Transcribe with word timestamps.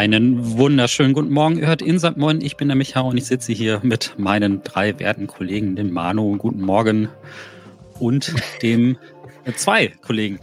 Einen 0.00 0.56
wunderschönen 0.56 1.12
guten 1.12 1.30
Morgen. 1.30 1.58
Ihr 1.58 1.66
hört 1.66 1.82
Insert 1.82 2.16
Moin. 2.16 2.40
Ich 2.40 2.56
bin 2.56 2.68
der 2.68 2.74
Micha 2.74 3.00
und 3.00 3.18
ich 3.18 3.26
sitze 3.26 3.52
hier 3.52 3.80
mit 3.82 4.14
meinen 4.16 4.62
drei 4.62 4.98
werten 4.98 5.26
Kollegen, 5.26 5.76
dem 5.76 5.92
Manu, 5.92 6.38
guten 6.38 6.62
Morgen, 6.62 7.10
und 7.98 8.32
dem 8.62 8.96
äh, 9.44 9.52
zwei 9.52 9.88
Kollegen, 9.88 10.38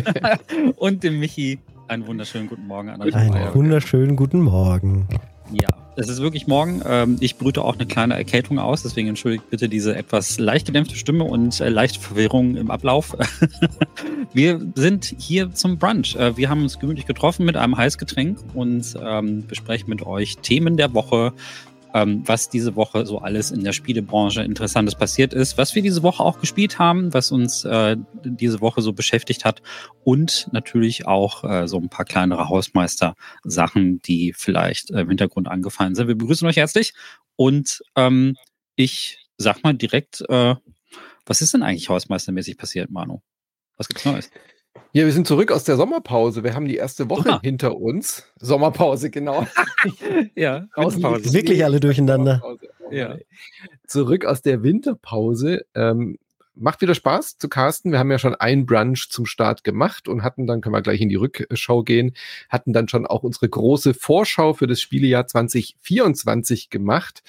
und 0.76 1.04
dem 1.04 1.20
Michi. 1.20 1.58
Einen 1.88 2.06
wunderschönen 2.06 2.48
guten 2.48 2.66
Morgen 2.66 2.88
an 2.88 3.02
euch. 3.02 3.14
Einen 3.14 3.54
wunderschönen 3.54 4.16
guten 4.16 4.40
Morgen. 4.40 5.06
Ja, 5.52 5.68
es 5.96 6.08
ist 6.08 6.20
wirklich 6.20 6.46
morgen. 6.46 6.82
Ähm, 6.86 7.16
ich 7.20 7.36
brüte 7.36 7.62
auch 7.62 7.74
eine 7.74 7.86
kleine 7.86 8.14
Erkältung 8.14 8.58
aus, 8.58 8.82
deswegen 8.82 9.08
entschuldigt 9.08 9.48
bitte 9.48 9.68
diese 9.68 9.96
etwas 9.96 10.38
leicht 10.38 10.66
gedämpfte 10.66 10.96
Stimme 10.96 11.24
und 11.24 11.60
äh, 11.60 11.68
leichte 11.68 12.00
Verwirrung 12.00 12.56
im 12.56 12.70
Ablauf. 12.70 13.16
wir 14.32 14.60
sind 14.74 15.14
hier 15.18 15.52
zum 15.52 15.78
Brunch. 15.78 16.16
Äh, 16.16 16.36
wir 16.36 16.48
haben 16.48 16.62
uns 16.62 16.78
gemütlich 16.78 17.06
getroffen 17.06 17.46
mit 17.46 17.56
einem 17.56 17.76
Heißgetränk 17.76 18.38
und 18.54 18.94
ähm, 19.00 19.46
besprechen 19.46 19.88
mit 19.88 20.04
euch 20.04 20.36
Themen 20.38 20.76
der 20.76 20.92
Woche, 20.94 21.32
ähm, 21.94 22.22
was 22.26 22.48
diese 22.48 22.76
Woche 22.76 23.06
so 23.06 23.18
alles 23.18 23.50
in 23.50 23.64
der 23.64 23.72
Spielebranche 23.72 24.42
Interessantes 24.42 24.94
passiert 24.94 25.32
ist, 25.32 25.58
was 25.58 25.74
wir 25.74 25.82
diese 25.82 26.02
Woche 26.02 26.22
auch 26.22 26.40
gespielt 26.40 26.78
haben, 26.78 27.12
was 27.14 27.32
uns 27.32 27.64
äh, 27.64 27.96
diese 28.24 28.60
Woche 28.60 28.82
so 28.82 28.92
beschäftigt 28.92 29.44
hat 29.44 29.62
und 30.04 30.48
natürlich 30.52 31.06
auch 31.06 31.44
äh, 31.44 31.68
so 31.68 31.78
ein 31.78 31.88
paar 31.88 32.04
kleinere 32.04 32.48
Hausmeister-Sachen, 32.48 34.00
die 34.02 34.32
vielleicht 34.36 34.90
äh, 34.90 35.00
im 35.00 35.08
Hintergrund 35.08 35.48
angefallen 35.48 35.94
sind. 35.94 36.08
Wir 36.08 36.16
begrüßen 36.16 36.46
euch 36.46 36.56
herzlich 36.56 36.94
und 37.36 37.82
ähm, 37.96 38.36
ich 38.74 39.18
sag 39.38 39.62
mal 39.62 39.74
direkt, 39.74 40.22
äh, 40.28 40.54
was 41.24 41.40
ist 41.40 41.54
denn 41.54 41.62
eigentlich 41.62 41.88
hausmeistermäßig 41.88 42.56
passiert, 42.56 42.90
Manu? 42.90 43.20
Was 43.76 43.88
gibt's 43.88 44.04
Neues? 44.04 44.30
Ja, 44.92 45.04
wir 45.04 45.12
sind 45.12 45.26
zurück 45.26 45.52
aus 45.52 45.64
der 45.64 45.76
Sommerpause. 45.76 46.42
Wir 46.42 46.54
haben 46.54 46.66
die 46.66 46.76
erste 46.76 47.10
Woche 47.10 47.24
Super. 47.24 47.40
hinter 47.42 47.76
uns. 47.76 48.24
Sommerpause, 48.40 49.10
genau. 49.10 49.46
ja, 50.34 50.66
Winterpause. 50.74 51.32
Wirklich 51.32 51.64
alle 51.64 51.80
durcheinander. 51.80 52.42
Ja. 52.90 53.16
Zurück 53.86 54.24
aus 54.24 54.42
der 54.42 54.62
Winterpause. 54.62 55.66
Ähm, 55.74 56.18
macht 56.56 56.80
wieder 56.80 56.94
Spaß 56.94 57.38
zu 57.38 57.48
casten. 57.48 57.92
Wir 57.92 57.98
haben 57.98 58.10
ja 58.10 58.18
schon 58.18 58.34
ein 58.34 58.66
Brunch 58.66 59.08
zum 59.10 59.26
Start 59.26 59.62
gemacht 59.62 60.08
und 60.08 60.22
hatten 60.22 60.46
dann, 60.46 60.60
können 60.60 60.74
wir 60.74 60.82
gleich 60.82 61.00
in 61.00 61.08
die 61.08 61.16
Rückschau 61.16 61.82
gehen, 61.82 62.14
hatten 62.48 62.72
dann 62.72 62.88
schon 62.88 63.06
auch 63.06 63.22
unsere 63.22 63.48
große 63.48 63.94
Vorschau 63.94 64.54
für 64.54 64.66
das 64.66 64.80
Spielejahr 64.80 65.26
2024 65.26 66.70
gemacht, 66.70 67.22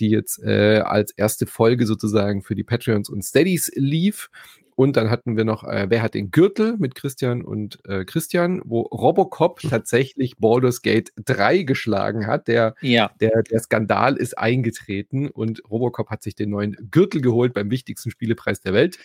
die 0.00 0.10
jetzt 0.10 0.42
äh, 0.42 0.80
als 0.80 1.12
erste 1.12 1.46
Folge 1.46 1.86
sozusagen 1.86 2.42
für 2.42 2.54
die 2.54 2.64
Patreons 2.64 3.08
und 3.08 3.22
Steadies 3.22 3.72
lief. 3.74 4.30
Und 4.76 4.96
dann 4.96 5.10
hatten 5.10 5.36
wir 5.36 5.44
noch, 5.44 5.64
äh, 5.64 5.86
wer 5.88 6.02
hat 6.02 6.14
den 6.14 6.30
Gürtel 6.30 6.76
mit 6.78 6.94
Christian 6.94 7.42
und 7.42 7.78
äh, 7.86 8.04
Christian, 8.04 8.60
wo 8.64 8.80
Robocop 8.82 9.62
hm. 9.62 9.70
tatsächlich 9.70 10.36
Baldur's 10.38 10.82
Gate 10.82 11.12
3 11.24 11.62
geschlagen 11.62 12.26
hat. 12.26 12.48
Der, 12.48 12.74
ja. 12.80 13.10
der, 13.20 13.42
der 13.42 13.60
Skandal 13.60 14.16
ist 14.16 14.36
eingetreten 14.36 15.28
und 15.28 15.62
Robocop 15.70 16.10
hat 16.10 16.22
sich 16.22 16.34
den 16.34 16.50
neuen 16.50 16.76
Gürtel 16.90 17.20
geholt 17.20 17.54
beim 17.54 17.70
wichtigsten 17.70 18.10
Spielepreis 18.10 18.60
der 18.60 18.72
Welt. 18.72 18.98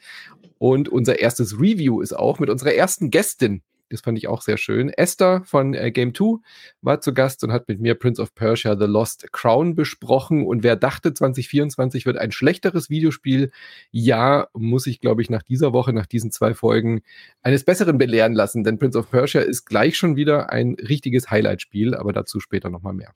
Und 0.57 0.89
unser 0.89 1.19
erstes 1.19 1.59
Review 1.59 2.01
ist 2.01 2.13
auch 2.13 2.39
mit 2.39 2.49
unserer 2.49 2.73
ersten 2.73 3.11
Gästin 3.11 3.61
das 3.89 4.01
fand 4.01 4.17
ich 4.17 4.27
auch 4.27 4.41
sehr 4.41 4.57
schön. 4.57 4.89
Esther 4.89 5.43
von 5.45 5.73
äh, 5.73 5.91
Game 5.91 6.13
2 6.13 6.37
war 6.81 7.01
zu 7.01 7.13
Gast 7.13 7.43
und 7.43 7.51
hat 7.51 7.67
mit 7.67 7.79
mir 7.79 7.95
Prince 7.95 8.21
of 8.21 8.35
Persia 8.35 8.77
The 8.77 8.85
Lost 8.85 9.31
Crown 9.31 9.75
besprochen. 9.75 10.45
Und 10.45 10.63
wer 10.63 10.75
dachte, 10.75 11.13
2024 11.13 12.05
wird 12.05 12.17
ein 12.17 12.31
schlechteres 12.31 12.89
Videospiel, 12.89 13.51
ja, 13.91 14.47
muss 14.53 14.87
ich, 14.87 15.01
glaube 15.01 15.21
ich, 15.21 15.29
nach 15.29 15.43
dieser 15.43 15.73
Woche, 15.73 15.93
nach 15.93 16.05
diesen 16.05 16.31
zwei 16.31 16.53
Folgen, 16.53 17.01
eines 17.41 17.63
Besseren 17.63 17.97
belehren 17.97 18.33
lassen. 18.33 18.63
Denn 18.63 18.79
Prince 18.79 18.97
of 18.97 19.09
Persia 19.11 19.41
ist 19.41 19.65
gleich 19.65 19.97
schon 19.97 20.15
wieder 20.15 20.51
ein 20.51 20.75
richtiges 20.75 21.29
Highlight-Spiel, 21.29 21.95
aber 21.95 22.13
dazu 22.13 22.39
später 22.39 22.69
nochmal 22.69 22.93
mehr. 22.93 23.13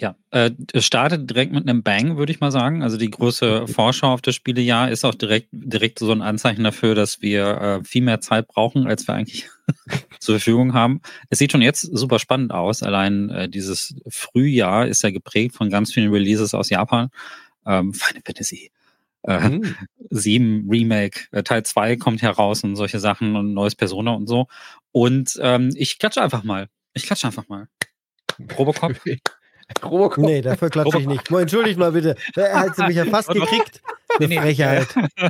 Ja, 0.00 0.14
äh, 0.30 0.52
es 0.72 0.84
startet 0.84 1.28
direkt 1.28 1.52
mit 1.52 1.68
einem 1.68 1.82
Bang, 1.82 2.18
würde 2.18 2.30
ich 2.30 2.38
mal 2.38 2.52
sagen. 2.52 2.84
Also 2.84 2.96
die 2.96 3.10
große 3.10 3.66
Vorschau 3.66 4.12
auf 4.12 4.22
das 4.22 4.36
Spielejahr 4.36 4.92
ist 4.92 5.04
auch 5.04 5.14
direkt, 5.14 5.48
direkt 5.50 5.98
so 5.98 6.12
ein 6.12 6.22
Anzeichen 6.22 6.62
dafür, 6.62 6.94
dass 6.94 7.20
wir 7.20 7.60
äh, 7.60 7.84
viel 7.84 8.02
mehr 8.02 8.20
Zeit 8.20 8.46
brauchen, 8.46 8.86
als 8.86 9.08
wir 9.08 9.14
eigentlich 9.14 9.48
zur 10.20 10.36
Verfügung 10.36 10.72
haben. 10.72 11.00
Es 11.30 11.40
sieht 11.40 11.50
schon 11.50 11.62
jetzt 11.62 11.80
super 11.80 12.20
spannend 12.20 12.52
aus. 12.52 12.84
Allein 12.84 13.30
äh, 13.30 13.48
dieses 13.48 13.96
Frühjahr 14.06 14.86
ist 14.86 15.02
ja 15.02 15.10
geprägt 15.10 15.56
von 15.56 15.68
ganz 15.68 15.92
vielen 15.92 16.12
Releases 16.12 16.54
aus 16.54 16.70
Japan. 16.70 17.10
Ähm, 17.66 17.92
Final 17.92 18.22
Fantasy 18.24 18.70
äh, 19.24 19.48
mhm. 19.48 19.74
7 20.10 20.68
Remake, 20.70 21.26
äh, 21.32 21.42
Teil 21.42 21.64
2 21.64 21.96
kommt 21.96 22.22
heraus 22.22 22.62
und 22.62 22.76
solche 22.76 23.00
Sachen 23.00 23.34
und 23.34 23.52
neues 23.52 23.74
Persona 23.74 24.12
und 24.12 24.28
so. 24.28 24.46
Und 24.92 25.36
ähm, 25.42 25.70
ich 25.74 25.98
klatsche 25.98 26.22
einfach 26.22 26.44
mal. 26.44 26.68
Ich 26.94 27.02
klatsche 27.02 27.26
einfach 27.26 27.48
mal. 27.48 27.66
Robocop. 28.56 28.94
Robocop. 29.82 30.24
Nee, 30.24 30.40
dafür 30.40 30.70
klatsche 30.70 30.98
ich 30.98 31.06
nicht. 31.06 31.30
Entschuldigt 31.30 31.78
mal 31.78 31.92
bitte. 31.92 32.16
Er 32.34 32.60
hat 32.60 32.76
sie 32.76 32.84
mich 32.84 32.96
ja 32.96 33.04
fast 33.04 33.28
gekriegt. 33.28 33.82
Eine 34.18 34.28
nee, 34.28 34.40
Frechheit. 34.40 34.88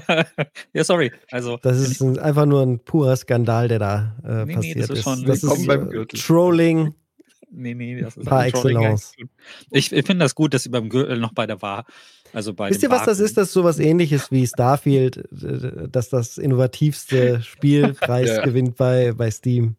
ja, 0.72 0.84
sorry. 0.84 1.12
Also, 1.30 1.58
das 1.62 1.78
ist 1.78 2.00
ein, 2.00 2.18
einfach 2.18 2.46
nur 2.46 2.62
ein 2.62 2.78
purer 2.78 3.16
Skandal, 3.16 3.68
der 3.68 3.78
da 3.78 4.16
äh, 4.24 4.44
nee, 4.44 4.54
passiert 4.54 4.76
nee, 4.76 4.86
das 4.86 4.90
ist. 4.90 5.02
Schon, 5.02 5.24
das 5.24 5.42
ist 5.42 5.68
äh, 5.68 6.06
Trolling. 6.06 6.94
Nee, 7.50 7.74
nee, 7.74 8.00
das 8.00 8.16
ist 8.16 8.26
par 8.26 8.46
excellence. 8.46 9.14
Ich, 9.70 9.92
ich 9.92 10.06
finde 10.06 10.24
das 10.24 10.34
gut, 10.34 10.54
dass 10.54 10.62
sie 10.62 10.68
beim 10.68 10.88
Gürtel 10.88 11.18
noch 11.18 11.32
bei 11.32 11.46
der 11.46 11.60
war. 11.62 11.86
Also 12.32 12.52
bei 12.52 12.70
Wisst 12.70 12.82
ihr, 12.82 12.90
was 12.90 13.04
das 13.04 13.20
ist? 13.20 13.36
Das 13.38 13.48
ist 13.48 13.54
sowas 13.54 13.78
ähnliches 13.78 14.30
wie 14.30 14.46
Starfield, 14.46 15.26
dass 15.30 16.10
das 16.10 16.36
innovativste 16.36 17.42
Spielpreis 17.42 18.28
ja. 18.28 18.44
gewinnt 18.44 18.76
bei, 18.76 19.12
bei 19.12 19.30
Steam. 19.30 19.76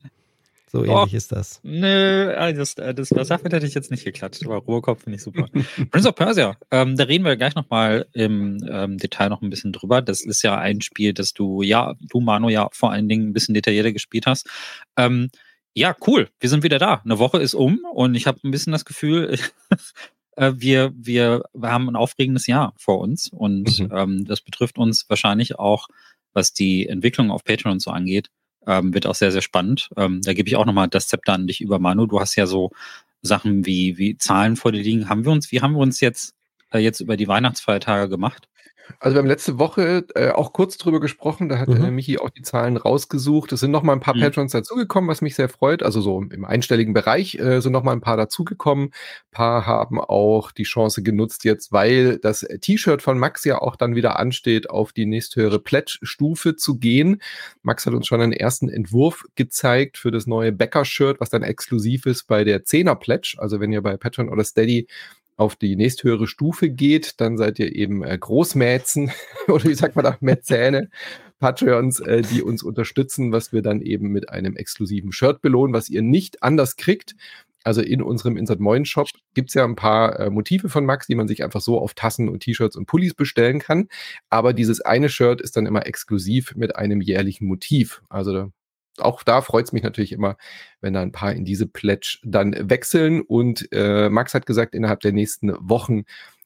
So 0.72 0.84
ähnlich 0.84 1.14
oh, 1.14 1.18
ist 1.18 1.32
das. 1.32 1.60
Nö, 1.64 2.34
das, 2.54 2.76
äh, 2.76 2.94
das, 2.94 3.10
das 3.10 3.28
Sache 3.28 3.44
hätte 3.46 3.66
ich 3.66 3.74
jetzt 3.74 3.90
nicht 3.90 4.06
geklatscht, 4.06 4.46
aber 4.46 4.58
Ruhrkopf 4.58 5.04
finde 5.04 5.18
ich 5.18 5.24
super. 5.24 5.48
Prince 5.92 6.08
of 6.08 6.16
Persia, 6.16 6.56
ähm, 6.70 6.96
da 6.96 7.06
reden 7.06 7.26
wir 7.26 7.36
gleich 7.38 7.56
nochmal 7.56 8.06
im 8.14 8.64
ähm, 8.70 8.98
Detail 9.00 9.30
noch 9.30 9.42
ein 9.42 9.50
bisschen 9.50 9.74
drüber. 9.74 10.04
Das 10.04 10.22
ist 10.22 10.44
ja 10.44 10.58
ein 10.60 10.82
Spiel, 10.82 11.14
das 11.14 11.34
du, 11.34 11.64
ja, 11.64 11.96
du, 12.00 12.22
Manu, 12.22 12.50
ja 12.50 12.70
vor 12.72 12.92
allen 12.92 13.10
Dingen 13.10 13.30
ein 13.30 13.34
bisschen 13.34 13.56
detaillierter 13.56 13.92
gespielt 13.92 14.28
hast. 14.28 14.48
Ähm, 14.96 15.30
ja, 15.74 15.96
cool, 16.06 16.30
wir 16.40 16.50
sind 16.50 16.62
wieder 16.62 16.78
da. 16.78 17.02
Eine 17.04 17.18
Woche 17.18 17.40
ist 17.40 17.56
um 17.56 17.80
und 17.92 18.14
ich 18.14 18.28
habe 18.28 18.40
ein 18.44 18.52
bisschen 18.52 18.72
das 18.72 18.86
Gefühl, 18.86 19.40
äh, 20.36 20.54
wir, 20.56 20.92
wir, 20.96 21.44
wir 21.54 21.72
haben 21.72 21.90
ein 21.90 21.96
aufregendes 21.96 22.46
Jahr 22.46 22.74
vor 22.78 23.00
uns 23.00 23.30
und 23.30 23.80
mhm. 23.80 23.92
ähm, 23.92 24.26
das 24.26 24.42
betrifft 24.42 24.78
uns 24.78 25.10
wahrscheinlich 25.10 25.58
auch, 25.58 25.88
was 26.34 26.54
die 26.54 26.88
Entwicklung 26.88 27.32
auf 27.32 27.44
Patreon 27.44 27.80
so 27.80 27.90
angeht, 27.90 28.30
ähm, 28.70 28.94
wird 28.94 29.08
auch 29.08 29.16
sehr, 29.16 29.32
sehr 29.32 29.42
spannend. 29.42 29.90
Ähm, 29.98 30.22
da 30.22 30.34
gebe 30.34 30.48
ich 30.48 30.56
auch 30.56 30.66
nochmal 30.66 30.88
das 30.88 31.08
Zepter 31.08 31.34
an 31.34 31.48
dich 31.48 31.62
über, 31.62 31.80
Manu. 31.80 32.06
Du 32.06 32.20
hast 32.20 32.36
ja 32.36 32.46
so 32.46 32.72
Sachen 33.22 33.66
wie, 33.66 33.98
wie 33.98 34.18
Zahlen 34.18 34.56
vor 34.56 34.72
dir 34.72 34.82
liegen. 34.82 35.10
Haben 35.10 35.26
wir 35.26 35.32
uns, 35.32 35.52
wie 35.52 35.62
haben 35.62 35.74
wir 35.74 35.80
uns 35.80 36.00
jetzt, 36.00 36.36
äh, 36.72 36.80
jetzt 36.80 37.00
über 37.00 37.18
die 37.18 37.28
Weihnachtsfeiertage 37.28 38.10
gemacht? 38.10 38.49
Also 39.00 39.16
wir 39.16 39.20
haben 39.20 39.28
letzte 39.28 39.60
Woche 39.60 40.06
äh, 40.16 40.32
auch 40.32 40.54
kurz 40.54 40.78
drüber 40.78 41.00
gesprochen, 41.00 41.50
da 41.50 41.60
hat 41.60 41.70
mhm. 41.70 41.84
äh, 41.84 41.92
Michi 41.92 42.18
auch 42.18 42.30
die 42.30 42.42
Zahlen 42.42 42.78
rausgesucht. 42.78 43.52
Es 43.52 43.60
sind 43.60 43.72
noch 43.72 43.84
mal 43.84 43.94
ein 43.94 44.00
paar 44.00 44.16
mhm. 44.16 44.22
Patrons 44.22 44.52
dazugekommen, 44.52 45.10
was 45.10 45.22
mich 45.22 45.36
sehr 45.36 45.50
freut. 45.50 45.84
Also 45.84 46.02
so 46.02 46.22
im 46.22 46.46
einstelligen 46.46 46.94
Bereich 46.94 47.36
äh, 47.36 47.62
sind 47.62 47.72
noch 47.72 47.84
mal 47.84 47.94
ein 47.94 48.02
paar 48.02 48.18
dazugekommen. 48.18 48.88
Ein 48.88 49.32
paar 49.32 49.66
haben 49.66 50.00
auch 50.00 50.52
die 50.52 50.64
Chance 50.64 51.04
genutzt 51.04 51.44
jetzt, 51.44 51.72
weil 51.72 52.18
das 52.18 52.46
T-Shirt 52.62 53.02
von 53.02 53.20
Max 53.20 53.46
ja 53.46 53.60
auch 53.62 53.76
dann 53.76 53.96
wieder 53.96 54.20
ansteht, 54.20 54.70
auf 54.70 54.92
die 54.92 55.06
nächsthöhere 55.06 55.60
Pledge-Stufe 55.60 56.56
zu 56.56 56.78
gehen. 56.78 57.22
Max 57.62 57.86
hat 57.86 57.94
uns 57.94 58.08
schon 58.08 58.22
einen 58.22 58.34
ersten 58.34 58.70
Entwurf 58.70 59.26
gezeigt 59.36 59.98
für 59.98 60.12
das 60.12 60.28
neue 60.28 60.52
Bäcker-Shirt, 60.52 61.20
was 61.20 61.30
dann 61.30 61.44
exklusiv 61.44 62.06
ist 62.06 62.24
bei 62.24 62.44
der 62.44 62.64
10er 62.64 62.96
Pledge. 62.96 63.36
Also 63.38 63.60
wenn 63.60 63.72
ihr 63.72 63.82
bei 63.82 63.98
Patreon 63.98 64.30
oder 64.30 64.44
Steady 64.44 64.88
auf 65.40 65.56
die 65.56 65.76
nächsthöhere 65.76 66.28
Stufe 66.28 66.70
geht, 66.70 67.22
dann 67.22 67.38
seid 67.38 67.60
ihr 67.60 67.74
eben 67.74 68.04
äh, 68.04 68.18
Großmäzen 68.18 69.12
oder 69.48 69.64
wie 69.64 69.74
sagt 69.74 69.96
man 69.96 70.04
da, 70.04 70.18
Mäzäne, 70.20 70.90
Patreons, 71.40 72.02
äh, 72.02 72.22
die 72.22 72.42
uns 72.42 72.62
unterstützen, 72.62 73.32
was 73.32 73.54
wir 73.54 73.62
dann 73.62 73.82
eben 73.82 74.10
mit 74.10 74.30
einem 74.30 74.58
exklusiven 74.58 75.14
Shirt 75.14 75.42
belohnen, 75.42 75.74
was 75.74 75.90
ihr 75.90 76.02
nicht 76.02 76.44
anders 76.44 76.76
kriegt. 76.76 77.16
Also 77.64 77.82
in 77.82 78.02
unserem 78.02 78.36
Insert 78.36 78.60
Moin 78.60 78.84
Shop 78.86 79.08
gibt 79.34 79.50
es 79.50 79.54
ja 79.54 79.64
ein 79.64 79.76
paar 79.76 80.20
äh, 80.20 80.30
Motive 80.30 80.68
von 80.68 80.86
Max, 80.86 81.08
die 81.08 81.16
man 81.16 81.28
sich 81.28 81.44
einfach 81.44 81.62
so 81.62 81.80
auf 81.80 81.94
Tassen 81.94 82.28
und 82.28 82.42
T-Shirts 82.42 82.76
und 82.76 82.86
Pullis 82.86 83.14
bestellen 83.14 83.60
kann. 83.60 83.88
Aber 84.30 84.52
dieses 84.54 84.82
eine 84.82 85.08
Shirt 85.08 85.40
ist 85.40 85.56
dann 85.56 85.66
immer 85.66 85.86
exklusiv 85.86 86.54
mit 86.56 86.76
einem 86.76 87.00
jährlichen 87.00 87.48
Motiv. 87.48 88.02
Also 88.10 88.52
auch 88.98 89.24
da 89.24 89.42
freut 89.42 89.66
es 89.66 89.72
mich 89.72 89.84
natürlich 89.84 90.12
immer, 90.12 90.38
wenn 90.82 90.94
da 90.94 91.02
ein 91.02 91.12
paar 91.12 91.34
in 91.34 91.46
diese 91.46 91.68
Pledge 91.68 92.20
dann 92.24 92.56
wechseln. 92.70 93.22
Und 93.22 93.68
äh, 93.72 94.10
Max 94.10 94.34
hat 94.34 94.46
gesagt, 94.46 94.76
innerhalb 94.76 95.02
der 95.02 95.14
nächsten 95.14 95.54
Wochen 95.60 96.04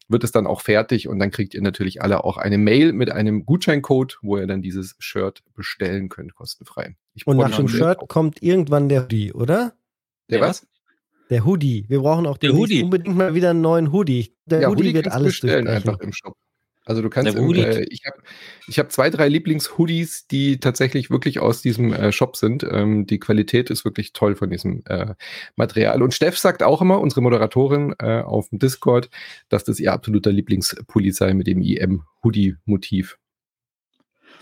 wird 0.10 0.24
es 0.24 0.32
dann 0.32 0.48
auch 0.48 0.62
fertig 0.62 1.08
und 1.08 1.20
dann 1.20 1.32
kriegt 1.32 1.54
ihr 1.54 1.62
natürlich 1.62 2.02
alle 2.02 2.24
auch 2.24 2.38
eine 2.38 2.58
Mail 2.58 2.94
mit 2.94 3.12
einem 3.12 3.46
Gutscheincode, 3.46 4.20
wo 4.22 4.38
ihr 4.38 4.48
dann 4.48 4.62
dieses 4.62 4.96
Shirt 5.00 5.44
bestellen 5.56 6.10
könnt, 6.10 6.36
kostenfrei. 6.36 6.96
Ich 7.14 7.26
und 7.26 7.38
nach 7.38 7.56
dem 7.56 7.68
Shirt 7.68 8.00
auch. 8.00 8.08
kommt 8.08 8.42
irgendwann 8.42 8.90
der 8.90 9.04
Hoodie, 9.04 9.34
oder? 9.34 9.74
Der, 10.30 10.40
der 10.40 10.48
was? 10.48 10.68
Der 11.30 11.46
Hoodie. 11.46 11.86
Wir 11.88 12.00
brauchen 12.02 12.28
auch 12.28 12.38
unbedingt 12.42 13.16
mal 13.16 13.34
wieder 13.34 13.52
einen 13.52 13.62
neuen 13.62 13.92
Hoodie. 13.92 14.36
Der 14.46 14.62
ja, 14.62 14.68
Hoodie, 14.68 14.84
Hoodie 14.84 14.94
wird 14.94 15.08
alles 15.12 15.40
bestellen 15.40 15.68
einfach 15.68 16.00
im 16.00 16.12
Shop. 16.14 16.36
Also 16.86 17.02
du 17.02 17.10
kannst, 17.10 17.36
im, 17.36 17.54
äh, 17.54 17.86
ich 17.90 18.02
habe 18.06 18.18
ich 18.68 18.78
hab 18.78 18.92
zwei, 18.92 19.10
drei 19.10 19.30
Lieblings-Hoodies, 19.30 20.28
die 20.28 20.60
tatsächlich 20.60 21.10
wirklich 21.10 21.40
aus 21.40 21.62
diesem 21.62 21.94
äh, 21.94 22.12
Shop 22.12 22.36
sind. 22.36 22.66
Ähm, 22.70 23.06
die 23.06 23.20
Qualität 23.20 23.70
ist 23.70 23.86
wirklich 23.86 24.12
toll 24.12 24.36
von 24.36 24.50
diesem 24.50 24.84
äh, 24.88 25.16
Material. 25.56 26.02
Und 26.02 26.14
Steff 26.14 26.38
sagt 26.38 26.62
auch 26.62 26.82
immer, 26.82 27.00
unsere 27.00 27.22
Moderatorin 27.22 27.96
äh, 28.00 28.22
auf 28.22 28.50
dem 28.50 28.60
Discord, 28.60 29.10
dass 29.48 29.64
das 29.64 29.80
ihr 29.80 29.94
absoluter 29.94 30.32
Lieblingspulli 30.32 31.12
sei 31.12 31.34
mit 31.34 31.48
dem 31.48 31.62
IM-Hoodie-Motiv. 31.62 33.18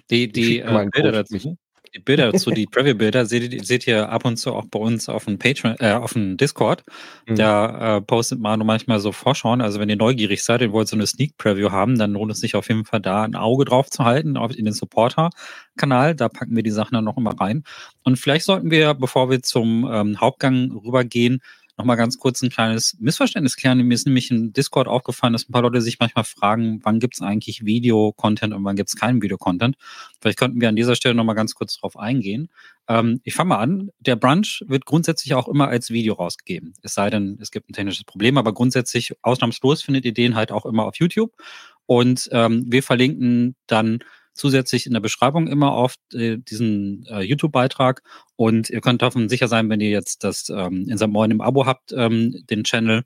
Die, 0.10 0.32
die 0.32 0.60
äh, 0.60 0.88
Bilder 0.92 1.12
dazu, 1.12 1.58
die 1.94 2.00
Bilder 2.00 2.32
dazu, 2.32 2.52
die 2.52 2.66
Preview-Bilder, 2.66 3.26
seht, 3.26 3.66
seht, 3.66 3.88
ihr 3.88 4.10
ab 4.10 4.26
und 4.26 4.38
zu 4.38 4.54
auch 4.54 4.66
bei 4.66 4.80
uns 4.80 5.10
auf 5.10 5.26
dem 5.26 5.38
Patreon, 5.38 5.76
äh, 5.80 5.94
auf 5.94 6.14
dem 6.14 6.38
Discord. 6.38 6.84
Mhm. 7.28 7.36
Da 7.36 7.98
äh, 7.98 8.02
postet 8.02 8.40
Manu 8.40 8.64
manchmal 8.64 9.00
so 9.00 9.12
Vorschauen. 9.12 9.62
Also 9.62 9.80
wenn 9.80 9.90
ihr 9.90 9.96
neugierig 9.96 10.44
seid 10.44 10.62
und 10.62 10.72
wollt 10.72 10.88
so 10.88 10.96
eine 10.96 11.08
Sneak-Preview 11.08 11.72
haben, 11.72 11.98
dann 11.98 12.14
lohnt 12.14 12.32
es 12.32 12.40
sich 12.40 12.56
auf 12.56 12.68
jeden 12.70 12.86
Fall 12.86 13.02
da 13.02 13.24
ein 13.24 13.36
Auge 13.36 13.66
drauf 13.66 13.90
zu 13.90 14.04
halten, 14.04 14.38
auf, 14.38 14.56
in 14.56 14.66
den 14.66 14.74
Supporter-Kanal. 14.74 16.16
Da 16.16 16.30
packen 16.30 16.56
wir 16.56 16.64
die 16.64 16.72
Sachen 16.72 16.94
dann 16.94 17.06
noch 17.06 17.18
immer 17.18 17.40
rein. 17.40 17.64
Und 18.04 18.18
vielleicht 18.18 18.46
sollten 18.46 18.72
wir, 18.72 18.94
bevor 18.94 19.30
wir 19.30 19.42
zum 19.42 19.88
ähm, 19.92 20.20
Hauptgang 20.20 20.72
rübergehen, 20.72 21.42
nochmal 21.81 21.98
ganz 21.98 22.19
kurz 22.19 22.44
ein 22.44 22.50
kleines 22.50 22.95
Missverständnis 23.00 23.56
klären. 23.56 23.80
Mir 23.80 23.95
ist 23.95 24.06
nämlich 24.06 24.30
in 24.30 24.54
Discord 24.54 24.88
aufgefallen, 24.88 25.33
dass 25.33 25.50
ein 25.50 25.51
paar 25.51 25.63
Leute 25.63 25.81
sich 25.81 26.00
manchmal 26.00 26.24
fragen, 26.24 26.80
wann 26.83 27.00
gibt 27.00 27.16
es 27.16 27.22
eigentlich 27.22 27.66
Video-Content 27.66 28.54
und 28.54 28.63
wann 28.63 28.75
gibt 28.75 28.89
es 28.89 28.95
keinen 28.95 29.22
Video-Content. 29.22 29.75
Vielleicht 30.22 30.38
könnten 30.38 30.62
wir 30.62 30.69
an 30.69 30.75
dieser 30.75 30.95
Stelle 30.95 31.16
nochmal 31.16 31.36
ganz 31.36 31.56
kurz 31.56 31.75
drauf 31.78 31.98
eingehen. 31.98 32.50
Ähm, 32.88 33.19
ich 33.24 33.33
fange 33.33 33.50
mal 33.50 33.57
an. 33.57 33.89
Der 34.00 34.16
Brunch 34.16 34.63
wird 34.68 34.86
grundsätzlich 34.86 35.33
auch 35.33 35.48
immer 35.48 35.69
als 35.69 35.89
Video 35.89 36.13
rausgegeben. 36.13 36.74
Es 36.83 36.94
sei 36.94 37.10
denn, 37.10 37.39
es 37.42 37.50
gibt 37.50 37.69
ein 37.69 37.74
technisches 37.74 38.04
Problem, 38.04 38.38
aber 38.38 38.54
grundsätzlich 38.54 39.13
ausnahmslos 39.24 39.81
findet 39.81 40.06
ihr 40.06 40.13
den 40.13 40.36
halt 40.36 40.51
auch 40.51 40.68
immer 40.68 40.86
auf 40.86 40.98
YouTube. 40.98 41.33
Und 41.88 42.30
ähm, 42.31 42.66
wir 42.68 42.83
verlinken 42.83 43.56
dann 43.66 44.00
zusätzlich 44.33 44.86
in 44.86 44.94
der 44.94 45.00
Beschreibung 45.00 45.48
immer 45.48 45.74
auf 45.74 45.95
äh, 46.13 46.38
diesen 46.38 47.06
äh, 47.07 47.22
YouTube-Beitrag. 47.22 48.01
Und 48.36 48.69
ihr 48.69 48.81
könnt 48.81 49.01
davon 49.01 49.30
sicher 49.30 49.48
sein, 49.48 49.69
wenn 49.69 49.81
ihr 49.81 49.89
jetzt 49.89 50.24
das 50.24 50.50
ähm, 50.50 50.88
in 50.89 50.98
St. 50.98 51.07
Moin 51.07 51.31
im 51.31 51.42
Abo 51.42 51.66
habt, 51.66 51.92
ähm, 51.94 52.44
den 52.50 52.63
Channel, 52.63 53.04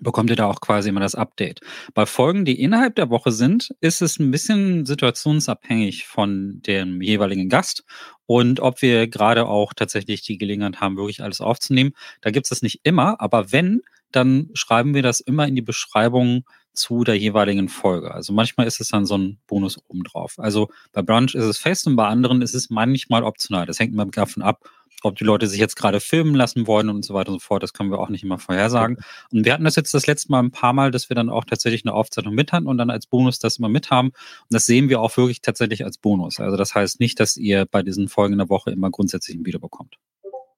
bekommt 0.00 0.30
ihr 0.30 0.36
da 0.36 0.46
auch 0.46 0.60
quasi 0.60 0.90
immer 0.90 1.00
das 1.00 1.14
Update. 1.14 1.60
Bei 1.94 2.04
Folgen, 2.04 2.44
die 2.44 2.60
innerhalb 2.60 2.94
der 2.96 3.10
Woche 3.10 3.32
sind, 3.32 3.74
ist 3.80 4.02
es 4.02 4.18
ein 4.18 4.30
bisschen 4.30 4.84
situationsabhängig 4.84 6.04
von 6.04 6.60
dem 6.62 7.00
jeweiligen 7.00 7.48
Gast 7.48 7.84
und 8.26 8.60
ob 8.60 8.82
wir 8.82 9.08
gerade 9.08 9.46
auch 9.46 9.72
tatsächlich 9.72 10.22
die 10.22 10.36
Gelegenheit 10.36 10.80
haben, 10.80 10.96
wirklich 10.96 11.22
alles 11.22 11.40
aufzunehmen. 11.40 11.92
Da 12.20 12.30
gibt 12.30 12.46
es 12.46 12.50
das 12.50 12.62
nicht 12.62 12.80
immer, 12.82 13.20
aber 13.20 13.52
wenn, 13.52 13.80
dann 14.12 14.50
schreiben 14.52 14.94
wir 14.94 15.02
das 15.02 15.20
immer 15.20 15.46
in 15.46 15.54
die 15.54 15.62
Beschreibung 15.62 16.44
zu 16.78 17.04
der 17.04 17.18
jeweiligen 17.18 17.68
Folge. 17.68 18.12
Also 18.14 18.32
manchmal 18.32 18.66
ist 18.66 18.80
es 18.80 18.88
dann 18.88 19.06
so 19.06 19.16
ein 19.16 19.38
Bonus 19.46 19.78
obendrauf. 19.88 20.38
Also 20.38 20.68
bei 20.92 21.02
Brunch 21.02 21.34
ist 21.34 21.44
es 21.44 21.58
fest 21.58 21.86
und 21.86 21.96
bei 21.96 22.06
anderen 22.06 22.42
ist 22.42 22.54
es 22.54 22.70
manchmal 22.70 23.22
optional. 23.22 23.66
Das 23.66 23.78
hängt 23.78 23.92
immer 23.92 24.06
davon 24.06 24.42
ab, 24.42 24.68
ob 25.02 25.16
die 25.16 25.24
Leute 25.24 25.46
sich 25.46 25.60
jetzt 25.60 25.76
gerade 25.76 26.00
filmen 26.00 26.34
lassen 26.34 26.66
wollen 26.66 26.88
und 26.88 27.04
so 27.04 27.14
weiter 27.14 27.30
und 27.30 27.40
so 27.40 27.46
fort. 27.46 27.62
Das 27.62 27.72
können 27.72 27.90
wir 27.90 27.98
auch 27.98 28.08
nicht 28.08 28.24
immer 28.24 28.38
vorhersagen. 28.38 28.98
Und 29.30 29.44
wir 29.44 29.52
hatten 29.52 29.64
das 29.64 29.76
jetzt 29.76 29.94
das 29.94 30.06
letzte 30.06 30.30
Mal 30.30 30.40
ein 30.40 30.50
paar 30.50 30.72
Mal, 30.72 30.90
dass 30.90 31.08
wir 31.08 31.14
dann 31.14 31.30
auch 31.30 31.44
tatsächlich 31.44 31.84
eine 31.84 31.94
Aufzeichnung 31.94 32.34
mit 32.34 32.52
hatten 32.52 32.66
und 32.66 32.78
dann 32.78 32.90
als 32.90 33.06
Bonus 33.06 33.38
das 33.38 33.58
immer 33.58 33.68
mit 33.68 33.90
haben. 33.90 34.08
Und 34.08 34.50
das 34.50 34.66
sehen 34.66 34.88
wir 34.88 35.00
auch 35.00 35.16
wirklich 35.16 35.40
tatsächlich 35.40 35.84
als 35.84 35.98
Bonus. 35.98 36.40
Also 36.40 36.56
das 36.56 36.74
heißt 36.74 37.00
nicht, 37.00 37.20
dass 37.20 37.36
ihr 37.36 37.66
bei 37.66 37.82
diesen 37.82 38.08
Folgen 38.08 38.34
in 38.34 38.38
der 38.38 38.48
Woche 38.48 38.70
immer 38.70 38.90
grundsätzlich 38.90 39.36
ein 39.36 39.46
Video 39.46 39.60
bekommt. 39.60 39.96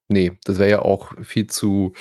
Nee, 0.09 0.33
das 0.45 0.59
wäre 0.59 0.71
ja 0.71 0.83
auch 0.83 1.13
viel 1.23 1.47
zu 1.47 1.93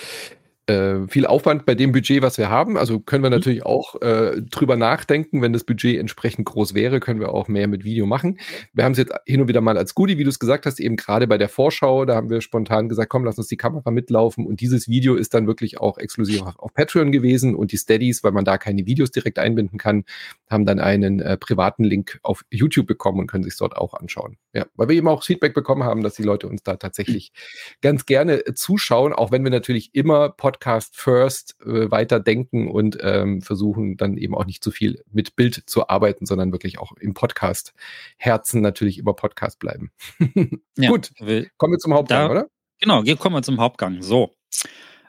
äh, 0.70 1.08
viel 1.08 1.26
Aufwand 1.26 1.66
bei 1.66 1.74
dem 1.74 1.92
Budget, 1.92 2.22
was 2.22 2.38
wir 2.38 2.50
haben. 2.50 2.78
Also 2.78 3.00
können 3.00 3.24
wir 3.24 3.30
mhm. 3.30 3.38
natürlich 3.38 3.66
auch 3.66 4.00
äh, 4.02 4.40
drüber 4.42 4.76
nachdenken. 4.76 5.42
Wenn 5.42 5.52
das 5.52 5.64
Budget 5.64 6.00
entsprechend 6.00 6.46
groß 6.46 6.76
wäre, 6.76 7.00
können 7.00 7.20
wir 7.20 7.34
auch 7.34 7.48
mehr 7.48 7.68
mit 7.68 7.84
Video 7.84 8.06
machen. 8.06 8.40
Wir 8.74 8.84
haben 8.84 8.92
es 8.92 9.00
jetzt 9.00 9.14
hin 9.26 9.42
und 9.42 9.48
wieder 9.48 9.62
mal 9.62 9.78
als 9.78 9.96
Goodie, 9.96 10.20
wie 10.20 10.24
du 10.24 10.30
es 10.30 10.38
gesagt 10.38 10.68
hast, 10.68 10.80
eben 10.80 10.96
gerade 10.96 11.26
bei 11.26 11.40
der 11.40 11.50
Vorschau, 11.50 12.06
da 12.06 12.16
haben 12.16 12.30
wir 12.30 12.42
spontan 12.42 12.88
gesagt, 12.88 13.10
komm, 13.10 13.26
lass 13.26 13.40
uns 13.40 13.48
die 13.48 13.58
Kamera 13.58 13.90
mitlaufen. 13.90 14.46
Und 14.46 14.62
dieses 14.62 14.88
Video 14.88 15.16
ist 15.16 15.34
dann 15.34 15.48
wirklich 15.48 15.80
auch 15.80 15.98
exklusiv 15.98 16.44
auf 16.58 16.74
Patreon 16.74 17.12
gewesen 17.12 17.56
und 17.56 17.72
die 17.72 17.78
Steadies, 17.78 18.24
weil 18.24 18.32
man 18.32 18.46
da 18.46 18.60
keine 18.60 18.86
Videos 18.86 19.10
direkt 19.10 19.40
einbinden 19.40 19.80
kann, 19.80 20.04
haben 20.50 20.66
dann 20.66 20.80
einen 20.80 21.20
äh, 21.20 21.38
privaten 21.38 21.84
Link 21.84 22.20
auf 22.22 22.44
YouTube 22.52 22.86
bekommen 22.86 23.20
und 23.20 23.28
können 23.28 23.44
sich 23.44 23.58
dort 23.58 23.76
auch 23.76 23.96
anschauen. 23.96 24.38
Ja, 24.54 24.66
weil 24.76 24.90
wir 24.90 24.96
eben 24.96 25.08
auch 25.08 25.24
Feedback 25.24 25.56
bekommen 25.56 25.84
haben, 25.84 26.04
dass 26.04 26.16
die 26.16 26.24
Leute 26.24 26.48
uns 26.48 26.62
da 26.62 26.76
tatsächlich 26.76 27.32
ganz 27.82 28.06
gerne 28.06 28.46
äh, 28.46 28.54
zuschauen, 28.54 29.14
auch 29.14 29.32
wenn 29.32 29.44
wir 29.44 29.52
natürlich 29.52 29.90
immer 29.94 30.30
Podcast 30.30 30.59
Podcast 30.60 30.98
First 30.98 31.56
äh, 31.62 31.90
weiter 31.90 32.20
denken 32.20 32.70
und 32.70 32.98
ähm, 33.02 33.42
versuchen 33.42 33.96
dann 33.96 34.18
eben 34.18 34.36
auch 34.36 34.46
nicht 34.46 34.62
zu 34.64 34.72
viel 34.72 35.02
mit 35.10 35.36
Bild 35.36 35.64
zu 35.68 35.88
arbeiten, 35.88 36.26
sondern 36.26 36.52
wirklich 36.52 36.80
auch 36.80 36.92
im 36.98 37.14
Podcast 37.14 37.74
Herzen 38.18 38.62
natürlich 38.62 38.98
immer 38.98 39.14
Podcast 39.14 39.60
bleiben. 39.60 39.92
ja, 40.78 40.90
Gut, 40.90 41.12
kommen 41.58 41.74
wir 41.74 41.80
zum 41.80 41.94
Hauptgang, 41.94 42.28
da, 42.28 42.32
oder? 42.32 42.50
Genau, 42.82 43.04
kommen 43.16 43.36
wir 43.36 43.42
zum 43.42 43.60
Hauptgang. 43.60 44.02
So, 44.02 44.34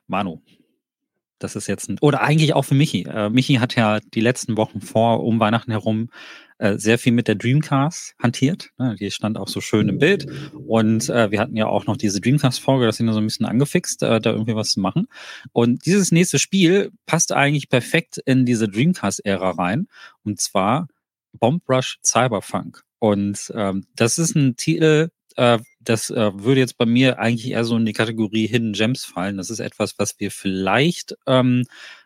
Manu, 0.06 0.41
das 1.40 1.56
ist 1.56 1.66
jetzt 1.66 1.88
ein, 1.88 1.98
oder 2.00 2.22
eigentlich 2.22 2.54
auch 2.54 2.62
für 2.62 2.75
Michi. 2.75 3.02
Äh, 3.02 3.31
Michi 3.31 3.54
hat 3.54 3.75
ja 3.75 3.98
die 4.00 4.20
letzten 4.20 4.56
Wochen 4.56 4.81
vor, 4.81 5.25
um 5.25 5.40
Weihnachten 5.40 5.72
herum, 5.72 6.10
äh, 6.58 6.76
sehr 6.78 6.98
viel 6.98 7.12
mit 7.12 7.26
der 7.26 7.37
Dreamcast 7.37 8.14
hantiert. 8.22 8.70
Ne? 8.78 8.94
Die 9.00 9.10
stand 9.10 9.38
auch 9.38 9.48
so 9.48 9.60
schön 9.60 9.88
im 9.88 9.98
Bild. 9.98 10.26
Und 10.66 11.08
äh, 11.08 11.31
wir 11.31 11.40
hatten 11.40 11.56
ja 11.56 11.66
auch 11.66 11.87
noch 11.87 11.96
diese 11.96 12.20
Dreamcast-Folge, 12.20 12.84
das 12.84 12.98
sind 12.98 13.06
ja 13.06 13.14
so 13.14 13.20
ein 13.20 13.26
bisschen 13.26 13.46
angefixt, 13.46 14.02
äh, 14.02 14.20
da 14.20 14.31
irgendwie 14.31 14.54
was 14.54 14.72
zu 14.72 14.81
machen. 14.81 15.08
Und 15.52 15.87
dieses 15.87 16.12
nächste 16.12 16.38
Spiel 16.38 16.92
passt 17.06 17.32
eigentlich 17.32 17.70
perfekt 17.70 18.19
in 18.26 18.44
diese 18.44 18.69
Dreamcast-Ära 18.69 19.52
rein. 19.52 19.88
Und 20.22 20.38
zwar 20.38 20.88
Bomb 21.32 21.62
Rush 21.69 21.98
Cyberpunk. 22.04 22.82
Und 22.98 23.50
ähm, 23.56 23.86
das 23.96 24.19
ist 24.19 24.36
ein 24.36 24.56
Titel, 24.56 25.08
das 25.37 26.11
äh, 26.11 26.31
würde 26.35 26.61
jetzt 26.61 26.77
bei 26.77 26.87
mir 26.87 27.19
eigentlich 27.19 27.50
eher 27.50 27.65
so 27.65 27.77
in 27.77 27.87
die 27.87 27.93
Kategorie 27.93 28.47
Hidden 28.47 28.73
Gems 28.73 29.05
fallen. 29.05 29.37
Das 29.37 29.50
ist 29.50 29.61
etwas, 29.61 29.99
was 29.99 30.19
wir 30.19 30.31
vielleicht 30.31 31.17
ähm, 31.27 31.65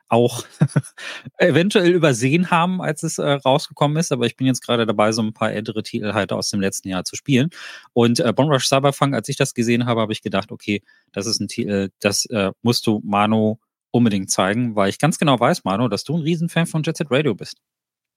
auch 0.09 0.45
eventuell 1.39 1.91
übersehen 1.91 2.51
haben, 2.51 2.81
als 2.81 3.03
es 3.03 3.19
äh, 3.19 3.29
rausgekommen 3.29 3.97
ist. 3.97 4.13
Aber 4.13 4.27
ich 4.27 4.37
bin 4.37 4.47
jetzt 4.47 4.65
gerade 4.65 4.87
dabei, 4.87 5.13
so 5.13 5.23
ein 5.23 5.33
paar 5.33 5.53
ältere 5.53 5.83
Titel 5.83 6.13
halt 6.13 6.33
aus 6.33 6.51
dem 6.51 6.61
letzten 6.61 6.89
Jahr 6.89 7.05
zu 7.05 7.17
spielen. 7.17 7.51
Und 7.93 8.21
äh, 8.21 8.33
Bomb 8.33 8.51
Rush 8.51 8.69
Cyberpunk, 8.69 9.15
als 9.15 9.29
ich 9.29 9.37
das 9.37 9.55
gesehen 9.55 9.87
habe, 9.87 10.01
habe 10.01 10.13
ich 10.13 10.23
gedacht, 10.23 10.53
okay, 10.53 10.83
das 11.13 11.27
ist 11.27 11.41
ein 11.41 11.49
Titel, 11.49 11.91
das 12.01 12.27
äh, 12.27 12.53
musst 12.63 12.87
du 12.87 13.01
Manu 13.05 13.59
unbedingt 13.91 14.31
zeigen, 14.31 14.77
weil 14.77 14.91
ich 14.91 14.99
ganz 14.99 15.19
genau 15.19 15.39
weiß, 15.39 15.65
Manu, 15.65 15.89
dass 15.89 16.05
du 16.05 16.17
ein 16.17 16.23
Riesenfan 16.23 16.67
von 16.67 16.83
Jet 16.83 16.97
Set 16.97 17.11
Radio 17.11 17.35
bist. 17.35 17.59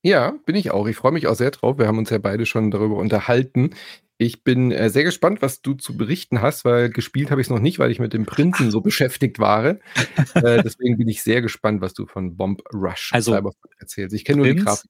Ja, 0.04 0.36
bin 0.46 0.56
ich 0.56 0.72
auch. 0.72 0.88
Ich 0.88 0.96
freue 0.96 1.12
mich 1.12 1.28
auch 1.28 1.36
sehr 1.36 1.52
drauf. 1.52 1.78
Wir 1.78 1.88
haben 1.88 1.98
uns 1.98 2.10
ja 2.10 2.18
beide 2.18 2.46
schon 2.46 2.72
darüber 2.72 2.96
unterhalten. 2.98 3.72
Ich 4.20 4.44
bin 4.44 4.72
äh, 4.72 4.90
sehr 4.90 5.04
gespannt, 5.04 5.42
was 5.42 5.62
du 5.62 5.74
zu 5.74 5.96
berichten 5.96 6.42
hast, 6.42 6.66
weil 6.66 6.90
gespielt 6.90 7.30
habe 7.30 7.40
ich 7.40 7.48
es 7.48 7.52
noch 7.52 7.60
nicht, 7.60 7.78
weil 7.78 7.92
ich 7.92 8.00
mit 8.00 8.14
dem 8.14 8.26
Prinzen 8.26 8.72
so 8.72 8.82
beschäftigt 8.82 9.38
war. 9.38 9.66
äh, 10.34 10.64
deswegen 10.64 10.98
bin 10.98 11.08
ich 11.08 11.22
sehr 11.22 11.42
gespannt, 11.42 11.82
was 11.82 11.94
du 11.94 12.08
von 12.08 12.36
Bomb 12.36 12.62
Rush 12.74 13.12
also, 13.14 13.32
Cyberpunk 13.32 13.76
erzählst. 13.80 14.16
Ich 14.16 14.26
kenne 14.26 14.38
nur 14.38 14.48
die 14.48 14.56
Grafik. 14.56 14.90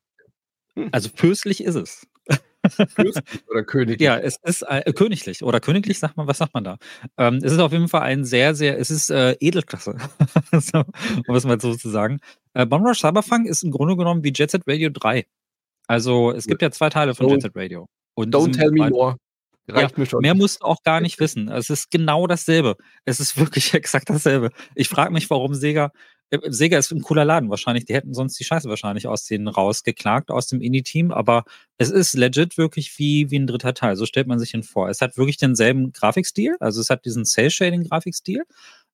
Hm. 0.75 0.89
Also 0.91 1.09
fürstlich 1.13 1.63
ist 1.63 1.75
es. 1.75 2.07
Fürstlich 2.69 3.43
oder 3.49 3.63
königlich? 3.63 4.05
Ja, 4.05 4.17
es 4.17 4.37
ist 4.43 4.61
äh, 4.61 4.93
königlich 4.93 5.43
oder 5.43 5.59
königlich, 5.59 5.99
sagt 5.99 6.17
man, 6.17 6.27
was 6.27 6.37
sagt 6.37 6.53
man 6.53 6.63
da? 6.63 6.77
Ähm, 7.17 7.39
es 7.43 7.51
ist 7.51 7.59
auf 7.59 7.71
jeden 7.71 7.87
Fall 7.87 8.01
ein 8.01 8.25
sehr, 8.25 8.55
sehr, 8.55 8.77
es 8.77 8.91
ist 8.91 9.09
äh, 9.09 9.35
Edelklasse, 9.39 9.97
so, 10.53 10.83
um 11.27 11.35
es 11.35 11.45
mal 11.45 11.59
so 11.59 11.75
zu 11.75 11.89
sagen. 11.89 12.19
Äh, 12.57 12.65
Bomb 12.65 12.83
Rush 12.87 13.01
Cyberpunk 13.01 13.47
ist 13.47 13.63
im 13.63 13.69
Grunde 13.69 13.95
genommen 13.95 14.23
wie 14.23 14.33
Jet 14.33 14.49
Set 14.49 14.63
Radio 14.65 14.89
3. 14.89 15.27
Also 15.85 16.31
es 16.31 16.47
gibt 16.47 16.63
ja 16.63 16.71
zwei 16.71 16.89
Teile 16.89 17.13
von 17.13 17.29
Jet 17.29 17.43
Set 17.43 17.55
Radio. 17.55 17.87
Und 18.15 18.33
Don't 18.33 18.51
tell 18.51 18.71
me 18.71 18.89
more. 18.89 19.17
Reicht 19.67 19.91
ja, 19.91 19.99
mir 19.99 20.05
schon. 20.07 20.21
Mehr 20.21 20.33
musst 20.33 20.61
du 20.61 20.65
auch 20.65 20.81
gar 20.81 20.99
nicht 20.99 21.19
wissen. 21.19 21.49
Es 21.49 21.69
ist 21.69 21.91
genau 21.91 22.25
dasselbe. 22.25 22.75
Es 23.05 23.19
ist 23.19 23.37
wirklich 23.37 23.73
exakt 23.75 24.09
dasselbe. 24.09 24.49
Ich 24.73 24.89
frage 24.89 25.13
mich, 25.13 25.29
warum 25.29 25.53
Sega. 25.53 25.91
Äh, 26.31 26.39
Sega 26.49 26.79
ist 26.79 26.91
ein 26.91 27.03
cooler 27.03 27.25
Laden 27.25 27.51
wahrscheinlich. 27.51 27.85
Die 27.85 27.93
hätten 27.93 28.15
sonst 28.15 28.39
die 28.39 28.43
Scheiße 28.43 28.67
wahrscheinlich 28.67 29.07
aus 29.07 29.25
denen 29.25 29.47
rausgeklagt, 29.47 30.31
aus 30.31 30.47
dem 30.47 30.59
Indie-Team. 30.59 31.11
Aber 31.11 31.43
es 31.77 31.91
ist 31.91 32.15
legit 32.15 32.57
wirklich 32.57 32.97
wie, 32.97 33.29
wie 33.29 33.37
ein 33.37 33.45
dritter 33.45 33.75
Teil. 33.75 33.95
So 33.97 34.07
stellt 34.07 34.25
man 34.25 34.39
sich 34.39 34.55
ihn 34.55 34.63
vor. 34.63 34.89
Es 34.89 35.01
hat 35.01 35.15
wirklich 35.15 35.37
denselben 35.37 35.91
Grafikstil. 35.91 36.55
Also 36.59 36.81
es 36.81 36.89
hat 36.89 37.05
diesen 37.05 37.23
Cell-Shading-Grafikstil, 37.23 38.45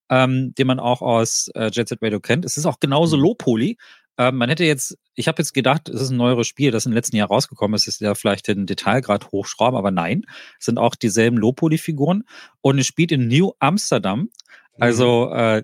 ähm, 0.09 0.53
den 0.55 0.67
man 0.67 0.79
auch 0.79 1.01
aus 1.01 1.49
äh, 1.55 1.69
Jet 1.71 1.89
Set 1.89 1.99
Radio 2.01 2.19
kennt. 2.19 2.45
Es 2.45 2.57
ist 2.57 2.65
auch 2.65 2.79
genauso 2.79 3.17
mhm. 3.17 3.23
Low-Poly. 3.23 3.77
Ähm, 4.17 4.37
man 4.37 4.49
hätte 4.49 4.63
jetzt, 4.63 4.97
ich 5.15 5.27
habe 5.27 5.41
jetzt 5.41 5.53
gedacht, 5.53 5.89
es 5.89 6.01
ist 6.01 6.11
ein 6.11 6.17
neueres 6.17 6.47
Spiel, 6.47 6.71
das 6.71 6.85
im 6.85 6.93
letzten 6.93 7.15
Jahr 7.15 7.29
rausgekommen 7.29 7.75
ist, 7.75 7.87
ist 7.87 8.01
ja 8.01 8.13
vielleicht 8.13 8.47
den 8.47 8.67
Detailgrad 8.67 9.31
hochschrauben, 9.31 9.77
aber 9.77 9.89
nein, 9.89 10.23
es 10.59 10.65
sind 10.65 10.77
auch 10.77 10.95
dieselben 10.95 11.37
Low-Poly-Figuren 11.37 12.23
und 12.61 12.77
es 12.77 12.85
spielt 12.85 13.11
in 13.11 13.27
New 13.27 13.51
Amsterdam. 13.59 14.29
Also 14.79 15.31
äh, 15.31 15.63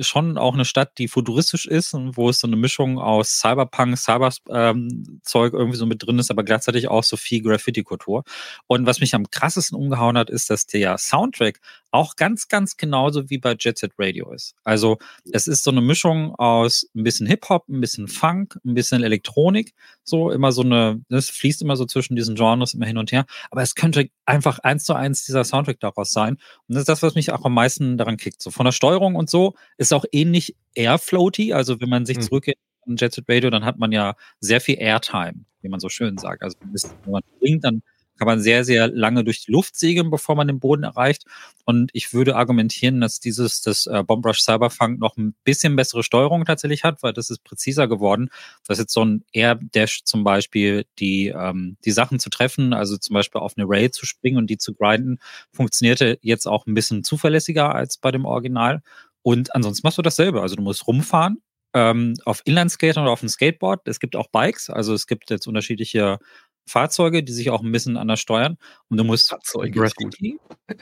schon 0.00 0.38
auch 0.38 0.54
eine 0.54 0.64
Stadt, 0.64 0.98
die 0.98 1.08
futuristisch 1.08 1.66
ist 1.66 1.92
und 1.92 2.16
wo 2.16 2.28
es 2.28 2.38
so 2.38 2.46
eine 2.46 2.56
Mischung 2.56 2.98
aus 2.98 3.40
Cyberpunk, 3.40 3.98
Cyberzeug 3.98 4.44
ähm, 4.48 5.16
irgendwie 5.26 5.76
so 5.76 5.86
mit 5.86 6.06
drin 6.06 6.20
ist, 6.20 6.30
aber 6.30 6.44
gleichzeitig 6.44 6.88
auch 6.88 7.02
so 7.02 7.16
viel 7.16 7.42
Graffiti-Kultur. 7.42 8.22
Und 8.68 8.86
was 8.86 9.00
mich 9.00 9.14
am 9.14 9.28
krassesten 9.28 9.76
umgehauen 9.76 10.16
hat, 10.16 10.30
ist, 10.30 10.50
dass 10.50 10.66
der 10.66 10.98
Soundtrack 10.98 11.60
auch 11.90 12.16
ganz, 12.16 12.48
ganz 12.48 12.76
genauso 12.76 13.30
wie 13.30 13.38
bei 13.38 13.54
Jet 13.58 13.78
Set 13.78 13.92
Radio 13.98 14.32
ist. 14.32 14.54
Also 14.64 14.98
es 15.32 15.46
ist 15.46 15.62
so 15.62 15.70
eine 15.70 15.80
Mischung 15.80 16.34
aus 16.34 16.88
ein 16.94 17.04
bisschen 17.04 17.26
Hip-Hop, 17.26 17.68
ein 17.68 17.80
bisschen 17.80 18.08
Funk, 18.08 18.58
ein 18.64 18.74
bisschen 18.74 19.04
Elektronik, 19.04 19.74
so 20.02 20.30
immer 20.30 20.50
so 20.50 20.62
eine, 20.62 21.00
es 21.08 21.30
fließt 21.30 21.62
immer 21.62 21.76
so 21.76 21.86
zwischen 21.86 22.16
diesen 22.16 22.34
Genres 22.34 22.74
immer 22.74 22.86
hin 22.86 22.98
und 22.98 23.12
her, 23.12 23.26
aber 23.50 23.62
es 23.62 23.76
könnte 23.76 24.08
einfach 24.26 24.58
eins 24.58 24.84
zu 24.84 24.94
eins 24.94 25.24
dieser 25.24 25.44
Soundtrack 25.44 25.78
daraus 25.78 26.10
sein. 26.10 26.34
Und 26.66 26.74
das 26.74 26.80
ist 26.80 26.88
das, 26.88 27.02
was 27.02 27.14
mich 27.14 27.32
auch 27.32 27.44
am 27.44 27.54
meisten 27.54 27.96
daran 27.96 28.16
kickt. 28.16 28.42
So 28.44 28.50
von 28.50 28.64
der 28.64 28.72
Steuerung 28.72 29.16
und 29.16 29.30
so 29.30 29.54
ist 29.78 29.92
auch 29.92 30.04
ähnlich 30.12 30.54
airfloaty, 30.74 31.52
also 31.54 31.80
wenn 31.80 31.88
man 31.88 32.06
sich 32.06 32.18
mhm. 32.18 32.22
zurückgeht 32.22 32.58
an 32.86 32.96
Jet 32.96 33.14
Set 33.14 33.24
Radio, 33.28 33.50
dann 33.50 33.64
hat 33.64 33.78
man 33.78 33.90
ja 33.90 34.14
sehr 34.38 34.60
viel 34.60 34.76
Airtime, 34.78 35.46
wie 35.62 35.68
man 35.68 35.80
so 35.80 35.88
schön 35.88 36.18
sagt. 36.18 36.42
Also 36.42 36.58
wenn 36.60 37.12
man 37.12 37.22
springt, 37.36 37.64
dann 37.64 37.82
kann 38.18 38.26
man 38.26 38.40
sehr, 38.40 38.64
sehr 38.64 38.88
lange 38.88 39.24
durch 39.24 39.44
die 39.44 39.52
Luft 39.52 39.76
segeln, 39.76 40.10
bevor 40.10 40.36
man 40.36 40.46
den 40.46 40.60
Boden 40.60 40.84
erreicht. 40.84 41.24
Und 41.64 41.90
ich 41.94 42.12
würde 42.12 42.36
argumentieren, 42.36 43.00
dass 43.00 43.20
dieses, 43.20 43.62
das 43.62 43.86
äh, 43.86 44.02
Bombrush 44.02 44.40
Cyberfunk 44.40 44.98
noch 45.00 45.16
ein 45.16 45.34
bisschen 45.44 45.76
bessere 45.76 46.02
Steuerung 46.02 46.44
tatsächlich 46.44 46.84
hat, 46.84 47.02
weil 47.02 47.12
das 47.12 47.30
ist 47.30 47.42
präziser 47.42 47.88
geworden. 47.88 48.28
Das 48.66 48.78
ist 48.78 48.84
jetzt 48.84 48.92
so 48.92 49.04
ein 49.04 49.24
Air 49.32 49.56
Dash 49.56 50.04
zum 50.04 50.24
Beispiel, 50.24 50.84
die, 50.98 51.28
ähm, 51.28 51.76
die 51.84 51.90
Sachen 51.90 52.18
zu 52.18 52.30
treffen, 52.30 52.72
also 52.72 52.96
zum 52.96 53.14
Beispiel 53.14 53.40
auf 53.40 53.54
eine 53.56 53.66
Rail 53.68 53.90
zu 53.90 54.06
springen 54.06 54.36
und 54.36 54.48
die 54.48 54.58
zu 54.58 54.74
grinden, 54.74 55.18
funktionierte 55.52 56.18
jetzt 56.22 56.46
auch 56.46 56.66
ein 56.66 56.74
bisschen 56.74 57.04
zuverlässiger 57.04 57.74
als 57.74 57.96
bei 57.96 58.10
dem 58.10 58.24
Original. 58.26 58.82
Und 59.22 59.54
ansonsten 59.54 59.86
machst 59.86 59.98
du 59.98 60.02
dasselbe. 60.02 60.42
Also 60.42 60.54
du 60.54 60.62
musst 60.62 60.86
rumfahren, 60.86 61.38
ähm, 61.74 62.14
auf 62.24 62.40
Inlandskater 62.44 63.02
oder 63.02 63.10
auf 63.10 63.20
dem 63.20 63.28
Skateboard. 63.28 63.86
Es 63.88 63.98
gibt 63.98 64.16
auch 64.16 64.28
Bikes, 64.28 64.70
also 64.70 64.94
es 64.94 65.06
gibt 65.06 65.30
jetzt 65.30 65.46
unterschiedliche 65.48 66.18
Fahrzeuge, 66.66 67.22
die 67.22 67.32
sich 67.32 67.50
auch 67.50 67.62
ein 67.62 67.72
bisschen 67.72 67.96
anders 67.96 68.20
steuern. 68.20 68.56
Und 68.88 68.98
du 68.98 69.04
musst 69.04 69.30
Fahrzeuge 69.30 69.70
Graffiti. 69.70 70.38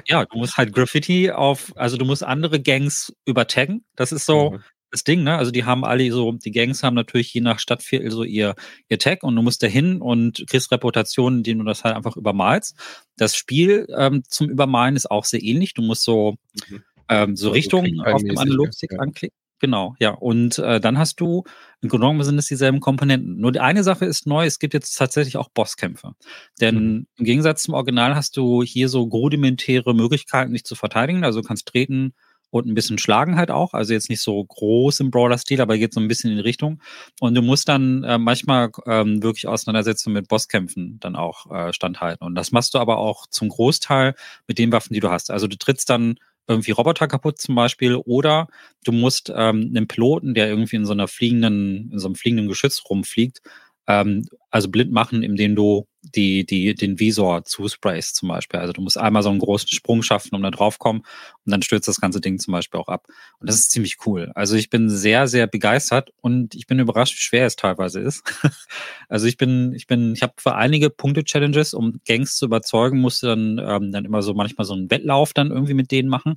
Ja, 0.06 0.24
du 0.24 0.38
musst 0.38 0.56
halt 0.56 0.72
Graffiti 0.72 1.30
auf, 1.30 1.72
also 1.76 1.96
du 1.96 2.04
musst 2.04 2.22
andere 2.22 2.60
Gangs 2.60 3.12
übertaggen. 3.24 3.84
Das 3.96 4.12
ist 4.12 4.26
so 4.26 4.52
mhm. 4.52 4.58
das 4.90 5.04
Ding, 5.04 5.22
ne? 5.22 5.36
Also 5.36 5.50
die 5.50 5.64
haben 5.64 5.84
alle 5.84 6.10
so, 6.12 6.32
die 6.32 6.52
Gangs 6.52 6.82
haben 6.82 6.94
natürlich 6.94 7.34
je 7.34 7.40
nach 7.40 7.58
Stadtviertel 7.58 8.10
so 8.10 8.22
ihr, 8.24 8.54
ihr 8.88 8.98
Tag 8.98 9.22
und 9.22 9.34
du 9.34 9.42
musst 9.42 9.62
da 9.62 9.66
hin 9.66 10.00
und 10.00 10.44
kriegst 10.46 10.70
Reputationen, 10.70 11.38
indem 11.38 11.58
du 11.58 11.64
das 11.64 11.84
halt 11.84 11.96
einfach 11.96 12.16
übermalst. 12.16 12.76
Das 13.16 13.34
Spiel 13.34 13.86
ähm, 13.96 14.22
zum 14.28 14.48
Übermalen 14.48 14.96
ist 14.96 15.10
auch 15.10 15.24
sehr 15.24 15.42
ähnlich. 15.42 15.74
Du 15.74 15.82
musst 15.82 16.04
so, 16.04 16.36
mhm. 16.68 16.82
ähm, 17.08 17.36
so 17.36 17.48
also 17.48 17.50
Richtungen 17.50 18.00
auf 18.00 18.22
dem 18.22 18.38
Analogstick 18.38 18.92
ja. 18.92 18.98
anklicken. 18.98 19.41
Genau, 19.62 19.94
ja. 20.00 20.10
Und 20.10 20.58
äh, 20.58 20.80
dann 20.80 20.98
hast 20.98 21.20
du, 21.20 21.44
im 21.82 21.88
Grunde 21.88 22.06
genommen 22.06 22.24
sind 22.24 22.36
es 22.36 22.48
dieselben 22.48 22.80
Komponenten. 22.80 23.36
Nur 23.36 23.52
die 23.52 23.60
eine 23.60 23.84
Sache 23.84 24.04
ist 24.04 24.26
neu, 24.26 24.44
es 24.44 24.58
gibt 24.58 24.74
jetzt 24.74 24.98
tatsächlich 24.98 25.36
auch 25.36 25.50
Bosskämpfe. 25.50 26.16
Denn 26.60 26.74
mhm. 26.74 27.06
im 27.16 27.24
Gegensatz 27.24 27.62
zum 27.62 27.74
Original 27.74 28.16
hast 28.16 28.36
du 28.36 28.64
hier 28.64 28.88
so 28.88 29.02
rudimentäre 29.02 29.94
Möglichkeiten, 29.94 30.52
dich 30.52 30.64
zu 30.64 30.74
verteidigen. 30.74 31.22
Also 31.22 31.42
du 31.42 31.46
kannst 31.46 31.68
treten 31.68 32.12
und 32.50 32.66
ein 32.66 32.74
bisschen 32.74 32.98
schlagen 32.98 33.36
halt 33.36 33.52
auch. 33.52 33.72
Also 33.72 33.92
jetzt 33.92 34.10
nicht 34.10 34.20
so 34.20 34.44
groß 34.44 34.98
im 34.98 35.12
Brawler-Stil, 35.12 35.60
aber 35.60 35.78
geht 35.78 35.94
so 35.94 36.00
ein 36.00 36.08
bisschen 36.08 36.32
in 36.32 36.38
die 36.38 36.42
Richtung. 36.42 36.82
Und 37.20 37.36
du 37.36 37.40
musst 37.40 37.68
dann 37.68 38.02
äh, 38.02 38.18
manchmal 38.18 38.72
ähm, 38.86 39.22
wirklich 39.22 39.46
Auseinandersetzungen 39.46 40.14
mit 40.14 40.26
Bosskämpfen 40.26 40.98
dann 40.98 41.14
auch 41.14 41.48
äh, 41.52 41.72
standhalten. 41.72 42.26
Und 42.26 42.34
das 42.34 42.50
machst 42.50 42.74
du 42.74 42.80
aber 42.80 42.98
auch 42.98 43.28
zum 43.28 43.48
Großteil 43.48 44.16
mit 44.48 44.58
den 44.58 44.72
Waffen, 44.72 44.92
die 44.92 45.00
du 45.00 45.08
hast. 45.08 45.30
Also 45.30 45.46
du 45.46 45.56
trittst 45.56 45.88
dann 45.88 46.16
irgendwie 46.48 46.72
Roboter 46.72 47.08
kaputt 47.08 47.40
zum 47.40 47.54
Beispiel, 47.54 47.96
oder 47.96 48.48
du 48.84 48.92
musst 48.92 49.30
ähm, 49.34 49.72
einen 49.74 49.88
Piloten, 49.88 50.34
der 50.34 50.48
irgendwie 50.48 50.76
in 50.76 50.86
so 50.86 50.92
einer 50.92 51.08
fliegenden, 51.08 51.90
in 51.92 51.98
so 51.98 52.08
einem 52.08 52.16
fliegenden 52.16 52.48
Geschütz 52.48 52.82
rumfliegt, 52.88 53.40
ähm, 53.86 54.24
also 54.50 54.68
blind 54.68 54.92
machen, 54.92 55.22
indem 55.22 55.56
du 55.56 55.86
die, 56.02 56.44
die, 56.44 56.74
den 56.74 56.98
Visor 56.98 57.44
zusprayst 57.44 58.16
zum 58.16 58.28
Beispiel. 58.28 58.60
Also 58.60 58.72
du 58.72 58.82
musst 58.82 58.98
einmal 58.98 59.22
so 59.22 59.30
einen 59.30 59.38
großen 59.38 59.68
Sprung 59.68 60.02
schaffen, 60.02 60.34
um 60.34 60.42
da 60.42 60.50
drauf 60.50 60.78
kommen 60.78 61.00
und 61.44 61.52
dann 61.52 61.62
stürzt 61.62 61.88
das 61.88 62.00
ganze 62.00 62.20
Ding 62.20 62.38
zum 62.38 62.52
Beispiel 62.52 62.80
auch 62.80 62.88
ab. 62.88 63.06
Und 63.38 63.48
das 63.48 63.56
ist 63.56 63.70
ziemlich 63.70 63.98
cool. 64.06 64.30
Also 64.34 64.56
ich 64.56 64.68
bin 64.68 64.90
sehr, 64.90 65.28
sehr 65.28 65.46
begeistert 65.46 66.10
und 66.20 66.54
ich 66.54 66.66
bin 66.66 66.78
überrascht, 66.80 67.14
wie 67.14 67.22
schwer 67.22 67.46
es 67.46 67.56
teilweise 67.56 68.00
ist. 68.00 68.24
also 69.08 69.26
ich 69.26 69.36
bin, 69.36 69.72
ich 69.74 69.86
bin, 69.86 70.12
ich 70.14 70.22
habe 70.22 70.34
für 70.36 70.54
einige 70.54 70.90
Punkte-Challenges, 70.90 71.72
um 71.72 72.00
Gangs 72.04 72.36
zu 72.36 72.46
überzeugen, 72.46 73.00
musste 73.00 73.28
dann, 73.28 73.58
ähm, 73.58 73.92
dann 73.92 74.04
immer 74.04 74.22
so 74.22 74.34
manchmal 74.34 74.64
so 74.64 74.74
einen 74.74 74.90
Wettlauf 74.90 75.32
dann 75.32 75.50
irgendwie 75.50 75.74
mit 75.74 75.90
denen 75.92 76.08
machen. 76.08 76.34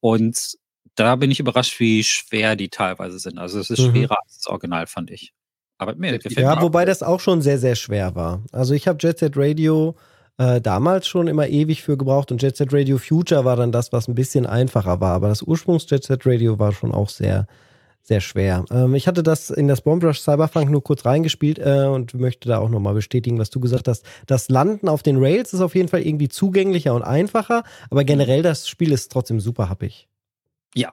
Und 0.00 0.56
da 0.94 1.16
bin 1.16 1.30
ich 1.30 1.40
überrascht, 1.40 1.78
wie 1.80 2.02
schwer 2.02 2.56
die 2.56 2.70
teilweise 2.70 3.18
sind. 3.18 3.38
Also 3.38 3.58
es 3.60 3.70
ist 3.70 3.80
mhm. 3.80 3.90
schwerer 3.90 4.16
als 4.22 4.38
das 4.38 4.46
Original, 4.46 4.86
fand 4.86 5.10
ich. 5.10 5.32
Aber 5.78 5.94
mir 5.94 6.18
gefällt 6.18 6.38
Ja, 6.38 6.60
wobei 6.60 6.84
das 6.84 7.02
auch 7.02 7.20
schon 7.20 7.40
sehr, 7.40 7.58
sehr 7.58 7.76
schwer 7.76 8.14
war. 8.14 8.42
Also 8.52 8.74
ich 8.74 8.88
habe 8.88 8.98
Jet 9.00 9.18
Set 9.18 9.34
Radio 9.36 9.94
äh, 10.36 10.60
damals 10.60 11.06
schon 11.06 11.28
immer 11.28 11.48
ewig 11.48 11.82
für 11.82 11.96
gebraucht 11.96 12.30
und 12.32 12.42
Jet 12.42 12.56
Set 12.56 12.72
Radio 12.72 12.98
Future 12.98 13.44
war 13.44 13.56
dann 13.56 13.72
das, 13.72 13.92
was 13.92 14.08
ein 14.08 14.14
bisschen 14.14 14.46
einfacher 14.46 15.00
war. 15.00 15.14
Aber 15.14 15.28
das 15.28 15.42
Ursprungs 15.42 15.88
Jet 15.88 16.04
Set 16.04 16.26
Radio 16.26 16.58
war 16.58 16.72
schon 16.72 16.92
auch 16.92 17.08
sehr, 17.08 17.46
sehr 18.02 18.20
schwer. 18.20 18.64
Ähm, 18.70 18.94
ich 18.94 19.06
hatte 19.06 19.22
das 19.22 19.50
in 19.50 19.68
das 19.68 19.82
Bomb 19.82 20.02
Rush 20.02 20.20
Cyberpunk 20.20 20.70
nur 20.70 20.82
kurz 20.82 21.04
reingespielt 21.04 21.58
äh, 21.58 21.86
und 21.86 22.14
möchte 22.14 22.48
da 22.48 22.58
auch 22.58 22.70
nochmal 22.70 22.94
bestätigen, 22.94 23.38
was 23.38 23.50
du 23.50 23.60
gesagt 23.60 23.86
hast. 23.86 24.04
Das 24.26 24.48
Landen 24.48 24.88
auf 24.88 25.02
den 25.02 25.18
Rails 25.18 25.52
ist 25.52 25.60
auf 25.60 25.74
jeden 25.74 25.88
Fall 25.88 26.02
irgendwie 26.02 26.28
zugänglicher 26.28 26.94
und 26.94 27.02
einfacher, 27.02 27.62
aber 27.90 28.02
generell 28.04 28.42
das 28.42 28.68
Spiel 28.68 28.92
ist 28.92 29.12
trotzdem 29.12 29.40
super 29.40 29.68
happig. 29.68 30.08
Ja, 30.74 30.90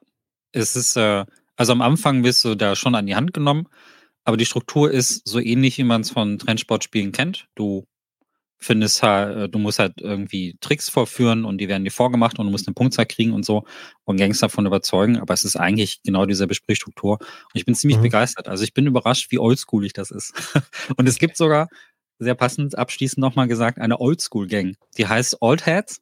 es 0.52 0.76
ist, 0.76 0.96
äh, 0.96 1.26
also 1.56 1.72
am 1.72 1.82
Anfang 1.82 2.24
wirst 2.24 2.44
du 2.46 2.56
da 2.56 2.76
schon 2.76 2.96
an 2.96 3.06
die 3.06 3.16
Hand 3.16 3.34
genommen. 3.34 3.68
Aber 4.26 4.38
die 4.38 4.46
Struktur 4.46 4.92
ist 4.92 5.28
so 5.28 5.40
ähnlich, 5.40 5.78
wie 5.78 5.84
man 5.84 6.02
es 6.02 6.12
von 6.12 6.38
Trendsportspielen 6.40 7.12
kennt. 7.12 7.48
Du 7.56 7.86
findest 8.58 9.04
halt, 9.04 9.54
du 9.54 9.60
musst 9.60 9.80
halt 9.80 10.02
irgendwie 10.02 10.58
Tricks 10.60 10.90
vorführen 10.90 11.46
und 11.46 11.60
die 11.60 11.68
werden 11.68 11.84
dir 11.84 11.92
vorgemacht 11.92 12.40
und 12.40 12.46
du 12.46 12.52
musst 12.52 12.68
eine 12.68 12.74
Punktzahl 12.74 13.06
kriegen 13.06 13.34
und 13.34 13.46
so 13.46 13.66
und 14.06 14.18
Gangster 14.18 14.48
davon 14.48 14.66
überzeugen. 14.66 15.18
Aber 15.18 15.34
es 15.34 15.46
ist 15.46 15.56
eigentlich 15.56 16.02
genau 16.04 16.26
diese 16.26 16.48
Besprechstruktur. 16.48 17.20
Und 17.20 17.52
ich 17.54 17.66
bin 17.66 17.76
ziemlich 17.76 18.00
mhm. 18.00 18.04
begeistert. 18.04 18.48
Also 18.48 18.64
ich 18.64 18.74
bin 18.74 18.88
überrascht, 18.88 19.32
wie 19.32 19.40
oldschoolig 19.40 19.94
das 19.94 20.12
ist. 20.12 20.34
und 20.98 21.08
es 21.08 21.20
gibt 21.20 21.38
sogar, 21.38 21.70
sehr 22.18 22.36
passend 22.36 22.78
abschließend 22.78 23.20
nochmal 23.20 23.48
gesagt, 23.48 23.80
eine 23.80 24.00
Oldschool-Gang. 24.00 24.78
Die 24.98 25.08
heißt 25.08 25.38
Old 25.42 25.66
Heads. 25.66 26.02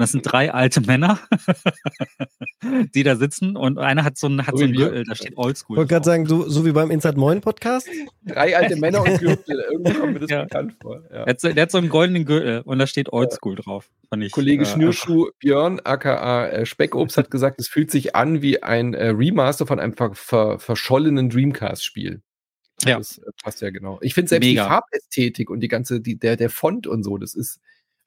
Und 0.00 0.04
das 0.04 0.12
sind 0.12 0.22
drei 0.22 0.50
alte 0.50 0.80
Männer, 0.80 1.20
die 2.94 3.02
da 3.02 3.16
sitzen 3.16 3.54
und 3.54 3.76
einer 3.76 4.02
hat 4.02 4.16
so 4.16 4.28
ein, 4.28 4.46
hat 4.46 4.56
so 4.56 4.64
ein 4.64 4.72
Gürtel, 4.72 5.04
da 5.04 5.14
steht 5.14 5.36
Oldschool. 5.36 5.74
Ich 5.74 5.76
wollte 5.76 5.90
gerade 5.90 6.06
sagen, 6.06 6.24
du, 6.24 6.48
so 6.48 6.64
wie 6.64 6.72
beim 6.72 6.90
Inside 6.90 7.18
Moin 7.18 7.42
Podcast? 7.42 7.86
Drei 8.24 8.56
alte 8.56 8.76
Männer 8.76 9.02
und 9.02 9.18
Gürtel, 9.18 9.62
irgendwie 9.70 9.92
kommt 9.92 10.14
mir 10.14 10.20
das 10.20 10.30
ja. 10.30 10.44
bekannt 10.44 10.76
vor. 10.80 11.02
Ja. 11.12 11.26
Der, 11.26 11.26
hat 11.26 11.40
so, 11.42 11.52
der, 11.52 11.62
hat 11.64 11.70
so, 11.70 11.76
einen 11.76 11.90
goldenen 11.90 12.24
Gürtel 12.24 12.62
und 12.62 12.78
da 12.78 12.86
steht 12.86 13.12
Oldschool 13.12 13.56
ja. 13.56 13.62
drauf. 13.62 13.90
Ich, 14.18 14.32
Kollege 14.32 14.62
äh, 14.62 14.66
Schnürschuh 14.66 15.28
Björn, 15.38 15.80
aka 15.84 16.46
äh, 16.46 16.64
Speckobst, 16.64 17.18
hat 17.18 17.30
gesagt, 17.30 17.60
es 17.60 17.68
fühlt 17.68 17.90
sich 17.90 18.16
an 18.16 18.40
wie 18.40 18.62
ein 18.62 18.94
äh, 18.94 19.08
Remaster 19.08 19.66
von 19.66 19.80
einem 19.80 19.92
ver 19.92 20.14
ver 20.14 20.58
verschollenen 20.58 21.28
Dreamcast-Spiel. 21.28 22.22
Ja. 22.86 22.96
Das 22.96 23.18
äh, 23.18 23.30
passt 23.44 23.60
ja 23.60 23.68
genau. 23.68 23.98
Ich 24.00 24.14
finde 24.14 24.30
selbst 24.30 24.46
Mega. 24.46 24.62
die 24.62 24.68
Farbästhetik 24.70 25.50
und 25.50 25.60
die 25.60 25.68
ganze, 25.68 26.00
die, 26.00 26.18
der, 26.18 26.36
der 26.36 26.48
Font 26.48 26.86
und 26.86 27.02
so, 27.02 27.18
das 27.18 27.34
ist 27.34 27.60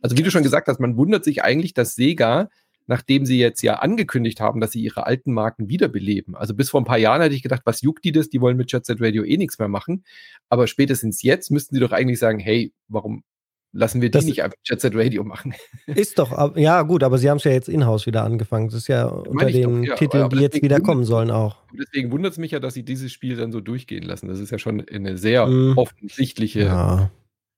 also 0.03 0.17
wie 0.17 0.21
du 0.21 0.29
schon 0.29 0.43
gesagt 0.43 0.67
hast, 0.67 0.79
man 0.79 0.97
wundert 0.97 1.23
sich 1.23 1.43
eigentlich, 1.43 1.73
dass 1.73 1.95
Sega, 1.95 2.49
nachdem 2.87 3.25
sie 3.25 3.39
jetzt 3.39 3.61
ja 3.61 3.75
angekündigt 3.75 4.41
haben, 4.41 4.59
dass 4.59 4.73
sie 4.73 4.81
ihre 4.83 5.07
alten 5.07 5.31
Marken 5.31 5.69
wiederbeleben. 5.69 6.35
Also 6.35 6.53
bis 6.53 6.69
vor 6.69 6.81
ein 6.81 6.85
paar 6.85 6.97
Jahren 6.97 7.21
hätte 7.21 7.35
ich 7.35 7.41
gedacht, 7.41 7.61
was 7.63 7.81
juckt 7.81 8.03
die 8.03 8.11
das? 8.11 8.29
Die 8.29 8.41
wollen 8.41 8.57
mit 8.57 8.71
Jet 8.71 8.85
Set 8.85 8.99
Radio 8.99 9.23
eh 9.23 9.37
nichts 9.37 9.57
mehr 9.59 9.69
machen. 9.69 10.03
Aber 10.49 10.67
spätestens 10.67 11.23
jetzt 11.23 11.51
müssten 11.51 11.75
sie 11.75 11.81
doch 11.81 11.93
eigentlich 11.93 12.19
sagen, 12.19 12.39
hey, 12.39 12.73
warum 12.89 13.23
lassen 13.71 14.01
wir 14.01 14.09
die 14.09 14.11
das 14.11 14.25
nicht 14.25 14.43
einfach 14.43 14.57
Jet 14.65 14.81
Set 14.81 14.93
Radio 14.93 15.23
machen? 15.23 15.53
Ist 15.87 16.19
doch, 16.19 16.57
ja 16.57 16.81
gut, 16.81 17.01
aber 17.01 17.17
sie 17.17 17.29
haben 17.29 17.37
es 17.37 17.45
ja 17.45 17.51
jetzt 17.51 17.69
in-house 17.69 18.05
wieder 18.05 18.25
angefangen. 18.25 18.67
Das 18.67 18.75
ist 18.75 18.89
ja 18.89 19.05
unter 19.05 19.45
den 19.45 19.83
doch, 19.83 19.87
ja, 19.87 19.95
Titeln, 19.95 20.29
die 20.29 20.39
jetzt 20.39 20.61
wieder 20.61 20.81
kommen 20.81 21.05
sollen 21.05 21.31
auch. 21.31 21.63
Deswegen 21.71 22.11
wundert 22.11 22.33
es 22.33 22.37
mich 22.37 22.51
ja, 22.51 22.59
dass 22.59 22.73
sie 22.73 22.83
dieses 22.83 23.13
Spiel 23.13 23.37
dann 23.37 23.53
so 23.53 23.61
durchgehen 23.61 24.03
lassen. 24.03 24.27
Das 24.27 24.41
ist 24.41 24.51
ja 24.51 24.59
schon 24.59 24.85
eine 24.85 25.17
sehr 25.17 25.47
mhm. 25.47 25.77
offensichtliche, 25.77 26.65
ja. 26.65 27.09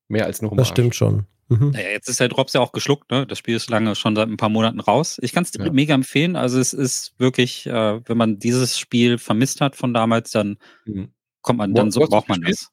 Mehr 0.08 0.26
als 0.26 0.42
nur 0.42 0.56
Das 0.56 0.68
stimmt 0.68 0.96
schon. 0.96 1.26
Mhm. 1.48 1.72
Naja, 1.72 1.90
jetzt 1.90 2.10
ist 2.10 2.20
der 2.20 2.30
Drops 2.30 2.54
ja 2.54 2.62
auch 2.62 2.72
geschluckt, 2.72 3.12
ne? 3.12 3.28
Das 3.28 3.38
Spiel 3.38 3.56
ist 3.56 3.70
lange 3.70 3.96
schon 3.96 4.16
seit 4.16 4.28
ein 4.28 4.38
paar 4.38 4.50
Monaten 4.50 4.80
raus. 4.80 5.20
Ich 5.22 5.32
kann 5.32 5.44
es 5.44 5.52
ja. 5.54 5.72
mega 5.72 5.94
empfehlen. 5.94 6.36
Also 6.36 6.60
es 6.60 6.74
ist 6.74 7.14
wirklich, 7.20 7.68
äh, 7.68 8.02
wenn 8.08 8.18
man 8.18 8.40
dieses 8.40 8.80
Spiel 8.80 9.20
vermisst 9.20 9.62
hat 9.62 9.76
von 9.76 9.94
damals, 9.94 10.32
dann 10.32 10.58
mhm. 10.86 11.14
kommt 11.42 11.60
man, 11.60 11.76
dann 11.76 11.88
wo, 11.88 11.92
so 11.92 12.08
braucht 12.08 12.30
man 12.30 12.42
das. 12.42 12.70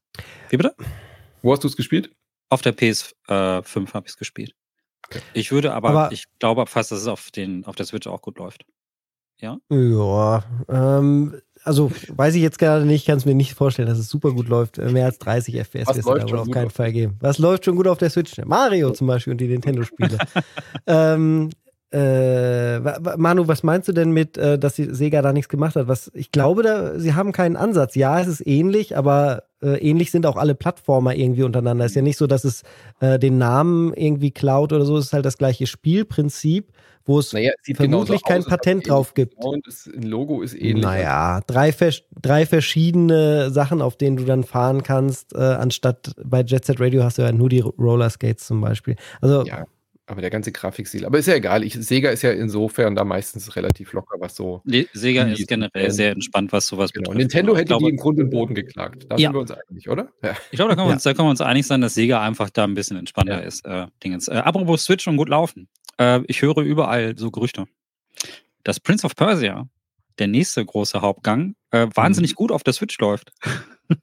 Wie 0.48 0.56
bitte? 0.56 0.74
Wo 1.42 1.52
hast 1.52 1.64
du 1.64 1.68
es 1.68 1.76
gespielt? 1.76 2.14
Auf 2.48 2.62
der 2.62 2.74
PS5 2.74 3.28
äh, 3.28 3.92
habe 3.92 4.06
ich 4.06 4.12
es 4.12 4.16
gespielt. 4.16 4.54
Okay. 5.06 5.20
Ich 5.34 5.52
würde 5.52 5.74
aber, 5.74 5.90
aber, 5.90 6.12
ich 6.12 6.24
glaube 6.38 6.66
fast, 6.66 6.92
dass 6.92 7.00
es 7.00 7.06
auf, 7.08 7.30
den, 7.30 7.66
auf 7.66 7.76
der 7.76 7.84
Switch 7.84 8.06
auch 8.06 8.22
gut 8.22 8.38
läuft. 8.38 8.64
Ja? 9.38 9.58
Ja. 9.70 10.44
Ähm, 10.68 11.40
also 11.64 11.90
weiß 12.08 12.34
ich 12.34 12.42
jetzt 12.42 12.58
gerade 12.58 12.84
nicht, 12.84 13.06
kann 13.06 13.18
es 13.18 13.24
mir 13.24 13.34
nicht 13.34 13.54
vorstellen, 13.54 13.88
dass 13.88 13.98
es 13.98 14.08
super 14.08 14.32
gut 14.32 14.48
läuft. 14.48 14.78
Äh, 14.78 14.90
mehr 14.90 15.06
als 15.06 15.18
30 15.18 15.56
FPS 15.56 15.86
wird 15.88 15.98
es 15.98 16.04
da 16.04 16.10
wohl 16.10 16.38
auf 16.38 16.50
keinen 16.50 16.66
auf? 16.66 16.72
Fall 16.72 16.92
geben. 16.92 17.16
Was 17.20 17.38
läuft 17.38 17.64
schon 17.64 17.76
gut 17.76 17.86
auf 17.86 17.98
der 17.98 18.10
Switch? 18.10 18.32
Mario 18.44 18.90
zum 18.90 19.06
Beispiel 19.06 19.32
und 19.32 19.40
die 19.40 19.48
Nintendo-Spiele. 19.48 20.18
ähm, 20.86 21.50
äh, 21.92 22.80
Manu, 23.18 23.48
was 23.48 23.62
meinst 23.62 23.86
du 23.86 23.92
denn 23.92 24.12
mit, 24.12 24.38
äh, 24.38 24.58
dass 24.58 24.76
die 24.76 24.94
Sega 24.94 25.20
da 25.20 25.32
nichts 25.34 25.50
gemacht 25.50 25.76
hat? 25.76 25.88
Was, 25.88 26.10
ich 26.14 26.32
glaube, 26.32 26.62
da, 26.62 26.98
sie 26.98 27.14
haben 27.14 27.32
keinen 27.32 27.56
Ansatz. 27.56 27.94
Ja, 27.96 28.18
es 28.18 28.28
ist 28.28 28.46
ähnlich, 28.46 28.96
aber 28.96 29.42
äh, 29.62 29.76
ähnlich 29.76 30.10
sind 30.10 30.24
auch 30.24 30.36
alle 30.36 30.54
Plattformer 30.54 31.14
irgendwie 31.14 31.42
untereinander. 31.42 31.84
Es 31.84 31.92
ist 31.92 31.96
ja 31.96 32.02
nicht 32.02 32.16
so, 32.16 32.26
dass 32.26 32.44
es 32.44 32.62
äh, 33.00 33.18
den 33.18 33.36
Namen 33.36 33.92
irgendwie 33.92 34.30
klaut 34.30 34.72
oder 34.72 34.86
so. 34.86 34.96
Es 34.96 35.06
ist 35.06 35.12
halt 35.12 35.26
das 35.26 35.36
gleiche 35.36 35.66
Spielprinzip, 35.66 36.72
wo 37.04 37.18
es 37.18 37.32
naja, 37.32 37.52
vermutlich 37.74 38.22
kein 38.24 38.40
aus, 38.40 38.46
Patent 38.46 38.88
drauf 38.88 39.14
gibt. 39.14 39.36
Genau, 39.36 39.56
das 39.64 39.90
Logo 39.94 40.42
ist 40.42 40.54
ähnlich. 40.54 40.82
Naja, 40.82 41.40
drei, 41.46 41.74
drei 42.20 42.46
verschiedene 42.46 43.50
Sachen, 43.50 43.82
auf 43.82 43.96
denen 43.96 44.16
du 44.16 44.24
dann 44.24 44.44
fahren 44.44 44.82
kannst, 44.82 45.34
äh, 45.34 45.38
anstatt 45.38 46.14
bei 46.24 46.42
Jet 46.42 46.64
Set 46.64 46.80
Radio 46.80 47.04
hast 47.04 47.18
du 47.18 47.22
ja 47.22 47.32
nur 47.32 47.48
die 47.48 47.60
Roller 47.60 48.10
Skates 48.10 48.46
zum 48.46 48.60
Beispiel. 48.60 48.96
Also 49.20 49.44
ja 49.44 49.66
aber 50.06 50.20
der 50.20 50.30
ganze 50.30 50.52
Grafikstil. 50.52 51.06
Aber 51.06 51.18
ist 51.18 51.26
ja 51.26 51.34
egal. 51.34 51.62
Ich, 51.64 51.74
Sega 51.74 52.10
ist 52.10 52.22
ja 52.22 52.32
insofern 52.32 52.94
da 52.94 53.04
meistens 53.04 53.54
relativ 53.56 53.92
locker, 53.92 54.16
was 54.18 54.34
so. 54.34 54.60
Nee, 54.64 54.86
Sega 54.92 55.22
ist 55.22 55.48
generell 55.48 55.90
sehr 55.90 56.10
entspannt, 56.10 56.52
was 56.52 56.66
sowas 56.66 56.92
genau. 56.92 57.10
betrifft. 57.10 57.18
Nintendo 57.18 57.56
hätte 57.56 57.66
glaube, 57.66 57.84
die 57.84 57.90
im 57.90 57.96
Grund 57.96 58.18
und 58.18 58.30
Boden 58.30 58.54
geklagt. 58.54 59.06
Da 59.08 59.16
ja. 59.16 59.28
sind 59.28 59.34
wir 59.34 59.40
uns 59.40 59.52
einig, 59.52 59.88
oder? 59.88 60.08
Ja. 60.22 60.36
Ich 60.50 60.56
glaube, 60.56 60.70
da 60.70 60.76
können, 60.76 60.88
wir 60.88 60.92
uns, 60.92 61.02
da 61.04 61.14
können 61.14 61.28
wir 61.28 61.30
uns 61.30 61.40
einig 61.40 61.66
sein, 61.66 61.80
dass 61.80 61.94
Sega 61.94 62.20
einfach 62.20 62.50
da 62.50 62.64
ein 62.64 62.74
bisschen 62.74 62.96
entspannter 62.96 63.40
ja. 63.40 63.46
ist. 63.46 63.64
Äh, 63.64 63.86
Dingens. 64.02 64.28
Äh, 64.28 64.34
apropos 64.34 64.84
Switch 64.84 65.06
und 65.06 65.16
gut 65.16 65.28
laufen. 65.28 65.68
Äh, 65.98 66.20
ich 66.26 66.42
höre 66.42 66.58
überall 66.58 67.16
so 67.16 67.30
Gerüchte. 67.30 67.66
Dass 68.64 68.80
Prince 68.80 69.04
of 69.04 69.16
Persia, 69.16 69.68
der 70.18 70.26
nächste 70.28 70.64
große 70.64 71.00
Hauptgang, 71.00 71.54
äh, 71.70 71.88
wahnsinnig 71.94 72.32
mhm. 72.32 72.36
gut 72.36 72.52
auf 72.52 72.62
der 72.62 72.72
Switch 72.72 72.98
läuft. 72.98 73.32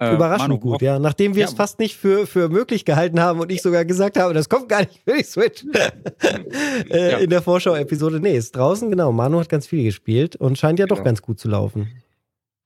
Äh, 0.00 0.14
Überraschend 0.14 0.50
Manu, 0.50 0.60
gut, 0.60 0.80
ja. 0.80 1.00
Nachdem 1.00 1.34
wir 1.34 1.42
ja. 1.42 1.48
es 1.48 1.54
fast 1.54 1.80
nicht 1.80 1.96
für, 1.96 2.26
für 2.28 2.48
möglich 2.48 2.84
gehalten 2.84 3.18
haben 3.18 3.40
und 3.40 3.50
ich 3.50 3.62
sogar 3.62 3.84
gesagt 3.84 4.16
habe, 4.16 4.32
das 4.32 4.48
kommt 4.48 4.68
gar 4.68 4.80
nicht 4.80 5.00
für 5.04 5.16
die 5.16 5.24
Switch. 5.24 5.64
äh, 6.88 7.10
ja. 7.10 7.18
In 7.18 7.30
der 7.30 7.42
Vorschau-Episode. 7.42 8.20
Nee, 8.20 8.36
ist 8.36 8.54
draußen, 8.54 8.90
genau. 8.90 9.10
Manu 9.10 9.40
hat 9.40 9.48
ganz 9.48 9.66
viel 9.66 9.82
gespielt 9.82 10.36
und 10.36 10.56
scheint 10.56 10.78
ja 10.78 10.86
genau. 10.86 10.96
doch 10.98 11.04
ganz 11.04 11.20
gut 11.20 11.40
zu 11.40 11.48
laufen. 11.48 11.90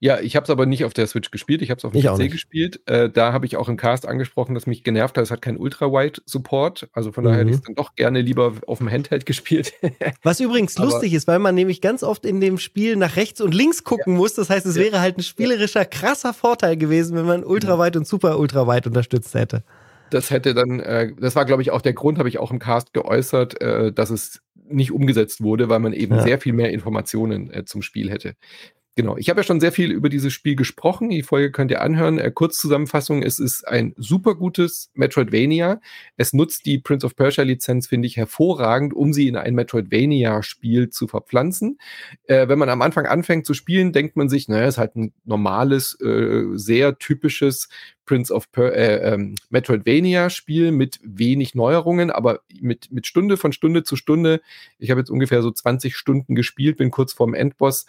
Ja, 0.03 0.19
ich 0.19 0.35
habe 0.35 0.43
es 0.43 0.51
aber 0.51 0.67
nicht 0.67 0.85
auf 0.85 0.93
der 0.93 1.07
Switch 1.07 1.31
gespielt, 1.31 1.63
ich 1.63 1.71
habe 1.71 1.79
es 1.79 1.85
auf 1.85 1.93
dem 1.93 2.03
PC 2.03 2.29
gespielt. 2.29 2.81
Äh, 2.89 3.09
da 3.09 3.33
habe 3.33 3.47
ich 3.47 3.57
auch 3.57 3.69
im 3.69 3.77
Cast 3.77 4.05
angesprochen, 4.05 4.53
dass 4.53 4.67
mich 4.67 4.83
genervt 4.83 5.17
hat, 5.17 5.23
es 5.23 5.31
hat 5.31 5.43
keinen 5.43 5.59
Ultra-Wide-Support. 5.59 6.89
Also 6.93 7.13
von 7.13 7.23
mhm. 7.23 7.29
daher 7.29 7.41
hätte 7.43 7.51
ich 7.51 7.57
es 7.59 7.63
dann 7.63 7.77
doch 7.77 7.95
gerne 7.95 8.21
lieber 8.21 8.53
auf 8.67 8.79
dem 8.79 8.91
Handheld 8.91 9.27
gespielt. 9.27 9.75
Was 10.25 10.41
übrigens 10.41 10.77
aber 10.77 10.87
lustig 10.87 11.15
ist, 11.15 11.29
weil 11.29 11.39
man 11.39 11.55
nämlich 11.55 11.81
ganz 11.81 12.03
oft 12.03 12.27
in 12.27 12.41
dem 12.41 12.59
Spiel 12.59 12.97
nach 12.97 13.15
rechts 13.15 13.41
und 13.41 13.55
links 13.55 13.85
gucken 13.85 14.15
ja. 14.15 14.19
muss. 14.19 14.35
Das 14.35 14.51
heißt, 14.51 14.67
es 14.67 14.75
ja. 14.75 14.83
wäre 14.83 15.01
halt 15.01 15.19
ein 15.19 15.23
spielerischer 15.23 15.85
krasser 15.85 16.35
Vorteil 16.35 16.77
gewesen, 16.77 17.17
wenn 17.17 17.27
man 17.27 17.45
Ultra-Wide 17.45 17.97
und 17.97 18.05
Super-Ultra-Wide 18.05 18.89
unterstützt 18.89 19.33
hätte. 19.35 19.63
Das 20.11 20.33
hätte 20.33 20.53
dann, 20.53 20.81
äh, 20.81 21.13
das 21.17 21.37
war, 21.37 21.45
glaube 21.45 21.63
ich, 21.63 21.71
auch 21.71 21.81
der 21.81 21.93
Grund, 21.93 22.19
habe 22.19 22.29
ich 22.29 22.39
auch 22.39 22.51
im 22.51 22.59
Cast 22.59 22.93
geäußert, 22.93 23.61
äh, 23.61 23.93
dass 23.93 24.11
es 24.11 24.43
nicht 24.69 24.91
umgesetzt 24.91 25.45
wurde, 25.45 25.69
weil 25.69 25.79
man 25.79 25.93
eben 25.93 26.17
ja. 26.17 26.23
sehr 26.23 26.41
viel 26.41 26.55
mehr 26.55 26.73
Informationen 26.73 27.53
äh, 27.53 27.65
zum 27.65 27.83
Spiel 27.83 28.11
hätte. 28.11 28.35
Genau, 28.95 29.17
ich 29.17 29.31
habe 29.31 29.41
ja 29.41 29.45
schon 29.45 29.59
sehr 29.59 29.73
viel 29.73 29.91
über 29.91 30.11
dieses 30.11 30.35
Spiel 30.35 30.55
gesprochen. 30.55 31.09
Die 31.09 31.23
Folge 31.23 31.51
könnt 31.51 31.71
ihr 31.71 31.81
anhören. 31.81 32.19
Äh, 32.19 32.31
Kurzzusammenfassung, 32.31 33.23
es 33.23 33.39
ist 33.39 33.67
ein 33.67 33.95
super 33.97 34.35
gutes 34.35 34.91
Metroidvania. 34.93 35.81
Es 36.19 36.35
nutzt 36.35 36.67
die 36.67 36.79
Prince 36.79 37.07
of 37.07 37.17
Persia 37.17 37.43
Lizenz, 37.43 37.87
finde 37.87 38.07
ich, 38.07 38.19
hervorragend, 38.19 38.93
um 38.93 39.15
sie 39.15 39.29
in 39.29 39.37
ein 39.37 39.55
Metroidvania-Spiel 39.55 40.91
zu 40.91 41.09
verpflanzen. 41.09 41.79
Äh, 42.25 42.49
wenn 42.49 42.59
man 42.59 42.69
am 42.69 42.83
Anfang 42.83 43.07
anfängt 43.07 43.47
zu 43.47 43.55
spielen, 43.55 43.93
denkt 43.95 44.17
man 44.17 44.29
sich, 44.29 44.47
naja, 44.49 44.67
ist 44.69 44.77
halt 44.77 44.95
ein 44.95 45.15
normales, 45.25 45.99
äh, 46.03 46.49
sehr 46.53 46.99
typisches 46.99 47.71
Prince 48.05 48.35
of 48.35 48.53
per 48.53 48.75
äh, 48.75 49.15
ähm, 49.15 49.37
Metroidvania-Spiel 49.49 50.71
mit 50.71 51.01
wenig 51.03 51.55
Neuerungen, 51.55 52.11
aber 52.11 52.41
mit, 52.61 52.93
mit 52.93 53.07
Stunde 53.07 53.39
von 53.39 53.53
Stunde 53.53 53.85
zu 53.85 53.97
Stunde. 53.97 54.43
Ich 54.79 54.91
habe 54.91 55.01
jetzt 55.01 55.11
ungefähr 55.11 55.41
so 55.41 55.51
20 55.51 55.97
Stunden 55.97 56.35
gespielt, 56.35 56.77
bin 56.77 56.91
kurz 56.91 57.15
vorm 57.15 57.33
Endboss 57.33 57.87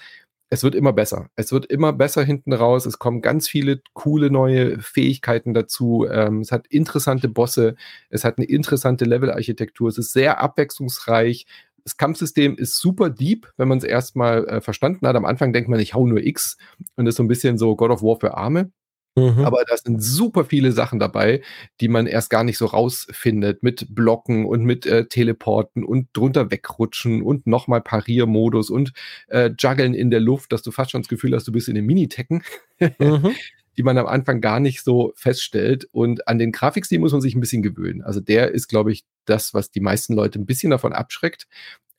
es 0.53 0.63
wird 0.63 0.75
immer 0.75 0.93
besser. 0.93 1.31
Es 1.35 1.51
wird 1.51 1.65
immer 1.65 1.93
besser 1.93 2.23
hinten 2.23 2.53
raus. 2.53 2.85
Es 2.85 2.99
kommen 2.99 3.21
ganz 3.21 3.49
viele 3.49 3.81
coole 3.93 4.29
neue 4.29 4.79
Fähigkeiten 4.79 5.55
dazu. 5.55 6.05
Ähm, 6.07 6.41
es 6.41 6.51
hat 6.51 6.67
interessante 6.67 7.27
Bosse. 7.27 7.75
Es 8.11 8.23
hat 8.23 8.37
eine 8.37 8.45
interessante 8.45 9.05
Levelarchitektur. 9.05 9.89
Es 9.89 9.97
ist 9.97 10.13
sehr 10.13 10.41
abwechslungsreich. 10.41 11.47
Das 11.83 11.97
Kampfsystem 11.97 12.55
ist 12.55 12.77
super 12.77 13.09
deep, 13.09 13.51
wenn 13.57 13.67
man 13.67 13.79
es 13.79 13.83
erstmal 13.83 14.45
äh, 14.45 14.61
verstanden 14.61 15.07
hat. 15.07 15.15
Am 15.15 15.25
Anfang 15.25 15.53
denkt 15.53 15.69
man, 15.69 15.79
ich 15.79 15.95
hau 15.95 16.05
nur 16.05 16.21
X 16.21 16.57
und 16.97 17.07
ist 17.07 17.15
so 17.15 17.23
ein 17.23 17.27
bisschen 17.27 17.57
so 17.57 17.75
God 17.75 17.89
of 17.89 18.03
War 18.03 18.19
für 18.19 18.37
Arme. 18.37 18.71
Mhm. 19.15 19.45
Aber 19.45 19.63
da 19.67 19.77
sind 19.77 20.01
super 20.01 20.45
viele 20.45 20.71
Sachen 20.71 20.99
dabei, 20.99 21.41
die 21.81 21.87
man 21.87 22.07
erst 22.07 22.29
gar 22.29 22.43
nicht 22.43 22.57
so 22.57 22.65
rausfindet, 22.65 23.61
mit 23.61 23.87
Blocken 23.89 24.45
und 24.45 24.63
mit 24.63 24.85
äh, 24.85 25.05
Teleporten 25.05 25.83
und 25.83 26.07
drunter 26.13 26.49
wegrutschen 26.49 27.21
und 27.21 27.45
nochmal 27.45 27.81
Pariermodus 27.81 28.69
und 28.69 28.93
äh, 29.27 29.51
Juggeln 29.57 29.93
in 29.93 30.09
der 30.09 30.19
Luft, 30.19 30.51
dass 30.51 30.63
du 30.63 30.71
fast 30.71 30.91
schon 30.91 31.01
das 31.01 31.09
Gefühl 31.09 31.35
hast, 31.35 31.47
du 31.47 31.51
bist 31.51 31.67
in 31.67 31.75
den 31.75 31.85
Minitecken. 31.85 32.43
Mhm. 32.79 33.35
die 33.77 33.83
man 33.83 33.97
am 33.97 34.05
Anfang 34.05 34.41
gar 34.41 34.59
nicht 34.59 34.83
so 34.83 35.13
feststellt. 35.15 35.87
Und 35.91 36.27
an 36.27 36.37
den 36.37 36.51
Grafikstil 36.51 36.99
muss 36.99 37.11
man 37.11 37.21
sich 37.21 37.35
ein 37.35 37.39
bisschen 37.39 37.63
gewöhnen. 37.63 38.03
Also 38.03 38.19
der 38.19 38.51
ist, 38.51 38.67
glaube 38.67 38.91
ich, 38.91 39.03
das, 39.25 39.53
was 39.53 39.71
die 39.71 39.79
meisten 39.79 40.13
Leute 40.13 40.39
ein 40.39 40.45
bisschen 40.45 40.69
davon 40.69 40.93
abschreckt. 40.93 41.47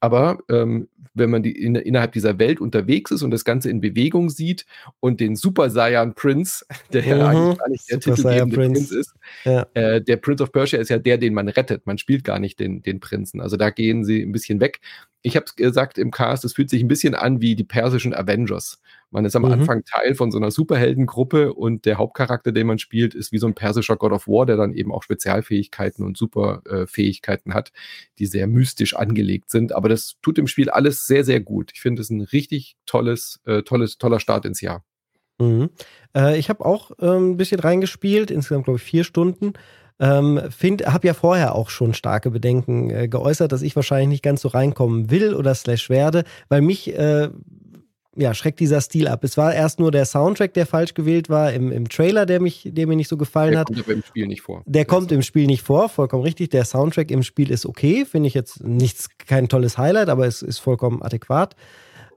Aber 0.04 0.38
ähm, 0.50 0.88
wenn 1.14 1.30
man 1.30 1.42
die 1.42 1.52
in, 1.52 1.76
innerhalb 1.76 2.12
dieser 2.12 2.38
Welt 2.38 2.60
unterwegs 2.60 3.10
ist 3.10 3.22
und 3.22 3.30
das 3.30 3.44
Ganze 3.44 3.70
in 3.70 3.80
Bewegung 3.80 4.28
sieht 4.28 4.66
und 5.00 5.18
den 5.18 5.34
Super 5.34 5.70
Saiyan 5.70 6.14
Prince, 6.14 6.66
der 6.92 7.02
mhm. 7.02 7.08
ja 7.08 7.28
eigentlich 7.28 7.58
gar 7.58 7.68
nicht 7.70 7.90
der 7.90 8.00
Super 8.02 8.16
titelgebende 8.16 8.56
Prince. 8.56 8.88
Prinz 8.88 8.90
ist, 8.90 9.14
ja. 9.44 9.66
äh, 9.72 10.02
der 10.02 10.16
Prince 10.16 10.42
of 10.42 10.52
Persia 10.52 10.78
ist 10.78 10.90
ja 10.90 10.98
der, 10.98 11.16
den 11.16 11.32
man 11.32 11.48
rettet. 11.48 11.86
Man 11.86 11.96
spielt 11.96 12.24
gar 12.24 12.38
nicht 12.38 12.60
den, 12.60 12.82
den 12.82 13.00
Prinzen. 13.00 13.40
Also 13.40 13.56
da 13.56 13.70
gehen 13.70 14.04
sie 14.04 14.22
ein 14.22 14.32
bisschen 14.32 14.60
weg. 14.60 14.80
Ich 15.22 15.36
habe 15.36 15.46
es 15.46 15.56
gesagt 15.56 15.96
im 15.96 16.10
Cast, 16.10 16.44
es 16.44 16.52
fühlt 16.52 16.68
sich 16.68 16.82
ein 16.82 16.88
bisschen 16.88 17.14
an 17.14 17.40
wie 17.40 17.54
die 17.54 17.64
persischen 17.64 18.12
Avengers. 18.12 18.80
Man 19.10 19.24
ist 19.24 19.36
am 19.36 19.42
mhm. 19.42 19.52
Anfang 19.52 19.84
Teil 19.84 20.14
von 20.14 20.30
so 20.30 20.38
einer 20.38 20.50
Superheldengruppe 20.50 21.54
und 21.54 21.84
der 21.84 21.98
Hauptcharakter, 21.98 22.52
den 22.52 22.66
man 22.66 22.78
spielt, 22.78 23.14
ist 23.14 23.32
wie 23.32 23.38
so 23.38 23.46
ein 23.46 23.54
persischer 23.54 23.96
God 23.96 24.12
of 24.12 24.26
War, 24.26 24.46
der 24.46 24.56
dann 24.56 24.72
eben 24.72 24.92
auch 24.92 25.02
Spezialfähigkeiten 25.02 26.04
und 26.04 26.16
Superfähigkeiten 26.16 27.52
äh, 27.52 27.54
hat, 27.54 27.72
die 28.18 28.26
sehr 28.26 28.46
mystisch 28.46 28.94
angelegt 28.96 29.50
sind. 29.50 29.72
Aber 29.72 29.88
das 29.88 30.16
tut 30.22 30.38
im 30.38 30.46
Spiel 30.46 30.70
alles 30.70 31.06
sehr, 31.06 31.24
sehr 31.24 31.40
gut. 31.40 31.70
Ich 31.74 31.80
finde 31.80 32.02
es 32.02 32.10
ein 32.10 32.20
richtig 32.20 32.76
tolles, 32.86 33.40
äh, 33.46 33.62
tolles, 33.62 33.98
toller 33.98 34.20
Start 34.20 34.44
ins 34.44 34.60
Jahr. 34.60 34.84
Mhm. 35.38 35.70
Äh, 36.16 36.38
ich 36.38 36.48
habe 36.48 36.64
auch 36.64 36.90
äh, 36.98 37.06
ein 37.06 37.36
bisschen 37.36 37.60
reingespielt, 37.60 38.30
insgesamt 38.30 38.64
glaube 38.64 38.78
ich 38.78 38.82
vier 38.82 39.04
Stunden. 39.04 39.54
Ähm, 40.00 40.40
habe 40.40 41.06
ja 41.06 41.14
vorher 41.14 41.54
auch 41.54 41.70
schon 41.70 41.94
starke 41.94 42.30
Bedenken 42.30 42.90
äh, 42.90 43.06
geäußert, 43.06 43.52
dass 43.52 43.62
ich 43.62 43.76
wahrscheinlich 43.76 44.08
nicht 44.08 44.24
ganz 44.24 44.40
so 44.40 44.48
reinkommen 44.48 45.10
will 45.10 45.34
oder 45.34 45.54
slash 45.54 45.88
werde, 45.88 46.24
weil 46.48 46.62
mich 46.62 46.92
äh, 46.92 47.28
ja, 48.16 48.34
schreckt 48.34 48.60
dieser 48.60 48.80
Stil 48.80 49.08
ab. 49.08 49.24
Es 49.24 49.36
war 49.36 49.54
erst 49.54 49.80
nur 49.80 49.90
der 49.90 50.04
Soundtrack, 50.04 50.54
der 50.54 50.66
falsch 50.66 50.94
gewählt 50.94 51.28
war, 51.28 51.52
im, 51.52 51.72
im 51.72 51.88
Trailer, 51.88 52.26
der, 52.26 52.40
mich, 52.40 52.68
der 52.70 52.86
mir 52.86 52.96
nicht 52.96 53.08
so 53.08 53.16
gefallen 53.16 53.52
der 53.52 53.60
hat. 53.60 53.68
Der 53.68 53.76
kommt 53.76 53.86
aber 53.86 53.94
im 53.94 54.02
Spiel 54.02 54.26
nicht 54.26 54.42
vor. 54.42 54.62
Der 54.66 54.84
kommt 54.84 55.12
im 55.12 55.22
Spiel 55.22 55.46
nicht 55.46 55.62
vor, 55.62 55.88
vollkommen 55.88 56.22
richtig. 56.22 56.50
Der 56.50 56.64
Soundtrack 56.64 57.10
im 57.10 57.22
Spiel 57.22 57.50
ist 57.50 57.66
okay, 57.66 58.04
finde 58.04 58.28
ich 58.28 58.34
jetzt 58.34 58.62
nichts, 58.62 59.08
kein 59.26 59.48
tolles 59.48 59.78
Highlight, 59.78 60.08
aber 60.08 60.26
es 60.26 60.42
ist 60.42 60.58
vollkommen 60.58 61.02
adäquat. 61.02 61.56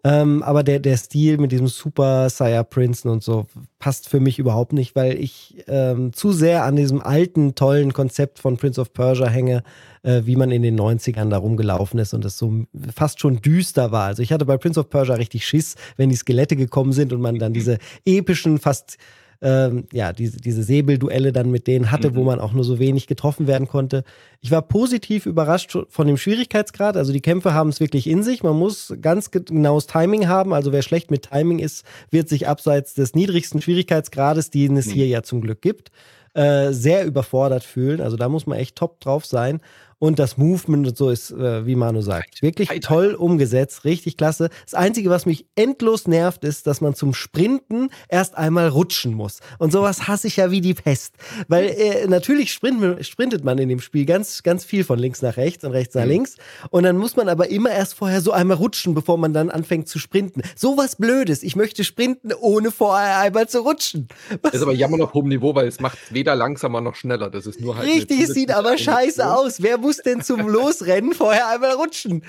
Ähm, 0.08 0.42
aber 0.42 0.64
der, 0.64 0.80
der 0.80 0.96
Stil 0.96 1.38
mit 1.38 1.52
diesem 1.52 1.68
Super 1.68 2.30
Sire 2.30 2.64
Princeton 2.64 3.12
und 3.12 3.24
so 3.24 3.46
passt 3.78 4.08
für 4.08 4.22
mich 4.22 4.40
überhaupt 4.40 4.72
nicht, 4.72 4.96
weil 4.96 5.20
ich 5.20 5.66
ähm, 5.68 6.14
zu 6.14 6.32
sehr 6.32 6.64
an 6.64 6.78
diesem 6.78 7.02
alten, 7.02 7.56
tollen 7.56 7.92
Konzept 7.92 8.40
von 8.40 8.56
Prince 8.56 8.80
of 8.80 8.94
Persia 8.94 9.28
hänge, 9.28 9.64
äh, 10.04 10.22
wie 10.24 10.38
man 10.38 10.50
in 10.52 10.62
den 10.62 10.80
90ern 10.80 11.30
da 11.30 11.38
rumgelaufen 11.38 12.00
ist 12.00 12.14
und 12.14 12.24
es 12.24 12.38
so 12.38 12.64
fast 12.96 13.20
schon 13.20 13.42
düster 13.42 13.92
war. 13.92 14.06
Also 14.06 14.24
ich 14.24 14.32
hatte 14.32 14.46
bei 14.46 14.56
Prince 14.56 14.80
of 14.80 14.90
Persia 14.90 15.16
richtig 15.16 15.46
Schiss, 15.46 15.76
wenn 15.98 16.10
die 16.10 16.16
Skelette 16.16 16.56
gekommen 16.56 16.94
sind 16.94 17.12
und 17.12 17.20
man 17.20 17.38
dann 17.38 17.52
diese 17.52 17.78
epischen, 18.06 18.60
fast 18.60 18.98
ähm, 19.42 19.86
ja, 19.92 20.14
diese, 20.14 20.38
diese 20.38 20.64
Säbelduelle 20.64 21.32
dann 21.32 21.52
mit 21.52 21.68
denen 21.68 21.92
hatte, 21.92 22.12
mhm. 22.12 22.16
wo 22.16 22.24
man 22.24 22.40
auch 22.40 22.54
nur 22.54 22.64
so 22.64 22.80
wenig 22.80 23.08
getroffen 23.08 23.48
werden 23.48 23.68
konnte. 23.68 24.04
Ich 24.42 24.52
war 24.52 24.62
positiv 24.62 25.26
überrascht 25.26 25.78
von 25.90 26.08
dem 26.08 26.18
Schwierigkeitsgrad. 26.18 26.98
Also 26.98 27.14
die 27.14 27.22
Kämpfe 27.22 27.54
haben 27.54 27.70
es 27.70 27.80
wirklich 27.80 28.08
in 28.08 28.24
sich. 28.24 28.44
Man 28.44 28.58
muss 28.58 28.94
ganz 29.02 29.32
genaues 29.32 29.88
Timing 29.88 30.28
haben. 30.28 30.54
Also 30.54 30.72
wer 30.72 30.82
schlecht 30.82 31.12
mit 31.12 31.30
Timing 31.30 31.60
ist, 31.60 31.86
wird 32.10 32.30
sich 32.30 32.48
abseits 32.48 32.94
des 32.94 33.14
niedrigsten 33.14 33.62
Schwierigkeitsgrades, 33.62 34.50
den 34.50 34.78
es 34.78 34.88
mhm. 34.88 34.92
hier 34.92 35.08
ja 35.08 35.24
zum 35.24 35.42
Glück 35.42 35.62
gibt, 35.62 35.92
äh, 36.34 36.72
sehr 36.72 37.06
überfordert 37.06 37.64
fühlen. 37.64 38.02
Also 38.02 38.18
da 38.18 38.30
muss 38.30 38.48
man 38.48 38.58
echt 38.58 38.76
top 38.76 39.00
drauf 39.00 39.26
sein. 39.26 39.60
Und 40.00 40.20
das 40.20 40.38
Movement 40.38 40.88
und 40.88 40.98
so 40.98 41.10
ist, 41.10 41.32
äh, 41.32 41.66
wie 41.66 41.76
Manu 41.76 42.02
sagt, 42.02 42.42
wirklich 42.42 42.70
toll 42.82 43.16
umgesetzt, 43.16 43.84
richtig 43.84 44.16
klasse. 44.18 44.50
Das 44.64 44.76
Einzige, 44.76 45.10
was 45.10 45.26
mich 45.26 45.48
endlos 45.56 46.08
nervt, 46.08 46.44
ist, 46.44 46.68
dass 46.68 46.82
man 46.82 46.94
zum 46.94 47.14
Sprinten 47.14 47.90
erst 48.08 48.38
einmal 48.38 48.70
rutschen 48.70 49.14
muss. 49.14 49.40
Und 49.58 49.72
sowas 49.72 50.08
hasse 50.08 50.28
ich 50.28 50.38
ja 50.38 50.52
wie 50.52 50.62
die 50.62 50.76
Pest. 50.76 51.16
Weil 51.48 51.70
äh, 51.70 52.08
natürlich 52.08 52.52
sprint, 52.52 53.06
sprintet 53.06 53.44
man 53.44 53.58
in 53.58 53.70
dem 53.70 53.80
Spiel 53.80 54.06
ganz, 54.06 54.44
ganz 54.44 54.64
viel 54.64 54.84
von 54.84 55.00
links 55.00 55.22
nach 55.22 55.38
rechts 55.38 55.64
und 55.64 55.72
rechts 55.72 55.96
nach 55.96 56.04
mhm. 56.04 56.10
links. 56.10 56.36
Und 56.70 56.84
dann 56.84 56.98
muss 56.98 57.16
man 57.16 57.28
aber 57.28 57.50
immer 57.50 57.72
erst 57.72 57.96
vorher 57.96 58.22
so 58.22 58.32
einmal 58.32 58.58
rutschen, 58.58 58.94
bevor 58.94 59.18
man 59.18 59.34
dann 59.34 59.50
anfängt 59.50 59.88
zu 59.88 59.98
sprinten. 59.98 60.42
Sowas 60.56 60.96
Blödes. 60.96 61.42
Ich 61.42 61.56
möchte 61.56 61.84
sprinten, 61.84 62.34
ohne 62.34 62.72
vorher 62.72 63.20
einmal 63.20 63.50
zu 63.50 63.62
rutschen. 63.62 64.08
Was? 64.30 64.52
Das 64.52 64.54
ist 64.56 64.62
aber 64.62 64.74
jammer 64.74 65.04
auf 65.04 65.14
hohem 65.14 65.30
Niveau, 65.30 65.56
weil 65.56 65.68
es 65.68 65.80
macht 65.80 65.98
weder 66.12 66.36
langsamer 66.36 66.82
noch 66.82 66.96
schneller. 66.96 67.30
Das 67.32 67.48
ist 67.48 67.60
nur 67.60 67.78
halt. 67.78 67.88
Richtig, 67.88 68.22
es 68.22 68.34
sieht 68.34 68.52
aber 68.52 68.78
scheiße 68.78 69.28
aus. 69.28 69.62
Wer 69.62 69.78
muss 69.88 69.98
denn 69.98 70.22
zum 70.22 70.50
Losrennen 70.50 71.14
vorher 71.14 71.48
einmal 71.48 71.72
rutschen? 71.72 72.22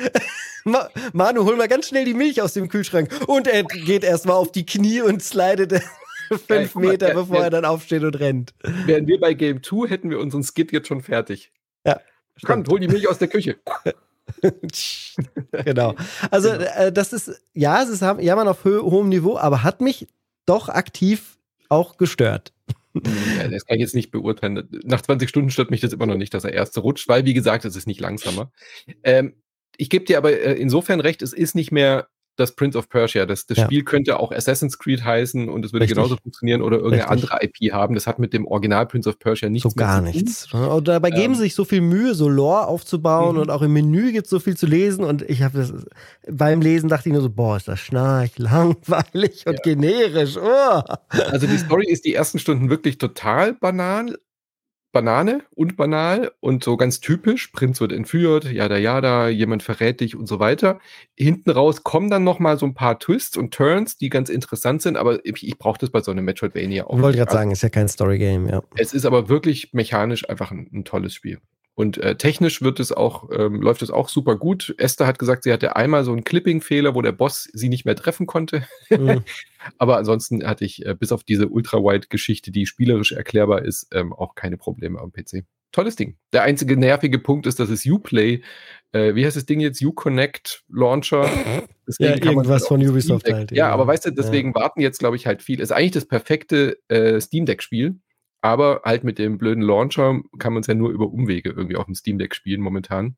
Manu, 1.12 1.44
hol 1.44 1.56
mal 1.56 1.66
ganz 1.66 1.88
schnell 1.88 2.04
die 2.04 2.14
Milch 2.14 2.40
aus 2.40 2.52
dem 2.52 2.68
Kühlschrank. 2.68 3.10
Und 3.26 3.48
er 3.48 3.64
geht 3.64 4.04
erstmal 4.04 4.36
auf 4.36 4.52
die 4.52 4.64
Knie 4.64 5.00
und 5.00 5.20
slidet 5.20 5.72
fünf 6.28 6.74
ja, 6.74 6.80
Meter, 6.80 7.08
mal, 7.08 7.22
bevor 7.22 7.38
ja, 7.38 7.44
er 7.44 7.50
dann 7.50 7.64
aufsteht 7.64 8.04
und 8.04 8.14
rennt. 8.20 8.54
Wären 8.86 9.08
wir 9.08 9.18
bei 9.18 9.34
Game 9.34 9.60
2, 9.60 9.88
hätten 9.88 10.08
wir 10.08 10.20
unseren 10.20 10.44
Skit 10.44 10.70
jetzt 10.70 10.86
schon 10.86 11.02
fertig. 11.02 11.50
Ja. 11.84 12.00
Komm, 12.44 12.62
hol 12.68 12.78
die 12.78 12.86
Milch 12.86 13.08
aus 13.08 13.18
der 13.18 13.26
Küche. 13.26 13.56
genau. 15.64 15.96
Also, 16.30 16.52
genau. 16.52 16.62
Äh, 16.62 16.92
das 16.92 17.12
ist, 17.12 17.42
ja, 17.54 17.82
es 17.82 17.88
ist 17.88 18.02
ja 18.02 18.36
man 18.36 18.46
auf 18.46 18.64
ho 18.64 18.82
hohem 18.82 19.08
Niveau, 19.08 19.36
aber 19.36 19.64
hat 19.64 19.80
mich 19.80 20.06
doch 20.46 20.68
aktiv 20.68 21.38
auch 21.68 21.96
gestört. 21.96 22.52
Das 23.02 23.64
kann 23.64 23.76
ich 23.76 23.80
jetzt 23.80 23.94
nicht 23.94 24.10
beurteilen. 24.10 24.68
Nach 24.84 25.00
20 25.00 25.28
Stunden 25.28 25.50
stört 25.50 25.70
mich 25.70 25.80
das 25.80 25.92
immer 25.92 26.06
noch 26.06 26.16
nicht, 26.16 26.34
dass 26.34 26.44
er 26.44 26.52
erste 26.52 26.80
rutscht, 26.80 27.08
weil, 27.08 27.24
wie 27.24 27.34
gesagt, 27.34 27.64
es 27.64 27.76
ist 27.76 27.86
nicht 27.86 28.00
langsamer. 28.00 28.52
Ähm, 29.02 29.34
ich 29.76 29.90
gebe 29.90 30.04
dir 30.04 30.18
aber 30.18 30.32
äh, 30.32 30.54
insofern 30.54 31.00
recht, 31.00 31.22
es 31.22 31.32
ist 31.32 31.54
nicht 31.54 31.72
mehr 31.72 32.08
das 32.38 32.52
Prince 32.52 32.78
of 32.78 32.88
Persia. 32.88 33.26
Das, 33.26 33.46
das 33.46 33.58
ja. 33.58 33.64
Spiel 33.64 33.82
könnte 33.82 34.20
auch 34.20 34.30
Assassin's 34.30 34.78
Creed 34.78 35.04
heißen 35.04 35.48
und 35.48 35.64
es 35.64 35.72
würde 35.72 35.84
Richtig. 35.84 35.96
genauso 35.96 36.16
funktionieren 36.16 36.62
oder 36.62 36.76
irgendeine 36.76 37.10
Richtig. 37.10 37.30
andere 37.32 37.44
IP 37.44 37.72
haben. 37.72 37.94
Das 37.94 38.06
hat 38.06 38.18
mit 38.18 38.32
dem 38.32 38.46
Original 38.46 38.86
Prince 38.86 39.08
of 39.08 39.18
Persia 39.18 39.48
nichts 39.48 39.68
so 39.70 39.74
gar 39.74 40.00
nichts. 40.00 40.52
Und 40.52 40.86
dabei 40.88 41.10
geben 41.10 41.32
ähm, 41.32 41.34
sie 41.34 41.42
sich 41.42 41.54
so 41.54 41.64
viel 41.64 41.80
Mühe, 41.80 42.14
so 42.14 42.28
Lore 42.28 42.66
aufzubauen 42.68 43.36
mhm. 43.36 43.42
und 43.42 43.50
auch 43.50 43.62
im 43.62 43.72
Menü 43.72 44.12
gibt 44.12 44.26
es 44.26 44.30
so 44.30 44.38
viel 44.38 44.56
zu 44.56 44.66
lesen 44.66 45.04
und 45.04 45.22
ich 45.22 45.42
habe 45.42 45.58
das 45.58 45.72
beim 46.30 46.60
Lesen 46.60 46.88
dachte 46.88 47.08
ich 47.08 47.12
nur 47.12 47.22
so, 47.22 47.30
boah, 47.30 47.56
ist 47.56 47.68
das 47.68 47.80
schnarch, 47.80 48.32
langweilig 48.38 49.44
und 49.46 49.54
ja. 49.54 49.60
generisch. 49.62 50.36
Oh. 50.36 50.82
Also 51.30 51.46
die 51.46 51.58
Story 51.58 51.86
ist 51.88 52.04
die 52.04 52.14
ersten 52.14 52.38
Stunden 52.38 52.70
wirklich 52.70 52.98
total 52.98 53.54
banal, 53.54 54.16
Banane 54.98 55.42
und 55.54 55.76
banal 55.76 56.32
und 56.40 56.64
so 56.64 56.76
ganz 56.76 56.98
typisch. 56.98 57.52
Prinz 57.52 57.80
wird 57.80 57.92
entführt, 57.92 58.50
jada 58.50 58.78
jada, 58.78 59.28
jemand 59.28 59.62
verrät 59.62 60.00
dich 60.00 60.16
und 60.16 60.26
so 60.26 60.40
weiter. 60.40 60.80
Hinten 61.16 61.50
raus 61.50 61.84
kommen 61.84 62.10
dann 62.10 62.24
noch 62.24 62.40
mal 62.40 62.58
so 62.58 62.66
ein 62.66 62.74
paar 62.74 62.98
Twists 62.98 63.36
und 63.36 63.54
Turns, 63.54 63.96
die 63.96 64.08
ganz 64.08 64.28
interessant 64.28 64.82
sind, 64.82 64.96
aber 64.96 65.24
ich, 65.24 65.46
ich 65.46 65.56
brauche 65.56 65.78
das 65.78 65.90
bei 65.90 66.00
so 66.00 66.10
einem 66.10 66.24
Metroidvania 66.24 66.88
auch. 66.88 66.96
Ich 66.96 67.02
wollte 67.02 67.18
gerade 67.18 67.30
sagen, 67.30 67.52
ist 67.52 67.62
ja 67.62 67.68
kein 67.68 67.86
Story-Game, 67.86 68.48
ja. 68.48 68.60
Es 68.74 68.92
ist 68.92 69.06
aber 69.06 69.28
wirklich 69.28 69.72
mechanisch 69.72 70.28
einfach 70.28 70.50
ein, 70.50 70.68
ein 70.72 70.84
tolles 70.84 71.14
Spiel. 71.14 71.38
Und 71.78 71.96
äh, 71.98 72.16
technisch 72.16 72.60
wird 72.60 72.80
es 72.80 72.90
auch, 72.90 73.30
ähm, 73.30 73.62
läuft 73.62 73.82
es 73.82 73.92
auch 73.92 74.08
super 74.08 74.34
gut. 74.34 74.74
Esther 74.78 75.06
hat 75.06 75.20
gesagt, 75.20 75.44
sie 75.44 75.52
hatte 75.52 75.76
einmal 75.76 76.02
so 76.02 76.10
einen 76.10 76.24
Clipping-Fehler, 76.24 76.96
wo 76.96 77.02
der 77.02 77.12
Boss 77.12 77.48
sie 77.52 77.68
nicht 77.68 77.84
mehr 77.84 77.94
treffen 77.94 78.26
konnte. 78.26 78.66
Mhm. 78.90 79.22
Aber 79.78 79.96
ansonsten 79.96 80.44
hatte 80.44 80.64
ich 80.64 80.84
äh, 80.84 80.96
bis 80.98 81.12
auf 81.12 81.22
diese 81.22 81.46
Ultra-Wide-Geschichte, 81.46 82.50
die 82.50 82.66
spielerisch 82.66 83.12
erklärbar 83.12 83.64
ist, 83.64 83.86
ähm, 83.94 84.12
auch 84.12 84.34
keine 84.34 84.56
Probleme 84.56 84.98
am 84.98 85.12
PC. 85.12 85.44
Tolles 85.70 85.94
Ding. 85.94 86.16
Der 86.32 86.42
einzige 86.42 86.76
nervige 86.76 87.20
Punkt 87.20 87.46
ist, 87.46 87.60
dass 87.60 87.70
es 87.70 87.86
Uplay, 87.86 88.42
äh, 88.90 89.14
wie 89.14 89.24
heißt 89.24 89.36
das 89.36 89.46
Ding 89.46 89.60
jetzt? 89.60 89.80
Uconnect 89.80 90.64
Launcher. 90.68 91.30
Deswegen 91.86 92.18
ja, 92.18 92.32
irgendwas 92.32 92.66
von 92.66 92.84
Ubisoft 92.84 93.32
halt. 93.32 93.52
Ja, 93.52 93.70
aber 93.70 93.86
weißt 93.86 94.06
du, 94.06 94.10
deswegen 94.10 94.48
ja. 94.48 94.54
warten 94.56 94.80
jetzt, 94.80 94.98
glaube 94.98 95.14
ich, 95.14 95.28
halt 95.28 95.42
viel. 95.42 95.60
Ist 95.60 95.70
eigentlich 95.70 95.92
das 95.92 96.06
perfekte 96.06 96.76
äh, 96.88 97.20
Steam 97.20 97.46
Deck-Spiel 97.46 98.00
aber 98.40 98.82
halt 98.84 99.04
mit 99.04 99.18
dem 99.18 99.38
blöden 99.38 99.62
Launcher 99.62 100.20
kann 100.38 100.52
man 100.52 100.60
es 100.60 100.66
ja 100.66 100.74
nur 100.74 100.90
über 100.90 101.08
Umwege 101.08 101.50
irgendwie 101.50 101.76
auf 101.76 101.86
dem 101.86 101.94
Steam 101.94 102.18
Deck 102.18 102.34
spielen 102.34 102.60
momentan. 102.60 103.16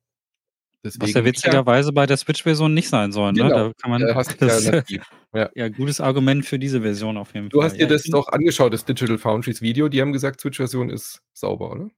Deswegen, 0.82 1.02
Was 1.02 1.12
ja 1.12 1.24
witzigerweise 1.26 1.88
ja, 1.88 1.92
bei 1.92 2.06
der 2.06 2.16
Switch-Version 2.16 2.72
nicht 2.72 2.88
sein 2.88 3.12
soll. 3.12 3.32
Ne? 3.32 3.42
Genau, 3.42 3.50
da 3.50 3.72
kann 3.76 3.90
man, 3.90 4.00
das, 4.00 4.64
ja, 5.34 5.50
ja, 5.54 5.68
gutes 5.68 6.00
Argument 6.00 6.46
für 6.46 6.58
diese 6.58 6.80
Version 6.80 7.18
auf 7.18 7.34
jeden 7.34 7.50
du 7.50 7.58
Fall. 7.58 7.68
Du 7.68 7.72
hast 7.72 7.78
dir 7.78 7.86
das 7.86 8.04
doch 8.04 8.28
angeschaut, 8.28 8.72
das 8.72 8.86
Digital 8.86 9.18
Foundries 9.18 9.60
Video. 9.60 9.90
Die 9.90 10.00
haben 10.00 10.12
gesagt, 10.12 10.40
Switch-Version 10.40 10.88
ist 10.88 11.20
sauber, 11.34 11.72
oder? 11.72 11.90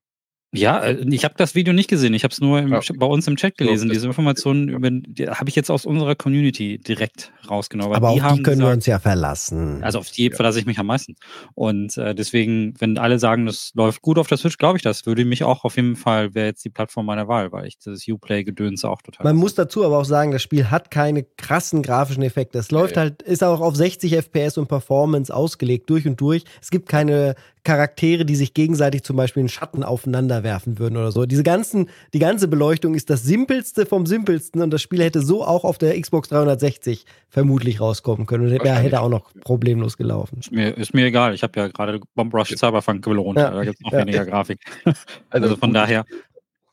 Ja, 0.55 0.81
äh, 0.81 1.05
ich 1.11 1.25
habe 1.25 1.35
das 1.39 1.55
Video 1.55 1.73
nicht 1.73 1.89
gesehen. 1.89 2.13
Ich 2.13 2.25
habe 2.25 2.33
es 2.33 2.41
nur 2.41 2.59
im, 2.59 2.73
ja. 2.73 2.81
bei 2.97 3.07
uns 3.07 3.27
im 3.27 3.37
Chat 3.37 3.57
gelesen. 3.57 3.89
Diese 3.89 4.07
Informationen 4.07 5.03
die 5.09 5.29
habe 5.29 5.49
ich 5.49 5.57
jetzt 5.57 5.71
aus 5.71 5.87
unserer 5.87 6.15
Community 6.15 6.79
direkt 6.79 7.33
rausgenommen. 7.49 7.95
Aber 7.95 8.13
die 8.13 8.21
auf 8.21 8.35
die 8.35 8.43
können 8.43 8.59
gesagt, 8.59 8.71
wir 8.71 8.75
uns 8.75 8.87
ja 8.87 8.99
verlassen. 8.99 9.83
Also 9.83 9.99
auf 9.99 10.11
die 10.11 10.29
ja. 10.29 10.37
verlasse 10.37 10.59
ich 10.59 10.67
mich 10.67 10.79
am 10.79 10.87
meisten. 10.87 11.17
Und 11.55 11.97
äh, 11.97 12.15
deswegen, 12.15 12.75
wenn 12.79 12.99
alle 12.99 13.19
sagen, 13.19 13.47
das 13.47 13.73
läuft 13.75 14.03
gut 14.03 14.19
auf 14.19 14.29
der 14.29 14.37
Switch, 14.37 14.59
glaube 14.59 14.77
ich 14.77 14.83
das. 14.83 15.07
Würde 15.07 15.25
mich 15.25 15.43
auch 15.43 15.65
auf 15.65 15.77
jeden 15.77 15.97
Fall, 15.97 16.35
wäre 16.35 16.49
jetzt 16.49 16.65
die 16.67 16.71
Plattform 16.71 17.07
meiner 17.07 17.29
Wahl, 17.29 17.51
weil 17.53 17.67
ich 17.67 17.79
das 17.79 18.07
Uplay-Gedöns 18.07 18.85
auch 18.85 19.01
total. 19.01 19.25
Man 19.25 19.37
muss 19.37 19.55
dazu 19.55 19.85
aber 19.85 19.99
auch 19.99 20.05
sagen, 20.05 20.33
das 20.33 20.43
Spiel 20.43 20.71
hat 20.71 20.91
keine 20.91 21.25
krassen 21.25 21.83
grafischen 21.83 22.23
Effekte. 22.23 22.59
Es 22.59 22.71
läuft 22.71 22.97
ja, 22.97 23.03
halt, 23.03 23.23
ist 23.23 23.43
auch 23.43 23.61
auf 23.61 23.75
60 23.75 24.13
FPS 24.17 24.59
und 24.59 24.69
Performance 24.69 25.35
ausgelegt, 25.35 25.89
durch 25.89 26.07
und 26.07 26.21
durch. 26.21 26.45
Es 26.61 26.71
gibt 26.71 26.91
keine 26.91 27.37
Charaktere, 27.65 28.25
die 28.25 28.35
sich 28.35 28.55
gegenseitig 28.55 29.05
zum 29.05 29.17
Beispiel 29.17 29.43
in 29.43 29.49
Schatten 29.49 29.85
aufeinander 29.85 30.42
werfen 30.43 30.79
würden 30.79 30.97
oder 30.97 31.13
so. 31.13 31.27
Diese 31.27 31.43
ganzen, 31.43 31.89
die 32.13 32.19
ganze 32.19 32.49
Beleuchtung 32.49 32.95
ist 32.95 33.11
das 33.11 33.23
simpelste 33.23 33.87
vom 33.87 34.07
simpelsten 34.07 34.63
und 34.63 34.71
das 34.71 34.83
Spiel 34.83 35.03
hätte 35.03 35.21
so 35.21 35.45
auch 35.45 35.65
auf 35.65 35.79
der 35.79 36.01
Xbox 36.01 36.29
360 36.29 37.05
vermutlich 37.29 37.81
rauskommen 37.81 38.27
können 38.27 38.47
und 38.47 38.53
er 38.53 38.75
hätte 38.77 39.01
auch 39.01 39.09
noch 39.09 39.33
problemlos 39.41 39.97
gelaufen. 39.97 40.39
Ist 40.41 40.53
mir, 40.53 40.77
ist 40.77 40.95
mir 40.95 41.07
egal. 41.07 41.35
Ich 41.35 41.43
habe 41.43 41.59
ja 41.59 41.69
gerade 41.69 42.01
Bomb 42.15 42.35
Rush 42.35 42.55
Cyberpunk 42.57 43.05
gelohnt. 43.05 43.39
Ja. 43.39 43.51
Da 43.51 43.65
gibt 43.65 43.77
es 43.77 43.81
noch 43.83 43.93
ja. 43.93 44.01
weniger 44.01 44.25
Grafik. 44.25 44.59
Also, 44.85 45.01
also 45.31 45.57
von 45.57 45.73
daher. 45.73 46.05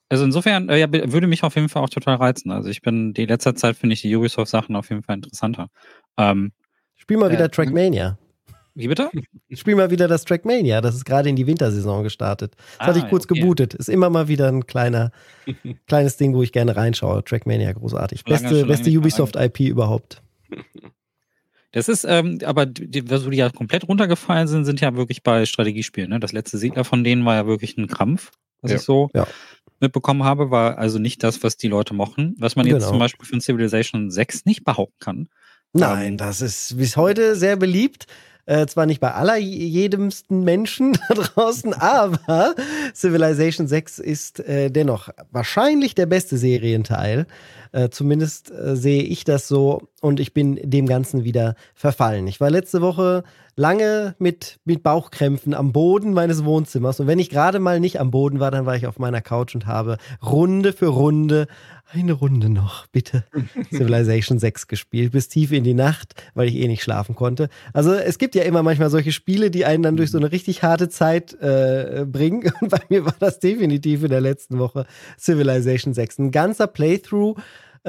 Also 0.10 0.24
insofern 0.24 0.70
äh, 0.70 0.80
ja, 0.80 0.92
würde 0.92 1.28
mich 1.28 1.44
auf 1.44 1.56
jeden 1.56 1.70
Fall 1.70 1.84
auch 1.84 1.90
total 1.90 2.16
reizen. 2.16 2.52
Also 2.52 2.70
ich 2.70 2.82
bin, 2.82 3.14
die 3.14 3.26
letzter 3.26 3.56
Zeit 3.56 3.76
finde 3.76 3.94
ich 3.94 4.02
die 4.02 4.16
Ubisoft-Sachen 4.16 4.76
auf 4.76 4.90
jeden 4.90 5.04
Fall 5.04 5.18
interessanter. 5.18 5.68
Ähm, 6.18 6.52
Spiel 6.96 7.18
mal 7.18 7.32
wieder 7.32 7.46
äh, 7.46 7.50
Trackmania. 7.50 8.18
Wie 8.80 8.88
bitte? 8.88 9.12
Ich 9.50 9.60
spiele 9.60 9.76
mal 9.76 9.92
wieder 9.92 10.08
das 10.08 10.24
Trackmania. 10.24 10.80
Das 10.80 10.96
ist 10.96 11.04
gerade 11.04 11.28
in 11.28 11.36
die 11.36 11.46
Wintersaison 11.46 12.02
gestartet. 12.02 12.56
Das 12.56 12.80
ah, 12.80 12.86
hatte 12.88 13.00
ich 13.00 13.10
kurz 13.10 13.26
okay. 13.26 13.42
gebootet. 13.42 13.74
Ist 13.74 13.90
immer 13.90 14.10
mal 14.10 14.30
wieder 14.30 14.48
ein 14.48 14.68
kleiner, 14.68 15.12
kleines 15.88 16.16
Ding, 16.16 16.34
wo 16.34 16.44
ich 16.44 16.54
gerne 16.54 16.78
reinschaue. 16.78 17.22
Trackmania, 17.26 17.74
großartig. 17.74 18.24
Beste, 18.24 18.66
beste 18.66 18.90
Ubisoft-IP 18.90 19.60
überhaupt. 19.60 20.22
Das 21.72 21.88
ist, 21.88 22.04
ähm, 22.04 22.40
aber 22.46 22.66
die, 22.66 22.90
die 22.90 23.38
ja 23.38 23.52
komplett 23.52 23.88
runtergefallen 23.88 24.48
sind, 24.48 24.66
sind 24.66 24.82
ja 24.82 24.96
wirklich 24.96 25.22
bei 25.22 25.46
Strategiespielen. 25.46 26.10
Ne? 26.10 26.20
Das 26.20 26.32
letzte 26.32 26.58
Siedler 26.58 26.84
von 26.84 27.04
denen 27.04 27.24
war 27.26 27.36
ja 27.36 27.46
wirklich 27.46 27.78
ein 27.78 27.86
Krampf, 27.86 28.32
was 28.64 28.72
ja. 28.72 28.78
ich 28.78 28.82
so 28.82 29.12
ja. 29.14 29.28
mitbekommen 29.80 30.24
habe, 30.24 30.50
war 30.50 30.80
also 30.80 30.98
nicht 30.98 31.22
das, 31.22 31.44
was 31.44 31.58
die 31.58 31.68
Leute 31.68 31.94
mochten. 31.94 32.34
Was 32.40 32.56
man 32.56 32.66
jetzt 32.66 32.80
genau. 32.80 32.90
zum 32.90 32.98
Beispiel 32.98 33.28
von 33.28 33.40
Civilization 33.40 34.10
6 34.10 34.46
nicht 34.46 34.64
behaupten 34.64 34.98
kann. 35.00 35.30
Nein, 35.74 36.18
das 36.18 36.42
ist 36.42 36.76
bis 36.78 36.98
heute 36.98 37.36
sehr 37.36 37.56
beliebt. 37.56 38.08
Äh, 38.50 38.66
zwar 38.66 38.88
nicht 38.88 39.00
bei 39.00 39.14
aller 39.14 39.38
jedemsten 39.38 40.44
Menschen 40.44 40.98
da 41.08 41.14
draußen, 41.14 41.72
aber 41.72 42.56
Civilization 42.96 43.68
6 43.68 44.00
ist 44.00 44.40
äh, 44.40 44.72
dennoch 44.72 45.10
wahrscheinlich 45.30 45.94
der 45.94 46.08
beste 46.08 46.36
Serienteil. 46.36 47.28
Äh, 47.72 47.90
zumindest 47.90 48.50
äh, 48.50 48.76
sehe 48.76 49.04
ich 49.04 49.24
das 49.24 49.48
so 49.48 49.84
und 50.02 50.20
ich 50.20 50.34
bin 50.34 50.60
dem 50.64 50.88
Ganzen 50.88 51.24
wieder 51.24 51.54
verfallen. 51.76 52.26
Ich 52.26 52.42
war 52.42 52.50
letzte 52.50 52.82
Woche 52.82 53.24
lange 53.56 54.16
mit, 54.18 54.60
mit 54.66 54.82
Bauchkrämpfen 54.82 55.54
am 55.54 55.72
Boden 55.72 56.14
meines 56.14 56.44
Wohnzimmers 56.44 57.00
und 57.00 57.06
wenn 57.06 57.20
ich 57.20 57.30
gerade 57.30 57.60
mal 57.60 57.80
nicht 57.80 58.00
am 58.00 58.10
Boden 58.10 58.40
war, 58.40 58.50
dann 58.50 58.66
war 58.66 58.76
ich 58.76 58.88
auf 58.88 58.98
meiner 58.98 59.22
Couch 59.22 59.54
und 59.54 59.68
habe 59.68 59.98
Runde 60.26 60.74
für 60.74 60.88
Runde 60.88 61.46
eine 61.92 62.14
Runde 62.14 62.50
noch, 62.50 62.88
bitte. 62.88 63.24
Civilization 63.72 64.40
6 64.40 64.68
gespielt, 64.68 65.12
bis 65.12 65.28
tief 65.28 65.52
in 65.52 65.64
die 65.64 65.74
Nacht, 65.74 66.22
weil 66.36 66.48
ich 66.48 66.56
eh 66.56 66.68
nicht 66.68 66.84
schlafen 66.84 67.16
konnte. 67.16 67.50
Also 67.74 67.94
es 67.94 68.18
gibt 68.18 68.36
ja 68.36 68.44
immer 68.44 68.64
manchmal 68.64 68.90
solche 68.90 69.12
Spiele, 69.12 69.50
die 69.50 69.66
einen 69.66 69.84
dann 69.84 69.98
durch 69.98 70.12
so 70.12 70.18
eine 70.18 70.32
richtig 70.32 70.64
harte 70.64 70.90
Zeit 70.90 71.34
äh, 71.42 72.06
bringen. 72.08 72.52
Und 72.62 72.70
bei 72.70 72.82
mir 72.90 73.06
war 73.06 73.16
das 73.20 73.40
definitiv 73.40 74.04
in 74.04 74.10
der 74.10 74.22
letzten 74.22 74.60
Woche 74.60 74.86
Civilization 75.18 75.94
6. 75.94 76.20
Ein 76.20 76.32
ganzer 76.32 76.68
Playthrough 76.68 77.36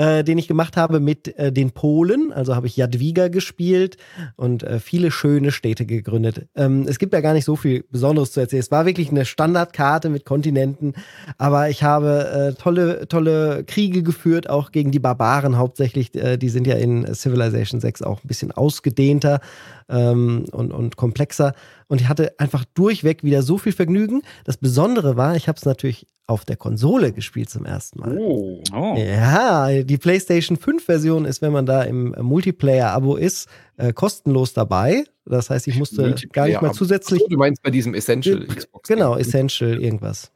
äh, 0.01 0.25
den 0.25 0.39
ich 0.39 0.49
gemacht 0.49 0.79
habe 0.79 0.99
mit 0.99 1.37
äh, 1.37 1.53
den 1.53 1.73
Polen. 1.73 2.33
Also 2.33 2.57
habe 2.57 2.67
ich 2.67 2.77
Jadwiga 2.77 3.29
gespielt 3.29 3.99
und 4.37 4.63
äh, 4.63 4.81
viele 4.81 5.11
schöne 5.11 5.53
Städte 5.53 5.85
gegründet. 5.85 6.47
Ähm, 6.57 6.87
es 6.89 6.99
gibt 6.99 7.13
ja 7.13 7.21
gar 7.21 7.35
nicht 7.35 7.45
so 7.45 7.55
viel 7.55 7.85
Besonderes 7.91 8.33
zu 8.33 8.41
erzählen. 8.41 8.61
Es 8.61 8.71
war 8.71 8.87
wirklich 8.87 9.11
eine 9.11 9.27
Standardkarte 9.27 10.09
mit 10.09 10.25
Kontinenten, 10.25 10.95
aber 11.37 11.69
ich 11.69 11.83
habe 11.83 12.55
äh, 12.55 12.55
tolle, 12.55 13.09
tolle 13.09 13.63
Kriege 13.65 14.03
geführt, 14.03 14.49
auch 14.49 14.73
gegen 14.73 14.91
die 14.91 15.01
Barbaren 15.01 15.59
hauptsächlich. 15.59 16.15
Äh, 16.15 16.39
die 16.39 16.49
sind 16.49 16.67
ja 16.67 16.77
in 16.77 17.15
Civilization 17.15 17.79
6 17.79 18.01
auch 18.01 18.25
ein 18.25 18.29
bisschen 18.29 18.53
ausgedehnter 18.53 19.41
ähm, 19.91 20.45
und, 20.53 20.73
und 20.73 20.97
komplexer. 20.97 21.55
Und 21.89 22.01
ich 22.01 22.09
hatte 22.09 22.39
einfach 22.39 22.65
durchweg 22.75 23.25
wieder 23.25 23.43
so 23.43 23.59
viel 23.59 23.73
Vergnügen. 23.73 24.23
Das 24.45 24.57
Besondere 24.57 25.17
war, 25.17 25.37
ich 25.37 25.49
habe 25.49 25.57
es 25.57 25.65
natürlich 25.65 26.07
auf 26.27 26.45
der 26.45 26.57
Konsole 26.57 27.13
gespielt 27.13 27.51
zum 27.51 27.67
ersten 27.67 27.99
Mal. 28.01 28.17
Oh. 28.17 28.63
oh. 28.73 28.97
Ja, 28.97 29.83
die 29.83 29.99
PlayStation 29.99 30.57
5 30.57 30.85
Version 30.85 31.25
ist, 31.25 31.43
wenn 31.43 31.53
man 31.53 31.67
da 31.67 31.83
im 31.83 32.15
Multiplayer-Abo 32.21 33.17
ist, 33.17 33.49
äh, 33.77 33.93
kostenlos 33.93 34.53
dabei. 34.53 35.05
Das 35.25 35.51
heißt, 35.51 35.67
ich 35.67 35.77
musste 35.77 36.15
gar 36.33 36.47
nicht 36.47 36.63
mal 36.63 36.73
zusätzlich. 36.73 37.23
du 37.29 37.37
meinst 37.37 37.63
bei 37.63 37.71
diesem 37.71 37.95
Essential 37.95 38.47
Xbox. 38.47 38.89
Genau, 38.89 39.17
Essential 39.17 39.83
irgendwas. 39.83 40.31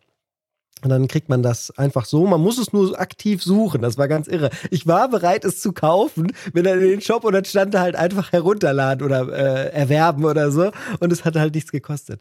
Und 0.85 0.91
dann 0.91 1.09
kriegt 1.09 1.31
man 1.31 1.43
das 1.43 1.71
einfach 1.79 2.05
so. 2.05 2.27
Man 2.27 2.43
muss 2.43 2.59
es 2.59 2.73
nur 2.73 3.01
aktiv 3.01 3.43
suchen. 3.43 3.81
Das 3.81 3.97
war 3.97 4.07
ganz 4.07 4.29
irre. 4.29 4.51
Ich 4.71 4.87
war 4.87 5.09
bereit, 5.09 5.45
es 5.45 5.59
zu 5.59 5.73
kaufen, 5.73 6.33
bin 6.53 6.65
dann 6.65 6.79
in 6.81 6.89
den 6.91 7.01
Shop 7.01 7.25
und 7.25 7.33
dann 7.33 7.47
stand 7.47 7.73
da 7.73 7.81
halt 7.81 7.97
einfach 7.97 8.33
herunterladen 8.33 9.05
oder 9.05 9.29
äh, 9.33 9.73
erwerben 9.73 10.27
oder 10.27 10.51
so. 10.51 10.71
Und 11.01 11.11
es 11.11 11.25
hat 11.25 11.37
halt 11.37 11.55
nichts 11.55 11.73
gekostet. 11.73 12.21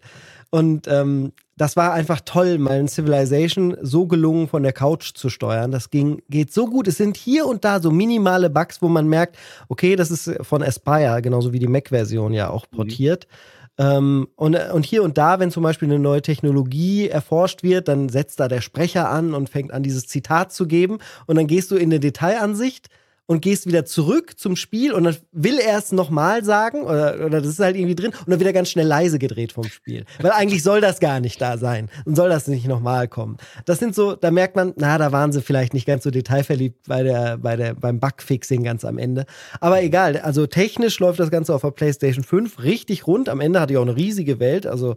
Und 0.49 0.87
ähm, 0.87 1.33
das 1.57 1.75
war 1.75 1.93
einfach 1.93 2.21
toll, 2.21 2.57
mal 2.57 2.79
ein 2.79 2.87
Civilization 2.87 3.75
so 3.81 4.07
gelungen 4.07 4.47
von 4.47 4.63
der 4.63 4.71
Couch 4.71 5.13
zu 5.13 5.29
steuern. 5.29 5.71
Das 5.71 5.89
ging, 5.89 6.21
geht 6.29 6.53
so 6.53 6.67
gut. 6.67 6.87
Es 6.87 6.97
sind 6.97 7.17
hier 7.17 7.45
und 7.47 7.65
da 7.65 7.81
so 7.81 7.91
minimale 7.91 8.49
Bugs, 8.49 8.81
wo 8.81 8.87
man 8.87 9.07
merkt, 9.07 9.35
okay, 9.67 9.95
das 9.95 10.09
ist 10.09 10.31
von 10.41 10.63
Aspire, 10.63 11.21
genauso 11.21 11.51
wie 11.51 11.59
die 11.59 11.67
Mac-Version 11.67 12.33
ja 12.33 12.49
auch 12.49 12.65
mhm. 12.71 12.75
portiert. 12.77 13.27
Mhm. 13.27 13.62
Ähm, 13.77 14.27
und, 14.35 14.55
und 14.55 14.85
hier 14.85 15.03
und 15.03 15.17
da, 15.17 15.39
wenn 15.39 15.51
zum 15.51 15.63
Beispiel 15.63 15.87
eine 15.87 15.99
neue 15.99 16.21
Technologie 16.21 17.09
erforscht 17.09 17.63
wird, 17.63 17.87
dann 17.87 18.09
setzt 18.09 18.39
da 18.39 18.47
der 18.47 18.61
Sprecher 18.61 19.09
an 19.09 19.33
und 19.33 19.49
fängt 19.49 19.73
an, 19.73 19.83
dieses 19.83 20.07
Zitat 20.07 20.53
zu 20.53 20.67
geben. 20.67 20.99
Und 21.25 21.37
dann 21.37 21.47
gehst 21.47 21.71
du 21.71 21.75
in 21.75 21.89
eine 21.89 21.99
Detailansicht 21.99 22.89
und 23.25 23.41
gehst 23.41 23.65
wieder 23.65 23.85
zurück 23.85 24.37
zum 24.37 24.55
Spiel 24.55 24.93
und 24.93 25.05
dann 25.05 25.15
will 25.31 25.57
er 25.59 25.77
es 25.77 25.91
nochmal 25.91 26.43
sagen 26.43 26.81
oder, 26.81 27.25
oder 27.25 27.41
das 27.41 27.51
ist 27.51 27.59
halt 27.59 27.75
irgendwie 27.75 27.95
drin 27.95 28.11
und 28.11 28.29
dann 28.29 28.39
wird 28.39 28.47
er 28.47 28.53
ganz 28.53 28.69
schnell 28.69 28.85
leise 28.85 29.17
gedreht 29.19 29.53
vom 29.53 29.63
Spiel. 29.65 30.05
Weil 30.21 30.31
eigentlich 30.31 30.63
soll 30.63 30.81
das 30.81 30.99
gar 30.99 31.19
nicht 31.19 31.41
da 31.41 31.57
sein 31.57 31.89
und 32.05 32.15
soll 32.15 32.29
das 32.29 32.47
nicht 32.47 32.67
nochmal 32.67 33.07
kommen. 33.07 33.37
Das 33.65 33.79
sind 33.79 33.95
so, 33.95 34.15
da 34.15 34.31
merkt 34.31 34.55
man, 34.55 34.73
na, 34.75 34.97
da 34.97 35.11
waren 35.11 35.31
sie 35.31 35.41
vielleicht 35.41 35.73
nicht 35.73 35.85
ganz 35.85 36.03
so 36.03 36.11
detailverliebt 36.11 36.87
bei 36.87 37.03
der, 37.03 37.37
bei 37.37 37.55
der, 37.55 37.73
beim 37.75 37.99
Bugfixing 37.99 38.63
ganz 38.63 38.83
am 38.83 38.97
Ende. 38.97 39.25
Aber 39.61 39.81
egal, 39.81 40.17
also 40.17 40.45
technisch 40.45 40.99
läuft 40.99 41.19
das 41.19 41.31
Ganze 41.31 41.55
auf 41.55 41.61
der 41.61 41.71
PlayStation 41.71 42.23
5 42.23 42.61
richtig 42.61 43.07
rund. 43.07 43.29
Am 43.29 43.39
Ende 43.39 43.59
hatte 43.59 43.73
ich 43.73 43.77
auch 43.77 43.83
eine 43.83 43.95
riesige 43.95 44.39
Welt, 44.39 44.67
also 44.67 44.95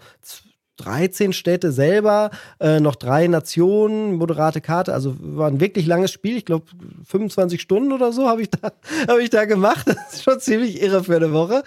13 0.77 1.33
Städte 1.33 1.73
selber, 1.73 2.31
äh, 2.61 2.81
noch 2.81 2.97
drei 2.97 3.27
Nationen, 3.27 4.15
moderate 4.15 4.61
Karte. 4.61 4.93
Also 4.93 5.17
war 5.19 5.49
ein 5.49 5.61
wirklich 5.61 5.87
langes 5.87 6.13
Spiel. 6.13 6.37
Ich 6.37 6.45
glaube, 6.45 6.67
25 7.05 7.61
Stunden 7.61 7.93
oder 7.93 8.13
so 8.13 8.29
habe 8.29 8.43
ich, 8.43 8.51
da, 8.51 8.73
hab 9.09 9.19
ich 9.19 9.31
da 9.31 9.45
gemacht. 9.45 9.87
Das 9.87 10.15
ist 10.15 10.23
schon 10.23 10.41
ziemlich 10.41 10.83
irre 10.83 11.05
für 11.05 11.17
eine 11.17 11.33
Woche. 11.33 11.63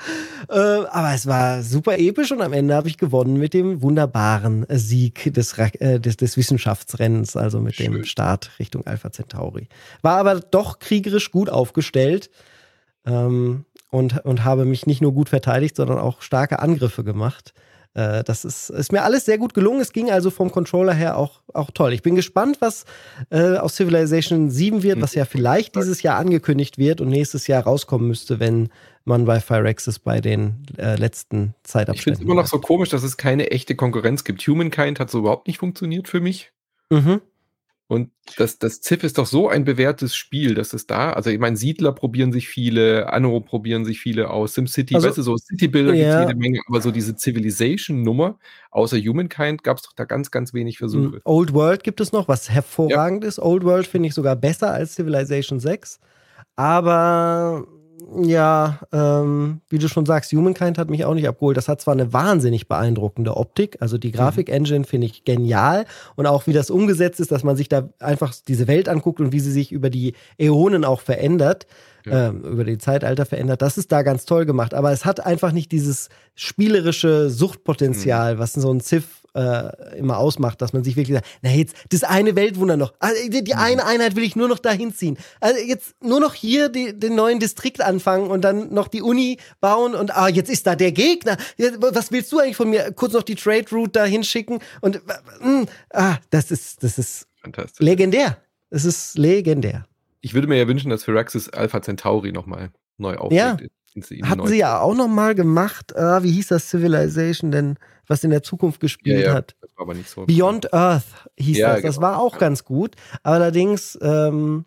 Äh, 0.49 0.53
aber 0.55 1.13
es 1.13 1.27
war 1.27 1.63
super 1.63 1.97
episch 1.97 2.31
und 2.31 2.41
am 2.41 2.53
Ende 2.53 2.75
habe 2.75 2.87
ich 2.87 2.97
gewonnen 2.97 3.37
mit 3.37 3.53
dem 3.53 3.81
wunderbaren 3.81 4.65
Sieg 4.69 5.33
des, 5.33 5.57
äh, 5.57 5.99
des, 5.99 6.17
des 6.17 6.37
Wissenschaftsrennens, 6.37 7.35
also 7.35 7.59
mit 7.59 7.75
Schön. 7.75 7.93
dem 7.93 8.05
Start 8.05 8.51
Richtung 8.59 8.85
Alpha 8.85 9.11
Centauri. 9.11 9.67
War 10.01 10.17
aber 10.17 10.39
doch 10.39 10.79
kriegerisch 10.79 11.31
gut 11.31 11.49
aufgestellt. 11.49 12.29
Ähm, 13.05 13.65
und, 13.91 14.23
und 14.23 14.43
habe 14.43 14.65
mich 14.65 14.85
nicht 14.85 15.01
nur 15.01 15.13
gut 15.13 15.29
verteidigt, 15.29 15.75
sondern 15.75 15.97
auch 15.97 16.21
starke 16.21 16.59
Angriffe 16.59 17.03
gemacht. 17.03 17.53
Äh, 17.93 18.23
das 18.23 18.45
ist, 18.45 18.69
ist 18.69 18.91
mir 18.91 19.03
alles 19.03 19.25
sehr 19.25 19.37
gut 19.37 19.53
gelungen. 19.53 19.81
Es 19.81 19.93
ging 19.93 20.11
also 20.11 20.29
vom 20.29 20.51
Controller 20.51 20.93
her 20.93 21.17
auch, 21.17 21.41
auch 21.53 21.71
toll. 21.71 21.93
Ich 21.93 22.01
bin 22.01 22.15
gespannt, 22.15 22.57
was 22.59 22.85
äh, 23.29 23.57
aus 23.57 23.75
Civilization 23.75 24.49
7 24.49 24.83
wird, 24.83 25.01
was 25.01 25.15
ja 25.15 25.25
vielleicht 25.25 25.75
dieses 25.75 26.01
Jahr 26.01 26.17
angekündigt 26.17 26.77
wird 26.77 27.01
und 27.01 27.09
nächstes 27.09 27.47
Jahr 27.47 27.63
rauskommen 27.63 28.07
müsste, 28.07 28.39
wenn 28.39 28.69
man 29.05 29.25
bei 29.25 29.39
Firaxis 29.39 29.99
bei 29.99 30.21
den 30.21 30.65
äh, 30.77 30.95
letzten 30.95 31.55
Zeitabständen. 31.63 31.95
Ich 31.95 32.03
finde 32.03 32.19
es 32.19 32.21
immer 32.21 32.35
noch 32.35 32.47
so 32.47 32.59
komisch, 32.59 32.89
dass 32.89 33.03
es 33.03 33.17
keine 33.17 33.51
echte 33.51 33.75
Konkurrenz 33.75 34.23
gibt. 34.23 34.41
Humankind 34.41 34.99
hat 34.99 35.09
so 35.09 35.19
überhaupt 35.19 35.47
nicht 35.47 35.57
funktioniert 35.57 36.07
für 36.07 36.19
mich. 36.19 36.51
Mhm. 36.89 37.21
Und 37.89 38.11
das, 38.37 38.59
das 38.59 38.81
Ziff 38.81 39.03
ist 39.03 39.17
doch 39.17 39.25
so 39.25 39.49
ein 39.49 39.65
bewährtes 39.65 40.15
Spiel, 40.15 40.53
dass 40.53 40.73
es 40.73 40.85
da, 40.85 41.11
also 41.11 41.31
ich 41.31 41.39
meine, 41.39 41.57
Siedler 41.57 41.91
probieren 41.91 42.31
sich 42.31 42.47
viele, 42.47 43.11
Anno 43.11 43.39
probieren 43.39 43.83
sich 43.83 43.99
viele 43.99 44.29
aus, 44.29 44.53
SimCity, 44.53 44.93
also, 44.93 45.07
weißt 45.07 45.17
du, 45.17 45.23
so 45.23 45.35
City-Builder 45.37 45.95
ja. 45.95 46.19
gibt 46.19 46.29
jede 46.29 46.39
Menge, 46.39 46.61
aber 46.67 46.81
so 46.81 46.91
diese 46.91 47.15
Civilization-Nummer, 47.15 48.37
außer 48.69 48.95
Humankind, 48.97 49.63
gab 49.63 49.77
es 49.77 49.83
doch 49.83 49.93
da 49.93 50.05
ganz, 50.05 50.29
ganz 50.29 50.53
wenig 50.53 50.77
Versuche. 50.77 51.13
Hm, 51.13 51.21
Old 51.23 51.51
World 51.55 51.83
gibt 51.83 51.99
es 51.99 52.11
noch, 52.11 52.27
was 52.27 52.51
hervorragend 52.51 53.23
ja. 53.23 53.27
ist. 53.27 53.39
Old 53.39 53.63
World 53.63 53.87
finde 53.87 54.09
ich 54.09 54.13
sogar 54.13 54.35
besser 54.35 54.71
als 54.71 54.93
Civilization 54.93 55.59
6. 55.59 55.99
Aber 56.57 57.65
ja, 58.21 58.79
ähm, 58.91 59.61
wie 59.69 59.77
du 59.77 59.87
schon 59.87 60.05
sagst, 60.05 60.31
Humankind 60.31 60.77
hat 60.77 60.89
mich 60.89 61.05
auch 61.05 61.13
nicht 61.13 61.27
abgeholt. 61.27 61.57
Das 61.57 61.67
hat 61.67 61.81
zwar 61.81 61.93
eine 61.93 62.13
wahnsinnig 62.13 62.67
beeindruckende 62.67 63.35
Optik, 63.35 63.77
also 63.79 63.97
die 63.97 64.11
Grafik-Engine 64.11 64.85
finde 64.85 65.07
ich 65.07 65.25
genial 65.25 65.85
und 66.15 66.25
auch 66.25 66.47
wie 66.47 66.53
das 66.53 66.69
umgesetzt 66.69 67.19
ist, 67.19 67.31
dass 67.31 67.43
man 67.43 67.55
sich 67.55 67.69
da 67.69 67.89
einfach 67.99 68.33
diese 68.47 68.67
Welt 68.67 68.89
anguckt 68.89 69.19
und 69.19 69.31
wie 69.31 69.39
sie 69.39 69.51
sich 69.51 69.71
über 69.71 69.89
die 69.89 70.13
Äonen 70.37 70.85
auch 70.85 71.01
verändert, 71.01 71.67
ja. 72.05 72.29
ähm, 72.29 72.41
über 72.43 72.63
die 72.63 72.77
Zeitalter 72.77 73.25
verändert. 73.25 73.61
Das 73.61 73.77
ist 73.77 73.91
da 73.91 74.01
ganz 74.01 74.25
toll 74.25 74.45
gemacht, 74.45 74.73
aber 74.73 74.91
es 74.91 75.05
hat 75.05 75.25
einfach 75.25 75.51
nicht 75.51 75.71
dieses 75.71 76.09
spielerische 76.35 77.29
Suchtpotenzial, 77.29 78.35
mhm. 78.35 78.39
was 78.39 78.53
so 78.53 78.71
ein 78.71 78.81
Civ 78.81 79.18
äh, 79.33 79.97
immer 79.97 80.17
ausmacht, 80.17 80.61
dass 80.61 80.73
man 80.73 80.83
sich 80.83 80.95
wirklich 80.95 81.15
sagt, 81.15 81.27
na 81.41 81.51
jetzt, 81.51 81.75
das 81.89 82.03
eine 82.03 82.35
Weltwunder 82.35 82.77
noch, 82.77 82.93
also 82.99 83.15
die 83.29 83.53
eine 83.55 83.85
Einheit 83.85 84.15
will 84.15 84.23
ich 84.23 84.35
nur 84.35 84.47
noch 84.47 84.59
dahin 84.59 84.93
ziehen. 84.93 85.17
Also 85.39 85.59
jetzt 85.59 85.95
nur 86.03 86.19
noch 86.19 86.33
hier 86.33 86.69
die, 86.69 86.97
den 86.97 87.15
neuen 87.15 87.39
Distrikt 87.39 87.81
anfangen 87.81 88.27
und 88.27 88.41
dann 88.41 88.73
noch 88.73 88.87
die 88.87 89.01
Uni 89.01 89.37
bauen 89.59 89.95
und 89.95 90.15
ah, 90.15 90.27
jetzt 90.27 90.49
ist 90.49 90.67
da 90.67 90.75
der 90.75 90.91
Gegner. 90.91 91.37
Was 91.79 92.11
willst 92.11 92.31
du 92.31 92.39
eigentlich 92.39 92.57
von 92.57 92.69
mir? 92.69 92.91
Kurz 92.91 93.13
noch 93.13 93.23
die 93.23 93.35
Trade 93.35 93.65
Route 93.71 93.91
da 93.91 94.05
hinschicken 94.05 94.59
und 94.81 95.01
mh, 95.41 95.65
ah, 95.93 96.17
das 96.29 96.51
ist, 96.51 96.83
das 96.83 96.97
ist 96.97 97.27
legendär. 97.79 98.37
Es 98.69 98.85
ist 98.85 99.17
legendär. 99.17 99.85
Ich 100.21 100.33
würde 100.33 100.47
mir 100.47 100.57
ja 100.57 100.67
wünschen, 100.67 100.89
dass 100.89 101.03
Firaxis 101.03 101.49
Alpha 101.49 101.81
Centauri 101.81 102.31
nochmal 102.31 102.71
neu 102.97 103.15
auflegt. 103.15 103.41
Ja. 103.41 103.57
Hatten 104.23 104.47
sie 104.47 104.57
ja 104.57 104.79
auch 104.79 104.95
nochmal 104.95 105.35
gemacht. 105.35 105.95
Ah, 105.95 106.23
wie 106.23 106.31
hieß 106.31 106.47
das 106.47 106.69
Civilization 106.69 107.51
denn? 107.51 107.77
was 108.09 108.23
in 108.23 108.31
der 108.31 108.43
Zukunft 108.43 108.81
gespielt 108.81 109.21
ja, 109.21 109.27
ja. 109.27 109.33
hat. 109.33 109.55
So 110.05 110.25
Beyond 110.25 110.73
Earth 110.73 111.05
hieß 111.37 111.59
ja, 111.59 111.73
das. 111.75 111.83
Das 111.83 111.95
genau. 111.95 112.07
war 112.07 112.19
auch 112.19 112.37
ganz 112.37 112.65
gut. 112.65 112.95
Allerdings 113.23 113.97
ähm, 114.01 114.65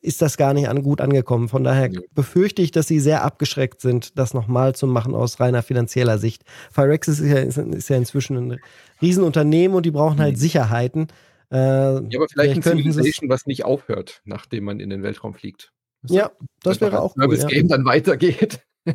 ist 0.00 0.22
das 0.22 0.36
gar 0.36 0.54
nicht 0.54 0.68
an, 0.68 0.82
gut 0.82 1.00
angekommen. 1.00 1.48
Von 1.48 1.64
daher 1.64 1.90
befürchte 2.14 2.62
ich, 2.62 2.70
dass 2.70 2.86
sie 2.86 3.00
sehr 3.00 3.24
abgeschreckt 3.24 3.80
sind, 3.80 4.16
das 4.16 4.32
nochmal 4.32 4.74
zu 4.74 4.86
machen 4.86 5.14
aus 5.14 5.40
reiner 5.40 5.62
finanzieller 5.62 6.18
Sicht. 6.18 6.44
Phyrexis 6.70 7.18
ist 7.18 7.56
ja, 7.56 7.64
ist 7.64 7.88
ja 7.90 7.96
inzwischen 7.96 8.36
ein 8.36 8.60
Riesenunternehmen 9.02 9.76
und 9.76 9.84
die 9.84 9.90
brauchen 9.90 10.20
halt 10.20 10.36
mhm. 10.36 10.40
Sicherheiten. 10.40 11.08
Äh, 11.50 11.56
ja, 11.56 12.00
aber 12.16 12.28
vielleicht 12.30 12.56
ein 12.56 12.62
Civilization, 12.62 13.28
was 13.28 13.46
nicht 13.46 13.64
aufhört, 13.64 14.22
nachdem 14.24 14.64
man 14.64 14.80
in 14.80 14.90
den 14.90 15.02
Weltraum 15.02 15.34
fliegt. 15.34 15.72
Ja, 16.06 16.30
das 16.62 16.80
wäre 16.80 17.00
auch 17.00 17.16
cool. 17.16 17.28
Bis 17.28 17.42
ja. 17.42 17.48
Game 17.48 17.68
dann 17.68 17.84
weitergeht. 17.84 18.60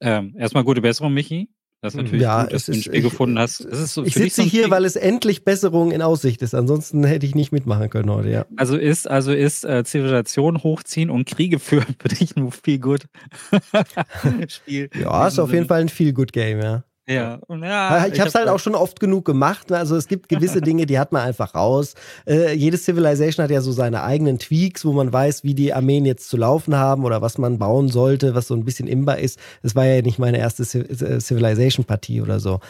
ähm, 0.00 0.34
erstmal 0.36 0.64
gute 0.64 0.80
Besserung, 0.80 1.14
Michi. 1.14 1.48
Das 1.82 1.94
ist 1.94 1.96
natürlich 1.96 2.22
ja, 2.22 2.44
gut, 2.44 2.52
dass 2.52 2.66
du 2.66 2.72
ein 2.72 2.80
Spiel 2.80 2.94
ich, 2.94 3.02
gefunden 3.02 3.40
hast. 3.40 3.56
So, 3.56 4.04
ich 4.04 4.14
sitze 4.14 4.42
hier, 4.44 4.70
weil 4.70 4.84
es 4.84 4.94
endlich 4.94 5.44
Besserung 5.44 5.90
in 5.90 6.00
Aussicht 6.00 6.40
ist. 6.40 6.54
Ansonsten 6.54 7.02
hätte 7.02 7.26
ich 7.26 7.34
nicht 7.34 7.50
mitmachen 7.50 7.90
können 7.90 8.08
heute, 8.08 8.30
ja. 8.30 8.46
Also 8.56 8.76
ist, 8.76 9.10
also 9.10 9.32
ist 9.32 9.64
äh, 9.64 9.82
Zivilisation 9.82 10.62
hochziehen 10.62 11.10
und 11.10 11.26
Kriege 11.26 11.58
führen 11.58 11.96
für 11.98 12.08
dich 12.08 12.36
ein 12.36 12.52
viel 12.52 12.78
gut 12.78 13.06
Spiel. 14.48 14.90
Ja, 14.94 15.26
ist 15.26 15.40
auf 15.40 15.52
jeden 15.52 15.66
Fall 15.66 15.80
ein 15.80 15.88
viel 15.88 16.12
gut 16.12 16.32
Game, 16.32 16.60
ja. 16.60 16.84
Ja, 17.08 17.40
und 17.48 17.64
ja. 17.64 18.06
Ich, 18.06 18.14
ich 18.14 18.20
habe 18.20 18.28
es 18.28 18.34
halt 18.36 18.48
auch 18.48 18.60
schon 18.60 18.76
oft 18.76 19.00
genug 19.00 19.24
gemacht. 19.24 19.72
Also 19.72 19.96
es 19.96 20.06
gibt 20.06 20.28
gewisse 20.28 20.60
Dinge, 20.62 20.86
die 20.86 21.00
hat 21.00 21.10
man 21.10 21.22
einfach 21.22 21.54
raus. 21.54 21.94
Äh, 22.28 22.54
jedes 22.54 22.84
Civilization 22.84 23.42
hat 23.42 23.50
ja 23.50 23.60
so 23.60 23.72
seine 23.72 24.04
eigenen 24.04 24.38
Tweaks, 24.38 24.84
wo 24.84 24.92
man 24.92 25.12
weiß, 25.12 25.42
wie 25.42 25.54
die 25.54 25.74
Armeen 25.74 26.04
jetzt 26.04 26.28
zu 26.28 26.36
laufen 26.36 26.76
haben 26.76 27.04
oder 27.04 27.20
was 27.20 27.38
man 27.38 27.58
bauen 27.58 27.88
sollte, 27.88 28.36
was 28.36 28.46
so 28.46 28.54
ein 28.54 28.64
bisschen 28.64 28.86
imbar 28.86 29.18
ist. 29.18 29.40
Das 29.62 29.74
war 29.74 29.84
ja 29.84 30.00
nicht 30.00 30.20
meine 30.20 30.38
erste 30.38 30.62
äh, 30.62 31.18
Civilization-Partie 31.18 32.20
oder 32.20 32.38
so. 32.38 32.60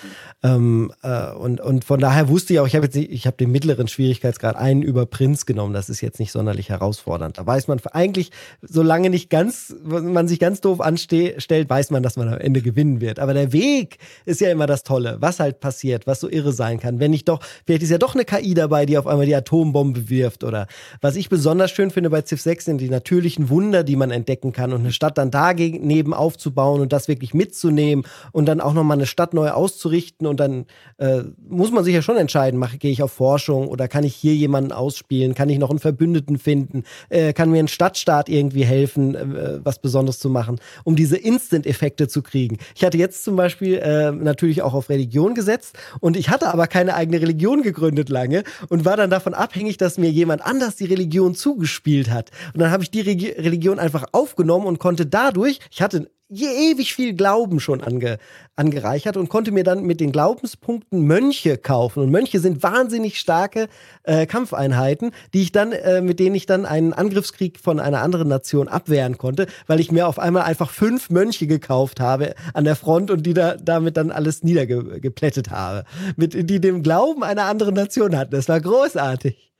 Ähm, 0.42 0.92
äh, 1.02 1.32
und, 1.32 1.60
und 1.60 1.84
von 1.84 2.00
daher 2.00 2.30
wusste 2.30 2.54
ich 2.54 2.60
auch, 2.60 2.66
ich 2.66 2.74
habe 2.74 2.86
jetzt 2.86 2.96
ich 2.96 3.26
habe 3.26 3.36
den 3.36 3.52
mittleren 3.52 3.86
Schwierigkeitsgrad 3.86 4.56
einen 4.56 4.80
über 4.80 5.04
Prinz 5.04 5.44
genommen. 5.44 5.74
Das 5.74 5.90
ist 5.90 6.00
jetzt 6.00 6.18
nicht 6.20 6.32
sonderlich 6.32 6.70
herausfordernd. 6.70 7.36
Da 7.36 7.46
weiß 7.46 7.68
man 7.68 7.80
eigentlich, 7.92 8.30
solange 8.62 9.10
nicht 9.10 9.28
ganz, 9.28 9.74
man 9.84 10.26
sich 10.26 10.38
ganz 10.38 10.62
doof 10.62 10.80
anstellt, 10.80 11.68
weiß 11.68 11.90
man, 11.90 12.02
dass 12.02 12.16
man 12.16 12.28
am 12.28 12.38
Ende 12.38 12.62
gewinnen 12.62 13.02
wird. 13.02 13.18
Aber 13.18 13.34
der 13.34 13.52
Weg 13.52 13.98
ist 14.24 14.40
ja 14.40 14.50
immer 14.50 14.66
das 14.66 14.82
Tolle, 14.82 15.16
was 15.20 15.40
halt 15.40 15.60
passiert, 15.60 16.06
was 16.06 16.20
so 16.20 16.28
irre 16.28 16.52
sein 16.52 16.78
kann. 16.80 17.00
Wenn 17.00 17.12
ich 17.12 17.24
doch, 17.24 17.40
vielleicht 17.66 17.82
ist 17.82 17.90
ja 17.90 17.98
doch 17.98 18.14
eine 18.14 18.24
KI 18.24 18.54
dabei, 18.54 18.86
die 18.86 18.98
auf 18.98 19.06
einmal 19.06 19.26
die 19.26 19.34
Atombombe 19.34 20.08
wirft 20.08 20.44
oder 20.44 20.66
was 21.00 21.16
ich 21.16 21.28
besonders 21.28 21.70
schön 21.70 21.90
finde 21.90 22.10
bei 22.10 22.22
Civ 22.22 22.40
6 22.40 22.64
sind 22.64 22.80
die 22.80 22.90
natürlichen 22.90 23.48
Wunder, 23.48 23.84
die 23.84 23.96
man 23.96 24.10
entdecken 24.10 24.52
kann 24.52 24.72
und 24.72 24.80
eine 24.80 24.92
Stadt 24.92 25.18
dann 25.18 25.30
dagegen 25.30 25.82
aufzubauen 26.12 26.80
und 26.80 26.92
das 26.92 27.08
wirklich 27.08 27.34
mitzunehmen 27.34 28.04
und 28.32 28.46
dann 28.46 28.60
auch 28.60 28.74
nochmal 28.74 28.96
eine 28.96 29.06
Stadt 29.06 29.34
neu 29.34 29.50
auszurichten 29.50 30.26
und 30.26 30.40
dann 30.40 30.66
äh, 30.98 31.22
muss 31.48 31.70
man 31.70 31.84
sich 31.84 31.94
ja 31.94 32.02
schon 32.02 32.16
entscheiden, 32.16 32.58
mache, 32.58 32.78
gehe 32.78 32.90
ich 32.90 33.02
auf 33.02 33.12
Forschung 33.12 33.68
oder 33.68 33.88
kann 33.88 34.04
ich 34.04 34.14
hier 34.14 34.34
jemanden 34.34 34.72
ausspielen, 34.72 35.34
kann 35.34 35.48
ich 35.48 35.58
noch 35.58 35.70
einen 35.70 35.78
Verbündeten 35.78 36.38
finden, 36.38 36.84
äh, 37.08 37.32
kann 37.32 37.50
mir 37.50 37.60
ein 37.60 37.68
Stadtstaat 37.68 38.28
irgendwie 38.28 38.64
helfen, 38.64 39.14
äh, 39.14 39.64
was 39.64 39.80
Besonderes 39.80 40.18
zu 40.18 40.30
machen, 40.30 40.60
um 40.84 40.96
diese 40.96 41.16
Instant-Effekte 41.16 42.08
zu 42.08 42.22
kriegen. 42.22 42.58
Ich 42.74 42.84
hatte 42.84 42.98
jetzt 42.98 43.24
zum 43.24 43.36
Beispiel 43.36 43.74
äh, 43.74 44.11
natürlich 44.12 44.62
auch 44.62 44.74
auf 44.74 44.88
Religion 44.88 45.34
gesetzt 45.34 45.78
und 46.00 46.16
ich 46.16 46.28
hatte 46.28 46.52
aber 46.52 46.66
keine 46.66 46.94
eigene 46.94 47.20
Religion 47.20 47.62
gegründet 47.62 48.08
lange 48.08 48.44
und 48.68 48.84
war 48.84 48.96
dann 48.96 49.10
davon 49.10 49.34
abhängig, 49.34 49.76
dass 49.76 49.98
mir 49.98 50.10
jemand 50.10 50.42
anders 50.42 50.76
die 50.76 50.86
Religion 50.86 51.34
zugespielt 51.34 52.10
hat. 52.10 52.30
Und 52.54 52.60
dann 52.60 52.70
habe 52.70 52.82
ich 52.82 52.90
die 52.90 53.00
Re 53.00 53.12
Religion 53.12 53.78
einfach 53.78 54.04
aufgenommen 54.12 54.66
und 54.66 54.78
konnte 54.78 55.06
dadurch, 55.06 55.60
ich 55.70 55.82
hatte 55.82 56.10
ewig 56.40 56.94
viel 56.94 57.14
Glauben 57.14 57.60
schon 57.60 57.82
ange, 57.82 58.18
angereichert 58.56 59.16
und 59.16 59.28
konnte 59.28 59.52
mir 59.52 59.64
dann 59.64 59.84
mit 59.84 60.00
den 60.00 60.12
Glaubenspunkten 60.12 61.02
Mönche 61.02 61.58
kaufen. 61.58 62.02
Und 62.02 62.10
Mönche 62.10 62.40
sind 62.40 62.62
wahnsinnig 62.62 63.20
starke 63.20 63.68
äh, 64.02 64.26
Kampfeinheiten, 64.26 65.12
die 65.34 65.42
ich 65.42 65.52
dann, 65.52 65.72
äh, 65.72 66.00
mit 66.00 66.18
denen 66.20 66.34
ich 66.34 66.46
dann 66.46 66.64
einen 66.64 66.92
Angriffskrieg 66.92 67.58
von 67.58 67.80
einer 67.80 68.02
anderen 68.02 68.28
Nation 68.28 68.68
abwehren 68.68 69.18
konnte, 69.18 69.46
weil 69.66 69.80
ich 69.80 69.92
mir 69.92 70.08
auf 70.08 70.18
einmal 70.18 70.44
einfach 70.44 70.70
fünf 70.70 71.10
Mönche 71.10 71.46
gekauft 71.46 72.00
habe 72.00 72.34
an 72.54 72.64
der 72.64 72.76
Front 72.76 73.10
und 73.10 73.26
die 73.26 73.34
da 73.34 73.56
damit 73.56 73.96
dann 73.96 74.10
alles 74.10 74.42
niedergeplättet 74.42 75.50
habe. 75.50 75.84
Mit, 76.16 76.48
die 76.48 76.60
dem 76.60 76.82
Glauben 76.82 77.22
einer 77.22 77.44
anderen 77.44 77.74
Nation 77.74 78.16
hatten. 78.16 78.30
Das 78.30 78.48
war 78.48 78.60
großartig. 78.60 79.52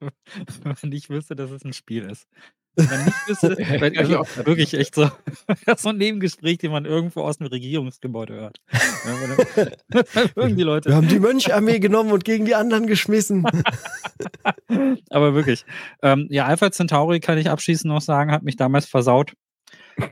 Wenn 0.62 0.90
nicht 0.90 1.10
wüsste, 1.10 1.36
dass 1.36 1.50
es 1.50 1.64
ein 1.64 1.72
Spiel 1.72 2.04
ist. 2.04 2.26
Wenn 2.74 2.86
man 2.86 3.04
nicht 3.04 3.28
wüsste, 3.28 3.56
weil, 3.80 3.98
also 3.98 4.46
wirklich 4.46 4.74
echt 4.74 4.94
so, 4.94 5.10
so 5.76 5.90
ein 5.90 5.98
Nebengespräch, 5.98 6.58
den 6.58 6.72
man 6.72 6.84
irgendwo 6.84 7.22
aus 7.22 7.38
dem 7.38 7.48
Regierungsgebäude 7.48 8.34
hört. 8.34 8.60
irgendwie 10.34 10.62
Leute. 10.62 10.88
Wir 10.88 10.96
haben 10.96 11.08
die 11.08 11.18
Möncharmee 11.18 11.80
genommen 11.80 12.12
und 12.12 12.24
gegen 12.24 12.46
die 12.46 12.54
anderen 12.54 12.86
geschmissen. 12.86 13.44
Aber 15.10 15.34
wirklich. 15.34 15.64
Ähm, 16.02 16.28
ja, 16.30 16.46
Alpha 16.46 16.70
Centauri 16.70 17.20
kann 17.20 17.38
ich 17.38 17.50
abschließend 17.50 17.92
noch 17.92 18.00
sagen, 18.00 18.32
hat 18.32 18.42
mich 18.42 18.56
damals 18.56 18.86
versaut. 18.86 19.34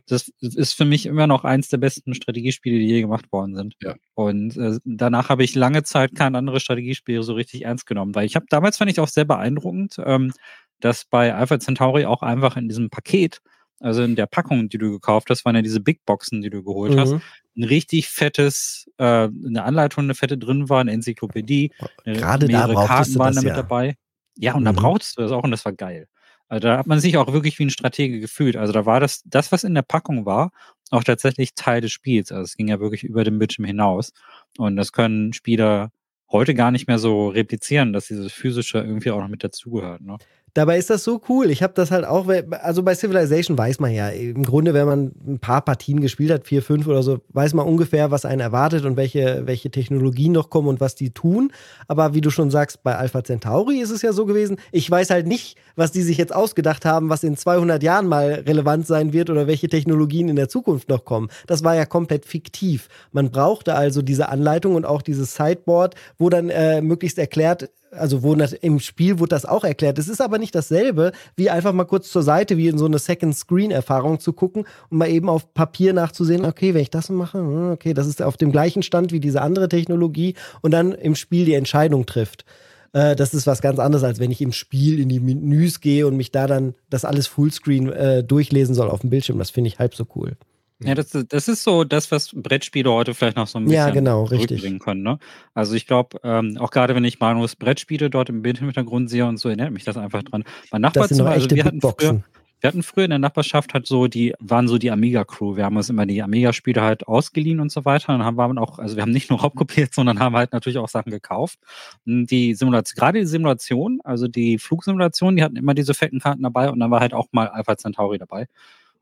Das 0.07 0.31
ist 0.41 0.75
für 0.75 0.85
mich 0.85 1.07
immer 1.07 1.27
noch 1.27 1.45
eins 1.45 1.69
der 1.69 1.79
besten 1.79 2.15
Strategiespiele, 2.15 2.79
die 2.79 2.87
je 2.87 3.01
gemacht 3.01 3.33
worden 3.33 3.55
sind. 3.55 3.75
Ja. 3.81 3.95
Und 4.15 4.57
äh, 4.59 4.79
danach 4.85 5.31
habe 5.31 5.43
ich 5.43 5.55
lange 5.55 5.83
Zeit 5.83 6.15
kein 6.15 6.37
anderes 6.37 6.63
Strategiespiel 6.63 7.23
so 7.23 7.33
richtig 7.33 7.65
ernst 7.65 7.87
genommen, 7.87 8.15
weil 8.15 8.27
ich 8.27 8.37
habe 8.37 8.45
damals 8.51 8.77
fand 8.77 8.91
ich 8.91 9.01
auch 9.01 9.09
sehr 9.09 9.25
beeindruckend. 9.25 9.97
Ähm, 10.05 10.33
dass 10.81 11.05
bei 11.05 11.35
Alpha 11.35 11.59
Centauri 11.59 12.07
auch 12.07 12.23
einfach 12.23 12.57
in 12.57 12.69
diesem 12.69 12.91
Paket, 12.91 13.41
also 13.81 14.03
in 14.03 14.17
der 14.17 14.27
Packung, 14.27 14.69
die 14.69 14.79
du 14.79 14.91
gekauft 14.91 15.31
hast, 15.31 15.45
waren 15.45 15.57
ja 15.57 15.63
diese 15.63 15.81
Big 15.81 16.05
Boxen, 16.05 16.43
die 16.43 16.51
du 16.51 16.63
geholt 16.63 16.95
mhm. 16.95 17.01
hast, 17.01 17.13
ein 17.57 17.65
richtig 17.65 18.09
fettes, 18.09 18.91
äh, 18.99 19.05
eine 19.05 19.63
Anleitung, 19.65 20.05
eine 20.05 20.15
fette 20.15 20.39
drin 20.39 20.69
war, 20.69 20.81
eine 20.81 20.93
Enzyklopädie, 20.93 21.73
Gerade 22.05 22.49
da 22.49 22.73
Karten 22.87 23.19
waren 23.19 23.35
damit 23.35 23.51
ja. 23.51 23.57
dabei. 23.57 23.97
Ja, 24.37 24.55
und 24.55 24.63
mhm. 24.63 24.67
da 24.67 24.73
brauchtest 24.73 25.19
du 25.19 25.23
das 25.23 25.33
auch 25.33 25.45
und 25.45 25.51
das 25.51 25.65
war 25.65 25.73
geil. 25.73 26.09
Also 26.49 26.67
da 26.67 26.79
hat 26.79 26.87
man 26.89 26.99
sich 26.99 27.17
auch 27.17 27.33
wirklich 27.33 27.59
wie 27.61 27.65
ein 27.65 27.71
Stratege 27.71 28.19
gefühlt. 28.19 28.57
Also 28.57 28.73
da 28.73 28.85
war 28.85 28.99
das, 28.99 29.23
das, 29.25 29.53
was 29.53 29.63
in 29.63 29.75
der 29.75 29.83
Packung 29.83 30.27
war, 30.27 30.51
auch 30.91 31.05
tatsächlich 31.05 31.55
Teil 31.55 31.81
des 31.81 31.93
Spiels. 31.93 32.33
Also 32.33 32.43
es 32.43 32.57
ging 32.57 32.67
ja 32.67 32.81
wirklich 32.81 33.05
über 33.05 33.23
den 33.23 33.39
Bildschirm 33.39 33.67
hinaus. 33.67 34.13
Und 34.59 34.75
das 34.75 34.91
können 34.91 35.33
Spieler 35.33 35.93
heute 36.29 36.55
gar 36.55 36.73
nicht 36.73 36.89
mehr 36.89 36.99
so 36.99 37.29
replizieren, 37.29 37.93
dass 37.93 38.09
dieses 38.09 38.33
physische 38.33 38.79
irgendwie 38.79 39.13
auch 39.13 39.21
noch 39.21 39.29
mit 39.29 39.45
dazugehört. 39.45 40.01
Ne? 40.01 40.17
Dabei 40.55 40.79
ist 40.79 40.91
das 40.91 41.05
so 41.05 41.21
cool. 41.29 41.51
Ich 41.51 41.63
habe 41.63 41.73
das 41.75 41.91
halt 41.91 42.05
auch, 42.05 42.27
also 42.63 42.83
bei 42.83 42.95
Civilization 42.95 43.57
weiß 43.57 43.79
man 43.79 43.93
ja, 43.93 44.09
im 44.09 44.43
Grunde, 44.45 44.75
wenn 44.75 44.87
man 44.87 45.13
ein 45.27 45.39
paar 45.39 45.63
Partien 45.63 46.01
gespielt 46.01 46.31
hat, 46.31 46.47
vier, 46.47 46.63
fünf 46.63 46.87
oder 46.87 47.03
so, 47.03 47.21
weiß 47.29 47.55
man 47.55 47.67
ungefähr, 47.67 48.11
was 48.11 48.25
einen 48.25 48.41
erwartet 48.41 48.85
und 48.85 48.97
welche, 48.97 49.43
welche 49.47 49.71
Technologien 49.71 50.33
noch 50.33 50.51
kommen 50.51 50.69
und 50.69 50.81
was 50.81 50.95
die 50.95 51.11
tun. 51.11 51.53
Aber 51.87 52.15
wie 52.15 52.21
du 52.21 52.31
schon 52.31 52.51
sagst, 52.51 52.83
bei 52.83 52.97
Alpha 52.97 53.23
Centauri 53.23 53.79
ist 53.81 53.91
es 53.91 54.03
ja 54.03 54.13
so 54.13 54.27
gewesen, 54.27 54.57
ich 54.73 54.91
weiß 54.91 55.11
halt 55.11 55.27
nicht, 55.27 55.57
was 55.77 55.93
die 55.93 56.03
sich 56.03 56.19
jetzt 56.19 56.35
ausgedacht 56.35 56.85
haben, 56.85 57.09
was 57.09 57.23
in 57.23 57.37
200 57.37 57.83
Jahren 57.83 58.07
mal 58.07 58.43
relevant 58.47 58.87
sein 58.87 59.13
wird 59.13 59.31
oder 59.31 59.47
welche 59.47 59.69
Technologien 59.69 60.29
in 60.29 60.37
der 60.37 60.49
Zukunft 60.49 60.89
noch 60.89 61.05
kommen. 61.05 61.29
Das 61.47 61.63
war 61.63 61.77
ja 61.77 61.87
komplett 61.87 62.27
fiktiv. 62.27 62.89
Man 63.13 63.31
brauchte 63.31 63.75
also 63.75 64.03
diese 64.03 64.29
Anleitung 64.29 64.75
und 64.75 64.85
auch 64.85 65.03
dieses 65.03 65.35
Sideboard, 65.35 65.95
wo 66.19 66.29
dann 66.29 66.51
äh, 66.51 66.83
möglichst 66.83 67.19
erklärt 67.19 67.71
also 67.91 68.23
wo 68.23 68.35
das, 68.35 68.53
im 68.53 68.81
Spiel 68.81 69.19
wurde 69.19 69.31
das 69.31 69.45
auch 69.45 69.65
erklärt. 69.65 69.99
Es 69.99 70.09
ist 70.09 70.21
aber 70.21 70.39
nicht 70.39 70.55
dasselbe, 70.55 71.13
wie 71.37 71.51
einfach 71.51 71.73
mal 71.73 71.85
kurz 71.85 72.11
zur 72.11 72.23
Seite, 72.23 72.57
wie 72.57 72.69
in 72.69 72.79
so 72.79 72.87
eine 72.87 72.99
Second-Screen-Erfahrung 72.99 74.21
zu 74.21 74.33
gucken 74.33 74.65
und 74.91 74.99
mal 74.99 75.09
eben 75.09 75.29
auf 75.29 75.53
Papier 75.55 75.93
nachzusehen, 75.93 76.45
okay, 76.45 76.75
wenn 76.75 76.83
ich 76.83 76.91
das 76.91 77.09
mache, 77.09 77.39
hm, 77.39 77.73
okay, 77.73 77.95
das 77.95 78.07
ist 78.07 78.23
auf 78.23 78.37
dem 78.37 78.53
gleichen 78.53 78.83
Stand 78.83 79.13
wie 79.13 79.21
diese 79.21 79.43
andere 79.43 79.69
Technologie 79.69 80.35
und 80.63 80.73
dann 80.73 80.93
im 80.93 81.15
Spiel 81.15 81.45
die 81.45 81.55
Entscheidung 81.55 82.07
trifft. 82.07 82.45
Äh, 82.93 83.17
das 83.17 83.35
ist 83.35 83.47
was 83.47 83.63
ganz 83.63 83.79
anderes, 83.79 84.05
als 84.05 84.19
wenn 84.19 84.31
ich 84.31 84.41
im 84.41 84.53
Spiel 84.53 85.01
in 85.01 85.09
die 85.09 85.21
Menüs 85.21 85.81
gehe 85.81 86.07
und 86.07 86.17
mich 86.17 86.33
da 86.33 86.47
dann 86.47 86.75
das 86.89 87.05
alles 87.05 87.27
Fullscreen 87.27 87.93
äh, 87.93 88.25
durchlesen 88.25 88.75
soll 88.75 88.91
auf 88.91 89.01
dem 89.01 89.11
Bildschirm. 89.11 89.39
Das 89.39 89.51
finde 89.51 89.69
ich 89.69 89.79
halb 89.79 89.95
so 89.95 90.07
cool. 90.15 90.37
Ja, 90.83 90.95
das, 90.95 91.11
das 91.11 91.49
ist 91.49 91.63
so 91.63 91.85
das, 91.85 92.11
was 92.11 92.31
Brettspiele 92.35 92.91
heute 92.91 93.13
vielleicht 93.13 93.37
noch 93.37 93.47
so 93.47 93.59
ein 93.59 93.65
bisschen 93.65 93.77
ja, 93.77 93.91
genau, 93.91 94.25
richtig. 94.25 94.63
können. 94.81 95.03
Ne? 95.03 95.19
Also 95.53 95.75
ich 95.75 95.87
glaube, 95.87 96.19
ähm, 96.25 96.57
auch 96.59 96.71
gerade 96.71 96.95
wenn 96.95 97.05
ich 97.05 97.21
Manus 97.21 97.55
Brettspiele 97.55 98.09
dort 98.09 98.31
im 98.31 98.41
Bildhintergrund 98.41 99.11
sehe 99.11 99.27
und 99.27 99.37
so, 99.37 99.49
erinnert 99.49 99.73
mich 99.73 99.85
das 99.85 99.99
einfach 99.99 100.23
dran. 100.23 100.45
Mein 100.73 100.81
Nachbarzimmer, 100.81 101.31
also 101.31 101.51
wir 101.51 101.65
hatten, 101.65 101.83
früher, 101.83 102.23
wir 102.61 102.69
hatten 102.69 102.83
früher 102.83 103.05
in 103.05 103.11
der 103.11 103.19
Nachbarschaft 103.19 103.75
halt 103.75 103.87
so 103.87 104.07
die, 104.07 104.35
waren 104.39 104.69
so 104.69 104.79
die 104.79 104.91
Amiga-Crew. 104.91 105.57
Wir 105.57 105.65
haben 105.65 105.77
uns 105.77 105.91
immer 105.91 106.07
die 106.07 106.23
Amiga-Spiele 106.23 106.81
halt 106.81 107.07
ausgeliehen 107.07 107.61
und 107.61 107.71
so 107.71 107.85
weiter. 107.85 108.15
Und 108.15 108.25
haben 108.25 108.37
wir 108.37 108.63
auch, 108.63 108.79
also 108.79 108.97
wir 108.97 109.03
haben 109.03 109.13
nicht 109.13 109.29
nur 109.29 109.41
raubkopiert, 109.43 109.93
sondern 109.93 110.19
haben 110.19 110.35
halt 110.35 110.53
natürlich 110.53 110.79
auch 110.79 110.89
Sachen 110.89 111.11
gekauft. 111.11 111.59
Und 112.07 112.27
die 112.27 112.55
Simulation, 112.55 112.99
gerade 112.99 113.19
die 113.19 113.27
Simulation, 113.27 114.01
also 114.05 114.29
die 114.29 114.59
Flugsimulation, 114.59 115.37
die 115.37 115.43
hatten 115.43 115.57
immer 115.57 115.75
diese 115.75 115.93
fetten 115.93 116.21
Karten 116.21 116.43
dabei 116.43 116.71
und 116.71 116.81
dann 116.81 116.91
war 116.91 117.01
halt 117.01 117.13
auch 117.13 117.29
mal 117.33 117.49
Alpha 117.49 117.77
Centauri 117.77 118.17
dabei. 118.17 118.47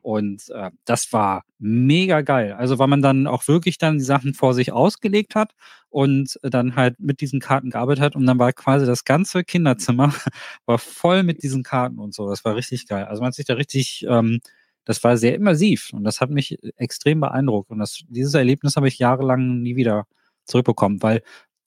Und 0.03 0.49
äh, 0.51 0.71
das 0.85 1.13
war 1.13 1.43
mega 1.59 2.21
geil. 2.23 2.53
Also 2.53 2.79
weil 2.79 2.89
man 2.89 3.03
dann 3.03 3.27
auch 3.27 3.47
wirklich 3.49 3.79
dann 3.79 3.99
die 3.99 4.05
Sachen 4.05 4.35
vor 4.35 4.55
sich 4.55 4.73
ausgelegt 4.73 5.35
hat 5.35 5.55
und 5.91 6.39
dann 6.43 6.77
halt 6.77 7.01
mit 7.01 7.21
diesen 7.21 7.41
Karten 7.41 7.71
gearbeitet 7.71 8.03
hat 8.05 8.17
und 8.17 8.27
dann 8.27 8.39
war 8.39 8.53
quasi 8.53 8.87
das 8.87 9.05
ganze 9.05 9.45
Kinderzimmer 9.45 10.13
war 10.67 10.79
voll 10.79 11.23
mit 11.23 11.43
diesen 11.43 11.63
Karten 11.63 11.99
und 11.99 12.15
so. 12.15 12.29
Das 12.29 12.45
war 12.45 12.57
richtig 12.57 12.87
geil. 12.87 13.05
Also 13.05 13.21
man 13.21 13.29
hat 13.29 13.35
sich 13.35 13.47
da 13.47 13.55
richtig, 13.55 14.07
ähm, 14.09 14.41
das 14.85 15.03
war 15.05 15.17
sehr 15.17 15.35
immersiv 15.35 15.91
und 15.93 16.05
das 16.05 16.21
hat 16.21 16.31
mich 16.31 16.59
extrem 16.77 17.21
beeindruckt. 17.21 17.71
Und 17.71 17.79
das, 17.79 18.03
dieses 18.09 18.35
Erlebnis 18.35 18.77
habe 18.77 18.89
ich 18.89 18.99
jahrelang 18.99 19.63
nie 19.63 19.77
wieder 19.77 20.07
zurückbekommen, 20.45 21.03
weil 21.03 21.23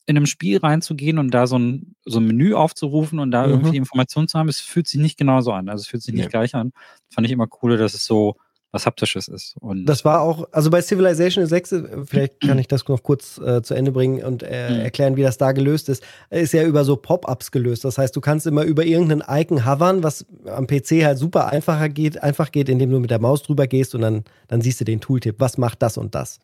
in 0.05 0.17
einem 0.17 0.25
Spiel 0.25 0.57
reinzugehen 0.57 1.19
und 1.19 1.31
da 1.31 1.47
so 1.47 1.57
ein, 1.57 1.95
so 2.05 2.19
ein 2.19 2.25
Menü 2.25 2.53
aufzurufen 2.53 3.19
und 3.19 3.31
da 3.31 3.45
mhm. 3.45 3.53
irgendwie 3.53 3.77
Informationen 3.77 4.27
zu 4.27 4.37
haben, 4.39 4.49
es 4.49 4.59
fühlt 4.59 4.87
sich 4.87 4.99
nicht 4.99 5.17
genauso 5.17 5.51
an. 5.51 5.69
Also 5.69 5.81
es 5.81 5.87
fühlt 5.87 6.03
sich 6.03 6.13
nicht 6.13 6.25
nee. 6.25 6.29
gleich 6.29 6.55
an. 6.55 6.73
Fand 7.09 7.27
ich 7.27 7.33
immer 7.33 7.47
cooler, 7.47 7.77
dass 7.77 7.93
es 7.93 8.05
so 8.05 8.35
was 8.71 8.85
Haptisches 8.85 9.27
ist. 9.27 9.55
Und 9.59 9.85
das 9.85 10.05
war 10.05 10.21
auch, 10.21 10.47
also 10.51 10.69
bei 10.69 10.81
Civilization 10.81 11.45
6, 11.45 11.71
äh, 11.71 11.83
vielleicht 12.05 12.39
kann 12.39 12.57
ich 12.57 12.67
das 12.67 12.87
noch 12.87 13.03
kurz 13.03 13.37
äh, 13.37 13.61
zu 13.61 13.73
Ende 13.73 13.91
bringen 13.91 14.23
und 14.23 14.43
äh, 14.43 14.69
mhm. 14.69 14.79
erklären, 14.79 15.17
wie 15.17 15.23
das 15.23 15.37
da 15.37 15.51
gelöst 15.51 15.89
ist, 15.89 16.03
ist 16.29 16.53
ja 16.53 16.63
über 16.63 16.85
so 16.85 16.95
Pop-ups 16.95 17.51
gelöst. 17.51 17.83
Das 17.83 17.97
heißt, 17.97 18.15
du 18.15 18.21
kannst 18.21 18.47
immer 18.47 18.63
über 18.63 18.85
irgendeinen 18.85 19.23
Icon 19.27 19.65
hovern, 19.65 20.03
was 20.03 20.25
am 20.45 20.67
PC 20.67 21.03
halt 21.03 21.17
super 21.17 21.51
einfacher 21.51 21.89
geht, 21.89 22.23
einfach 22.23 22.51
geht, 22.51 22.69
indem 22.69 22.91
du 22.91 22.99
mit 22.99 23.11
der 23.11 23.19
Maus 23.19 23.43
drüber 23.43 23.67
gehst 23.67 23.93
und 23.93 24.01
dann, 24.01 24.23
dann 24.47 24.61
siehst 24.61 24.79
du 24.79 24.85
den 24.85 25.01
Tooltip, 25.01 25.35
was 25.39 25.57
macht 25.57 25.81
das 25.81 25.97
und 25.97 26.15
das. 26.15 26.39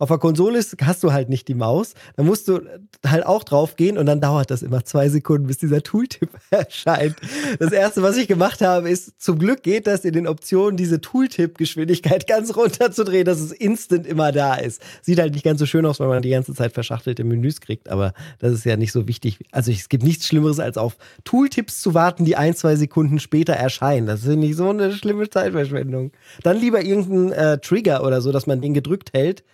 Auf 0.00 0.08
der 0.08 0.16
Konsole 0.16 0.58
ist, 0.58 0.76
hast 0.82 1.04
du 1.04 1.12
halt 1.12 1.28
nicht 1.28 1.46
die 1.46 1.54
Maus. 1.54 1.92
Da 2.16 2.22
musst 2.22 2.48
du 2.48 2.62
halt 3.06 3.26
auch 3.26 3.44
drauf 3.44 3.76
gehen 3.76 3.98
und 3.98 4.06
dann 4.06 4.18
dauert 4.18 4.50
das 4.50 4.62
immer 4.62 4.82
zwei 4.82 5.10
Sekunden, 5.10 5.46
bis 5.46 5.58
dieser 5.58 5.82
Tooltip 5.82 6.30
erscheint. 6.48 7.16
Das 7.58 7.70
erste, 7.70 8.02
was 8.02 8.16
ich 8.16 8.26
gemacht 8.26 8.62
habe, 8.62 8.88
ist, 8.88 9.20
zum 9.20 9.38
Glück 9.38 9.62
geht 9.62 9.86
das 9.86 10.06
in 10.06 10.14
den 10.14 10.26
Optionen, 10.26 10.78
diese 10.78 11.02
Tooltip-Geschwindigkeit 11.02 12.26
ganz 12.26 12.56
runterzudrehen, 12.56 13.26
dass 13.26 13.40
es 13.40 13.52
instant 13.52 14.06
immer 14.06 14.32
da 14.32 14.54
ist. 14.54 14.80
Sieht 15.02 15.18
halt 15.18 15.34
nicht 15.34 15.44
ganz 15.44 15.58
so 15.58 15.66
schön 15.66 15.84
aus, 15.84 16.00
weil 16.00 16.08
man 16.08 16.22
die 16.22 16.30
ganze 16.30 16.54
Zeit 16.54 16.72
verschachtelte 16.72 17.22
Menüs 17.22 17.60
kriegt, 17.60 17.90
aber 17.90 18.14
das 18.38 18.54
ist 18.54 18.64
ja 18.64 18.78
nicht 18.78 18.92
so 18.92 19.06
wichtig. 19.06 19.40
Also 19.52 19.70
es 19.70 19.90
gibt 19.90 20.02
nichts 20.02 20.26
Schlimmeres, 20.26 20.60
als 20.60 20.78
auf 20.78 20.96
Tooltips 21.24 21.82
zu 21.82 21.92
warten, 21.92 22.24
die 22.24 22.36
ein, 22.36 22.56
zwei 22.56 22.74
Sekunden 22.74 23.18
später 23.18 23.52
erscheinen. 23.52 24.06
Das 24.06 24.24
ist 24.24 24.34
nicht 24.34 24.56
so 24.56 24.70
eine 24.70 24.92
schlimme 24.92 25.28
Zeitverschwendung. 25.28 26.12
Dann 26.42 26.58
lieber 26.58 26.82
irgendein 26.82 27.32
äh, 27.32 27.58
Trigger 27.58 28.02
oder 28.02 28.22
so, 28.22 28.32
dass 28.32 28.46
man 28.46 28.62
den 28.62 28.72
gedrückt 28.72 29.10
hält 29.12 29.44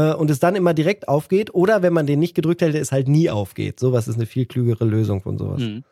und 0.00 0.30
es 0.30 0.38
dann 0.40 0.56
immer 0.56 0.74
direkt 0.74 1.08
aufgeht. 1.08 1.54
Oder 1.54 1.82
wenn 1.82 1.92
man 1.92 2.06
den 2.06 2.18
nicht 2.18 2.34
gedrückt 2.34 2.62
hält, 2.62 2.74
es 2.74 2.92
halt 2.92 3.08
nie 3.08 3.30
aufgeht. 3.30 3.80
Sowas 3.80 4.08
ist 4.08 4.16
eine 4.16 4.26
viel 4.26 4.46
klügere 4.46 4.84
Lösung 4.84 5.22
von 5.22 5.38
sowas. 5.38 5.60
Mhm. 5.60 5.84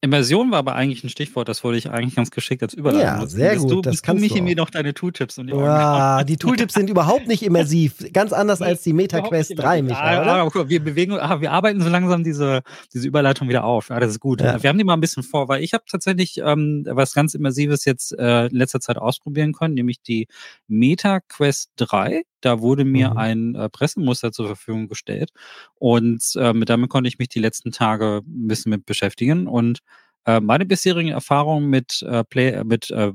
Immersion 0.00 0.50
war 0.50 0.58
aber 0.58 0.74
eigentlich 0.74 1.04
ein 1.04 1.08
Stichwort, 1.08 1.48
das 1.48 1.62
wollte 1.62 1.78
ich 1.78 1.90
eigentlich 1.90 2.16
ganz 2.16 2.30
geschickt 2.30 2.62
als 2.62 2.74
Überleitung 2.74 3.20
Ja, 3.20 3.26
sehr 3.26 3.56
gut. 3.56 3.70
Du, 3.70 3.80
das 3.80 4.02
kannst 4.02 4.28
du 4.28 4.42
mir 4.42 4.56
noch 4.56 4.70
deine 4.70 4.92
Tooltips 4.94 5.38
und 5.38 5.46
die 5.46 5.52
ja, 5.52 6.24
Die 6.24 6.36
Tooltips 6.36 6.74
sind 6.74 6.90
überhaupt 6.90 7.28
nicht 7.28 7.42
immersiv. 7.42 7.94
Ganz 8.12 8.32
anders 8.32 8.60
nee, 8.60 8.66
als 8.66 8.82
die 8.82 8.92
MetaQuest 8.92 9.56
3, 9.56 9.82
Michael, 9.82 10.28
ah, 10.28 10.44
oder? 10.44 10.68
wir 10.68 10.82
bewegen, 10.82 11.12
ah, 11.12 11.40
wir 11.40 11.52
arbeiten 11.52 11.80
so 11.80 11.88
langsam 11.88 12.24
diese, 12.24 12.62
diese 12.92 13.06
Überleitung 13.06 13.48
wieder 13.48 13.64
auf. 13.64 13.90
Ja, 13.90 14.00
das 14.00 14.10
ist 14.10 14.20
gut. 14.20 14.40
Ja. 14.40 14.60
Wir 14.62 14.68
haben 14.68 14.78
die 14.78 14.84
mal 14.84 14.94
ein 14.94 15.00
bisschen 15.00 15.22
vor, 15.22 15.48
weil 15.48 15.62
ich 15.62 15.72
habe 15.72 15.84
tatsächlich 15.88 16.38
ähm, 16.38 16.84
was 16.88 17.14
ganz 17.14 17.34
Immersives 17.34 17.84
jetzt 17.84 18.18
äh, 18.18 18.46
in 18.46 18.56
letzter 18.56 18.80
Zeit 18.80 18.98
ausprobieren 18.98 19.52
können, 19.52 19.74
nämlich 19.74 20.02
die 20.02 20.26
MetaQuest 20.66 21.70
3. 21.76 22.22
Da 22.44 22.60
wurde 22.60 22.84
mir 22.84 23.10
mhm. 23.10 23.16
ein 23.16 23.54
äh, 23.54 23.68
Pressemuster 23.68 24.32
zur 24.32 24.46
Verfügung 24.46 24.88
gestellt 24.88 25.30
und 25.74 26.22
äh, 26.36 26.52
damit 26.64 26.90
konnte 26.90 27.08
ich 27.08 27.18
mich 27.18 27.28
die 27.28 27.40
letzten 27.40 27.72
Tage 27.72 28.22
ein 28.26 28.48
bisschen 28.48 28.70
mit 28.70 28.86
beschäftigen 28.86 29.46
und 29.46 29.80
Äh, 30.24 30.40
meine 30.40 30.64
bisherigen 30.64 31.08
Erfahrungen 31.10 31.68
mit, 31.68 32.02
äh, 32.02 32.22
Play, 32.22 32.62
mit 32.62 32.92
äh, 32.92 33.12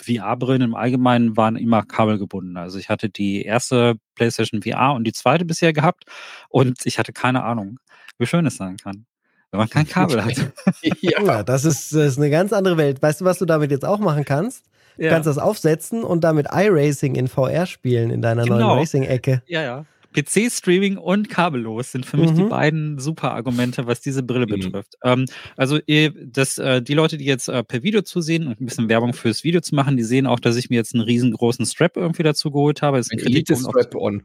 VR-Brillen 0.00 0.62
im 0.62 0.74
Allgemeinen 0.74 1.36
waren 1.36 1.54
immer 1.54 1.84
kabelgebunden. 1.84 2.56
Also 2.56 2.78
ich 2.80 2.88
hatte 2.88 3.08
die 3.08 3.42
erste 3.42 3.94
PlayStation 4.16 4.60
VR 4.62 4.94
und 4.94 5.04
die 5.04 5.12
zweite 5.12 5.44
bisher 5.44 5.72
gehabt 5.72 6.04
und 6.48 6.84
ich 6.84 6.98
hatte 6.98 7.12
keine 7.12 7.44
Ahnung, 7.44 7.78
wie 8.18 8.26
schön 8.26 8.44
es 8.46 8.56
sein 8.56 8.76
kann 8.76 9.06
wenn 9.50 9.58
man 9.58 9.70
kein 9.70 9.86
Kabel 9.88 10.24
hat. 10.24 10.52
ja, 10.82 11.42
das 11.42 11.64
ist, 11.64 11.92
das 11.94 12.12
ist 12.12 12.18
eine 12.18 12.30
ganz 12.30 12.52
andere 12.52 12.76
Welt. 12.76 13.02
Weißt 13.02 13.20
du, 13.20 13.24
was 13.24 13.38
du 13.38 13.44
damit 13.46 13.70
jetzt 13.70 13.84
auch 13.84 13.98
machen 13.98 14.24
kannst? 14.24 14.64
Du 14.96 15.04
ja. 15.04 15.10
kannst 15.10 15.26
das 15.26 15.38
aufsetzen 15.38 16.04
und 16.04 16.24
damit 16.24 16.46
iRacing 16.52 17.14
in 17.14 17.28
VR 17.28 17.66
spielen 17.66 18.10
in 18.10 18.22
deiner 18.22 18.44
genau. 18.44 18.58
neuen 18.58 18.78
Racing-Ecke. 18.78 19.42
Ja, 19.46 19.62
ja. 19.62 19.86
PC-Streaming 20.16 20.96
und 20.96 21.28
kabellos 21.28 21.92
sind 21.92 22.06
für 22.06 22.16
mich 22.16 22.30
mhm. 22.30 22.36
die 22.36 22.42
beiden 22.44 22.98
super 22.98 23.32
Argumente, 23.32 23.86
was 23.86 24.00
diese 24.00 24.22
Brille 24.22 24.46
mhm. 24.46 24.60
betrifft. 24.60 24.94
Ähm, 25.04 25.26
also 25.56 25.78
das, 26.24 26.58
äh, 26.58 26.80
die 26.80 26.94
Leute, 26.94 27.18
die 27.18 27.26
jetzt 27.26 27.48
äh, 27.48 27.62
per 27.62 27.82
Video 27.82 28.02
zusehen 28.02 28.46
und 28.46 28.60
ein 28.60 28.64
bisschen 28.64 28.88
Werbung 28.88 29.12
fürs 29.12 29.44
Video 29.44 29.60
zu 29.60 29.74
machen, 29.74 29.96
die 29.96 30.04
sehen 30.04 30.26
auch, 30.26 30.40
dass 30.40 30.56
ich 30.56 30.70
mir 30.70 30.76
jetzt 30.76 30.94
einen 30.94 31.04
riesengroßen 31.04 31.66
Strap 31.66 31.96
irgendwie 31.96 32.22
dazu 32.22 32.50
geholt 32.50 32.80
habe. 32.82 32.96
Das 32.96 33.06
ist 33.06 33.12
ein 33.12 33.18
Elite-Strap-on. 33.18 34.22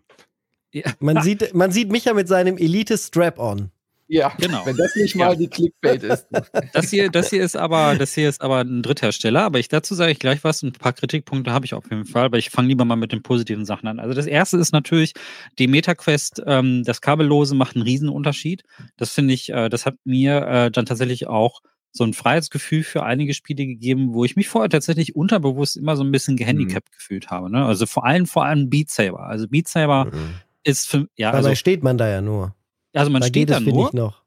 Ja. 0.72 0.94
Man, 1.00 1.22
sieht, 1.22 1.54
man 1.54 1.72
sieht 1.72 1.92
mich 1.92 2.06
ja 2.06 2.14
mit 2.14 2.30
seinem 2.30 2.58
Elite-Strap-on. 2.58 3.72
Ja, 4.14 4.34
genau. 4.38 4.66
Wenn 4.66 4.76
das 4.76 4.94
nicht 4.98 5.16
mal 5.16 5.30
ja. 5.30 5.36
die 5.36 5.48
Clickbait 5.48 6.04
ist. 6.04 6.28
Das 6.74 6.90
hier, 6.90 7.10
das 7.10 7.30
hier 7.30 7.44
ist 7.44 7.56
aber, 7.56 7.96
das 7.96 8.14
hier 8.14 8.28
ist 8.28 8.42
aber 8.42 8.60
ein 8.60 8.82
Dritthersteller, 8.82 9.44
aber 9.44 9.60
ich 9.60 9.70
dazu 9.70 9.96
sage 9.96 10.12
ich 10.12 10.20
gleich 10.20 10.44
was. 10.44 10.62
Ein 10.64 10.74
paar 10.74 10.92
Kritikpunkte 10.92 11.52
habe 11.52 11.66
ich 11.66 11.74
auf 11.74 11.90
jeden 11.90 12.04
Fall, 12.04 12.26
aber 12.26 12.38
ich 12.38 12.50
fange 12.50 12.68
lieber 12.68 12.84
mal 12.84 12.98
mit 12.98 13.14
den 13.14 13.24
positiven 13.24 13.66
Sachen 13.66 13.88
an. 13.88 14.00
Also 14.00 14.14
das 14.14 14.26
erste 14.26 14.58
ist 14.58 14.74
natürlich 14.74 15.14
die 15.60 15.68
MetaQuest, 15.68 16.44
ähm, 16.46 16.84
das 16.84 17.00
Kabellose 17.00 17.56
macht 17.56 17.76
einen 17.76 17.84
riesen 17.84 18.10
Unterschied. 18.10 18.64
Das 18.98 19.12
finde 19.12 19.34
ich, 19.34 19.50
äh, 19.50 19.70
das 19.70 19.86
hat 19.86 19.96
mir 20.04 20.46
äh, 20.46 20.72
dann 20.72 20.86
tatsächlich 20.86 21.28
auch 21.28 21.62
so 21.94 22.04
ein 22.04 22.14
Freiheitsgefühl 22.14 22.84
für 22.84 23.04
einige 23.04 23.34
Spiele 23.34 23.66
gegeben, 23.66 24.14
wo 24.14 24.26
ich 24.26 24.36
mich 24.36 24.50
vorher 24.50 24.70
tatsächlich 24.70 25.16
unterbewusst 25.16 25.78
immer 25.78 25.96
so 25.96 26.04
ein 26.04 26.12
bisschen 26.12 26.36
gehandicapt 26.36 26.90
mhm. 26.90 26.98
gefühlt 26.98 27.30
habe. 27.30 27.50
Ne? 27.50 27.66
Also 27.66 27.86
vor 27.86 28.06
allem, 28.06 28.26
vor 28.26 28.44
allem 28.44 28.70
Beat 28.70 28.90
Saber. 28.90 29.28
Also 29.28 29.48
Beat 29.48 29.70
Saber 29.70 30.06
mhm. 30.06 30.36
ist 30.64 30.90
für, 30.90 31.08
ja. 31.16 31.32
Dabei 31.32 31.38
also, 31.38 31.56
steht 31.56 31.82
man 31.82 31.98
da 31.98 32.10
ja 32.10 32.22
nur. 32.22 32.56
Also 32.94 33.12
man 33.12 33.22
da 33.22 33.28
steht 33.28 33.50
da 33.50 33.60
nur. 33.60 33.88
Ich 33.88 33.94
noch. 33.94 34.22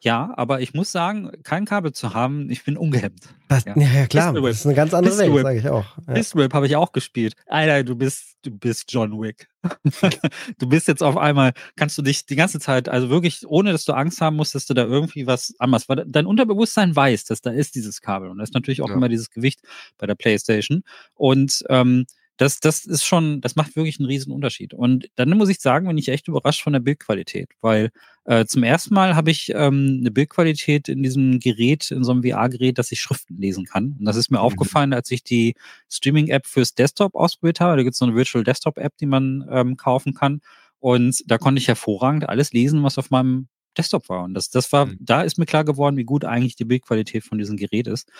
Ja, 0.00 0.32
aber 0.36 0.60
ich 0.60 0.74
muss 0.74 0.92
sagen, 0.92 1.32
kein 1.42 1.64
Kabel 1.64 1.92
zu 1.92 2.12
haben, 2.12 2.50
ich 2.50 2.64
bin 2.64 2.76
ungehemmt. 2.76 3.22
Das, 3.48 3.64
ja. 3.64 3.76
ja, 3.76 4.06
klar, 4.06 4.34
das 4.34 4.58
ist 4.58 4.66
eine 4.66 4.74
ganz 4.74 4.92
andere 4.92 5.16
Welt, 5.18 5.42
sage 5.42 5.58
ich 5.58 5.68
auch. 5.68 5.86
Ja. 6.06 6.14
Pistol 6.14 6.48
habe 6.52 6.66
ich 6.66 6.76
auch 6.76 6.92
gespielt. 6.92 7.34
Alter, 7.46 7.82
du 7.82 7.96
bist, 7.96 8.36
du 8.42 8.50
bist 8.50 8.92
John 8.92 9.20
Wick. 9.20 9.48
du 10.58 10.68
bist 10.68 10.86
jetzt 10.86 11.02
auf 11.02 11.16
einmal, 11.16 11.54
kannst 11.76 11.96
du 11.96 12.02
dich 12.02 12.26
die 12.26 12.36
ganze 12.36 12.60
Zeit, 12.60 12.88
also 12.88 13.08
wirklich, 13.08 13.46
ohne 13.46 13.72
dass 13.72 13.84
du 13.84 13.94
Angst 13.94 14.20
haben 14.20 14.36
musst, 14.36 14.54
dass 14.54 14.66
du 14.66 14.74
da 14.74 14.84
irgendwie 14.84 15.26
was 15.26 15.54
anders, 15.58 15.88
weil 15.88 16.04
dein 16.06 16.26
Unterbewusstsein 16.26 16.94
weiß, 16.94 17.24
dass 17.24 17.40
da 17.40 17.50
ist 17.50 17.74
dieses 17.74 18.02
Kabel 18.02 18.28
und 18.28 18.38
da 18.38 18.44
ist 18.44 18.54
natürlich 18.54 18.82
auch 18.82 18.90
ja. 18.90 18.94
immer 18.94 19.08
dieses 19.08 19.30
Gewicht 19.30 19.60
bei 19.96 20.06
der 20.06 20.14
Playstation 20.14 20.82
und 21.14 21.64
ähm, 21.70 22.04
das, 22.36 22.60
das 22.60 22.84
ist 22.84 23.04
schon, 23.04 23.40
das 23.40 23.56
macht 23.56 23.76
wirklich 23.76 23.98
einen 23.98 24.08
riesen 24.08 24.32
Unterschied. 24.32 24.74
Und 24.74 25.08
dann 25.16 25.30
muss 25.30 25.48
ich 25.48 25.60
sagen, 25.60 25.86
bin 25.86 25.96
ich 25.96 26.08
echt 26.08 26.28
überrascht 26.28 26.62
von 26.62 26.72
der 26.72 26.80
Bildqualität, 26.80 27.50
weil 27.60 27.90
äh, 28.24 28.44
zum 28.44 28.62
ersten 28.62 28.94
Mal 28.94 29.16
habe 29.16 29.30
ich 29.30 29.52
ähm, 29.54 29.98
eine 30.00 30.10
Bildqualität 30.10 30.88
in 30.88 31.02
diesem 31.02 31.40
Gerät, 31.40 31.90
in 31.90 32.04
so 32.04 32.12
einem 32.12 32.22
VR-Gerät, 32.22 32.78
dass 32.78 32.92
ich 32.92 33.00
Schriften 33.00 33.38
lesen 33.38 33.64
kann. 33.64 33.96
Und 33.98 34.04
das 34.04 34.16
ist 34.16 34.30
mir 34.30 34.38
mhm. 34.38 34.44
aufgefallen, 34.44 34.92
als 34.92 35.10
ich 35.10 35.24
die 35.24 35.54
Streaming-App 35.90 36.46
fürs 36.46 36.74
Desktop 36.74 37.14
ausprobiert 37.14 37.60
habe. 37.60 37.76
Da 37.76 37.82
gibt 37.82 37.94
es 37.94 37.98
so 37.98 38.04
eine 38.04 38.14
Virtual 38.14 38.44
Desktop-App, 38.44 38.96
die 38.98 39.06
man 39.06 39.46
ähm, 39.50 39.76
kaufen 39.76 40.12
kann. 40.12 40.40
Und 40.78 41.22
da 41.26 41.38
konnte 41.38 41.60
ich 41.60 41.68
hervorragend 41.68 42.28
alles 42.28 42.52
lesen, 42.52 42.82
was 42.82 42.98
auf 42.98 43.10
meinem 43.10 43.48
Desktop 43.76 44.08
war. 44.08 44.24
Und 44.24 44.34
das, 44.34 44.50
das 44.50 44.72
war, 44.72 44.86
mhm. 44.86 44.98
da 45.00 45.22
ist 45.22 45.38
mir 45.38 45.46
klar 45.46 45.64
geworden, 45.64 45.96
wie 45.96 46.04
gut 46.04 46.24
eigentlich 46.24 46.56
die 46.56 46.64
Bildqualität 46.64 47.24
von 47.24 47.38
diesem 47.38 47.56
Gerät 47.56 47.86
ist. 47.86 48.10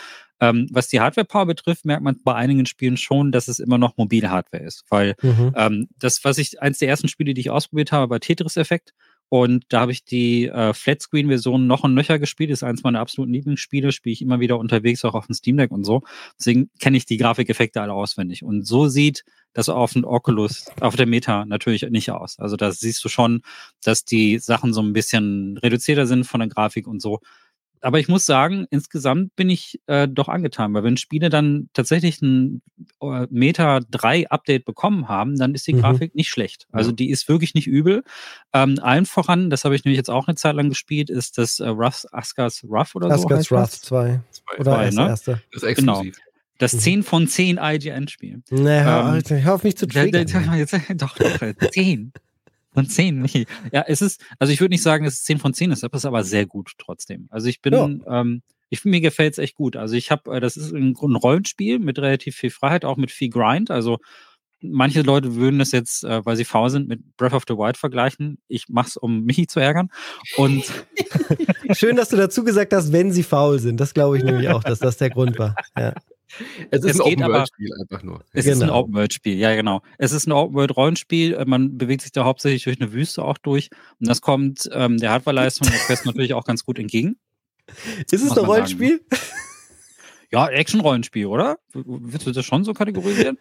Ähm, 0.41 0.69
was 0.71 0.89
die 0.89 1.01
Hardware-Power 1.01 1.47
betrifft, 1.47 1.85
merkt 1.85 2.03
man 2.03 2.21
bei 2.23 2.35
einigen 2.35 2.67
Spielen 2.67 2.97
schon, 2.97 3.33
dass 3.33 3.49
es 3.49 3.59
immer 3.59 3.79
noch 3.79 3.97
mobile 3.97 4.31
Hardware 4.31 4.63
ist. 4.63 4.85
Weil 4.89 5.15
mhm. 5.23 5.53
ähm, 5.57 5.89
das, 5.99 6.25
was 6.25 6.39
ich, 6.39 6.61
eins 6.61 6.79
der 6.79 6.89
ersten 6.89 7.09
Spiele, 7.09 7.35
die 7.35 7.41
ich 7.41 7.51
ausprobiert 7.51 7.93
habe, 7.93 8.11
war 8.11 8.21
Tetris-Effekt. 8.21 8.93
Und 9.29 9.65
da 9.69 9.81
habe 9.81 9.93
ich 9.93 10.05
die 10.05 10.47
äh, 10.47 10.73
Flatscreen-Version 10.73 11.67
noch 11.67 11.85
und 11.85 11.95
nöcher 11.95 12.19
gespielt. 12.19 12.51
Ist 12.51 12.63
eins 12.63 12.83
meiner 12.83 13.01
absoluten 13.01 13.33
Lieblingsspiele. 13.33 13.93
Spiele 13.93 14.13
ich 14.13 14.23
immer 14.23 14.41
wieder 14.41 14.59
unterwegs, 14.59 15.05
auch 15.05 15.15
auf 15.15 15.27
dem 15.27 15.35
Steam 15.35 15.57
Deck 15.57 15.71
und 15.73 15.85
so. 15.85 16.03
Deswegen 16.39 16.71
kenne 16.79 16.97
ich 16.97 17.07
die 17.07 17.17
Grafikeffekte 17.17 17.81
alle 17.81 17.93
auswendig. 17.93 18.45
Und 18.45 18.67
so 18.67 18.89
sieht 18.89 19.25
das 19.53 19.69
auf 19.69 19.95
dem 19.95 20.05
Oculus, 20.05 20.67
auf 20.81 20.97
der 20.97 21.07
Meta 21.07 21.47
natürlich 21.47 21.83
nicht 21.89 22.11
aus. 22.11 22.39
Also 22.39 22.57
da 22.57 22.71
siehst 22.73 23.03
du 23.05 23.09
schon, 23.09 23.41
dass 23.83 24.05
die 24.05 24.39
Sachen 24.39 24.75
so 24.75 24.83
ein 24.83 24.93
bisschen 24.93 25.57
reduzierter 25.59 26.07
sind 26.07 26.25
von 26.25 26.41
der 26.41 26.51
Grafik 26.51 26.87
und 26.87 27.01
so 27.01 27.21
aber 27.81 27.99
ich 27.99 28.09
muss 28.09 28.27
sagen, 28.27 28.67
insgesamt 28.71 29.37
bin 29.37 29.51
ich 29.51 29.81
äh, 29.87 30.09
doch 30.09 30.29
angetan, 30.29 30.75
weil 30.75 30.85
wenn 30.85 30.97
Spiele 30.97 31.29
dann 31.29 31.69
tatsächlich 31.73 32.21
ein 32.23 32.63
äh, 33.01 33.27
Meta 33.31 33.81
3 33.91 34.29
Update 34.29 34.65
bekommen 34.65 35.09
haben, 35.09 35.37
dann 35.37 35.55
ist 35.55 35.67
die 35.67 35.75
mhm. 35.75 35.81
Grafik 35.81 36.15
nicht 36.15 36.29
schlecht. 36.29 36.67
Also 36.73 36.93
die 36.93 37.11
ist 37.11 37.29
wirklich 37.29 37.55
nicht 37.55 37.67
übel. 37.67 38.03
Ähm, 38.53 38.79
allen 38.83 39.07
voran, 39.07 39.51
das 39.51 39.65
habe 39.65 39.77
ich 39.77 39.85
nämlich 39.85 39.99
jetzt 39.99 40.11
auch 40.11 40.27
eine 40.27 40.37
Zeit 40.37 40.57
lang 40.57 40.69
gespielt, 40.69 41.11
ist 41.11 41.39
das 41.39 41.61
äh, 41.61 41.69
Ruff's, 41.69 42.07
Askas 42.13 42.65
Ruff 42.65 42.95
oder 42.95 43.11
Askas 43.11 43.47
so. 43.47 43.57
Askas 43.57 43.73
Ruff 43.73 43.81
2. 43.83 44.21
Oder 44.59 44.65
zwei, 44.65 44.85
das 44.87 44.95
ne? 44.95 45.09
erste. 45.09 45.43
Das 45.53 45.63
ist 45.63 45.77
genau. 45.77 45.93
exklusiv. 45.93 46.17
Genau. 46.17 46.27
Das 46.59 46.73
mhm. 46.73 46.79
10 46.79 47.03
von 47.03 47.29
10 47.29 47.59
IGN-Spiel. 47.61 48.43
Nee, 48.51 48.81
hör, 48.81 49.21
ähm, 49.29 49.45
hör 49.45 49.55
auf 49.55 49.63
mich 49.63 49.77
zu 49.77 49.87
triggern. 49.87 50.27
Doch, 50.97 51.17
doch, 51.17 51.71
10 51.71 52.13
von 52.77 52.89
10, 52.89 53.21
Michi. 53.21 53.47
Ja, 53.73 53.85
es 53.87 54.03
ist, 54.03 54.25
also 54.39 54.53
ich 54.53 54.61
würde 54.61 54.73
nicht 54.73 54.83
sagen, 54.83 55.05
dass 55.05 55.15
es 55.15 55.25
10 55.25 55.39
von 55.39 55.55
10 55.55 55.73
ist, 55.73 55.85
aber 55.85 55.97
es 55.97 56.03
ist 56.03 56.07
aber 56.07 56.25
sehr 56.25 56.47
gut 56.47 56.73
trotzdem. 56.79 57.27
Also 57.31 57.49
ich 57.49 57.61
bin, 57.61 57.73
ja. 57.73 58.21
ähm, 58.21 58.43
ich, 58.69 58.85
mir 58.85 59.01
gefällt 59.01 59.33
es 59.33 59.39
echt 59.39 59.55
gut. 59.55 59.77
Also 59.77 59.95
ich 59.95 60.11
habe, 60.11 60.37
äh, 60.37 60.41
das 60.41 60.57
ist 60.57 60.73
ein, 60.73 60.95
ein 61.01 61.17
Rollenspiel 61.17 61.79
mit 61.79 61.99
relativ 61.99 62.37
viel 62.37 62.51
Freiheit, 62.51 62.85
auch 62.85 62.97
mit 62.97 63.11
viel 63.11 63.31
Grind. 63.31 63.71
Also 63.71 63.99
manche 64.61 65.03
Leute 65.03 65.35
würden 65.37 65.59
das 65.59 65.73
jetzt, 65.73 66.05
äh, 66.05 66.25
weil 66.25 66.37
sie 66.37 66.45
faul 66.45 66.71
sind, 66.71 66.89
mit 66.89 67.17
Breath 67.17 67.33
of 67.33 67.45
the 67.49 67.55
Wild 67.55 67.77
vergleichen. 67.77 68.39
Ich 68.49 68.69
mache 68.69 68.89
es, 68.89 68.97
um 68.97 69.25
Michi 69.25 69.47
zu 69.47 69.61
ärgern. 69.61 69.89
Und 70.37 70.65
Schön, 71.73 71.97
dass 71.97 72.11
du 72.11 72.17
dazu 72.17 72.45
gesagt 72.45 72.73
hast, 72.73 72.93
wenn 72.93 73.13
sie 73.13 73.23
faul 73.23 73.59
sind. 73.59 73.81
Das 73.81 73.95
glaube 73.95 74.19
ich 74.19 74.25
nämlich 74.25 74.49
auch, 74.49 74.63
dass 74.63 74.79
das 74.79 74.97
der 74.97 75.11
Grund 75.11 75.39
war. 75.39 75.55
Ja. 75.79 75.95
Es 76.71 76.85
ist 76.85 76.97
es 76.97 77.01
ein 77.01 77.13
Open-World-Spiel 77.13 77.71
einfach 77.81 78.03
nur. 78.03 78.25
Es 78.33 78.45
genau. 78.45 78.57
ist 78.57 78.63
ein 78.63 78.69
genau. 78.69 78.81
Open-World-Spiel, 78.81 79.39
ja 79.39 79.55
genau. 79.55 79.83
Es 79.99 80.13
ist 80.13 80.27
ein 80.27 80.33
Open-World-Rollenspiel. 80.33 81.35
Äh, 81.35 81.45
man 81.45 81.79
bewegt 81.79 82.03
sich 82.03 82.13
da 82.13 82.25
hauptsächlich 82.25 82.65
durch 82.65 82.81
eine 82.81 82.93
Wüste 82.93 83.23
auch 83.23 83.39
durch. 83.39 83.71
Und 84.01 84.09
das 84.09 84.21
kommt 84.21 84.69
ähm, 84.73 84.99
der 84.99 85.11
Hardware-Leistung 85.11 85.69
der 85.69 85.79
Quest 85.79 86.05
natürlich 86.07 86.35
auch 86.35 86.45
ganz 86.45 86.65
gut 86.65 86.79
entgegen. 86.79 87.17
Ist 88.11 88.25
es 88.25 88.37
ein 88.37 88.45
Rollenspiel? 88.45 89.01
Ja, 90.33 90.49
Action-Rollenspiel, 90.49 91.27
oder? 91.27 91.57
Willst 91.73 92.27
du 92.27 92.33
das 92.33 92.45
schon 92.45 92.65
so 92.65 92.75
kategorisieren? 92.75 93.39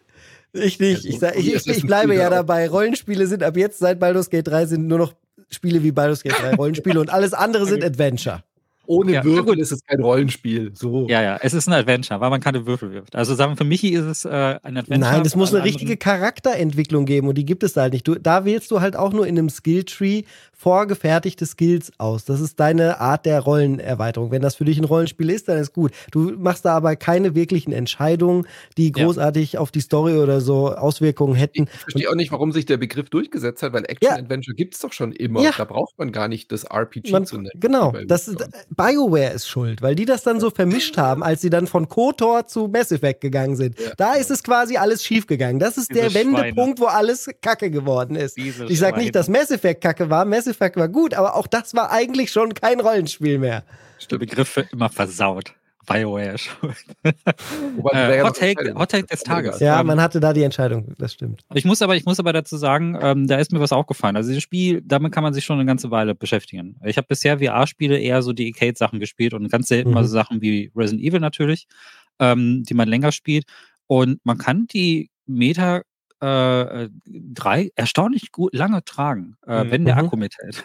Ich 0.54 0.80
nicht. 0.80 1.04
Ich, 1.04 1.20
sag, 1.20 1.36
ich, 1.36 1.54
ich, 1.54 1.68
ich 1.68 1.82
bleibe 1.84 2.16
ja 2.16 2.30
dabei. 2.30 2.70
Rollenspiele 2.70 3.28
sind 3.28 3.44
ab 3.44 3.58
jetzt, 3.58 3.80
seit 3.80 4.00
Baldur's 4.00 4.30
Gate 4.30 4.48
3, 4.48 4.68
sind 4.68 4.88
nur 4.88 5.00
noch 5.00 5.14
Spiele 5.50 5.84
wie 5.84 5.92
Baldur's 5.92 6.24
Gate 6.24 6.40
3 6.40 6.56
Rollenspiele 6.56 7.00
und 7.00 7.10
alles 7.10 7.34
andere 7.34 7.66
sind 7.66 7.84
Adventure. 7.84 8.44
Ohne 8.88 9.14
ja, 9.14 9.24
Würfel 9.24 9.60
ist 9.60 9.72
es 9.72 9.84
kein 9.86 10.02
Rollenspiel. 10.02 10.72
So. 10.74 11.08
Ja, 11.08 11.22
ja, 11.22 11.38
es 11.42 11.54
ist 11.54 11.68
ein 11.68 11.74
Adventure, 11.74 12.20
weil 12.20 12.30
man 12.30 12.42
keine 12.42 12.66
Würfel 12.66 12.92
wirft. 12.92 13.16
Also 13.16 13.36
sagen 13.36 13.54
wir, 13.54 13.58
für 13.58 13.64
Michi 13.64 13.90
ist 13.90 14.06
es 14.06 14.26
äh, 14.26 14.30
ein 14.30 14.78
Adventure. 14.78 15.12
Nein, 15.12 15.22
es 15.26 15.36
muss 15.36 15.54
eine 15.54 15.64
richtige 15.64 15.98
Charakterentwicklung 15.98 17.06
geben 17.06 17.28
und 17.28 17.38
die 17.38 17.46
gibt 17.46 17.64
es 17.64 17.74
da 17.74 17.82
halt 17.82 17.94
nicht. 17.94 18.08
Du, 18.08 18.16
da 18.16 18.46
wählst 18.46 18.72
du 18.72 18.82
halt 18.82 18.96
auch 18.96 19.14
nur 19.14 19.28
in 19.28 19.38
einem 19.38 19.50
Skilltree 19.50 20.24
vorgefertigte 20.58 21.46
Skills 21.46 21.92
aus. 21.98 22.26
Das 22.26 22.40
ist 22.40 22.60
deine 22.60 23.00
Art 23.00 23.26
der 23.26 23.42
Rollenerweiterung. 23.42 24.32
Wenn 24.32 24.42
das 24.42 24.56
für 24.56 24.66
dich 24.66 24.78
ein 24.78 24.86
Rollenspiel 24.86 25.30
ist, 25.30 25.50
dann 25.50 25.58
ist 25.60 25.74
gut. 25.74 25.92
Du 26.12 26.32
machst 26.38 26.66
da 26.66 26.76
aber 26.76 26.96
keine 26.96 27.36
wirklichen 27.36 27.74
Entscheidungen, 27.74 28.48
die 28.78 28.92
großartig 28.92 29.54
ja. 29.54 29.60
auf 29.60 29.72
die 29.72 29.82
Story 29.82 30.16
oder 30.16 30.40
so 30.42 30.74
Auswirkungen 30.74 31.36
hätten. 31.36 31.64
Ich 31.72 31.80
verstehe 31.80 32.10
auch 32.10 32.16
nicht, 32.16 32.32
warum 32.32 32.52
sich 32.52 32.66
der 32.66 32.78
Begriff 32.78 33.10
durchgesetzt 33.10 33.64
hat, 33.64 33.74
weil 33.74 33.84
Action-Adventure 33.86 34.54
ja. 34.54 34.58
gibt 34.58 34.76
es 34.76 34.80
doch 34.80 34.94
schon 34.94 35.12
immer. 35.12 35.42
Ja. 35.42 35.52
Da 35.58 35.66
braucht 35.66 35.98
man 35.98 36.12
gar 36.12 36.28
nicht 36.28 36.52
das 36.52 36.64
RPG 36.64 37.12
man, 37.12 37.26
zu 37.26 37.38
nennen. 37.38 37.52
Genau, 37.60 37.94
das 38.08 38.28
ist, 38.28 38.48
BioWare 38.76 39.32
ist 39.34 39.48
schuld, 39.48 39.82
weil 39.82 39.96
die 39.96 40.06
das 40.06 40.24
dann 40.24 40.40
so 40.40 40.50
vermischt 40.50 40.98
haben, 40.98 41.24
als 41.24 41.42
sie 41.42 41.50
dann 41.50 41.68
von 41.68 41.88
KOTOR 41.88 42.48
zu 42.48 42.68
Mass 42.68 42.92
Effect 42.92 43.22
gegangen 43.22 43.56
sind. 43.56 43.78
Da 43.98 44.14
ist 44.14 44.32
es 44.32 44.44
quasi 44.44 44.78
alles 44.78 45.04
schiefgegangen. 45.04 45.60
Das 45.60 45.78
ist 45.78 45.90
Diese 45.90 46.02
der 46.02 46.14
Wendepunkt, 46.14 46.80
wo 46.80 46.86
alles 46.86 47.30
Kacke 47.42 47.72
geworden 47.72 48.16
ist. 48.16 48.38
Diese 48.38 48.66
ich 48.66 48.80
sage 48.80 49.00
nicht, 49.00 49.16
dass 49.16 49.28
Mass 49.28 49.52
Effect 49.52 49.82
Kacke 49.82 50.10
war. 50.10 50.26
Mass 50.26 50.48
Effect 50.48 50.78
war 50.78 50.90
gut, 50.90 51.14
aber 51.14 51.36
auch 51.36 51.48
das 51.48 51.74
war 51.74 51.92
eigentlich 51.92 52.32
schon 52.32 52.54
kein 52.54 52.80
Rollenspiel 52.80 53.40
mehr. 53.40 53.64
Der 54.10 54.18
Begriff 54.18 54.56
wird 54.56 54.74
immer 54.74 54.90
versaut. 54.90 55.54
BioWare 55.86 56.38
schuld. 56.38 56.76
äh, 57.04 58.22
Hot, 58.24 58.38
Take, 58.38 58.74
Hot 58.76 58.92
Take 58.92 59.08
des 59.08 59.24
Tages. 59.24 59.60
Ja, 59.60 59.80
ähm, 59.80 59.88
man 59.88 60.02
hatte 60.02 60.20
da 60.20 60.34
die 60.34 60.44
Entscheidung, 60.44 60.94
das 60.98 61.14
stimmt. 61.14 61.44
Ich 61.54 61.66
muss 61.66 61.82
aber, 61.82 61.96
ich 61.96 62.06
muss 62.06 62.20
aber 62.20 62.34
dazu 62.34 62.58
sagen, 62.58 62.98
ähm, 63.02 63.28
da 63.28 63.38
ist 63.38 63.52
mir 63.52 63.60
was 63.60 63.72
aufgefallen. 63.72 64.16
Also 64.16 64.30
dieses 64.30 64.44
Spiel, 64.44 64.82
damit 64.86 65.12
kann 65.12 65.24
man 65.24 65.34
sich 65.34 65.46
schon 65.46 65.58
eine 65.58 65.66
ganze 65.66 65.92
Weile 65.92 66.16
beschäftigen. 66.16 66.76
Ich 66.84 66.98
habe 66.98 67.08
bisher 67.08 67.40
VR-Spiele 67.40 67.98
eher 68.00 68.22
so 68.22 68.34
die 68.34 68.54
Arcade-Sachen 68.54 69.00
gespielt 69.00 69.34
und 69.34 69.50
ganz 69.50 69.68
selten 69.68 69.90
mhm. 69.90 69.96
mal 69.96 70.04
so 70.04 70.10
Sachen 70.10 70.42
wie 70.42 70.72
Resident 70.76 71.04
Evil 71.04 71.20
natürlich, 71.20 71.68
ähm, 72.20 72.64
die 72.64 72.74
man 72.74 72.88
länger 72.88 73.12
spielt. 73.12 73.46
Und 73.88 74.20
man 74.24 74.38
kann 74.38 74.68
die 74.68 75.10
Meta 75.26 75.82
äh, 76.26 76.90
3 77.06 77.72
erstaunlich 77.76 78.32
gut 78.32 78.54
lange 78.54 78.84
tragen, 78.84 79.38
äh, 79.46 79.64
mhm. 79.64 79.72
wenn 79.72 79.86
der 79.86 79.96
mhm. 79.96 80.06
Akku 80.06 80.18
mithält. 80.18 80.64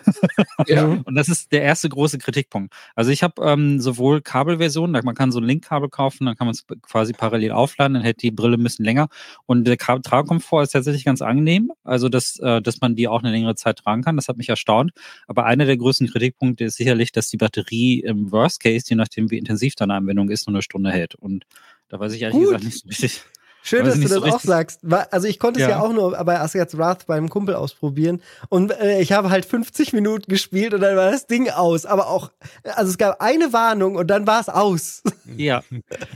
ja. 0.66 0.84
Und 1.04 1.14
das 1.14 1.28
ist 1.28 1.52
der 1.52 1.62
erste 1.62 1.88
große 1.88 2.18
Kritikpunkt. 2.18 2.72
Also 2.94 3.11
ich 3.11 3.22
habe 3.22 3.42
ähm, 3.44 3.80
sowohl 3.80 4.20
Kabelversionen, 4.22 5.04
man 5.04 5.14
kann 5.14 5.32
so 5.32 5.40
ein 5.40 5.44
Link-Kabel 5.44 5.88
kaufen, 5.88 6.26
dann 6.26 6.36
kann 6.36 6.46
man 6.46 6.54
es 6.54 6.64
quasi 6.82 7.12
parallel 7.12 7.52
aufladen, 7.52 7.94
dann 7.94 8.02
hält 8.02 8.22
die 8.22 8.30
Brille 8.30 8.56
ein 8.56 8.62
bisschen 8.62 8.84
länger. 8.84 9.08
Und 9.46 9.64
der 9.64 9.76
Tragkomfort 9.78 10.62
ist 10.62 10.70
tatsächlich 10.70 11.04
ganz 11.04 11.22
angenehm, 11.22 11.72
also 11.84 12.08
dass, 12.08 12.38
äh, 12.38 12.62
dass 12.62 12.80
man 12.80 12.94
die 12.96 13.08
auch 13.08 13.22
eine 13.22 13.30
längere 13.30 13.54
Zeit 13.54 13.78
tragen 13.78 14.02
kann. 14.02 14.16
Das 14.16 14.28
hat 14.28 14.36
mich 14.36 14.48
erstaunt. 14.48 14.92
Aber 15.26 15.44
einer 15.46 15.66
der 15.66 15.76
größten 15.76 16.08
Kritikpunkte 16.08 16.64
ist 16.64 16.76
sicherlich, 16.76 17.12
dass 17.12 17.28
die 17.28 17.36
Batterie 17.36 18.00
im 18.00 18.32
Worst 18.32 18.61
Case, 18.61 18.86
je 18.88 18.96
nachdem 18.96 19.30
wie 19.30 19.38
intensiv 19.38 19.74
deine 19.74 19.94
Anwendung 19.94 20.30
ist, 20.30 20.46
nur 20.46 20.54
eine 20.54 20.62
Stunde 20.62 20.90
hält. 20.90 21.14
Und 21.14 21.44
da 21.88 21.98
weiß 21.98 22.12
ich 22.14 22.22
ehrlich 22.22 22.36
Gut. 22.36 22.46
gesagt 22.46 22.64
nicht 22.64 22.78
so 22.78 22.88
richtig. 22.88 23.22
Schön, 23.62 23.84
dass 23.84 23.94
du 23.94 24.02
das 24.02 24.11
so 24.12 24.24
auch 24.24 24.40
sagst. 24.40 24.80
Also 25.11 25.28
ich 25.28 25.38
konnte 25.38 25.61
es 25.61 25.66
ja. 25.66 25.76
ja 25.76 25.80
auch 25.80 25.92
nur 25.92 26.12
bei 26.24 26.40
Asgard's 26.40 26.76
Wrath 26.78 27.06
beim 27.06 27.28
Kumpel 27.28 27.54
ausprobieren. 27.54 28.22
Und 28.48 28.72
äh, 28.72 29.00
ich 29.00 29.12
habe 29.12 29.30
halt 29.30 29.44
50 29.44 29.92
Minuten 29.92 30.30
gespielt 30.30 30.74
und 30.74 30.80
dann 30.80 30.96
war 30.96 31.11
das 31.11 31.26
Ding 31.26 31.50
aus. 31.50 31.86
Aber 31.86 32.08
auch, 32.08 32.30
also 32.64 32.90
es 32.90 32.98
gab 32.98 33.20
eine 33.20 33.52
Warnung 33.52 33.96
und 33.96 34.08
dann 34.08 34.26
war 34.26 34.40
es 34.40 34.48
aus. 34.48 35.02
Ja, 35.36 35.62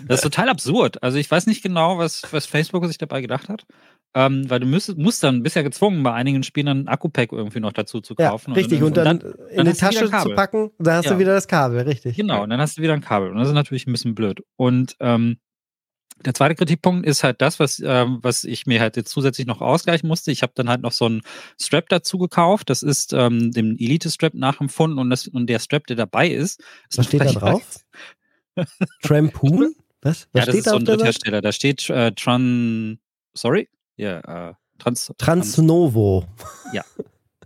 das 0.08 0.18
ist 0.18 0.22
total 0.22 0.48
absurd. 0.48 1.00
Also 1.02 1.18
ich 1.18 1.30
weiß 1.30 1.46
nicht 1.46 1.62
genau, 1.62 1.98
was, 1.98 2.22
was 2.32 2.46
Facebook 2.46 2.84
sich 2.86 2.98
dabei 2.98 3.20
gedacht 3.20 3.48
hat. 3.48 3.64
Ähm, 4.16 4.48
weil 4.48 4.60
du 4.60 4.66
müsst, 4.66 4.96
musst 4.96 5.22
dann, 5.22 5.42
bist 5.42 5.56
ja 5.56 5.62
gezwungen, 5.62 6.02
bei 6.02 6.12
einigen 6.12 6.42
Spielen 6.42 6.68
ein 6.68 6.88
Akku-Pack 6.88 7.32
irgendwie 7.32 7.60
noch 7.60 7.72
dazu 7.72 8.00
zu 8.00 8.14
kaufen. 8.14 8.50
Ja, 8.50 8.56
richtig, 8.56 8.82
und 8.82 8.96
dann, 8.96 9.06
und 9.06 9.22
dann, 9.22 9.32
und 9.32 9.40
dann 9.50 9.66
in 9.66 9.72
die 9.72 9.78
Tasche 9.78 10.10
zu 10.10 10.34
packen, 10.34 10.70
da 10.78 10.96
hast 10.96 11.06
ja. 11.06 11.12
du 11.12 11.18
wieder 11.18 11.34
das 11.34 11.48
Kabel, 11.48 11.80
richtig. 11.80 12.16
Genau, 12.16 12.42
und 12.42 12.50
dann 12.50 12.60
hast 12.60 12.78
du 12.78 12.82
wieder 12.82 12.92
ein 12.92 13.00
Kabel. 13.00 13.30
Und 13.30 13.38
das 13.38 13.48
ist 13.48 13.54
natürlich 13.54 13.86
ein 13.86 13.92
bisschen 13.92 14.14
blöd. 14.14 14.40
Und 14.56 14.96
ähm, 15.00 15.38
der 16.24 16.34
zweite 16.34 16.54
Kritikpunkt 16.54 17.06
ist 17.06 17.24
halt 17.24 17.40
das, 17.40 17.60
was, 17.60 17.82
ähm, 17.84 18.18
was 18.22 18.44
ich 18.44 18.66
mir 18.66 18.80
halt 18.80 18.96
jetzt 18.96 19.10
zusätzlich 19.10 19.46
noch 19.46 19.60
ausgleichen 19.60 20.08
musste. 20.08 20.30
Ich 20.30 20.42
habe 20.42 20.52
dann 20.54 20.68
halt 20.68 20.82
noch 20.82 20.92
so 20.92 21.06
einen 21.06 21.22
Strap 21.60 21.88
dazu 21.88 22.18
gekauft. 22.18 22.70
Das 22.70 22.82
ist 22.82 23.12
ähm, 23.12 23.50
dem 23.52 23.76
Elite-Strap 23.78 24.34
nachempfunden 24.34 24.98
und, 24.98 25.10
das, 25.10 25.28
und 25.28 25.46
der 25.48 25.58
Strap, 25.58 25.86
der 25.86 25.96
dabei 25.96 26.28
ist. 26.28 26.60
ist 26.90 26.98
was 26.98 27.06
steht 27.06 27.20
da 27.20 27.32
drauf? 27.32 27.62
Trampoon? 29.02 29.74
Was? 30.02 30.28
was 30.32 30.40
ja, 30.40 30.44
das 30.44 30.54
ist 30.56 30.68
so 30.68 30.76
ein 30.76 30.84
Dritthersteller. 30.84 31.40
Da 31.40 31.50
steht 31.50 31.88
äh, 31.88 32.12
Tran. 32.12 32.98
Sorry? 33.32 33.70
Ja, 33.96 34.20
yeah, 34.20 34.50
äh, 34.50 34.54
Trans. 34.78 35.10
Transnovo. 35.16 36.26
Ja. 36.74 36.84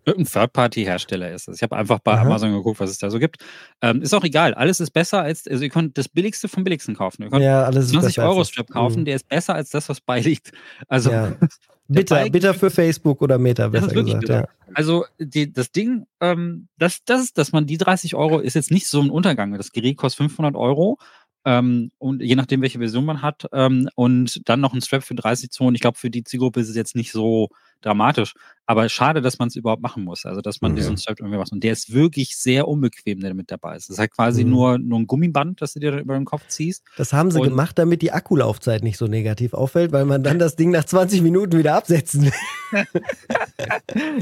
Irgendein 0.08 0.32
Third-Party-Hersteller 0.32 1.30
ist 1.32 1.48
es. 1.48 1.56
Ich 1.56 1.62
habe 1.62 1.76
einfach 1.76 1.98
bei 1.98 2.12
Aha. 2.12 2.22
Amazon 2.22 2.52
geguckt, 2.52 2.80
was 2.80 2.90
es 2.90 2.98
da 2.98 3.10
so 3.10 3.18
gibt. 3.18 3.44
Ähm, 3.82 4.02
ist 4.02 4.14
auch 4.14 4.24
egal. 4.24 4.54
Alles 4.54 4.80
ist 4.80 4.90
besser 4.90 5.22
als, 5.22 5.46
also 5.46 5.62
ihr 5.62 5.70
könnt 5.70 5.98
das 5.98 6.08
Billigste 6.08 6.48
vom 6.48 6.64
Billigsten 6.64 6.96
kaufen. 6.96 7.22
Ihr 7.22 7.30
könnt 7.30 7.42
ja, 7.42 7.64
alles 7.64 7.90
20 7.90 8.20
Euro 8.20 8.44
Strap 8.44 8.70
kaufen, 8.70 9.00
mhm. 9.00 9.04
der 9.04 9.16
ist 9.16 9.28
besser 9.28 9.54
als 9.54 9.70
das, 9.70 9.88
was 9.88 10.00
beiliegt. 10.00 10.52
Also. 10.88 11.10
Ja. 11.10 11.32
Bitter, 11.90 12.28
bitter 12.28 12.52
für 12.52 12.68
Facebook 12.68 13.22
oder 13.22 13.38
Meta, 13.38 13.68
besser 13.68 13.88
gesagt. 13.88 14.28
Ja. 14.28 14.46
Also 14.74 15.06
die, 15.18 15.50
das 15.50 15.72
Ding, 15.72 16.04
ähm, 16.20 16.68
das, 16.76 17.02
das, 17.06 17.32
dass 17.32 17.52
man 17.52 17.64
die 17.64 17.78
30 17.78 18.14
Euro 18.14 18.40
ist 18.40 18.52
jetzt 18.52 18.70
nicht 18.70 18.86
so 18.86 19.00
ein 19.00 19.08
Untergang. 19.08 19.54
Das 19.54 19.72
Gerät 19.72 19.96
kostet 19.96 20.18
500 20.18 20.54
Euro 20.54 20.98
ähm, 21.46 21.90
und 21.96 22.20
je 22.20 22.34
nachdem, 22.34 22.60
welche 22.60 22.78
Version 22.78 23.06
man 23.06 23.22
hat. 23.22 23.46
Ähm, 23.52 23.88
und 23.94 24.46
dann 24.46 24.60
noch 24.60 24.74
ein 24.74 24.82
Strap 24.82 25.02
für 25.02 25.14
30 25.14 25.50
Zonen. 25.50 25.74
Ich 25.76 25.80
glaube, 25.80 25.96
für 25.96 26.10
die 26.10 26.24
Zielgruppe 26.24 26.60
ist 26.60 26.68
es 26.68 26.76
jetzt 26.76 26.94
nicht 26.94 27.10
so 27.10 27.48
dramatisch. 27.80 28.34
Aber 28.70 28.86
schade, 28.90 29.22
dass 29.22 29.38
man 29.38 29.48
es 29.48 29.56
überhaupt 29.56 29.80
machen 29.80 30.04
muss. 30.04 30.26
Also, 30.26 30.42
dass 30.42 30.60
man 30.60 30.72
mhm. 30.72 30.76
diesen 30.76 30.96
Strap 30.98 31.20
irgendwie 31.20 31.38
macht. 31.38 31.52
Und 31.52 31.64
der 31.64 31.72
ist 31.72 31.94
wirklich 31.94 32.36
sehr 32.36 32.68
unbequem, 32.68 33.20
der 33.20 33.32
mit 33.32 33.50
dabei 33.50 33.76
ist. 33.76 33.88
Das 33.88 33.94
ist 33.94 33.98
halt 33.98 34.10
quasi 34.10 34.44
mhm. 34.44 34.50
nur, 34.50 34.78
nur 34.78 34.98
ein 34.98 35.06
Gummiband, 35.06 35.62
das 35.62 35.72
du 35.72 35.80
dir 35.80 35.96
über 35.96 36.14
den 36.14 36.26
Kopf 36.26 36.46
ziehst. 36.48 36.84
Das 36.98 37.14
haben 37.14 37.30
sie 37.30 37.40
und 37.40 37.48
gemacht, 37.48 37.78
damit 37.78 38.02
die 38.02 38.12
Akkulaufzeit 38.12 38.82
nicht 38.82 38.98
so 38.98 39.06
negativ 39.06 39.54
auffällt, 39.54 39.92
weil 39.92 40.04
man 40.04 40.22
dann 40.22 40.38
das 40.38 40.54
Ding 40.54 40.70
nach 40.70 40.84
20 40.84 41.22
Minuten 41.22 41.56
wieder 41.56 41.76
absetzen 41.76 42.26
will. 42.26 42.32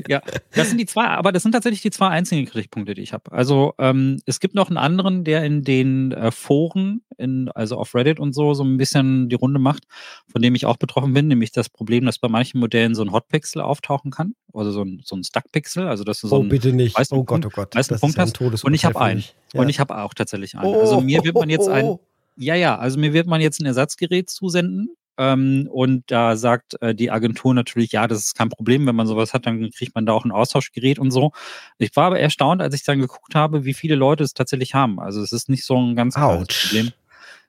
ja, 0.09 0.23
das 0.53 0.69
sind 0.69 0.79
die 0.79 0.87
zwei, 0.87 1.07
aber 1.07 1.33
das 1.33 1.43
sind 1.43 1.51
tatsächlich 1.51 1.83
die 1.83 1.91
zwei 1.91 2.09
einzigen 2.09 2.47
Kritikpunkte, 2.47 2.95
die 2.95 3.03
ich 3.03 3.13
habe. 3.13 3.33
Also, 3.33 3.75
ähm, 3.79 4.21
es 4.27 4.39
gibt 4.39 4.55
noch 4.55 4.69
einen 4.69 4.79
anderen, 4.79 5.25
der 5.25 5.43
in 5.43 5.63
den 5.63 6.13
äh, 6.13 6.31
Foren, 6.31 7.03
in, 7.19 7.49
also 7.49 7.79
auf 7.79 7.97
Reddit 7.97 8.21
und 8.21 8.33
so, 8.33 8.55
so 8.55 8.63
ein 8.63 8.77
bisschen 8.77 9.29
die 9.29 9.35
Runde 9.35 9.59
macht, 9.59 9.85
von 10.31 10.41
dem 10.41 10.55
ich 10.55 10.67
auch 10.67 10.77
betroffen 10.77 11.15
bin, 11.15 11.27
nämlich 11.27 11.51
das 11.51 11.69
Problem, 11.69 12.05
dass 12.05 12.21
bei 12.21 12.29
manchen 12.29 12.61
Modellen 12.61 12.95
so 12.95 13.03
ein 13.03 13.11
Hotpixel 13.47 13.63
auftauchen 13.63 14.11
kann 14.11 14.35
also 14.57 14.71
so 14.71 14.83
ein, 14.83 15.03
so 15.05 15.17
ein 15.17 15.25
Stuck-Pixel, 15.25 15.87
also 15.87 16.05
dass 16.05 16.21
du 16.21 16.29
so 16.29 16.37
oh, 16.37 16.43
bitte 16.43 16.73
nicht. 16.73 16.97
oh 17.11 17.25
Gott, 17.25 17.45
oh 17.45 17.51
Gott, 17.51 17.75
das 17.75 17.89
Punkt 18.01 18.19
hast. 18.19 18.41
Und 18.41 18.75
ich 18.75 18.85
habe 18.85 19.01
einen. 19.01 19.25
Ja. 19.53 19.61
Und 19.61 19.69
ich 19.69 19.81
habe 19.81 19.97
auch 19.99 20.15
tatsächlich 20.15 20.57
einen. 20.57 20.75
Also 20.75 21.01
mir 21.01 21.23
wird 21.25 21.35
man 21.35 21.51
jetzt 21.51 21.69
ein, 21.69 21.99
ja, 22.37 22.55
ja, 22.55 22.79
also 22.79 22.99
mir 22.99 23.13
wird 23.13 23.27
man 23.27 23.41
jetzt 23.41 23.61
ein 23.61 23.67
Ersatzgerät 23.67 24.31
zusenden. 24.31 24.91
Ähm, 25.19 25.67
und 25.73 26.11
da 26.11 26.37
sagt 26.37 26.81
äh, 26.83 26.95
die 26.95 27.11
Agentur 27.11 27.55
natürlich, 27.55 27.93
ja, 27.93 28.07
das 28.07 28.19
ist 28.19 28.35
kein 28.35 28.51
Problem, 28.51 28.87
wenn 28.87 28.97
man 28.97 29.07
sowas 29.07 29.33
hat, 29.33 29.47
dann 29.47 29.71
kriegt 29.71 29.95
man 29.95 30.05
da 30.05 30.13
auch 30.13 30.27
ein 30.27 30.31
Austauschgerät 30.31 30.99
und 30.99 31.11
so. 31.11 31.33
Ich 31.79 31.97
war 31.97 32.09
aber 32.09 32.21
erstaunt, 32.21 32.61
als 32.61 32.75
ich 32.75 32.85
dann 32.85 33.01
geguckt 33.01 33.35
habe, 33.35 33.65
wie 33.65 33.73
viele 33.73 33.95
Leute 33.95 34.25
es 34.25 34.35
tatsächlich 34.35 34.75
haben. 34.75 35.01
Also 35.01 35.23
es 35.23 35.33
ist 35.33 35.49
nicht 35.49 35.65
so 35.65 35.79
ein 35.79 35.97
ganz 35.97 36.17
Problem. 36.17 36.93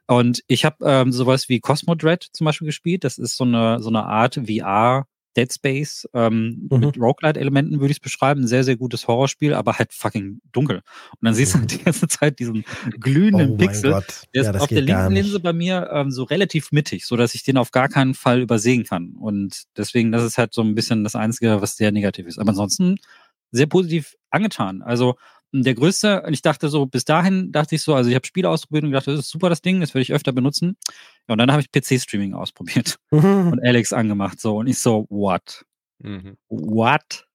Und 0.08 0.43
ich 0.48 0.64
habe 0.64 0.78
ähm, 0.86 1.12
sowas 1.12 1.50
wie 1.50 1.60
Cosmo 1.60 1.95
Dread 1.95 2.26
zum 2.32 2.45
Beispiel 2.45 2.68
gespielt. 2.68 3.04
Das 3.04 3.18
ist 3.18 3.36
so 3.36 3.43
eine, 3.43 3.82
so 3.82 3.89
eine 3.89 4.06
Art 4.06 4.36
VR 4.36 5.06
Dead 5.38 5.53
Space 5.53 6.07
ähm, 6.13 6.67
mhm. 6.69 6.79
mit 6.79 6.97
Roguelite-Elementen 6.97 7.79
würde 7.79 7.91
ich 7.91 7.97
es 7.97 8.01
beschreiben. 8.01 8.41
Ein 8.41 8.47
sehr, 8.47 8.63
sehr 8.63 8.75
gutes 8.75 9.07
Horrorspiel, 9.07 9.53
aber 9.53 9.77
halt 9.77 9.93
fucking 9.93 10.41
dunkel. 10.51 10.77
Und 10.77 11.19
dann 11.21 11.35
siehst 11.35 11.53
du 11.53 11.59
halt 11.59 11.71
die 11.71 11.83
ganze 11.83 12.07
Zeit 12.07 12.39
diesen 12.39 12.65
glühenden 12.99 13.51
oh 13.51 13.57
Pixel. 13.57 13.91
Gott. 13.91 14.23
Der 14.33 14.41
ist 14.41 14.53
ja, 14.53 14.59
auf 14.59 14.67
der 14.67 14.81
linken 14.81 15.11
Linse 15.11 15.39
bei 15.39 15.53
mir 15.53 15.89
ähm, 15.93 16.11
so 16.11 16.23
relativ 16.23 16.71
mittig, 16.71 17.05
so 17.05 17.15
dass 17.15 17.35
ich 17.35 17.43
den 17.43 17.57
auf 17.57 17.71
gar 17.71 17.88
keinen 17.88 18.15
Fall 18.15 18.41
übersehen 18.41 18.83
kann. 18.83 19.13
Und 19.13 19.63
deswegen, 19.77 20.11
das 20.11 20.23
ist 20.23 20.38
halt 20.38 20.53
so 20.53 20.61
ein 20.61 20.75
bisschen 20.75 21.03
das 21.03 21.15
Einzige, 21.15 21.61
was 21.61 21.77
sehr 21.77 21.91
negativ 21.91 22.25
ist. 22.25 22.39
Aber 22.39 22.49
ansonsten 22.49 22.97
sehr 23.51 23.67
positiv 23.67 24.15
angetan. 24.29 24.81
Also 24.81 25.15
der 25.54 25.76
größte, 25.76 26.24
und 26.24 26.34
ich 26.34 26.41
dachte 26.41 26.70
so, 26.70 26.86
bis 26.86 27.06
dahin 27.06 27.52
dachte 27.52 27.76
ich 27.76 27.82
so, 27.82 27.95
also 27.95 28.10
ich 28.10 28.16
habe 28.16 28.28
Spiele 28.28 28.50
ausprobiert 28.50 28.84
und 28.84 28.91
gedacht, 28.91 29.08
das 29.08 29.20
ist 29.20 29.30
super 29.30 29.50
das 29.50 29.62
Ding, 29.62 29.80
das 29.80 29.93
würde 29.93 30.02
ich 30.02 30.14
öfter 30.14 30.34
benutzen. 30.34 30.78
Ja, 31.28 31.34
und 31.34 31.38
dann 31.38 31.52
habe 31.52 31.62
ich 31.62 31.72
PC-Streaming 31.72 32.34
ausprobiert 32.34 32.98
und 33.10 33.64
Alex 33.64 33.93
angemacht 33.93 34.39
so 34.39 34.58
und 34.58 34.68
ich 34.68 34.80
so, 34.80 35.08
what? 35.10 35.66
Mhm. 36.00 36.38
What? 36.50 37.28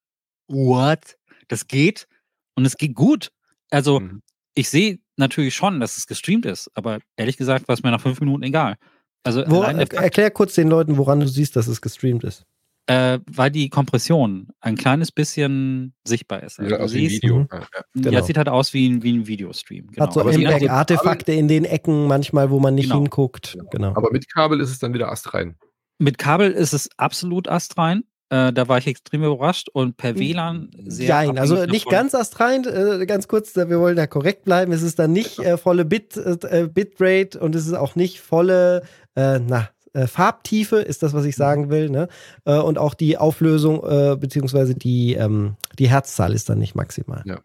What? 0.48 1.16
Das 1.48 1.66
geht 1.66 2.06
und 2.54 2.64
es 2.66 2.76
geht 2.76 2.94
gut. 2.94 3.30
Also 3.70 4.00
mhm. 4.00 4.22
ich 4.54 4.68
sehe 4.68 4.98
natürlich 5.16 5.54
schon, 5.54 5.80
dass 5.80 5.96
es 5.96 6.06
gestreamt 6.06 6.46
ist, 6.46 6.70
aber 6.74 7.00
ehrlich 7.16 7.36
gesagt 7.36 7.68
war 7.68 7.74
es 7.74 7.82
mir 7.82 7.90
nach 7.90 8.00
fünf 8.00 8.20
Minuten 8.20 8.42
egal. 8.42 8.76
Also 9.24 9.44
Wo, 9.46 9.62
erklär 9.62 10.30
kurz 10.32 10.54
den 10.54 10.68
Leuten, 10.68 10.96
woran 10.96 11.20
du 11.20 11.28
siehst, 11.28 11.54
dass 11.54 11.68
es 11.68 11.80
gestreamt 11.80 12.24
ist 12.24 12.44
äh, 12.86 13.20
weil 13.30 13.50
die 13.50 13.68
Kompression 13.70 14.48
ein 14.60 14.76
kleines 14.76 15.12
bisschen 15.12 15.94
sichtbar 16.06 16.42
ist. 16.42 16.58
Also 16.58 16.74
ja, 16.74 16.80
aus 16.80 16.92
wie 16.92 17.06
ein 17.06 17.10
Video. 17.10 17.38
Mhm. 17.38 17.48
Ja, 17.50 17.66
genau. 17.94 18.10
ja, 18.10 18.22
sieht 18.22 18.36
halt 18.36 18.48
aus 18.48 18.72
wie 18.74 18.88
ein, 18.88 19.02
wie 19.02 19.12
ein 19.12 19.26
Videostream. 19.26 19.88
Genau. 19.88 20.06
Hat 20.06 20.12
so 20.12 20.24
MPEG-Artefakte 20.24 21.32
in 21.32 21.48
den 21.48 21.64
Ecken 21.64 22.06
manchmal, 22.06 22.50
wo 22.50 22.58
man 22.58 22.74
nicht 22.74 22.90
genau. 22.90 23.02
hinguckt. 23.02 23.52
Genau. 23.52 23.70
genau. 23.70 23.88
Aber 23.94 24.10
mit 24.10 24.32
Kabel 24.32 24.60
ist 24.60 24.70
es 24.70 24.78
dann 24.78 24.94
wieder 24.94 25.10
astrein. 25.10 25.56
Mit 25.98 26.18
Kabel 26.18 26.50
ist 26.50 26.72
es 26.72 26.88
absolut 26.96 27.48
astrein. 27.48 28.04
Äh, 28.30 28.52
da 28.52 28.66
war 28.66 28.78
ich 28.78 28.86
extrem 28.86 29.22
überrascht 29.22 29.68
und 29.68 29.98
per 29.98 30.12
hm. 30.12 30.18
WLAN 30.18 30.70
sehr. 30.86 31.10
Nein, 31.10 31.38
also 31.38 31.66
nicht 31.66 31.84
davon. 31.84 31.90
ganz 31.90 32.14
astrein, 32.14 32.64
äh, 32.64 33.04
ganz 33.04 33.28
kurz, 33.28 33.54
wir 33.54 33.78
wollen 33.78 33.96
da 33.96 34.06
korrekt 34.06 34.44
bleiben. 34.44 34.72
Es 34.72 34.80
ist 34.80 34.98
dann 34.98 35.12
nicht 35.12 35.38
äh, 35.38 35.58
volle 35.58 35.84
Bit, 35.84 36.16
äh, 36.16 36.66
Bitrate 36.72 37.38
und 37.38 37.54
es 37.54 37.66
ist 37.66 37.74
auch 37.74 37.94
nicht 37.94 38.20
volle, 38.20 38.84
äh, 39.16 39.38
na, 39.38 39.68
äh, 39.92 40.06
Farbtiefe 40.06 40.76
ist 40.76 41.02
das, 41.02 41.12
was 41.12 41.24
ich 41.24 41.36
sagen 41.36 41.70
will. 41.70 41.90
Ne? 41.90 42.08
Äh, 42.44 42.58
und 42.58 42.78
auch 42.78 42.94
die 42.94 43.18
Auflösung 43.18 43.82
äh, 43.84 44.16
beziehungsweise 44.16 44.74
die, 44.74 45.14
ähm, 45.14 45.56
die 45.78 45.88
Herzzahl 45.88 46.32
ist 46.32 46.48
dann 46.48 46.58
nicht 46.58 46.74
maximal. 46.74 47.22
Ja. 47.24 47.38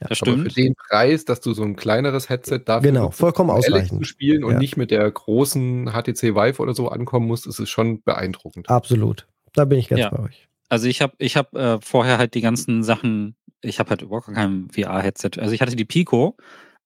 Ja, 0.00 0.08
das 0.08 0.18
stimmt. 0.18 0.40
Aber 0.40 0.50
für 0.50 0.54
den 0.54 0.74
Preis, 0.76 1.24
dass 1.24 1.40
du 1.40 1.52
so 1.54 1.64
ein 1.64 1.74
kleineres 1.74 2.28
Headset 2.28 2.60
dafür 2.64 2.92
genau, 2.92 3.10
vollkommen 3.10 3.50
ausreichend 3.50 4.06
spielen 4.06 4.44
und 4.44 4.52
ja. 4.52 4.58
nicht 4.58 4.76
mit 4.76 4.92
der 4.92 5.10
großen 5.10 5.90
HTC 5.90 6.36
Vive 6.36 6.62
oder 6.62 6.72
so 6.72 6.88
ankommen 6.88 7.26
musst, 7.26 7.48
ist 7.48 7.58
es 7.58 7.68
schon 7.68 8.02
beeindruckend. 8.02 8.70
Absolut. 8.70 9.26
Da 9.54 9.64
bin 9.64 9.78
ich 9.78 9.88
ganz 9.88 10.00
ja. 10.00 10.10
bei 10.10 10.20
euch. 10.20 10.48
Also 10.68 10.86
ich 10.86 11.02
habe 11.02 11.14
ich 11.18 11.36
hab, 11.36 11.54
äh, 11.54 11.80
vorher 11.80 12.18
halt 12.18 12.34
die 12.34 12.42
ganzen 12.42 12.84
Sachen, 12.84 13.34
ich 13.60 13.80
habe 13.80 13.90
halt 13.90 14.02
überhaupt 14.02 14.32
kein 14.32 14.68
VR-Headset. 14.70 15.30
Also 15.38 15.52
ich 15.52 15.60
hatte 15.60 15.74
die 15.74 15.84
Pico, 15.84 16.36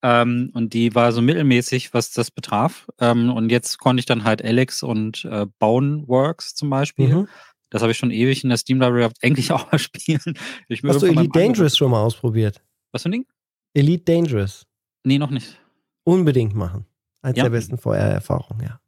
ähm, 0.02 0.50
und 0.52 0.74
die 0.74 0.94
war 0.94 1.12
so 1.12 1.22
mittelmäßig, 1.22 1.94
was 1.94 2.10
das 2.10 2.30
betraf. 2.30 2.88
Ähm, 2.98 3.30
und 3.30 3.50
jetzt 3.50 3.78
konnte 3.78 4.00
ich 4.00 4.06
dann 4.06 4.24
halt 4.24 4.44
Alex 4.44 4.82
und 4.82 5.24
äh, 5.24 5.46
Boneworks 5.58 6.54
zum 6.54 6.70
Beispiel. 6.70 7.14
Mhm. 7.14 7.28
Das 7.70 7.82
habe 7.82 7.92
ich 7.92 7.98
schon 7.98 8.10
ewig 8.10 8.42
in 8.42 8.50
der 8.50 8.58
Steam 8.58 8.80
Library 8.80 9.12
eigentlich 9.22 9.52
auch 9.52 9.70
mal 9.70 9.78
spielen. 9.78 10.36
Ich 10.68 10.82
Hast 10.82 11.02
du 11.02 11.06
Elite 11.06 11.28
Dangerous 11.28 11.76
schon 11.76 11.90
mal 11.90 12.02
ausprobiert? 12.02 12.62
Was 12.90 13.02
für 13.02 13.08
ein 13.08 13.12
Ding? 13.12 13.26
Elite 13.74 14.04
Dangerous. 14.04 14.66
Nee, 15.04 15.18
noch 15.18 15.30
nicht. 15.30 15.58
Unbedingt 16.04 16.54
machen. 16.54 16.84
Eins 17.22 17.36
ja. 17.36 17.44
der 17.44 17.50
besten 17.50 17.78
VR-Erfahrungen, 17.78 18.62
ja. 18.62 18.80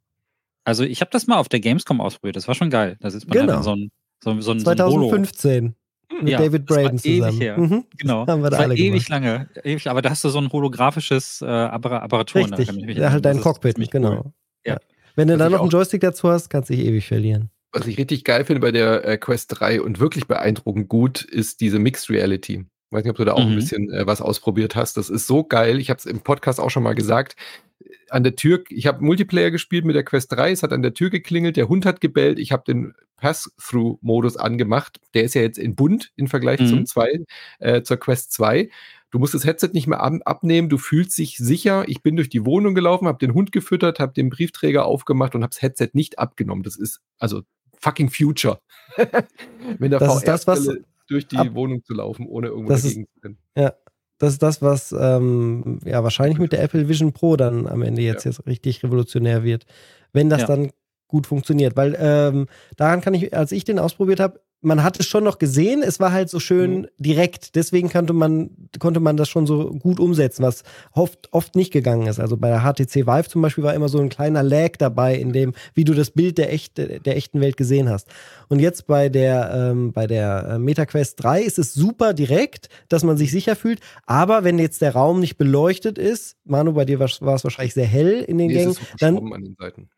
Also 0.65 0.83
ich 0.83 0.99
habe 0.99 1.11
das 1.11 1.27
mal 1.27 1.37
auf 1.37 1.47
der 1.47 1.61
Gamescom 1.61 2.01
ausprobiert. 2.01 2.35
Das 2.35 2.47
war 2.47 2.55
schon 2.55 2.69
geil. 2.69 2.97
Da 2.99 3.09
sitzt 3.09 3.27
man 3.27 3.37
genau. 3.37 3.53
halt 3.53 3.59
in 3.59 3.63
so 3.63 3.71
ein, 3.71 3.91
so, 4.21 4.41
so 4.41 4.51
ein 4.51 4.59
2015. 4.59 5.75
Mit 6.21 6.29
ja, 6.29 6.37
David 6.37 6.65
Braden 6.65 6.97
zusammen. 6.97 7.39
Her. 7.39 7.57
Mhm. 7.57 7.85
Genau. 7.97 8.27
Haben 8.27 8.43
wir 8.43 8.49
da 8.49 8.57
das 8.57 8.69
war 8.69 8.75
ewig 8.75 9.05
gemacht. 9.05 9.09
lange. 9.09 9.49
Ewig, 9.63 9.87
aber 9.87 10.01
da 10.01 10.11
hast 10.11 10.23
du 10.23 10.29
so 10.29 10.39
ein 10.39 10.51
holographisches 10.51 11.41
äh, 11.41 11.45
Apparatur. 11.45 12.41
Richtig. 12.41 12.67
Da, 12.67 12.91
ja, 12.91 13.11
halt 13.11 13.25
dein 13.25 13.41
Cockpit, 13.41 13.75
genau. 13.91 14.11
Cool. 14.11 14.31
Ja. 14.65 14.77
Wenn 15.15 15.27
du 15.27 15.37
dann 15.37 15.51
noch 15.51 15.61
einen 15.61 15.69
Joystick 15.69 16.01
dazu 16.01 16.29
hast, 16.29 16.49
kannst 16.49 16.69
du 16.69 16.75
dich 16.75 16.85
ewig 16.85 17.07
verlieren. 17.07 17.49
Was 17.71 17.87
ich 17.87 17.97
richtig 17.97 18.23
geil 18.23 18.45
finde 18.45 18.61
bei 18.61 18.71
der 18.71 19.05
äh, 19.05 19.17
Quest 19.17 19.59
3 19.59 19.81
und 19.81 19.99
wirklich 19.99 20.27
beeindruckend 20.27 20.87
gut, 20.87 21.23
ist 21.23 21.61
diese 21.61 21.79
Mixed 21.79 22.09
Reality. 22.09 22.65
Ich 22.89 22.91
weiß 22.91 23.03
nicht, 23.03 23.11
ob 23.11 23.17
du 23.17 23.25
da 23.25 23.33
auch 23.33 23.43
mhm. 23.43 23.51
ein 23.51 23.55
bisschen 23.55 23.91
äh, 23.91 24.05
was 24.07 24.21
ausprobiert 24.21 24.75
hast. 24.75 24.97
Das 24.97 25.09
ist 25.09 25.27
so 25.27 25.43
geil. 25.43 25.79
Ich 25.79 25.89
habe 25.89 25.97
es 25.97 26.05
im 26.05 26.21
Podcast 26.21 26.59
auch 26.59 26.69
schon 26.69 26.83
mal 26.83 26.95
gesagt. 26.95 27.35
An 28.09 28.23
der 28.23 28.35
Tür, 28.35 28.63
ich 28.69 28.87
habe 28.87 29.03
Multiplayer 29.03 29.51
gespielt 29.51 29.83
mit 29.83 29.95
der 29.95 30.03
Quest 30.03 30.31
3, 30.31 30.51
es 30.51 30.63
hat 30.63 30.71
an 30.71 30.83
der 30.83 30.93
Tür 30.93 31.09
geklingelt, 31.09 31.57
der 31.57 31.67
Hund 31.67 31.85
hat 31.85 31.99
gebellt, 31.99 32.39
ich 32.39 32.51
habe 32.51 32.63
den 32.65 32.93
Pass-Through-Modus 33.17 34.37
angemacht. 34.37 34.99
Der 35.13 35.23
ist 35.23 35.35
ja 35.35 35.41
jetzt 35.41 35.57
in 35.57 35.75
bunt 35.75 36.11
im 36.15 36.27
Vergleich 36.27 36.59
mhm. 36.59 36.67
zum 36.67 36.85
2, 36.85 37.25
äh, 37.59 37.81
zur 37.81 37.97
Quest 37.97 38.31
2. 38.33 38.69
Du 39.11 39.19
musst 39.19 39.33
das 39.33 39.45
Headset 39.45 39.69
nicht 39.73 39.87
mehr 39.87 40.01
ab 40.01 40.13
abnehmen, 40.25 40.67
du 40.67 40.77
fühlst 40.77 41.17
dich 41.17 41.37
sicher. 41.37 41.85
Ich 41.87 42.01
bin 42.01 42.17
durch 42.17 42.29
die 42.29 42.45
Wohnung 42.45 42.75
gelaufen, 42.75 43.07
habe 43.07 43.17
den 43.17 43.33
Hund 43.33 43.51
gefüttert, 43.51 43.99
habe 43.99 44.13
den 44.13 44.29
Briefträger 44.29 44.85
aufgemacht 44.85 45.35
und 45.35 45.43
habe 45.43 45.51
das 45.51 45.61
Headset 45.61 45.91
nicht 45.93 46.19
abgenommen. 46.19 46.63
Das 46.63 46.75
ist 46.75 47.01
also 47.17 47.43
fucking 47.79 48.09
Future. 48.09 48.59
Wenn 49.79 49.91
der 49.91 49.99
das 49.99 50.17
ist 50.17 50.27
das, 50.27 50.47
was 50.47 50.69
durch 51.07 51.27
die 51.27 51.37
ab, 51.37 51.53
Wohnung 51.53 51.83
zu 51.83 51.93
laufen, 51.93 52.27
ohne 52.27 52.47
irgendwo 52.47 52.73
dagegen 52.73 53.05
zu 53.05 53.21
können. 53.21 53.37
Ja, 53.55 53.73
das 54.17 54.33
ist 54.33 54.43
das, 54.43 54.61
was 54.61 54.91
ähm, 54.91 55.79
ja 55.85 56.03
wahrscheinlich 56.03 56.39
mit 56.39 56.51
der 56.51 56.63
Apple 56.63 56.89
Vision 56.89 57.13
Pro 57.13 57.35
dann 57.35 57.67
am 57.67 57.81
Ende 57.83 58.01
jetzt, 58.01 58.25
ja. 58.25 58.31
jetzt 58.31 58.45
richtig 58.47 58.83
revolutionär 58.83 59.43
wird. 59.43 59.65
Wenn 60.13 60.29
das 60.29 60.41
ja. 60.41 60.47
dann 60.47 60.71
gut 61.07 61.27
funktioniert. 61.27 61.75
Weil 61.75 61.97
ähm, 61.99 62.47
daran 62.77 63.01
kann 63.01 63.13
ich, 63.13 63.35
als 63.35 63.51
ich 63.51 63.63
den 63.63 63.79
ausprobiert 63.79 64.19
habe, 64.19 64.39
man 64.65 64.83
hat 64.83 64.99
es 64.99 65.05
schon 65.05 65.23
noch 65.23 65.37
gesehen, 65.37 65.83
es 65.83 65.99
war 65.99 66.11
halt 66.11 66.29
so 66.29 66.39
schön 66.39 66.81
mhm. 66.81 66.87
direkt. 66.97 67.55
Deswegen 67.55 67.89
konnte 67.89 68.13
man, 68.13 68.49
konnte 68.79 68.99
man 68.99 69.15
das 69.15 69.29
schon 69.29 69.45
so 69.45 69.69
gut 69.71 69.99
umsetzen, 69.99 70.43
was 70.43 70.63
oft, 70.91 71.29
oft 71.31 71.55
nicht 71.55 71.71
gegangen 71.71 72.07
ist. 72.07 72.19
Also 72.19 72.35
bei 72.35 72.49
der 72.49 72.61
HTC 72.61 73.07
Vive 73.07 73.29
zum 73.29 73.41
Beispiel 73.41 73.63
war 73.63 73.73
immer 73.73 73.89
so 73.89 73.99
ein 73.99 74.09
kleiner 74.09 74.43
Lag 74.43 74.77
dabei, 74.77 75.15
in 75.15 75.31
dem, 75.31 75.53
wie 75.73 75.83
du 75.83 75.93
das 75.93 76.11
Bild 76.11 76.37
der, 76.37 76.51
echt, 76.51 76.77
der 76.77 77.15
echten 77.15 77.41
Welt 77.41 77.57
gesehen 77.57 77.89
hast. 77.89 78.07
Und 78.49 78.59
jetzt 78.59 78.87
bei 78.87 79.09
der, 79.09 79.51
ähm, 79.53 79.93
bei 79.93 80.07
der 80.07 80.47
äh, 80.49 80.59
MetaQuest 80.59 81.23
3 81.23 81.43
ist 81.43 81.59
es 81.59 81.73
super 81.73 82.13
direkt, 82.13 82.69
dass 82.89 83.03
man 83.03 83.17
sich 83.17 83.31
sicher 83.31 83.55
fühlt. 83.55 83.79
Aber 84.05 84.43
wenn 84.43 84.57
jetzt 84.57 84.81
der 84.81 84.93
Raum 84.93 85.19
nicht 85.19 85.37
beleuchtet 85.37 85.97
ist, 85.97 86.37
Manu, 86.43 86.73
bei 86.73 86.85
dir 86.85 86.99
war, 86.99 87.09
war 87.21 87.35
es 87.35 87.43
wahrscheinlich 87.43 87.73
sehr 87.73 87.85
hell 87.85 88.23
in 88.27 88.37
den 88.37 88.47
nee, 88.47 88.53
Gängen, 88.53 88.75
dann, 88.99 89.15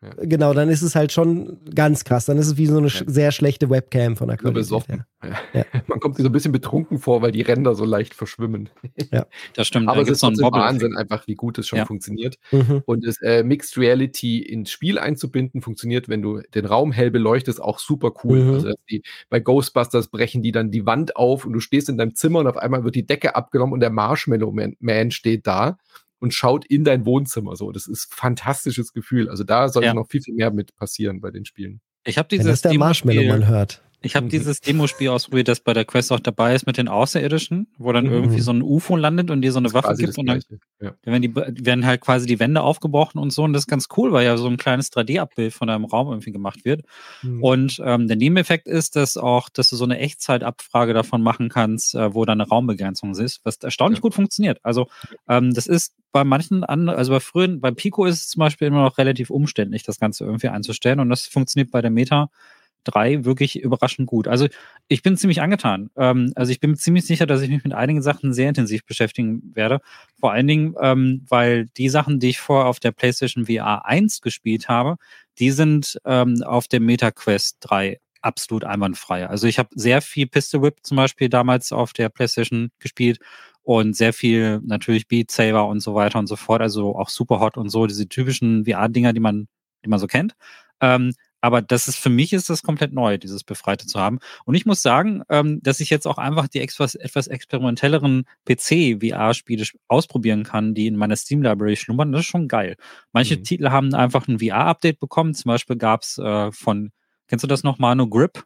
ja. 0.01 0.09
genau, 0.23 0.53
dann 0.53 0.69
ist 0.69 0.81
es 0.81 0.95
halt 0.95 1.11
schon 1.11 1.57
ganz 1.73 2.03
krass. 2.03 2.25
Dann 2.25 2.37
ist 2.37 2.47
es 2.47 2.57
wie 2.57 2.67
so 2.67 2.77
eine 2.77 2.87
ja. 2.87 3.01
sehr 3.05 3.31
schlechte 3.31 3.69
Webcam 3.69 4.15
von 4.15 4.27
der 4.27 4.37
Qualität. 4.37 4.56
Besoffen. 4.57 5.03
Ja. 5.23 5.37
Ja. 5.53 5.65
Man 5.87 5.99
kommt 5.99 6.15
sich 6.15 6.23
so 6.23 6.29
ein 6.29 6.31
bisschen 6.31 6.51
betrunken 6.51 6.99
vor, 6.99 7.21
weil 7.21 7.31
die 7.31 7.41
Ränder 7.41 7.75
so 7.75 7.85
leicht 7.85 8.13
verschwimmen. 8.13 8.69
Ja, 9.11 9.25
das 9.55 9.67
stimmt. 9.67 9.87
Aber 9.87 9.97
da 9.97 10.03
es 10.03 10.09
ist 10.09 10.19
trotzdem 10.19 10.51
Wahnsinn 10.51 10.95
einfach, 10.95 11.27
wie 11.27 11.35
gut 11.35 11.57
es 11.57 11.67
schon 11.67 11.85
funktioniert. 11.85 12.37
Mhm. 12.51 12.83
Und 12.85 13.05
das 13.05 13.21
äh, 13.21 13.43
Mixed 13.43 13.77
Reality 13.77 14.39
ins 14.39 14.71
Spiel 14.71 14.99
einzubinden, 14.99 15.61
funktioniert, 15.61 16.09
wenn 16.09 16.21
du 16.21 16.41
den 16.53 16.65
Raum 16.65 16.91
hell 16.91 17.11
beleuchtest, 17.11 17.61
auch 17.61 17.79
super 17.79 18.11
cool. 18.23 18.43
Mhm. 18.43 18.53
Also 18.53 18.73
die, 18.89 19.03
bei 19.29 19.39
Ghostbusters 19.39 20.09
brechen 20.09 20.41
die 20.41 20.51
dann 20.51 20.71
die 20.71 20.85
Wand 20.85 21.15
auf 21.15 21.45
und 21.45 21.53
du 21.53 21.59
stehst 21.59 21.89
in 21.89 21.97
deinem 21.97 22.15
Zimmer 22.15 22.39
und 22.39 22.47
auf 22.47 22.57
einmal 22.57 22.83
wird 22.83 22.95
die 22.95 23.05
Decke 23.05 23.35
abgenommen 23.35 23.73
und 23.73 23.79
der 23.79 23.91
Marshmallow 23.91 24.53
Man 24.79 25.11
steht 25.11 25.47
da 25.47 25.77
und 26.19 26.33
schaut 26.33 26.65
in 26.65 26.83
dein 26.83 27.05
Wohnzimmer. 27.05 27.55
So, 27.55 27.71
das 27.71 27.87
ist 27.87 28.11
ein 28.11 28.15
fantastisches 28.15 28.93
Gefühl. 28.93 29.29
Also 29.29 29.43
da 29.43 29.69
sollte 29.69 29.87
ja. 29.87 29.93
noch 29.93 30.07
viel, 30.07 30.21
viel 30.21 30.33
mehr 30.33 30.51
mit 30.51 30.75
passieren 30.75 31.21
bei 31.21 31.31
den 31.31 31.45
Spielen. 31.45 31.81
Ich 32.05 32.17
habe 32.17 32.27
dieses 32.29 32.45
Wenn 32.45 32.51
das 32.53 32.61
der 32.61 32.73
Marshmallow 32.75 33.23
man 33.27 33.47
hört. 33.47 33.83
Ich 34.01 34.15
habe 34.15 34.27
mhm. 34.27 34.29
dieses 34.29 34.61
Demospiel 34.61 35.09
ausprobiert, 35.09 35.47
das 35.47 35.59
bei 35.59 35.73
der 35.73 35.83
Quest 35.83 36.11
auch 36.11 36.19
dabei 36.19 36.53
ist 36.53 36.67
mit 36.67 36.77
den 36.77 36.87
Außerirdischen, 36.87 37.67
wo 37.79 37.91
dann 37.91 38.05
mhm. 38.05 38.13
irgendwie 38.13 38.41
so 38.41 38.51
ein 38.51 38.61
UFO 38.61 38.95
landet 38.95 39.31
und 39.31 39.41
dir 39.41 39.51
so 39.51 39.57
eine 39.57 39.73
Waffe 39.73 39.95
gibt 39.95 40.17
und 40.19 40.27
dann 40.27 40.41
ja. 40.79 40.93
werden, 41.03 41.21
die, 41.23 41.35
werden 41.35 41.83
halt 41.83 42.01
quasi 42.01 42.27
die 42.27 42.39
Wände 42.39 42.61
aufgebrochen 42.61 43.19
und 43.19 43.31
so. 43.31 43.43
Und 43.43 43.53
das 43.53 43.63
ist 43.63 43.67
ganz 43.67 43.87
cool, 43.97 44.11
weil 44.11 44.23
ja 44.23 44.37
so 44.37 44.47
ein 44.47 44.57
kleines 44.57 44.91
3D-Abbild 44.91 45.51
von 45.51 45.67
deinem 45.67 45.85
Raum 45.85 46.09
irgendwie 46.09 46.31
gemacht 46.31 46.63
wird. 46.63 46.83
Mhm. 47.23 47.43
Und 47.43 47.81
ähm, 47.83 48.07
der 48.07 48.17
Nebeneffekt 48.17 48.67
ist, 48.67 48.95
dass 48.95 49.17
auch, 49.17 49.49
dass 49.49 49.71
du 49.71 49.75
so 49.75 49.85
eine 49.85 49.97
Echtzeitabfrage 49.97 50.93
davon 50.93 51.23
machen 51.23 51.49
kannst, 51.49 51.95
äh, 51.95 52.13
wo 52.13 52.23
deine 52.23 52.47
Raumbegrenzung 52.47 53.15
ist, 53.15 53.41
was 53.45 53.57
erstaunlich 53.57 53.97
ja. 53.97 54.01
gut 54.01 54.13
funktioniert. 54.13 54.59
Also 54.61 54.87
ähm, 55.27 55.55
das 55.55 55.65
ist 55.65 55.95
bei 56.11 56.23
manchen 56.23 56.63
anderen, 56.63 56.97
also 56.97 57.11
bei 57.11 57.19
früheren, 57.19 57.61
bei 57.61 57.71
Pico 57.71 58.05
ist 58.05 58.15
es 58.15 58.27
zum 58.29 58.41
Beispiel 58.41 58.67
immer 58.67 58.83
noch 58.83 58.99
relativ 58.99 59.31
umständlich, 59.31 59.83
das 59.83 59.99
Ganze 59.99 60.23
irgendwie 60.23 60.49
einzustellen. 60.49 60.99
Und 60.99 61.09
das 61.09 61.25
funktioniert 61.25 61.71
bei 61.71 61.81
der 61.81 61.91
Meta 61.91 62.29
3 62.87 63.25
wirklich 63.25 63.59
überraschend 63.59 64.07
gut. 64.07 64.27
Also 64.27 64.47
ich 64.87 65.01
bin 65.03 65.17
ziemlich 65.17 65.41
angetan. 65.41 65.89
Ähm, 65.97 66.33
also 66.35 66.51
ich 66.51 66.59
bin 66.59 66.75
ziemlich 66.75 67.05
sicher, 67.05 67.25
dass 67.25 67.41
ich 67.41 67.49
mich 67.49 67.63
mit 67.63 67.73
einigen 67.73 68.01
Sachen 68.01 68.33
sehr 68.33 68.49
intensiv 68.49 68.85
beschäftigen 68.85 69.41
werde. 69.53 69.79
Vor 70.19 70.31
allen 70.31 70.47
Dingen, 70.47 70.75
ähm, 70.81 71.25
weil 71.27 71.65
die 71.77 71.89
Sachen, 71.89 72.19
die 72.19 72.29
ich 72.29 72.39
vorher 72.39 72.67
auf 72.67 72.79
der 72.79 72.91
PlayStation 72.91 73.45
VR 73.45 73.85
1 73.85 74.21
gespielt 74.21 74.69
habe, 74.69 74.97
die 75.39 75.51
sind 75.51 75.99
ähm, 76.05 76.41
auf 76.43 76.67
der 76.67 76.79
MetaQuest 76.79 77.57
3 77.61 77.99
absolut 78.21 78.63
einwandfrei. 78.63 79.27
Also 79.27 79.47
ich 79.47 79.59
habe 79.59 79.69
sehr 79.75 80.01
viel 80.01 80.27
Pistol 80.27 80.61
Whip 80.61 80.79
zum 80.83 80.97
Beispiel 80.97 81.29
damals 81.29 81.71
auf 81.71 81.93
der 81.93 82.09
PlayStation 82.09 82.71
gespielt 82.79 83.19
und 83.63 83.95
sehr 83.95 84.13
viel 84.13 84.61
natürlich 84.65 85.07
Beat 85.07 85.31
Saber 85.31 85.67
und 85.67 85.81
so 85.81 85.93
weiter 85.93 86.19
und 86.19 86.27
so 86.27 86.35
fort. 86.35 86.61
Also 86.61 86.95
auch 86.95 87.09
Superhot 87.09 87.57
und 87.57 87.69
so, 87.69 87.85
diese 87.85 88.07
typischen 88.07 88.65
VR-Dinger, 88.65 89.13
die 89.13 89.19
man, 89.19 89.47
die 89.83 89.89
man 89.89 89.99
so 89.99 90.07
kennt. 90.07 90.35
Ähm, 90.81 91.13
aber 91.41 91.61
das 91.61 91.87
ist 91.87 91.97
für 91.97 92.09
mich 92.09 92.33
ist 92.33 92.49
das 92.49 92.63
komplett 92.63 92.93
neu, 92.93 93.17
dieses 93.17 93.43
Befreite 93.43 93.85
zu 93.85 93.99
haben. 93.99 94.19
Und 94.45 94.55
ich 94.55 94.65
muss 94.65 94.81
sagen, 94.81 95.23
ähm, 95.29 95.59
dass 95.61 95.79
ich 95.79 95.89
jetzt 95.89 96.07
auch 96.07 96.17
einfach 96.17 96.47
die 96.47 96.61
etwas, 96.61 96.95
etwas 96.95 97.27
experimentelleren 97.27 98.25
PC-VR-Spiele 98.45 99.65
ausprobieren 99.87 100.43
kann, 100.43 100.73
die 100.73 100.87
in 100.87 100.95
meiner 100.95 101.15
Steam-Library 101.15 101.75
schlummern. 101.75 102.11
Das 102.11 102.21
ist 102.21 102.27
schon 102.27 102.47
geil. 102.47 102.75
Manche 103.11 103.37
mhm. 103.37 103.43
Titel 103.43 103.69
haben 103.69 103.93
einfach 103.93 104.27
ein 104.27 104.39
VR-Update 104.39 104.99
bekommen. 104.99 105.33
Zum 105.33 105.49
Beispiel 105.49 105.77
gab 105.77 106.03
es 106.03 106.17
äh, 106.17 106.51
von, 106.51 106.91
kennst 107.27 107.43
du 107.43 107.47
das 107.47 107.63
noch, 107.63 107.77
Mano 107.79 108.07
Grip? 108.07 108.43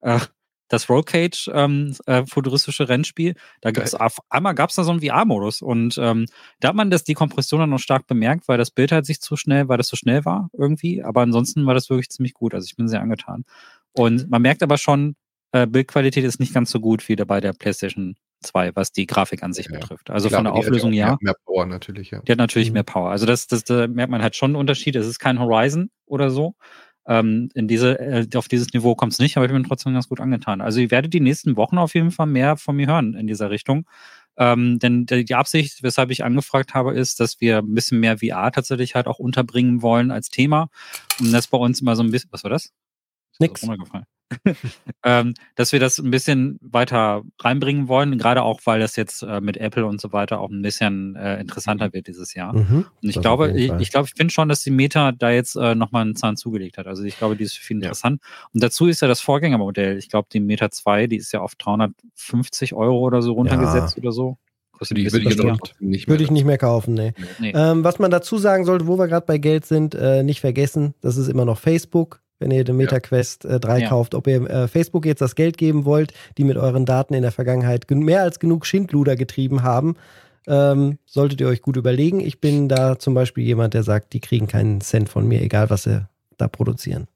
Äh, 0.00 0.20
das 0.68 0.88
Roll 0.88 1.02
Cage 1.02 1.50
ähm, 1.52 1.94
äh, 2.06 2.24
futuristische 2.26 2.88
Rennspiel. 2.88 3.34
Da 3.60 3.70
gibt's 3.70 3.94
auf 3.94 4.18
einmal 4.30 4.54
gab 4.54 4.70
es 4.70 4.76
da 4.76 4.84
so 4.84 4.90
einen 4.90 5.00
VR-Modus 5.00 5.62
und 5.62 5.98
ähm, 5.98 6.26
da 6.60 6.68
hat 6.68 6.74
man 6.74 6.90
das 6.90 7.04
die 7.04 7.14
Kompression 7.14 7.60
dann 7.60 7.70
noch 7.70 7.78
stark 7.78 8.06
bemerkt, 8.06 8.48
weil 8.48 8.58
das 8.58 8.70
Bild 8.70 8.92
halt 8.92 9.06
sich 9.06 9.20
zu 9.20 9.36
schnell, 9.36 9.68
weil 9.68 9.78
das 9.78 9.88
so 9.88 9.96
schnell 9.96 10.24
war 10.24 10.48
irgendwie. 10.52 11.02
Aber 11.02 11.22
ansonsten 11.22 11.66
war 11.66 11.74
das 11.74 11.90
wirklich 11.90 12.10
ziemlich 12.10 12.34
gut. 12.34 12.54
Also 12.54 12.66
ich 12.66 12.76
bin 12.76 12.88
sehr 12.88 13.00
angetan. 13.00 13.44
Und 13.92 14.28
man 14.28 14.42
merkt 14.42 14.62
aber 14.62 14.78
schon, 14.78 15.16
äh, 15.52 15.66
Bildqualität 15.66 16.24
ist 16.24 16.40
nicht 16.40 16.52
ganz 16.52 16.70
so 16.70 16.80
gut 16.80 17.08
wie 17.08 17.14
bei 17.14 17.40
der 17.40 17.52
PlayStation 17.52 18.16
2, 18.42 18.74
was 18.74 18.92
die 18.92 19.06
Grafik 19.06 19.42
an 19.42 19.52
sich 19.52 19.66
ja, 19.66 19.78
betrifft. 19.78 20.10
Also 20.10 20.28
klar, 20.28 20.38
von 20.38 20.44
der 20.44 20.54
Auflösung 20.54 20.92
ja. 20.92 21.06
Mehr, 21.06 21.18
mehr 21.20 21.34
Power 21.44 21.66
natürlich, 21.66 22.10
ja. 22.10 22.20
Die 22.20 22.32
hat 22.32 22.38
natürlich 22.38 22.70
mhm. 22.70 22.74
mehr 22.74 22.82
Power. 22.82 23.10
Also 23.10 23.26
das, 23.26 23.46
das, 23.46 23.64
da 23.64 23.86
merkt 23.86 24.10
man 24.10 24.22
halt 24.22 24.36
schon 24.36 24.50
einen 24.50 24.56
Unterschied. 24.56 24.96
Es 24.96 25.06
ist 25.06 25.18
kein 25.18 25.38
Horizon 25.38 25.90
oder 26.06 26.30
so. 26.30 26.54
Ähm, 27.06 27.50
in 27.54 27.68
diese, 27.68 27.98
äh, 27.98 28.26
auf 28.34 28.48
dieses 28.48 28.72
Niveau 28.72 28.94
kommt 28.94 29.12
es 29.12 29.18
nicht, 29.18 29.36
aber 29.36 29.46
ich 29.46 29.52
bin 29.52 29.64
trotzdem 29.64 29.92
ganz 29.92 30.08
gut 30.08 30.20
angetan. 30.20 30.60
Also 30.60 30.80
ihr 30.80 30.90
werdet 30.90 31.12
die 31.12 31.20
nächsten 31.20 31.56
Wochen 31.56 31.78
auf 31.78 31.94
jeden 31.94 32.10
Fall 32.10 32.26
mehr 32.26 32.56
von 32.56 32.76
mir 32.76 32.86
hören 32.86 33.14
in 33.14 33.26
dieser 33.26 33.50
Richtung. 33.50 33.86
Ähm, 34.36 34.78
denn 34.78 35.06
die 35.06 35.34
Absicht, 35.34 35.82
weshalb 35.82 36.10
ich 36.10 36.24
angefragt 36.24 36.74
habe, 36.74 36.94
ist, 36.94 37.20
dass 37.20 37.40
wir 37.40 37.58
ein 37.58 37.74
bisschen 37.74 38.00
mehr 38.00 38.18
VR 38.18 38.50
tatsächlich 38.50 38.94
halt 38.94 39.06
auch 39.06 39.18
unterbringen 39.18 39.82
wollen 39.82 40.10
als 40.10 40.28
Thema. 40.28 40.68
Und 41.20 41.32
das 41.32 41.46
bei 41.46 41.58
uns 41.58 41.80
immer 41.80 41.94
so 41.94 42.02
ein 42.02 42.10
bisschen, 42.10 42.30
was 42.32 42.42
war 42.42 42.50
das? 42.50 42.72
Nix. 43.38 43.60
Das 43.60 44.13
ähm, 45.04 45.34
dass 45.54 45.72
wir 45.72 45.80
das 45.80 45.98
ein 45.98 46.10
bisschen 46.10 46.58
weiter 46.60 47.22
reinbringen 47.40 47.88
wollen, 47.88 48.18
gerade 48.18 48.42
auch, 48.42 48.60
weil 48.64 48.80
das 48.80 48.96
jetzt 48.96 49.22
äh, 49.22 49.40
mit 49.40 49.56
Apple 49.56 49.86
und 49.86 50.00
so 50.00 50.12
weiter 50.12 50.40
auch 50.40 50.50
ein 50.50 50.62
bisschen 50.62 51.16
äh, 51.16 51.40
interessanter 51.40 51.92
wird 51.92 52.06
dieses 52.06 52.34
Jahr. 52.34 52.54
Mhm, 52.54 52.86
und 53.02 53.08
ich 53.08 53.20
glaube, 53.20 53.52
ich, 53.52 53.72
ich 53.72 53.90
glaube, 53.90 54.08
ich 54.08 54.14
finde 54.16 54.32
schon, 54.32 54.48
dass 54.48 54.62
die 54.62 54.70
Meta 54.70 55.12
da 55.12 55.30
jetzt 55.30 55.56
äh, 55.56 55.74
nochmal 55.74 56.02
einen 56.02 56.16
Zahn 56.16 56.36
zugelegt 56.36 56.78
hat. 56.78 56.86
Also 56.86 57.04
ich 57.04 57.18
glaube, 57.18 57.36
die 57.36 57.44
ist 57.44 57.56
für 57.56 57.64
viel 57.64 57.76
interessant. 57.76 58.20
Ja. 58.22 58.48
Und 58.52 58.62
dazu 58.62 58.86
ist 58.86 59.02
ja 59.02 59.08
das 59.08 59.20
Vorgängermodell. 59.20 59.98
Ich 59.98 60.08
glaube, 60.08 60.28
die 60.32 60.40
Meta 60.40 60.70
2, 60.70 61.06
die 61.06 61.16
ist 61.16 61.32
ja 61.32 61.40
auf 61.40 61.54
350 61.56 62.74
Euro 62.74 62.98
oder 62.98 63.22
so 63.22 63.32
runtergesetzt 63.32 63.96
ja. 63.96 64.02
oder 64.02 64.12
so. 64.12 64.38
Kostet 64.72 64.98
die 64.98 65.12
würde 65.12 65.28
ich, 65.28 65.80
nicht 65.80 66.08
würde 66.08 66.24
ich 66.24 66.32
nicht 66.32 66.44
mehr 66.44 66.58
kaufen, 66.58 66.94
nee. 66.94 67.12
nee. 67.38 67.52
Ähm, 67.54 67.84
was 67.84 68.00
man 68.00 68.10
dazu 68.10 68.38
sagen 68.38 68.64
sollte, 68.64 68.88
wo 68.88 68.98
wir 68.98 69.06
gerade 69.06 69.24
bei 69.24 69.38
Geld 69.38 69.64
sind, 69.64 69.94
äh, 69.94 70.24
nicht 70.24 70.40
vergessen, 70.40 70.94
das 71.00 71.16
ist 71.16 71.28
immer 71.28 71.44
noch 71.44 71.58
Facebook 71.58 72.23
wenn 72.44 72.50
ihr 72.50 72.62
den 72.62 72.76
MetaQuest 72.76 73.46
äh, 73.46 73.58
3 73.58 73.78
ja. 73.80 73.88
kauft, 73.88 74.14
ob 74.14 74.26
ihr 74.26 74.48
äh, 74.48 74.68
Facebook 74.68 75.06
jetzt 75.06 75.22
das 75.22 75.34
Geld 75.34 75.56
geben 75.56 75.86
wollt, 75.86 76.12
die 76.36 76.44
mit 76.44 76.58
euren 76.58 76.84
Daten 76.84 77.14
in 77.14 77.22
der 77.22 77.32
Vergangenheit 77.32 77.90
mehr 77.90 78.20
als 78.20 78.38
genug 78.38 78.66
Schindluder 78.66 79.16
getrieben 79.16 79.62
haben. 79.62 79.96
Ähm, 80.46 80.98
solltet 81.06 81.40
ihr 81.40 81.48
euch 81.48 81.62
gut 81.62 81.78
überlegen. 81.78 82.20
Ich 82.20 82.40
bin 82.40 82.68
da 82.68 82.98
zum 82.98 83.14
Beispiel 83.14 83.44
jemand, 83.44 83.72
der 83.72 83.82
sagt, 83.82 84.12
die 84.12 84.20
kriegen 84.20 84.46
keinen 84.46 84.82
Cent 84.82 85.08
von 85.08 85.26
mir, 85.26 85.40
egal 85.40 85.70
was 85.70 85.84
sie 85.84 86.06
da 86.36 86.48
produzieren. 86.48 87.06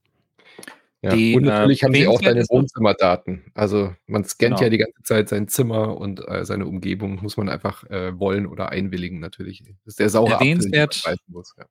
Ja, 1.03 1.15
die, 1.15 1.37
und 1.37 1.45
natürlich 1.45 1.83
äh, 1.83 1.87
haben 1.87 1.95
sie 1.95 2.07
auch 2.07 2.23
deine 2.23 2.45
Wohnzimmerdaten. 2.49 3.53
Also 3.55 3.95
man 4.07 4.25
scannt 4.25 4.57
genau. 4.57 4.63
ja 4.63 4.71
die 4.71 4.79
ganze 4.79 5.03
Zeit 5.03 5.29
sein 5.29 5.47
Zimmer 5.47 5.99
und 5.99 6.27
äh, 6.27 6.47
seine 6.47 6.65
Umgebung, 6.65 7.21
muss 7.23 7.37
man 7.37 7.51
einfach 7.51 7.85
äh, 7.91 8.19
wollen 8.19 8.47
oder 8.47 8.71
einwilligen 8.71 9.21
natürlich. 9.21 9.63
Das 9.63 9.93
ist 9.93 10.01
der 10.01 10.09
saure 10.09 10.33
Erwähnenswert, 10.33 11.03
Apfel, 11.05 11.17
muss, 11.27 11.55
ja. 11.59 11.67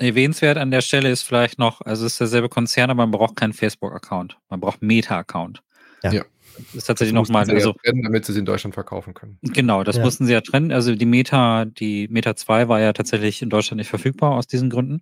Erwähnenswert 0.00 0.58
an 0.58 0.70
der 0.70 0.80
Stelle 0.80 1.10
ist 1.10 1.22
vielleicht 1.22 1.58
noch, 1.58 1.80
also 1.82 2.06
es 2.06 2.12
ist 2.12 2.20
derselbe 2.20 2.48
Konzern, 2.48 2.90
aber 2.90 3.06
man 3.06 3.10
braucht 3.10 3.36
keinen 3.36 3.52
Facebook-Account. 3.52 4.38
Man 4.48 4.60
braucht 4.60 4.82
Meta-Account. 4.82 5.62
Ja. 6.02 6.12
ja. 6.12 6.24
Das 6.56 6.74
ist 6.74 6.84
tatsächlich 6.84 7.14
nochmal. 7.14 7.48
Also, 7.48 7.70
ja 7.70 7.74
trennen, 7.84 8.02
damit 8.02 8.24
sie 8.24 8.32
sie 8.32 8.40
in 8.40 8.44
Deutschland 8.44 8.74
verkaufen 8.74 9.14
können. 9.14 9.38
Genau, 9.42 9.84
das 9.84 9.96
ja. 9.96 10.02
mussten 10.02 10.26
sie 10.26 10.32
ja 10.32 10.40
trennen. 10.40 10.72
Also 10.72 10.94
die 10.94 11.06
Meta, 11.06 11.64
die 11.64 12.08
Meta 12.08 12.36
2 12.36 12.68
war 12.68 12.80
ja 12.80 12.92
tatsächlich 12.92 13.40
in 13.40 13.50
Deutschland 13.50 13.78
nicht 13.78 13.88
verfügbar 13.88 14.32
aus 14.32 14.46
diesen 14.46 14.68
Gründen. 14.68 15.00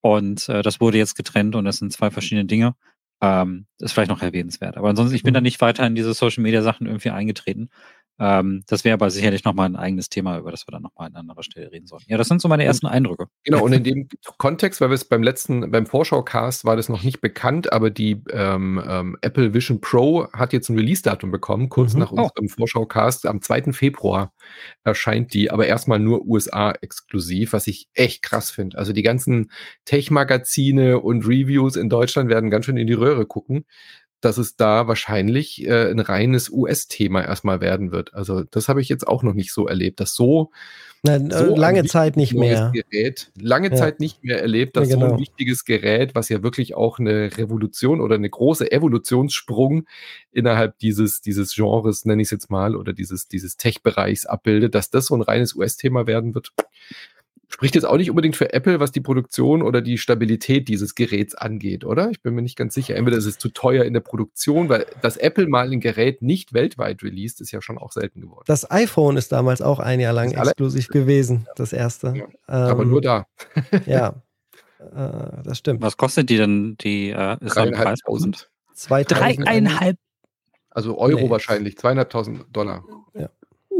Und 0.00 0.48
äh, 0.48 0.62
das 0.62 0.80
wurde 0.80 0.98
jetzt 0.98 1.14
getrennt 1.14 1.54
und 1.54 1.64
das 1.64 1.76
sind 1.76 1.92
zwei 1.92 2.10
verschiedene 2.10 2.44
Dinge. 2.44 2.74
Ähm, 3.22 3.66
ist 3.78 3.92
vielleicht 3.92 4.10
noch 4.10 4.20
erwähnenswert. 4.20 4.76
Aber 4.76 4.88
ansonsten, 4.88 5.14
ich 5.14 5.22
bin 5.22 5.32
mhm. 5.32 5.36
da 5.36 5.40
nicht 5.40 5.60
weiter 5.60 5.86
in 5.86 5.94
diese 5.94 6.12
Social 6.12 6.42
Media 6.42 6.62
Sachen 6.62 6.86
irgendwie 6.86 7.10
eingetreten. 7.10 7.70
Ähm, 8.18 8.62
das 8.66 8.84
wäre 8.84 8.94
aber 8.94 9.10
sicherlich 9.10 9.44
nochmal 9.44 9.68
ein 9.68 9.76
eigenes 9.76 10.08
Thema, 10.08 10.38
über 10.38 10.50
das 10.50 10.66
wir 10.66 10.72
dann 10.72 10.82
nochmal 10.82 11.08
an 11.08 11.16
anderer 11.16 11.42
Stelle 11.42 11.72
reden 11.72 11.86
sollen. 11.86 12.02
Ja, 12.06 12.18
das 12.18 12.28
sind 12.28 12.40
so 12.40 12.48
meine 12.48 12.64
ersten 12.64 12.86
Eindrücke. 12.86 13.26
Genau, 13.44 13.64
und 13.64 13.72
in 13.72 13.84
dem 13.84 14.08
Kontext, 14.38 14.80
weil 14.80 14.90
wir 14.90 14.94
es 14.94 15.04
beim 15.04 15.22
letzten, 15.22 15.70
beim 15.70 15.86
Vorschau-Cast 15.86 16.64
war 16.64 16.76
das 16.76 16.88
noch 16.88 17.02
nicht 17.02 17.20
bekannt, 17.20 17.72
aber 17.72 17.90
die 17.90 18.22
ähm, 18.30 18.82
ähm, 18.86 19.16
Apple 19.22 19.54
Vision 19.54 19.80
Pro 19.80 20.30
hat 20.32 20.52
jetzt 20.52 20.68
ein 20.68 20.76
Release-Datum 20.76 21.30
bekommen, 21.30 21.68
kurz 21.68 21.94
mhm. 21.94 22.00
nach 22.00 22.12
oh. 22.12 22.22
unserem 22.22 22.48
Vorschau-Cast. 22.48 23.26
Am 23.26 23.40
2. 23.40 23.72
Februar 23.72 24.32
erscheint 24.84 25.32
die, 25.32 25.50
aber 25.50 25.66
erstmal 25.66 25.98
nur 25.98 26.26
USA-exklusiv, 26.26 27.52
was 27.54 27.66
ich 27.66 27.88
echt 27.94 28.22
krass 28.22 28.50
finde. 28.50 28.78
Also 28.78 28.92
die 28.92 29.02
ganzen 29.02 29.50
Tech-Magazine 29.84 31.00
und 31.00 31.26
Reviews 31.26 31.76
in 31.76 31.88
Deutschland 31.88 32.28
werden 32.28 32.50
ganz 32.50 32.66
schön 32.66 32.76
in 32.76 32.86
die 32.86 32.92
Röhre 32.92 33.26
gucken 33.26 33.64
dass 34.24 34.38
es 34.38 34.56
da 34.56 34.86
wahrscheinlich 34.86 35.66
äh, 35.66 35.90
ein 35.90 36.00
reines 36.00 36.48
US-Thema 36.48 37.22
erstmal 37.22 37.60
werden 37.60 37.92
wird. 37.92 38.14
Also 38.14 38.44
das 38.44 38.68
habe 38.68 38.80
ich 38.80 38.88
jetzt 38.88 39.06
auch 39.06 39.22
noch 39.22 39.34
nicht 39.34 39.52
so 39.52 39.66
erlebt, 39.66 40.00
dass 40.00 40.14
so, 40.14 40.50
Na, 41.02 41.16
äh, 41.16 41.46
so 41.46 41.56
lange 41.56 41.84
Zeit 41.84 42.16
nicht 42.16 42.32
mehr 42.32 42.72
Gerät, 42.72 43.32
lange 43.36 43.70
ja. 43.70 43.76
Zeit 43.76 44.00
nicht 44.00 44.22
mehr 44.22 44.40
erlebt, 44.40 44.76
dass 44.76 44.88
ja, 44.88 44.94
genau. 44.94 45.06
so 45.06 45.12
ein 45.12 45.16
genau. 45.16 45.28
wichtiges 45.28 45.64
Gerät, 45.64 46.14
was 46.14 46.28
ja 46.28 46.42
wirklich 46.42 46.74
auch 46.74 47.00
eine 47.00 47.36
Revolution 47.36 48.00
oder 48.00 48.14
eine 48.14 48.30
große 48.30 48.70
Evolutionssprung 48.70 49.86
innerhalb 50.30 50.78
dieses 50.78 51.20
dieses 51.20 51.54
Genres 51.54 52.04
nenne 52.04 52.22
ich 52.22 52.26
es 52.26 52.30
jetzt 52.32 52.50
mal 52.50 52.76
oder 52.76 52.92
dieses 52.92 53.26
dieses 53.26 53.56
Tech-Bereichs 53.56 54.26
abbildet, 54.26 54.74
dass 54.76 54.90
das 54.90 55.06
so 55.06 55.16
ein 55.16 55.22
reines 55.22 55.54
US-Thema 55.56 56.06
werden 56.06 56.34
wird 56.34 56.52
spricht 57.52 57.74
jetzt 57.74 57.84
auch 57.84 57.98
nicht 57.98 58.08
unbedingt 58.08 58.34
für 58.34 58.52
Apple, 58.52 58.80
was 58.80 58.92
die 58.92 59.00
Produktion 59.00 59.62
oder 59.62 59.82
die 59.82 59.98
Stabilität 59.98 60.68
dieses 60.68 60.94
Geräts 60.94 61.34
angeht, 61.34 61.84
oder? 61.84 62.10
Ich 62.10 62.22
bin 62.22 62.34
mir 62.34 62.42
nicht 62.42 62.56
ganz 62.56 62.72
sicher. 62.72 62.96
Entweder 62.96 63.18
ist 63.18 63.26
es 63.26 63.36
zu 63.36 63.50
teuer 63.50 63.84
in 63.84 63.92
der 63.92 64.00
Produktion, 64.00 64.70
weil 64.70 64.86
das 65.02 65.18
Apple 65.18 65.46
mal 65.46 65.70
ein 65.70 65.80
Gerät 65.80 66.22
nicht 66.22 66.54
weltweit 66.54 67.02
released, 67.02 67.40
ist 67.42 67.52
ja 67.52 67.60
schon 67.60 67.76
auch 67.76 67.92
selten 67.92 68.22
geworden. 68.22 68.44
Das 68.46 68.70
iPhone 68.70 69.18
ist 69.18 69.32
damals 69.32 69.60
auch 69.60 69.80
ein 69.80 70.00
Jahr 70.00 70.14
lang 70.14 70.32
exklusiv 70.32 70.88
gewesen, 70.88 71.46
das 71.56 71.74
erste. 71.74 72.14
Ja, 72.16 72.24
ähm, 72.24 72.70
aber 72.70 72.84
nur 72.86 73.02
da. 73.02 73.26
ja, 73.86 74.22
äh, 74.78 75.42
das 75.44 75.58
stimmt. 75.58 75.82
Was 75.82 75.98
kostet 75.98 76.30
die 76.30 76.38
denn? 76.38 76.76
Die 76.80 77.10
äh, 77.10 77.36
ist 77.44 77.54
Dreieinhalbtausend. 77.54 78.50
Dreieinhalb. 78.88 79.98
Also 80.70 80.96
Euro 80.96 81.20
nee. 81.20 81.30
wahrscheinlich, 81.30 81.76
zweieinhalbtausend 81.76 82.46
Dollar. 82.50 82.82
Ja. 83.14 83.28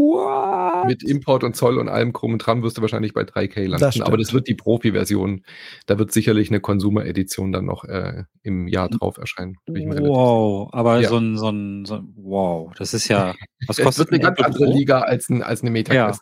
What? 0.03 0.86
Mit 0.86 1.03
Import 1.05 1.44
und 1.44 1.55
Zoll 1.55 1.78
und 1.78 1.88
allem 1.88 2.12
krum 2.12 2.32
und 2.32 2.38
dran 2.38 2.62
wirst 2.62 2.76
du 2.76 2.82
wahrscheinlich 2.82 3.14
bei 3.14 3.22
3K 3.22 3.66
landen. 3.66 3.78
Das 3.78 4.00
aber 4.00 4.16
das 4.16 4.32
wird 4.32 4.48
die 4.48 4.55
Profi-Version. 4.55 5.44
Da 5.86 5.98
wird 5.98 6.12
sicherlich 6.12 6.50
eine 6.50 6.61
Consumer-Edition 6.61 7.53
dann 7.53 7.66
noch 7.66 7.84
äh, 7.84 8.24
im 8.42 8.66
Jahr 8.66 8.88
drauf 8.88 9.18
erscheinen. 9.18 9.57
Wow, 9.66 10.70
aber 10.72 11.00
ja. 11.00 11.09
so, 11.09 11.18
ein, 11.18 11.36
so, 11.38 11.50
ein, 11.50 11.84
so 11.84 11.96
ein, 11.96 12.12
wow, 12.16 12.72
das 12.76 12.94
ist 12.94 13.09
ja, 13.09 13.34
was 13.66 13.76
kostet 13.76 13.88
es 13.88 13.98
wird 13.98 14.11
eine 14.11 14.20
ganz 14.20 14.38
Apple 14.38 14.46
andere 14.46 14.64
Pro? 14.64 14.72
Liga 14.72 15.00
als, 15.00 15.28
ein, 15.28 15.42
als 15.42 15.62
eine 15.62 15.70
meta 15.70 15.94
ja. 15.94 16.12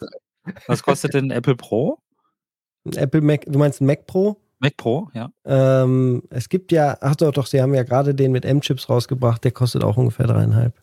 Was 0.66 0.82
kostet 0.82 1.14
denn 1.14 1.30
Apple 1.30 1.56
Pro? 1.56 1.98
Apple 2.94 3.20
Mac, 3.22 3.44
du 3.46 3.58
meinst 3.58 3.80
ein 3.80 3.86
Mac 3.86 4.06
Pro? 4.06 4.36
Mac 4.58 4.76
Pro, 4.76 5.08
ja. 5.14 5.30
Ähm, 5.46 6.22
es 6.28 6.50
gibt 6.50 6.70
ja, 6.70 6.98
ach 7.00 7.16
doch, 7.16 7.32
doch, 7.32 7.46
sie 7.46 7.62
haben 7.62 7.74
ja 7.74 7.82
gerade 7.82 8.14
den 8.14 8.32
mit 8.32 8.44
M-Chips 8.44 8.90
rausgebracht, 8.90 9.42
der 9.42 9.52
kostet 9.52 9.84
auch 9.84 9.96
ungefähr 9.96 10.26
dreieinhalb. 10.26 10.74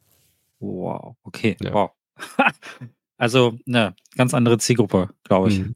Wow, 0.59 1.15
okay, 1.23 1.55
ja. 1.61 1.73
wow. 1.73 1.91
also, 3.17 3.57
eine 3.67 3.95
ganz 4.15 4.33
andere 4.33 4.57
Zielgruppe, 4.57 5.09
glaube 5.23 5.49
ich. 5.49 5.59
Mhm. 5.59 5.75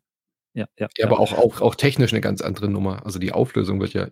Ja, 0.54 0.66
ja, 0.78 0.90
ja, 0.98 1.06
aber 1.06 1.20
auch, 1.20 1.34
auch, 1.34 1.62
auch 1.62 1.76
technisch 1.76 2.12
eine 2.12 2.22
ganz 2.22 2.42
andere 2.42 2.68
Nummer. 2.68 3.06
Also 3.06 3.20
die 3.20 3.32
Auflösung 3.32 3.80
wird 3.80 3.94
ja 3.94 4.08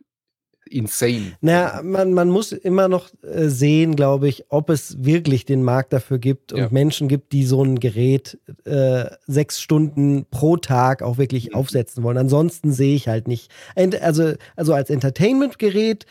insane. 0.71 1.33
Naja, 1.41 1.81
man, 1.83 2.13
man 2.13 2.29
muss 2.29 2.51
immer 2.51 2.87
noch 2.87 3.09
äh, 3.23 3.47
sehen, 3.47 3.95
glaube 3.95 4.27
ich, 4.27 4.45
ob 4.49 4.69
es 4.69 5.03
wirklich 5.03 5.45
den 5.45 5.63
Markt 5.63 5.93
dafür 5.93 6.19
gibt 6.19 6.53
und 6.53 6.59
ja. 6.59 6.67
Menschen 6.71 7.07
gibt, 7.07 7.31
die 7.31 7.45
so 7.45 7.63
ein 7.63 7.79
Gerät 7.79 8.39
äh, 8.65 9.05
sechs 9.27 9.61
Stunden 9.61 10.25
pro 10.29 10.57
Tag 10.57 11.01
auch 11.01 11.17
wirklich 11.17 11.49
mhm. 11.49 11.55
aufsetzen 11.55 12.03
wollen. 12.03 12.17
Ansonsten 12.17 12.71
sehe 12.71 12.95
ich 12.95 13.07
halt 13.07 13.27
nicht. 13.27 13.51
Also, 13.75 14.33
also 14.55 14.73
als 14.73 14.89
Entertainment-Gerät 14.89 16.05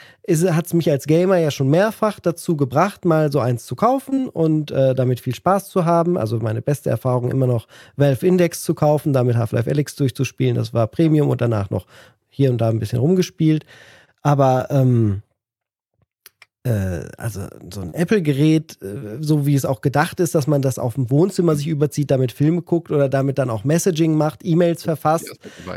hat 0.50 0.66
es 0.66 0.74
mich 0.74 0.90
als 0.90 1.06
Gamer 1.06 1.38
ja 1.38 1.50
schon 1.50 1.68
mehrfach 1.68 2.20
dazu 2.20 2.56
gebracht, 2.56 3.04
mal 3.04 3.32
so 3.32 3.40
eins 3.40 3.64
zu 3.64 3.76
kaufen 3.76 4.28
und 4.28 4.70
äh, 4.70 4.94
damit 4.94 5.20
viel 5.20 5.34
Spaß 5.34 5.70
zu 5.70 5.84
haben. 5.84 6.18
Also 6.18 6.38
meine 6.38 6.60
beste 6.60 6.90
Erfahrung 6.90 7.30
immer 7.30 7.46
noch 7.46 7.66
Valve 7.96 8.26
Index 8.26 8.62
zu 8.62 8.74
kaufen, 8.74 9.12
damit 9.12 9.36
Half-Life 9.36 9.70
Alyx 9.70 9.96
durchzuspielen. 9.96 10.54
Das 10.54 10.74
war 10.74 10.86
Premium 10.86 11.28
und 11.28 11.40
danach 11.40 11.70
noch 11.70 11.86
hier 12.28 12.50
und 12.50 12.58
da 12.58 12.68
ein 12.68 12.78
bisschen 12.78 12.98
rumgespielt. 12.98 13.64
Aber 14.22 14.68
ähm, 14.70 15.22
äh, 16.68 17.08
also 17.16 17.46
so 17.72 17.80
ein 17.80 17.94
Apple-Gerät, 17.94 18.78
äh, 18.82 19.18
so 19.20 19.46
wie 19.46 19.54
es 19.54 19.64
auch 19.64 19.80
gedacht 19.80 20.20
ist, 20.20 20.34
dass 20.34 20.46
man 20.46 20.60
das 20.60 20.78
auf 20.78 20.94
dem 20.94 21.10
Wohnzimmer 21.10 21.56
sich 21.56 21.68
überzieht, 21.68 22.10
damit 22.10 22.32
Filme 22.32 22.62
guckt 22.62 22.90
oder 22.90 23.08
damit 23.08 23.38
dann 23.38 23.48
auch 23.48 23.64
Messaging 23.64 24.14
macht, 24.14 24.40
E-Mails 24.44 24.82
verfasst. 24.82 25.32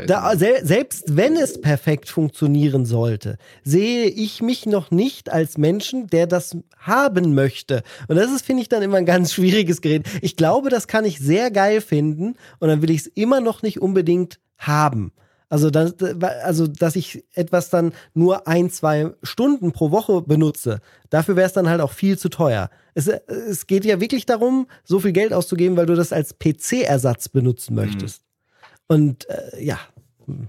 Da, 0.06 0.36
sel 0.36 0.64
selbst 0.64 1.16
wenn 1.16 1.36
es 1.36 1.60
perfekt 1.60 2.08
funktionieren 2.08 2.84
sollte, 2.84 3.38
sehe 3.64 4.06
ich 4.06 4.42
mich 4.42 4.66
noch 4.66 4.90
nicht 4.90 5.30
als 5.30 5.56
Menschen, 5.56 6.08
der 6.08 6.26
das 6.26 6.56
haben 6.78 7.34
möchte. 7.34 7.82
Und 8.08 8.16
das 8.16 8.30
ist, 8.30 8.44
finde 8.44 8.62
ich, 8.62 8.68
dann 8.68 8.82
immer 8.82 8.98
ein 8.98 9.06
ganz 9.06 9.32
schwieriges 9.34 9.80
Gerät. 9.80 10.04
Ich 10.20 10.36
glaube, 10.36 10.68
das 10.68 10.88
kann 10.88 11.04
ich 11.04 11.18
sehr 11.18 11.50
geil 11.50 11.80
finden 11.80 12.34
und 12.58 12.68
dann 12.68 12.82
will 12.82 12.90
ich 12.90 13.02
es 13.02 13.06
immer 13.06 13.40
noch 13.40 13.62
nicht 13.62 13.80
unbedingt 13.80 14.40
haben. 14.58 15.12
Also, 15.52 15.68
das, 15.68 15.94
also, 16.22 16.66
dass 16.66 16.96
ich 16.96 17.24
etwas 17.34 17.68
dann 17.68 17.92
nur 18.14 18.48
ein, 18.48 18.70
zwei 18.70 19.10
Stunden 19.22 19.72
pro 19.72 19.90
Woche 19.90 20.22
benutze, 20.22 20.80
dafür 21.10 21.36
wäre 21.36 21.46
es 21.46 21.52
dann 21.52 21.68
halt 21.68 21.82
auch 21.82 21.92
viel 21.92 22.16
zu 22.16 22.30
teuer. 22.30 22.70
Es, 22.94 23.06
es 23.06 23.66
geht 23.66 23.84
ja 23.84 24.00
wirklich 24.00 24.24
darum, 24.24 24.66
so 24.82 24.98
viel 24.98 25.12
Geld 25.12 25.34
auszugeben, 25.34 25.76
weil 25.76 25.84
du 25.84 25.94
das 25.94 26.10
als 26.10 26.38
PC-Ersatz 26.38 27.28
benutzen 27.28 27.74
möchtest. 27.74 28.22
Mhm. 28.22 28.96
Und 28.96 29.28
äh, 29.28 29.62
ja, 29.62 29.78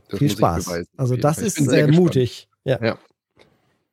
das 0.08 0.20
viel 0.20 0.30
Spaß. 0.30 0.72
Also, 0.95 1.18
das 1.18 1.39
ist 1.39 1.60
äh, 1.60 1.88
mutig. 1.88 2.47
Ja. 2.64 2.82
ja. 2.82 2.97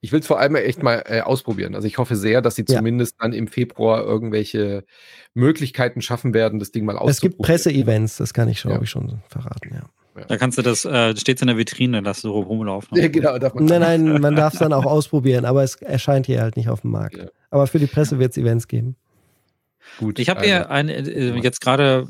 Ich 0.01 0.13
will 0.13 0.21
es 0.21 0.29
vor 0.29 0.39
allem 0.39 0.55
echt 0.55 0.81
mal 0.81 1.03
äh, 1.07 1.23
ausprobieren. 1.23 1.75
Also 1.75 1.89
ich 1.89 1.99
hoffe 1.99 2.15
sehr, 2.15 2.41
dass 2.41 2.55
sie 2.55 2.65
ja. 2.69 2.77
zumindest 2.77 3.17
dann 3.19 3.33
im 3.33 3.49
Februar 3.49 4.05
irgendwelche 4.05 4.85
Möglichkeiten 5.35 6.03
schaffen 6.03 6.35
werden, 6.35 6.61
das 6.61 6.71
Ding 6.71 6.85
mal 6.85 6.97
auszuprobieren. 6.97 7.11
Es 7.11 7.21
gibt 7.21 7.39
Presseevents, 7.43 8.17
das 8.17 8.33
kann 8.33 8.49
ich, 8.49 8.63
glaube 8.63 8.77
ja. 8.77 8.83
ich, 8.83 8.91
schon 8.91 9.23
verraten, 9.29 9.75
ja. 9.75 9.91
Da 10.29 10.37
kannst 10.37 10.59
du 10.59 10.63
das, 10.63 10.85
äh, 10.85 11.17
steht 11.17 11.41
in 11.41 11.47
der 11.47 11.57
Vitrine, 11.57 12.03
dass 12.03 12.23
du 12.23 12.31
rumlaufen. 12.31 12.99
Ja, 12.99 13.09
genau, 13.09 13.39
darf 13.39 13.55
man 13.55 13.65
nein, 13.65 13.81
nein, 13.81 14.21
man 14.21 14.35
darf 14.35 14.55
es 14.55 14.59
dann 14.59 14.73
auch 14.73 14.85
ausprobieren, 14.87 15.45
aber 15.45 15.63
es 15.63 15.77
erscheint 15.77 16.27
hier 16.27 16.43
halt 16.43 16.57
nicht 16.57 16.69
auf 16.69 16.81
dem 16.83 16.91
Markt. 16.91 17.17
Ja. 17.17 17.27
Aber 17.51 17.67
für 17.67 17.79
die 17.79 17.87
Presse 17.87 18.19
wird 18.19 18.33
es 18.33 18.39
Events 18.39 18.69
geben. 18.69 18.97
Gut. 19.99 20.18
Ich 20.18 20.28
habe 20.28 20.43
hier 20.43 20.70
eine, 20.70 20.95
äh, 20.95 21.39
jetzt 21.41 21.61
gerade, 21.61 22.07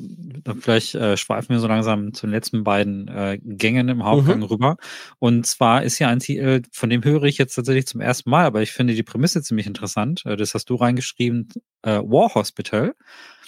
vielleicht 0.61 0.95
äh, 0.95 1.17
schweifen 1.17 1.51
wir 1.51 1.61
so 1.61 1.67
langsam 1.67 2.13
zu 2.13 2.27
den 2.27 2.33
letzten 2.33 2.65
beiden 2.65 3.09
äh, 3.09 3.39
Gängen 3.43 3.89
im 3.89 4.05
Hauptgang 4.05 4.39
mhm. 4.39 4.45
rüber. 4.45 4.77
Und 5.19 5.47
zwar 5.47 5.83
ist 5.83 5.99
hier 5.99 6.09
ein 6.09 6.19
Titel, 6.19 6.63
von 6.73 6.91
dem 6.91 7.05
höre 7.05 7.25
ich 7.25 7.39
jetzt 7.39 7.55
tatsächlich 7.55 7.87
zum 7.87 8.01
ersten 8.01 8.31
Mal, 8.31 8.45
aber 8.45 8.63
ich 8.63 8.73
finde 8.73 8.95
die 8.95 9.03
Prämisse 9.03 9.43
ziemlich 9.43 9.67
interessant. 9.67 10.23
Äh, 10.25 10.37
das 10.37 10.55
hast 10.55 10.71
du 10.71 10.75
reingeschrieben, 10.75 11.49
äh, 11.83 11.99
War 11.99 12.35
Hospital. 12.35 12.95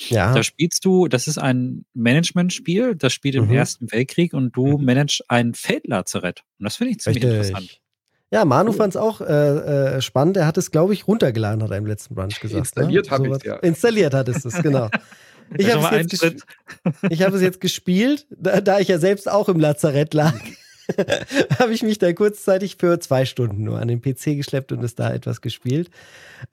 Ja. 0.08 0.32
Da 0.32 0.42
spielst 0.42 0.84
du, 0.84 1.08
das 1.08 1.26
ist 1.26 1.38
ein 1.38 1.84
Management-Spiel, 1.94 2.94
das 2.96 3.12
spielt 3.12 3.34
im 3.34 3.46
mhm. 3.46 3.52
Ersten 3.52 3.92
Weltkrieg 3.92 4.34
und 4.34 4.56
du 4.56 4.78
mhm. 4.78 4.84
managst 4.84 5.22
ein 5.28 5.54
Feldlazarett. 5.54 6.42
Und 6.58 6.64
das 6.64 6.76
finde 6.76 6.92
ich 6.92 7.00
ziemlich 7.00 7.22
Richtig. 7.24 7.38
interessant. 7.38 7.81
Ja, 8.32 8.46
Manu 8.46 8.72
fand 8.72 8.94
es 8.94 8.96
auch 8.96 9.20
äh, 9.20 9.26
äh, 9.96 10.00
spannend. 10.00 10.38
Er 10.38 10.46
hat 10.46 10.56
es, 10.56 10.70
glaube 10.70 10.94
ich, 10.94 11.06
runtergeladen, 11.06 11.62
hat 11.62 11.70
er 11.70 11.76
im 11.76 11.86
letzten 11.86 12.14
Brunch 12.14 12.40
gesagt. 12.40 12.54
Ne? 12.54 12.60
Installiert 12.60 13.06
ne? 13.06 13.10
habe 13.10 13.24
so 13.28 13.30
ich 13.30 13.36
es, 13.36 13.44
ja. 13.44 13.56
Installiert 13.56 14.14
hat 14.14 14.28
es, 14.28 14.62
genau. 14.62 14.88
Ich 15.58 15.70
habe 15.70 15.98
es, 15.98 16.22
jetzt 16.22 16.46
hab 17.22 17.34
es 17.34 17.42
jetzt 17.42 17.60
gespielt, 17.60 18.26
da, 18.30 18.62
da, 18.62 18.78
ich 18.78 18.88
ja 18.88 18.98
selbst 18.98 19.30
auch 19.30 19.50
im 19.50 19.60
Lazarett 19.60 20.14
lag, 20.14 20.32
habe 21.58 21.74
ich 21.74 21.82
mich 21.82 21.98
da 21.98 22.10
kurzzeitig 22.14 22.76
für 22.78 22.98
zwei 23.00 23.26
Stunden 23.26 23.62
nur 23.62 23.78
an 23.78 23.88
den 23.88 24.00
PC 24.00 24.36
geschleppt 24.36 24.72
und 24.72 24.82
es 24.82 24.94
da 24.94 25.12
etwas 25.12 25.42
gespielt. 25.42 25.90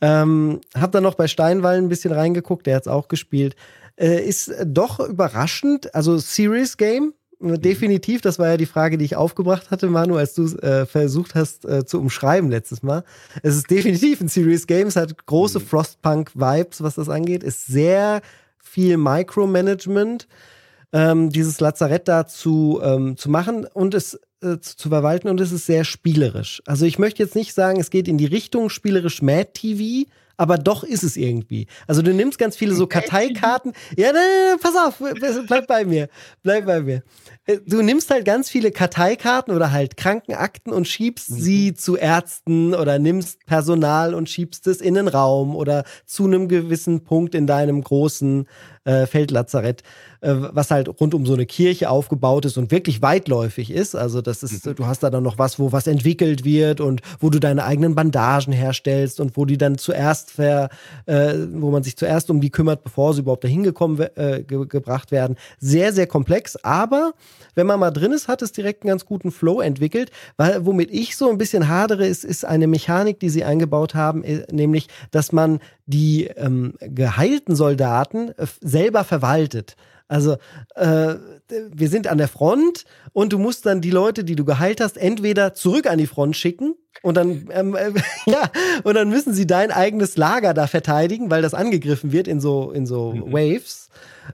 Ähm, 0.01 0.59
habe 0.75 0.91
dann 0.91 1.03
noch 1.03 1.15
bei 1.15 1.29
Steinwall 1.29 1.77
ein 1.77 1.87
bisschen 1.87 2.11
reingeguckt, 2.11 2.67
der 2.67 2.75
hat 2.75 2.83
es 2.83 2.87
auch 2.89 3.07
gespielt. 3.07 3.55
Äh, 3.95 4.27
ist 4.27 4.53
doch 4.65 4.99
überraschend, 4.99 5.95
also 5.95 6.17
Serious 6.17 6.75
Game, 6.75 7.13
definitiv, 7.39 8.21
das 8.21 8.37
war 8.39 8.49
ja 8.49 8.57
die 8.57 8.65
Frage, 8.65 8.97
die 8.97 9.05
ich 9.05 9.15
aufgebracht 9.15 9.71
hatte, 9.71 9.87
Manu, 9.87 10.17
als 10.17 10.33
du 10.33 10.45
äh, 10.57 10.85
versucht 10.85 11.35
hast 11.35 11.65
äh, 11.65 11.85
zu 11.85 11.99
umschreiben 11.99 12.49
letztes 12.49 12.83
Mal. 12.83 13.03
Es 13.43 13.55
ist 13.55 13.69
definitiv 13.69 14.19
ein 14.19 14.27
Serious 14.27 14.67
Game, 14.67 14.87
es 14.87 14.95
hat 14.95 15.25
große 15.25 15.59
mhm. 15.59 15.63
Frostpunk-Vibes, 15.63 16.83
was 16.83 16.95
das 16.95 17.09
angeht, 17.09 17.43
ist 17.43 17.65
sehr 17.65 18.21
viel 18.57 18.97
Micromanagement, 18.97 20.27
ähm, 20.91 21.29
dieses 21.29 21.59
Lazarett 21.59 22.07
da 22.07 22.27
zu, 22.27 22.81
ähm, 22.83 23.15
zu 23.15 23.29
machen 23.29 23.65
und 23.65 23.93
es 23.93 24.19
äh, 24.41 24.59
zu, 24.59 24.75
zu, 24.77 24.89
verwalten 24.89 25.29
und 25.29 25.39
es 25.39 25.51
ist 25.51 25.65
sehr 25.65 25.83
spielerisch. 25.83 26.61
Also 26.65 26.85
ich 26.85 26.99
möchte 26.99 27.23
jetzt 27.23 27.35
nicht 27.35 27.53
sagen, 27.53 27.79
es 27.79 27.89
geht 27.89 28.07
in 28.07 28.17
die 28.17 28.25
Richtung 28.25 28.69
spielerisch 28.69 29.21
Mad 29.21 29.51
TV, 29.53 30.09
aber 30.39 30.57
doch 30.57 30.85
ist 30.85 31.03
es 31.03 31.17
irgendwie. 31.17 31.67
Also 31.85 32.01
du 32.01 32.13
nimmst 32.13 32.39
ganz 32.39 32.55
viele 32.55 32.73
so 32.73 32.87
Karteikarten. 32.87 33.73
Ja, 33.97 34.13
nein, 34.13 34.23
nein, 34.49 34.59
pass 34.61 34.73
auf, 34.73 35.03
bleib 35.47 35.67
bei 35.67 35.83
mir. 35.83 36.07
Bleib 36.43 36.65
bei 36.65 36.79
mir. 36.79 37.03
Äh, 37.45 37.57
du 37.65 37.81
nimmst 37.81 38.09
halt 38.09 38.23
ganz 38.23 38.49
viele 38.49 38.71
Karteikarten 38.71 39.53
oder 39.53 39.73
halt 39.73 39.97
Krankenakten 39.97 40.71
und 40.71 40.87
schiebst 40.87 41.31
mhm. 41.31 41.35
sie 41.35 41.73
zu 41.73 41.97
Ärzten 41.97 42.73
oder 42.73 42.99
nimmst 42.99 43.45
Personal 43.47 44.13
und 44.13 44.29
schiebst 44.29 44.65
es 44.67 44.79
in 44.79 44.93
den 44.93 45.09
Raum 45.09 45.57
oder 45.57 45.83
zu 46.05 46.23
einem 46.25 46.47
gewissen 46.47 47.03
Punkt 47.03 47.35
in 47.35 47.45
deinem 47.45 47.83
großen 47.83 48.47
äh, 48.85 49.05
Feldlazarett, 49.05 49.83
äh, 50.21 50.33
was 50.35 50.71
halt 50.71 50.89
rund 50.99 51.13
um 51.13 51.25
so 51.25 51.33
eine 51.33 51.45
Kirche 51.45 51.89
aufgebaut 51.89 52.45
ist 52.45 52.57
und 52.57 52.71
wirklich 52.71 53.01
weitläufig 53.01 53.71
ist. 53.71 53.95
Also 53.95 54.21
das 54.21 54.43
ist, 54.43 54.65
mhm. 54.65 54.75
du 54.75 54.85
hast 54.85 55.03
da 55.03 55.09
dann 55.09 55.23
noch 55.23 55.37
was, 55.37 55.59
wo 55.59 55.71
was 55.71 55.87
entwickelt 55.87 56.43
wird 56.43 56.81
und 56.81 57.01
wo 57.19 57.29
du 57.29 57.39
deine 57.39 57.63
eigenen 57.65 57.95
Bandagen 57.95 58.53
herstellst 58.53 59.19
und 59.19 59.37
wo 59.37 59.45
die 59.45 59.57
dann 59.57 59.77
zuerst 59.77 60.31
ver, 60.31 60.69
äh, 61.05 61.33
wo 61.53 61.71
man 61.71 61.83
sich 61.83 61.97
zuerst 61.97 62.29
um 62.29 62.41
die 62.41 62.49
kümmert, 62.49 62.83
bevor 62.83 63.13
sie 63.13 63.21
überhaupt 63.21 63.43
dahin 63.43 63.63
gekommen 63.63 63.99
äh, 64.15 64.43
ge 64.43 64.65
gebracht 64.67 65.11
werden. 65.11 65.35
Sehr, 65.59 65.93
sehr 65.93 66.07
komplex, 66.07 66.55
aber 66.57 67.13
wenn 67.55 67.67
man 67.67 67.79
mal 67.79 67.91
drin 67.91 68.11
ist, 68.11 68.27
hat 68.27 68.41
es 68.41 68.51
direkt 68.51 68.83
einen 68.83 68.89
ganz 68.89 69.05
guten 69.05 69.31
Flow 69.31 69.61
entwickelt. 69.61 70.11
Weil, 70.37 70.65
womit 70.65 70.91
ich 70.91 71.17
so 71.17 71.29
ein 71.29 71.37
bisschen 71.37 71.67
hadere, 71.67 72.05
ist, 72.05 72.23
ist 72.23 72.45
eine 72.45 72.67
Mechanik, 72.67 73.19
die 73.19 73.29
sie 73.29 73.43
eingebaut 73.43 73.95
haben, 73.95 74.23
äh, 74.23 74.45
nämlich, 74.51 74.87
dass 75.11 75.31
man 75.31 75.59
die 75.89 76.25
ähm, 76.25 76.73
geheilten 76.79 77.55
Soldaten 77.55 78.29
äh, 78.37 78.45
selber 78.61 79.03
verwaltet. 79.03 79.75
Also 80.07 80.37
äh, 80.75 81.15
wir 81.71 81.89
sind 81.89 82.07
an 82.07 82.17
der 82.19 82.27
Front 82.27 82.85
und 83.11 83.33
du 83.33 83.39
musst 83.39 83.65
dann 83.65 83.81
die 83.81 83.89
Leute, 83.91 84.23
die 84.23 84.35
du 84.35 84.45
geheilt 84.45 84.81
hast, 84.81 84.97
entweder 84.97 85.53
zurück 85.53 85.87
an 85.89 85.97
die 85.97 86.07
Front 86.07 86.35
schicken 86.35 86.75
und 87.01 87.17
dann 87.17 87.49
ähm, 87.51 87.75
äh, 87.75 87.91
ja 88.25 88.51
und 88.83 88.93
dann 88.95 89.09
müssen 89.09 89.33
sie 89.33 89.47
dein 89.47 89.71
eigenes 89.71 90.15
Lager 90.15 90.53
da 90.53 90.67
verteidigen, 90.67 91.31
weil 91.31 91.41
das 91.41 91.55
angegriffen 91.55 92.11
wird 92.11 92.27
in 92.27 92.39
so 92.39 92.71
in 92.71 92.85
so 92.85 93.13
mhm. 93.13 93.33
Waves. 93.33 93.89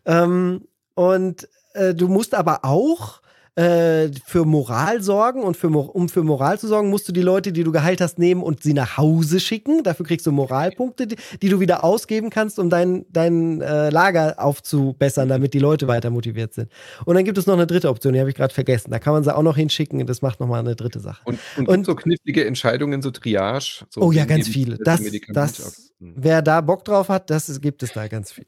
Ähm, 0.06 0.68
und 0.94 1.48
äh, 1.74 1.94
du 1.94 2.10
musst 2.10 2.36
aber 2.36 2.66
auch 2.66 3.22
äh, 3.56 4.10
für 4.26 4.46
Moral 4.46 5.02
sorgen 5.02 5.42
und 5.42 5.56
für, 5.56 5.70
um 5.70 6.10
für 6.10 6.24
Moral 6.24 6.60
zu 6.60 6.68
sorgen, 6.68 6.90
musst 6.90 7.08
du 7.08 7.14
die 7.14 7.22
Leute, 7.22 7.54
die 7.54 7.64
du 7.64 7.72
geheilt 7.72 8.02
hast, 8.02 8.20
nehmen 8.20 8.44
und 8.44 8.64
sie 8.64 8.74
nach 8.74 8.98
Hause 8.98 9.40
schicken. 9.40 9.84
Dafür 9.84 10.06
kriegst 10.06 10.28
du 10.28 10.32
Moralpunkte, 10.32 11.08
die, 11.08 11.16
die 11.42 11.50
du 11.50 11.60
wieder 11.62 11.84
ausgeben 11.84 12.30
kannst, 12.30 12.60
um 12.60 12.70
dein, 12.70 13.06
dein 13.10 13.62
äh, 13.62 13.90
Lager 13.90 14.36
aufzubessern, 14.38 15.30
damit 15.30 15.54
die 15.54 15.60
Leute 15.60 15.88
weiter 15.88 16.10
motiviert 16.10 16.54
sind. 16.54 16.70
Und 17.06 17.16
dann 17.16 17.24
gibt 17.24 17.38
es 17.38 17.48
noch 17.48 17.54
eine 17.54 17.66
dritte 17.66 17.90
Option, 17.90 18.14
die 18.14 18.20
habe 18.20 18.30
ich 18.30 18.36
gerade 18.36 18.54
vergessen. 18.54 18.92
Da 18.92 19.00
kann 19.00 19.14
man 19.14 19.24
sie 19.24 19.34
auch 19.34 19.44
noch 19.44 19.56
hinschicken 19.56 20.02
und 20.02 20.10
das 20.10 20.22
macht 20.22 20.42
nochmal 20.42 20.60
eine 20.60 20.76
dritte 20.76 21.00
Sache. 21.00 21.22
Und, 21.24 21.40
und, 21.58 21.68
und 21.70 21.86
so 21.86 21.96
knifflige 21.96 22.46
Entscheidungen, 22.46 23.02
so 23.02 23.12
Triage. 23.12 23.86
So 23.90 24.02
oh 24.02 24.12
ja, 24.12 24.26
ganz 24.26 24.50
viele. 24.50 24.78
Das, 24.78 25.02
das, 25.30 25.94
wer 26.00 26.42
da 26.42 26.62
Bock 26.62 26.84
drauf 26.84 27.10
hat, 27.10 27.30
das 27.30 27.62
gibt 27.62 27.84
es 27.84 27.94
da 27.94 28.08
ganz 28.08 28.32
viel. 28.32 28.46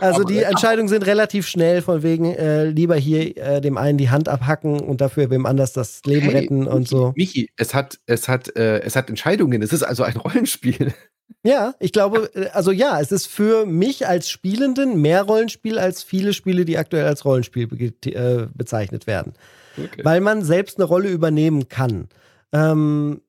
also 0.00 0.24
die 0.24 0.38
Entscheidungen 0.38 0.88
sind 0.88 1.06
relativ 1.06 1.46
schnell, 1.46 1.80
von 1.82 2.02
wegen 2.02 2.34
äh, 2.34 2.64
lieber 2.64 2.96
hier 2.96 3.36
äh, 3.36 3.60
dem 3.60 3.78
einen 3.78 3.98
die 3.98 4.10
Hand 4.10 4.15
Hand 4.16 4.28
abhacken 4.28 4.80
und 4.80 5.00
dafür 5.00 5.30
wem 5.30 5.46
anders 5.46 5.72
das 5.72 6.02
Leben 6.04 6.26
hey, 6.26 6.38
retten 6.38 6.66
und 6.66 6.88
so. 6.88 7.12
Michi, 7.14 7.50
es 7.56 7.74
hat, 7.74 8.00
es 8.06 8.28
hat, 8.28 8.56
äh, 8.56 8.80
es 8.80 8.96
hat 8.96 9.08
Entscheidungen. 9.08 9.62
Es 9.62 9.72
ist 9.72 9.82
also 9.82 10.02
ein 10.02 10.16
Rollenspiel. 10.16 10.94
Ja, 11.42 11.74
ich 11.78 11.92
glaube, 11.92 12.30
äh, 12.34 12.48
also 12.48 12.72
ja, 12.72 13.00
es 13.00 13.12
ist 13.12 13.26
für 13.26 13.66
mich 13.66 14.06
als 14.06 14.28
Spielenden 14.28 15.00
mehr 15.00 15.22
Rollenspiel 15.22 15.78
als 15.78 16.02
viele 16.02 16.32
Spiele, 16.32 16.64
die 16.64 16.78
aktuell 16.78 17.04
als 17.04 17.24
Rollenspiel 17.24 17.66
be 17.66 17.92
äh, 18.10 18.48
bezeichnet 18.54 19.06
werden. 19.06 19.34
Okay. 19.76 20.02
Weil 20.02 20.20
man 20.20 20.42
selbst 20.42 20.78
eine 20.78 20.86
Rolle 20.86 21.10
übernehmen 21.10 21.68
kann. 21.68 22.08
Ähm, 22.52 23.20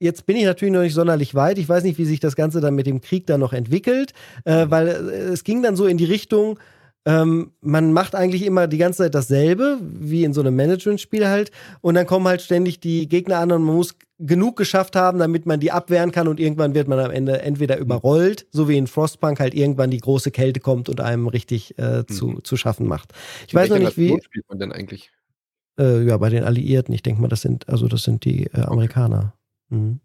Jetzt 0.00 0.26
bin 0.26 0.36
ich 0.36 0.44
natürlich 0.44 0.74
noch 0.74 0.82
nicht 0.82 0.92
sonderlich 0.92 1.34
weit. 1.34 1.56
Ich 1.56 1.66
weiß 1.66 1.82
nicht, 1.82 1.96
wie 1.98 2.04
sich 2.04 2.20
das 2.20 2.36
Ganze 2.36 2.60
dann 2.60 2.74
mit 2.74 2.86
dem 2.86 3.00
Krieg 3.00 3.26
dann 3.26 3.40
noch 3.40 3.54
entwickelt, 3.54 4.12
äh, 4.44 4.66
weil 4.68 4.88
äh, 4.88 4.92
es 5.32 5.44
ging 5.44 5.62
dann 5.62 5.76
so 5.76 5.86
in 5.86 5.96
die 5.96 6.04
Richtung, 6.04 6.58
ähm, 7.06 7.52
man 7.60 7.92
macht 7.92 8.14
eigentlich 8.14 8.44
immer 8.44 8.66
die 8.66 8.78
ganze 8.78 8.98
Zeit 9.04 9.14
dasselbe, 9.14 9.78
wie 9.82 10.24
in 10.24 10.32
so 10.32 10.40
einem 10.40 10.56
Management-Spiel 10.56 11.28
halt. 11.28 11.50
Und 11.80 11.94
dann 11.94 12.06
kommen 12.06 12.26
halt 12.26 12.40
ständig 12.40 12.80
die 12.80 13.08
Gegner 13.08 13.38
an 13.38 13.52
und 13.52 13.62
man 13.62 13.76
muss 13.76 13.94
genug 14.18 14.56
geschafft 14.56 14.96
haben, 14.96 15.18
damit 15.18 15.44
man 15.44 15.60
die 15.60 15.70
abwehren 15.70 16.12
kann 16.12 16.28
und 16.28 16.40
irgendwann 16.40 16.74
wird 16.74 16.88
man 16.88 16.98
am 16.98 17.10
Ende 17.10 17.42
entweder 17.42 17.78
überrollt, 17.78 18.46
so 18.52 18.68
wie 18.68 18.78
in 18.78 18.86
Frostpunk 18.86 19.40
halt 19.40 19.54
irgendwann 19.54 19.90
die 19.90 19.98
große 19.98 20.30
Kälte 20.30 20.60
kommt 20.60 20.88
und 20.88 21.00
einem 21.00 21.26
richtig 21.26 21.78
äh, 21.78 22.06
zu, 22.06 22.28
mhm. 22.28 22.44
zu 22.44 22.56
schaffen 22.56 22.86
macht. 22.86 23.12
Ich 23.46 23.52
in 23.52 23.58
weiß 23.58 23.70
noch 23.70 23.78
nicht, 23.78 23.98
wie. 23.98 24.18
spielt 24.22 24.48
man 24.48 24.58
denn 24.58 24.72
eigentlich? 24.72 25.10
Äh, 25.78 26.04
ja, 26.04 26.16
bei 26.16 26.30
den 26.30 26.44
Alliierten. 26.44 26.94
Ich 26.94 27.02
denke 27.02 27.20
mal, 27.20 27.28
das 27.28 27.42
sind, 27.42 27.68
also 27.68 27.88
das 27.88 28.04
sind 28.04 28.24
die 28.24 28.46
äh, 28.46 28.60
Amerikaner. 28.60 29.34
Mhm. 29.68 30.00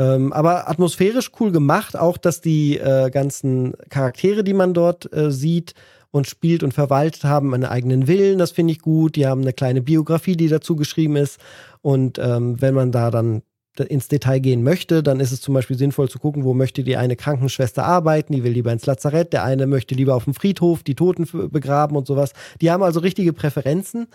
Ähm, 0.00 0.32
aber 0.32 0.70
atmosphärisch 0.70 1.30
cool 1.38 1.52
gemacht, 1.52 1.94
auch 1.94 2.16
dass 2.16 2.40
die 2.40 2.78
äh, 2.78 3.10
ganzen 3.10 3.74
Charaktere, 3.90 4.42
die 4.42 4.54
man 4.54 4.72
dort 4.72 5.12
äh, 5.12 5.30
sieht 5.30 5.74
und 6.10 6.26
spielt 6.26 6.62
und 6.62 6.72
verwaltet 6.72 7.24
haben, 7.24 7.52
einen 7.52 7.66
eigenen 7.66 8.06
Willen, 8.06 8.38
das 8.38 8.50
finde 8.50 8.72
ich 8.72 8.80
gut. 8.80 9.14
Die 9.14 9.26
haben 9.26 9.42
eine 9.42 9.52
kleine 9.52 9.82
Biografie, 9.82 10.36
die 10.36 10.48
dazu 10.48 10.74
geschrieben 10.74 11.16
ist. 11.16 11.38
Und 11.82 12.18
ähm, 12.18 12.60
wenn 12.62 12.72
man 12.72 12.92
da 12.92 13.10
dann 13.10 13.42
ins 13.78 14.08
Detail 14.08 14.40
gehen 14.40 14.62
möchte, 14.62 15.02
dann 15.02 15.20
ist 15.20 15.32
es 15.32 15.40
zum 15.40 15.54
Beispiel 15.54 15.76
sinnvoll 15.78 16.08
zu 16.08 16.18
gucken, 16.18 16.44
wo 16.44 16.54
möchte 16.54 16.82
die 16.82 16.96
eine 16.96 17.16
Krankenschwester 17.16 17.84
arbeiten, 17.84 18.32
die 18.32 18.42
will 18.42 18.52
lieber 18.52 18.72
ins 18.72 18.86
Lazarett, 18.86 19.32
der 19.32 19.44
eine 19.44 19.66
möchte 19.66 19.94
lieber 19.94 20.14
auf 20.14 20.24
dem 20.24 20.34
Friedhof 20.34 20.82
die 20.82 20.94
Toten 20.94 21.28
begraben 21.50 21.96
und 21.96 22.06
sowas. 22.06 22.32
Die 22.60 22.70
haben 22.70 22.82
also 22.82 23.00
richtige 23.00 23.32
Präferenzen 23.32 24.08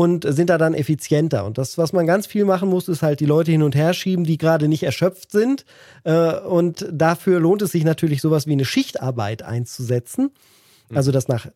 und 0.00 0.24
sind 0.26 0.48
da 0.48 0.56
dann 0.56 0.72
effizienter. 0.72 1.44
Und 1.44 1.58
das, 1.58 1.76
was 1.76 1.92
man 1.92 2.06
ganz 2.06 2.26
viel 2.26 2.46
machen 2.46 2.70
muss, 2.70 2.88
ist 2.88 3.02
halt 3.02 3.20
die 3.20 3.26
Leute 3.26 3.50
hin 3.50 3.62
und 3.62 3.74
her 3.74 3.92
schieben, 3.92 4.24
die 4.24 4.38
gerade 4.38 4.66
nicht 4.66 4.82
erschöpft 4.82 5.30
sind. 5.30 5.66
Äh, 6.04 6.38
und 6.38 6.86
dafür 6.90 7.38
lohnt 7.38 7.60
es 7.60 7.72
sich 7.72 7.84
natürlich, 7.84 8.22
sowas 8.22 8.46
wie 8.46 8.52
eine 8.52 8.64
Schichtarbeit 8.64 9.42
einzusetzen. 9.42 10.30
Mhm. 10.88 10.96
Also, 10.96 11.12
dass 11.12 11.28
nach 11.28 11.48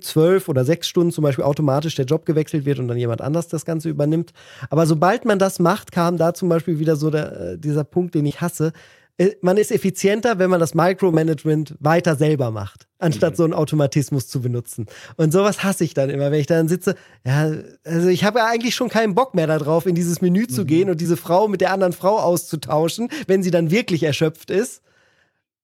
zwölf 0.00 0.48
oder 0.48 0.64
sechs 0.64 0.88
Stunden 0.88 1.12
zum 1.12 1.24
Beispiel 1.24 1.44
automatisch 1.44 1.94
der 1.94 2.06
Job 2.06 2.24
gewechselt 2.24 2.64
wird 2.64 2.78
und 2.78 2.88
dann 2.88 2.96
jemand 2.96 3.20
anders 3.20 3.48
das 3.48 3.66
Ganze 3.66 3.90
übernimmt. 3.90 4.32
Aber 4.70 4.86
sobald 4.86 5.26
man 5.26 5.38
das 5.38 5.58
macht, 5.58 5.92
kam 5.92 6.16
da 6.16 6.32
zum 6.32 6.48
Beispiel 6.48 6.78
wieder 6.78 6.96
so 6.96 7.10
der, 7.10 7.38
äh, 7.38 7.58
dieser 7.58 7.84
Punkt, 7.84 8.14
den 8.14 8.24
ich 8.24 8.40
hasse. 8.40 8.72
Äh, 9.20 9.36
man 9.42 9.58
ist 9.58 9.70
effizienter, 9.70 10.38
wenn 10.38 10.48
man 10.48 10.60
das 10.60 10.74
Micromanagement 10.74 11.76
weiter 11.78 12.16
selber 12.16 12.50
macht, 12.50 12.88
anstatt 12.98 13.34
mhm. 13.34 13.36
so 13.36 13.44
einen 13.44 13.52
Automatismus 13.52 14.28
zu 14.28 14.40
benutzen. 14.40 14.86
Und 15.16 15.32
sowas 15.32 15.62
hasse 15.62 15.84
ich 15.84 15.92
dann 15.92 16.08
immer, 16.08 16.30
wenn 16.30 16.40
ich 16.40 16.46
dann 16.46 16.68
sitze. 16.68 16.94
Ja, 17.26 17.52
also 17.84 18.08
ich 18.08 18.24
habe 18.24 18.38
ja 18.38 18.46
eigentlich 18.46 18.74
schon 18.74 18.88
keinen 18.88 19.14
Bock 19.14 19.34
mehr 19.34 19.46
darauf, 19.46 19.84
in 19.84 19.94
dieses 19.94 20.22
Menü 20.22 20.46
zu 20.46 20.62
mhm. 20.62 20.66
gehen 20.66 20.90
und 20.90 21.00
diese 21.00 21.18
Frau 21.18 21.48
mit 21.48 21.60
der 21.60 21.72
anderen 21.72 21.92
Frau 21.92 22.18
auszutauschen, 22.18 23.08
wenn 23.26 23.42
sie 23.42 23.50
dann 23.50 23.70
wirklich 23.70 24.02
erschöpft 24.02 24.50
ist. 24.50 24.80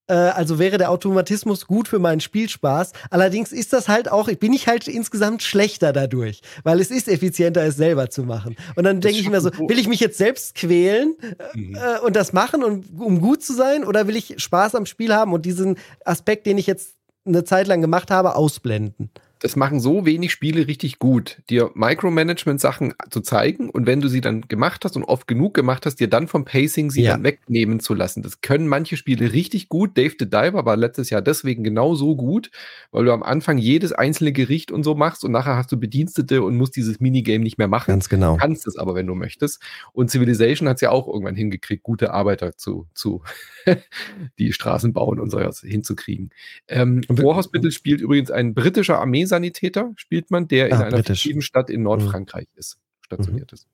Äh, 0.09 0.15
also 0.15 0.59
wäre 0.59 0.79
der 0.79 0.91
Automatismus 0.91 1.67
gut 1.67 1.89
für 1.89 1.99
meinen 1.99 2.21
Spielspaß. 2.21 2.93
Allerdings 3.11 3.53
ist 3.53 3.73
das 3.73 3.89
halt 3.89 4.11
auch, 4.11 4.29
bin 4.35 4.53
ich 4.53 4.69
halt 4.69 4.89
insgesamt 4.89 5.43
schlechter 5.43 5.93
dadurch, 5.93 6.41
weil 6.63 6.81
es 6.81 6.91
ist 6.91 7.09
effizienter, 7.09 7.65
es 7.65 7.77
selber 7.77 8.11
zu 8.11 8.23
machen. 8.23 8.57
Und 8.77 8.85
dann 8.85 9.01
denke 9.01 9.19
ich 9.19 9.29
mir 9.29 9.41
so, 9.41 9.51
will 9.51 9.79
ich 9.79 9.89
mich 9.89 10.01
jetzt 10.01 10.19
selbst 10.19 10.55
quälen 10.55 11.15
mhm. 11.55 11.77
äh, 11.77 12.01
und 12.01 12.17
das 12.17 12.33
machen, 12.33 12.85
um 12.99 13.21
gut 13.21 13.43
zu 13.43 13.55
sein, 13.55 13.85
oder 13.85 14.07
will 14.07 14.17
ich 14.17 14.35
Spaß 14.39 14.75
am 14.75 14.87
Spiel 14.87 15.15
haben 15.15 15.33
und 15.33 15.45
diesen 15.45 15.77
Aspekt, 16.05 16.47
den 16.47 16.59
ich 16.59 16.67
jetzt 16.67 16.95
eine 17.25 17.45
Zeit 17.45 17.67
lang 17.67 17.81
gemacht 17.81 18.11
habe, 18.11 18.37
ausblenden? 18.37 19.11
Das 19.41 19.55
machen 19.55 19.81
so 19.81 20.07
wenig 20.07 20.33
Spiele 20.33 20.67
richtig 20.67 20.99
gut, 20.99 21.43
dir 21.51 21.71
Micromanagement-Sachen 21.75 22.95
zu 23.11 23.21
zeigen 23.21 23.69
und 23.69 23.87
wenn 23.87 24.01
du 24.01 24.09
sie 24.09 24.21
dann 24.23 24.43
gemacht 24.43 24.85
hast 24.85 24.97
und 24.97 25.05
oft 25.05 25.27
genug 25.29 25.53
gemacht 25.53 25.85
hast, 25.85 25.97
dir 25.97 26.09
dann 26.09 26.27
vom 26.27 26.45
Pacing 26.45 26.91
sie 26.91 27.03
ja. 27.03 27.13
dann 27.13 27.25
wegnehmen 27.25 27.81
zu 27.81 27.93
lassen. 27.93 28.23
Das 28.23 28.41
können 28.41 28.67
manche 28.67 28.97
Spiele 28.97 29.33
richtig 29.33 29.69
gut. 29.69 29.99
Dave 29.99 30.15
the 30.19 30.29
Diver 30.29 30.65
war 30.65 30.77
letztes 30.77 31.11
Jahr 31.11 31.21
deswegen 31.21 31.65
genau 31.65 31.95
so 31.95 32.17
gut, 32.17 32.51
weil 32.93 33.05
du 33.05 33.13
am 33.13 33.23
Anfang 33.23 33.59
jedes 33.59 33.93
einzelne 33.93 34.33
Gericht 34.33 34.73
und 34.73 34.85
so 34.85 34.95
machst 34.95 35.23
und 35.25 35.33
nachher 35.33 35.57
hast 35.57 35.71
du 35.71 35.77
Bedienstete 35.77 36.43
und 36.43 36.57
musst 36.57 36.77
dieses 36.77 37.01
Minigame 37.01 37.45
nicht 37.45 37.59
mehr 37.59 37.69
machen. 37.69 37.91
Ganz 37.91 38.09
genau. 38.09 38.35
Du 38.35 38.39
kannst 38.39 38.67
es 38.67 38.77
aber, 38.79 38.95
wenn 38.95 39.07
du 39.07 39.15
möchtest. 39.15 39.61
Und 39.93 40.11
Civilization 40.11 40.69
hat 40.69 40.77
es 40.77 40.81
ja 40.81 40.91
auch 40.91 41.07
irgendwann 41.09 41.37
hingekriegt, 41.37 41.83
gute 41.83 42.15
Arbeiter 42.15 42.57
zu, 42.57 42.87
zu 42.95 43.23
die 44.39 44.55
Straßen 44.55 44.95
bauen 44.95 45.21
und 45.21 45.31
so 45.31 45.41
hinzukriegen. 45.63 46.31
Ähm, 46.69 47.03
War 47.09 47.37
Hospital 47.37 47.71
spielt 47.71 48.01
übrigens 48.01 48.31
ein 48.31 48.55
britischer 48.55 48.99
Armee 48.99 49.26
Sanitäter 49.27 49.93
spielt 49.97 50.31
man, 50.31 50.49
der 50.49 50.67
ah, 50.67 50.69
in 50.69 50.83
einer 50.83 51.05
fiktiven 51.05 51.43
Stadt 51.43 51.71
in 51.71 51.83
Nordfrankreich 51.83 52.49
mhm. 52.55 52.59
ist, 52.59 52.79
stationiert 53.01 53.53
ist. 53.53 53.67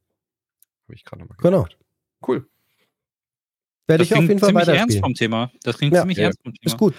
Habe 0.86 0.94
ich 0.94 1.04
gerade 1.04 1.22
nochmal 1.22 1.38
Genau. 1.40 1.66
Cool. 2.26 2.46
Werde 3.86 4.04
ich 4.04 4.14
auf 4.14 4.22
jeden 4.22 4.38
Fall 4.38 4.54
weiter 4.54 4.74
ernst 4.74 5.00
vom 5.00 5.14
Thema. 5.14 5.50
Das 5.62 5.78
klingt 5.78 5.94
ja, 5.94 6.00
ziemlich 6.00 6.18
ja. 6.18 6.24
ernst 6.24 6.40
vom 6.42 6.52
Thema. 6.54 6.72
Ist 6.72 6.78
gut. 6.78 6.94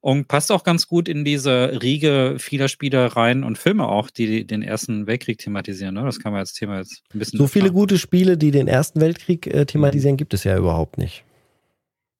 Und 0.00 0.28
passt 0.28 0.52
auch 0.52 0.62
ganz 0.62 0.86
gut 0.86 1.08
in 1.08 1.24
diese 1.24 1.82
Riege 1.82 2.36
vieler 2.38 2.68
Spielereien 2.68 3.42
und 3.42 3.58
Filme 3.58 3.88
auch, 3.88 4.10
die 4.10 4.46
den 4.46 4.62
Ersten 4.62 5.06
Weltkrieg 5.06 5.38
thematisieren. 5.38 5.94
Ne? 5.94 6.04
Das 6.04 6.20
kann 6.20 6.32
man 6.32 6.40
als 6.40 6.52
Thema 6.52 6.78
jetzt 6.78 7.02
ein 7.12 7.18
bisschen. 7.18 7.38
So 7.38 7.48
viele 7.48 7.72
gute 7.72 7.98
Spiele, 7.98 8.38
die 8.38 8.52
den 8.52 8.68
Ersten 8.68 9.00
Weltkrieg 9.00 9.46
äh, 9.48 9.66
thematisieren, 9.66 10.16
gibt 10.16 10.34
es 10.34 10.44
ja 10.44 10.56
überhaupt 10.56 10.98
nicht. 10.98 11.24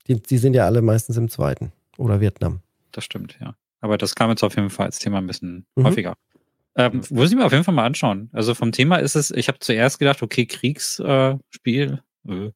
Die, 0.08 0.20
die 0.20 0.38
sind 0.38 0.54
ja 0.54 0.66
alle 0.66 0.82
meistens 0.82 1.16
im 1.16 1.28
Zweiten 1.28 1.72
oder 1.96 2.20
Vietnam. 2.20 2.60
Das 2.90 3.04
stimmt, 3.04 3.38
ja. 3.40 3.54
Aber 3.80 3.98
das 3.98 4.14
kam 4.14 4.30
jetzt 4.30 4.42
auf 4.42 4.56
jeden 4.56 4.70
Fall 4.70 4.86
als 4.86 4.98
Thema 4.98 5.18
ein 5.18 5.26
bisschen 5.26 5.66
mhm. 5.76 5.84
häufiger. 5.84 6.14
Ähm, 6.76 7.02
muss 7.10 7.30
ich 7.30 7.36
mir 7.36 7.44
auf 7.44 7.52
jeden 7.52 7.64
Fall 7.64 7.74
mal 7.74 7.86
anschauen. 7.86 8.30
Also 8.32 8.54
vom 8.54 8.72
Thema 8.72 8.96
ist 8.96 9.16
es, 9.16 9.30
ich 9.30 9.48
habe 9.48 9.58
zuerst 9.58 9.98
gedacht, 9.98 10.22
okay, 10.22 10.46
Kriegsspiel. 10.46 12.02
Äh, 12.28 12.32
äh. 12.32 12.52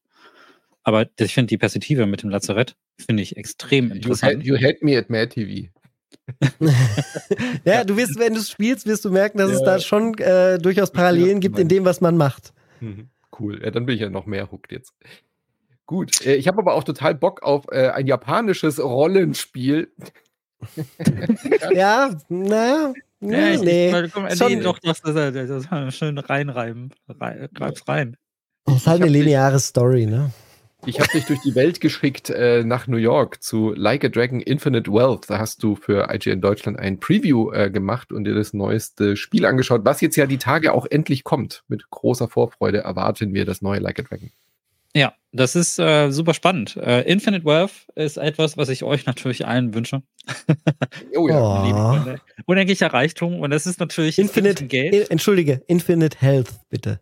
Aber 0.83 1.07
ich 1.17 1.33
finde 1.33 1.47
die 1.47 1.57
Perspektive 1.57 2.05
mit 2.05 2.23
dem 2.23 2.29
Lazarett, 2.29 2.75
finde 2.99 3.23
ich 3.23 3.37
extrem 3.37 3.91
interessant. 3.91 4.43
You 4.43 4.55
had, 4.55 4.61
you 4.61 4.67
had 4.67 4.81
me 4.81 4.97
at 4.97 5.09
Mad 5.09 5.29
TV. 5.29 5.69
ja, 7.65 7.83
du 7.83 7.97
wirst, 7.97 8.17
wenn 8.17 8.33
du 8.33 8.39
es 8.39 8.49
spielst, 8.49 8.85
wirst 8.85 9.03
du 9.03 9.09
merken, 9.09 9.37
dass 9.37 9.49
ja. 9.49 9.57
es 9.57 9.63
da 9.63 9.79
schon 9.79 10.17
äh, 10.19 10.57
durchaus 10.57 10.91
Parallelen 10.91 11.39
gibt 11.39 11.59
in 11.59 11.67
dem, 11.67 11.85
was 11.85 12.01
man 12.01 12.17
macht. 12.17 12.53
Mhm. 12.79 13.09
Cool. 13.37 13.61
Ja, 13.63 13.71
dann 13.71 13.85
bin 13.85 13.95
ich 13.95 14.01
ja 14.01 14.09
noch 14.09 14.25
mehr 14.25 14.51
hooked 14.51 14.71
jetzt. 14.71 14.93
Gut. 15.85 16.25
Äh, 16.25 16.35
ich 16.35 16.47
habe 16.47 16.59
aber 16.59 16.75
auch 16.75 16.83
total 16.83 17.15
Bock 17.15 17.43
auf 17.43 17.65
äh, 17.71 17.89
ein 17.89 18.07
japanisches 18.07 18.81
Rollenspiel. 18.81 19.91
ja, 21.73 22.15
naja. 22.29 22.93
Ja, 23.21 23.57
nee. 23.57 24.03
Ich, 24.05 24.11
komm, 24.11 24.25
nee, 24.25 24.55
doch, 24.57 24.79
das, 24.79 25.01
das, 25.01 25.13
das, 25.33 25.67
das 25.69 25.95
schön 25.95 26.17
reinreiben. 26.17 26.93
Reib's 27.07 27.87
rein. 27.87 28.17
Das 28.65 28.75
ist 28.77 28.87
halt 28.87 29.01
eine 29.01 29.11
lineare 29.11 29.59
Story, 29.59 30.05
ne? 30.05 30.31
Ich 30.85 30.99
habe 30.99 31.09
dich 31.13 31.23
durch 31.25 31.39
die 31.39 31.55
Welt 31.55 31.79
geschickt 31.79 32.29
äh, 32.29 32.65
nach 32.65 32.87
New 32.87 32.97
York 32.97 33.41
zu 33.41 33.73
Like 33.73 34.03
a 34.03 34.09
Dragon 34.09 34.41
Infinite 34.41 34.91
Wealth. 34.91 35.29
Da 35.29 35.39
hast 35.39 35.63
du 35.63 35.75
für 35.75 36.13
IGN 36.13 36.41
Deutschland 36.41 36.77
ein 36.77 36.99
Preview 36.99 37.51
äh, 37.53 37.69
gemacht 37.71 38.11
und 38.11 38.25
dir 38.25 38.35
das 38.35 38.53
neueste 38.53 39.15
Spiel 39.15 39.45
angeschaut, 39.45 39.85
was 39.85 40.01
jetzt 40.01 40.17
ja 40.17 40.25
die 40.25 40.37
Tage 40.37 40.73
auch 40.73 40.85
endlich 40.85 41.23
kommt. 41.23 41.63
Mit 41.69 41.89
großer 41.89 42.27
Vorfreude 42.27 42.79
erwarten 42.79 43.33
wir 43.33 43.45
das 43.45 43.61
neue 43.61 43.79
Like 43.79 43.99
a 43.99 44.03
Dragon. 44.03 44.31
Ja, 44.95 45.13
das 45.31 45.55
ist 45.55 45.79
äh, 45.79 46.11
super 46.11 46.33
spannend. 46.33 46.77
Äh, 46.77 47.01
Infinite 47.01 47.45
Wealth 47.45 47.87
ist 47.95 48.17
etwas, 48.17 48.57
was 48.57 48.69
ich 48.69 48.83
euch 48.83 49.05
natürlich 49.07 49.47
allen 49.47 49.73
wünsche. 49.73 50.03
oh 51.17 51.27
ja. 51.27 52.05
Oh. 52.05 52.15
Unendlicher 52.45 52.93
Reichtum 52.93 53.39
und 53.39 53.49
das 53.49 53.65
ist 53.65 53.79
natürlich 53.79 54.19
Infinite 54.19 54.65
Geld. 54.67 54.93
In, 54.93 55.11
entschuldige, 55.11 55.61
Infinite 55.67 56.17
Health, 56.19 56.51
bitte. 56.69 56.99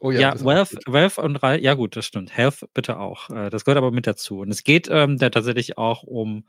Oh 0.00 0.10
ja, 0.10 0.20
ja 0.20 0.44
Wealth, 0.44 0.76
Wealth 0.86 1.18
und 1.18 1.36
Re 1.36 1.60
ja 1.60 1.74
gut, 1.74 1.96
das 1.96 2.04
stimmt. 2.04 2.36
Health 2.36 2.66
bitte 2.74 2.98
auch. 2.98 3.30
Äh, 3.30 3.50
das 3.50 3.64
gehört 3.64 3.78
aber 3.78 3.90
mit 3.90 4.06
dazu. 4.06 4.40
Und 4.40 4.50
es 4.50 4.62
geht 4.62 4.88
ähm, 4.90 5.18
da 5.18 5.30
tatsächlich 5.30 5.78
auch 5.78 6.02
um 6.02 6.44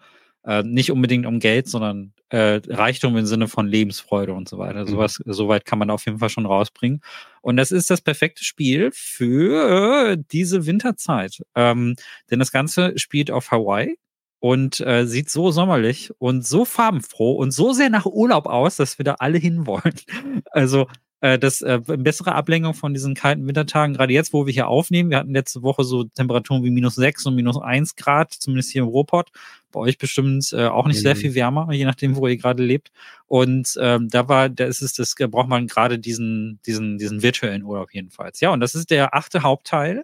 äh, 0.45 0.63
nicht 0.63 0.91
unbedingt 0.91 1.25
um 1.25 1.39
Geld, 1.39 1.67
sondern 1.67 2.13
äh, 2.29 2.61
Reichtum 2.67 3.17
im 3.17 3.25
Sinne 3.25 3.47
von 3.47 3.67
Lebensfreude 3.67 4.33
und 4.33 4.47
so 4.47 4.57
weiter. 4.57 4.81
Mhm. 4.81 4.87
Sowas, 4.87 5.21
soweit 5.25 5.65
kann 5.65 5.79
man 5.79 5.89
auf 5.89 6.05
jeden 6.05 6.19
Fall 6.19 6.29
schon 6.29 6.45
rausbringen. 6.45 7.01
Und 7.45 7.57
das 7.57 7.71
ist 7.71 7.91
das 7.91 8.01
perfekte 8.01 8.43
Spiel 8.43 8.89
für 8.91 10.17
diese 10.17 10.65
Winterzeit. 10.65 11.43
Ähm, 11.53 11.95
denn 12.31 12.39
das 12.39 12.51
Ganze 12.51 12.97
spielt 12.97 13.29
auf 13.29 13.51
Hawaii 13.51 13.97
und 14.39 14.79
äh, 14.79 15.05
sieht 15.05 15.29
so 15.29 15.51
sommerlich 15.51 16.11
und 16.17 16.43
so 16.43 16.65
farbenfroh 16.65 17.33
und 17.33 17.51
so 17.51 17.71
sehr 17.71 17.91
nach 17.91 18.07
Urlaub 18.07 18.47
aus, 18.47 18.77
dass 18.77 18.97
wir 18.97 19.03
da 19.03 19.17
alle 19.19 19.37
hinwollen. 19.37 19.93
Also 20.53 20.87
äh, 21.21 21.39
das 21.39 21.61
äh, 21.61 21.79
bessere 21.85 22.35
Ablenkung 22.35 22.73
von 22.73 22.93
diesen 22.93 23.15
kalten 23.15 23.47
Wintertagen, 23.47 23.95
gerade 23.95 24.13
jetzt, 24.13 24.33
wo 24.33 24.45
wir 24.45 24.53
hier 24.53 24.67
aufnehmen. 24.67 25.09
Wir 25.09 25.17
hatten 25.17 25.33
letzte 25.33 25.63
Woche 25.63 25.83
so 25.83 26.03
Temperaturen 26.03 26.63
wie 26.63 26.69
minus 26.69 26.95
sechs 26.95 27.25
und 27.25 27.35
minus 27.35 27.59
eins 27.61 27.95
Grad, 27.95 28.33
zumindest 28.33 28.71
hier 28.71 28.83
im 28.83 28.87
Ruhrpott. 28.89 29.31
Bei 29.71 29.79
euch 29.79 29.97
bestimmt 29.97 30.53
äh, 30.53 30.67
auch 30.67 30.87
nicht 30.87 30.97
mhm. 30.97 31.01
sehr 31.01 31.15
viel 31.15 31.35
wärmer, 31.35 31.71
je 31.71 31.85
nachdem, 31.85 32.15
wo 32.15 32.27
ihr 32.27 32.37
gerade 32.37 32.63
lebt. 32.63 32.91
Und 33.27 33.77
ähm, 33.79 34.09
da 34.09 34.27
war, 34.27 34.49
da 34.49 34.65
ist 34.65 34.81
es, 34.81 34.93
das 34.93 35.15
braucht 35.15 35.49
man 35.49 35.67
gerade 35.67 35.99
diesen, 35.99 36.59
diesen, 36.65 36.97
diesen 36.97 37.21
virtuellen 37.21 37.63
Urlaub 37.63 37.93
jedenfalls. 37.93 38.39
Ja, 38.39 38.51
und 38.51 38.59
das 38.59 38.75
ist 38.75 38.89
der 38.89 39.13
achte 39.13 39.43
Hauptteil 39.43 40.03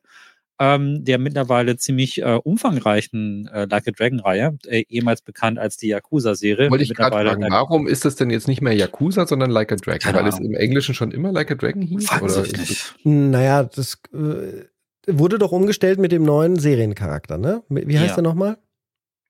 ähm, 0.61 1.03
der 1.03 1.17
mittlerweile 1.17 1.75
ziemlich 1.75 2.21
äh, 2.21 2.39
umfangreichen 2.43 3.49
äh, 3.51 3.65
Like 3.65 3.87
a 3.87 3.91
Dragon-Reihe, 3.91 4.59
äh, 4.67 4.83
ehemals 4.89 5.23
bekannt 5.23 5.57
als 5.57 5.75
die 5.75 5.87
Yakuza-Serie. 5.87 6.69
Wollte 6.69 6.83
ich 6.83 6.93
gerade 6.93 7.15
fragen, 7.15 7.47
warum 7.49 7.87
ist 7.87 8.05
das 8.05 8.15
denn 8.15 8.29
jetzt 8.29 8.47
nicht 8.47 8.61
mehr 8.61 8.73
Yakuza, 8.73 9.25
sondern 9.25 9.49
Like 9.49 9.71
a 9.71 9.75
Dragon? 9.75 9.99
Keine 9.99 10.17
Weil 10.17 10.25
Ahnung. 10.25 10.39
es 10.39 10.45
im 10.45 10.53
Englischen 10.53 10.93
schon 10.93 11.09
immer 11.09 11.31
Like 11.31 11.49
a 11.49 11.55
Dragon 11.55 11.81
hieß? 11.81 12.21
Oder 12.21 12.43
nicht. 12.43 12.93
Naja, 13.03 13.63
das 13.63 13.97
äh, 14.13 14.65
wurde 15.07 15.39
doch 15.39 15.51
umgestellt 15.51 15.97
mit 15.97 16.11
dem 16.11 16.25
neuen 16.25 16.59
Seriencharakter, 16.59 17.39
ne? 17.39 17.63
Wie 17.69 17.97
heißt 17.97 18.09
ja. 18.09 18.15
der 18.15 18.23
nochmal? 18.23 18.57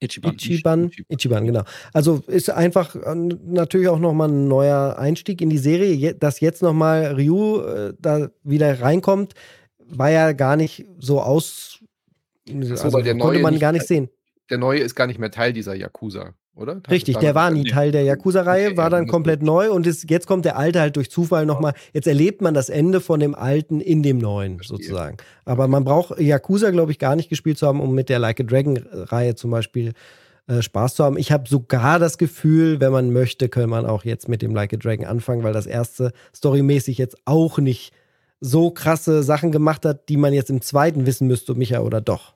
Ichiban. 0.02 0.34
Ichiban. 0.34 0.90
Ichiban, 1.08 1.46
genau. 1.46 1.62
Also 1.94 2.22
ist 2.26 2.50
einfach 2.50 2.94
äh, 2.94 3.14
natürlich 3.14 3.88
auch 3.88 4.00
nochmal 4.00 4.28
ein 4.28 4.48
neuer 4.48 4.98
Einstieg 4.98 5.40
in 5.40 5.48
die 5.48 5.58
Serie, 5.58 6.14
dass 6.14 6.40
jetzt 6.40 6.60
nochmal 6.60 7.14
Ryu 7.14 7.62
äh, 7.62 7.94
da 7.98 8.28
wieder 8.42 8.82
reinkommt 8.82 9.34
war 9.92 10.10
ja 10.10 10.32
gar 10.32 10.56
nicht 10.56 10.86
so 10.98 11.20
aus. 11.20 11.80
Also, 12.48 12.76
so, 12.76 12.90
konnte 13.18 13.40
man 13.40 13.58
gar 13.58 13.72
nicht 13.72 13.86
sehen. 13.86 14.08
Der 14.50 14.58
neue 14.58 14.80
ist 14.80 14.94
gar 14.94 15.06
nicht 15.06 15.18
mehr 15.18 15.30
Teil 15.30 15.52
dieser 15.52 15.74
Yakuza, 15.74 16.34
oder? 16.54 16.76
Hat 16.76 16.90
Richtig, 16.90 17.16
der 17.18 17.34
war 17.34 17.50
nie 17.50 17.64
Teil 17.64 17.92
der 17.92 18.02
Yakuza-Reihe, 18.02 18.68
okay, 18.68 18.76
war 18.76 18.90
dann 18.90 19.06
komplett 19.06 19.42
neu 19.42 19.70
und 19.70 19.86
ist, 19.86 20.10
jetzt 20.10 20.26
kommt 20.26 20.44
der 20.44 20.58
alte 20.58 20.80
halt 20.80 20.96
durch 20.96 21.10
Zufall 21.10 21.46
nochmal. 21.46 21.74
Jetzt 21.92 22.08
erlebt 22.08 22.42
man 22.42 22.52
das 22.52 22.68
Ende 22.68 23.00
von 23.00 23.20
dem 23.20 23.34
alten 23.34 23.80
in 23.80 24.02
dem 24.02 24.18
neuen 24.18 24.58
sozusagen. 24.62 25.16
Aber 25.44 25.68
man 25.68 25.84
braucht 25.84 26.18
Yakuza, 26.18 26.70
glaube 26.70 26.90
ich, 26.92 26.98
gar 26.98 27.16
nicht 27.16 27.28
gespielt 27.28 27.58
zu 27.58 27.66
haben, 27.66 27.80
um 27.80 27.94
mit 27.94 28.08
der 28.08 28.18
Like 28.18 28.40
a 28.40 28.42
Dragon-Reihe 28.42 29.36
zum 29.36 29.52
Beispiel 29.52 29.92
äh, 30.48 30.60
Spaß 30.60 30.96
zu 30.96 31.04
haben. 31.04 31.16
Ich 31.16 31.30
habe 31.30 31.48
sogar 31.48 32.00
das 32.00 32.18
Gefühl, 32.18 32.80
wenn 32.80 32.90
man 32.92 33.12
möchte, 33.12 33.48
kann 33.48 33.70
man 33.70 33.86
auch 33.86 34.04
jetzt 34.04 34.28
mit 34.28 34.42
dem 34.42 34.54
Like 34.54 34.74
a 34.74 34.76
Dragon 34.76 35.06
anfangen, 35.06 35.44
weil 35.44 35.52
das 35.52 35.66
erste 35.66 36.12
storymäßig 36.34 36.98
jetzt 36.98 37.16
auch 37.24 37.58
nicht 37.58 37.92
so 38.44 38.72
krasse 38.72 39.22
Sachen 39.22 39.52
gemacht 39.52 39.84
hat, 39.84 40.08
die 40.08 40.16
man 40.16 40.32
jetzt 40.32 40.50
im 40.50 40.60
zweiten 40.60 41.06
wissen 41.06 41.28
müsste, 41.28 41.54
Micha, 41.54 41.80
oder 41.80 42.00
doch? 42.00 42.34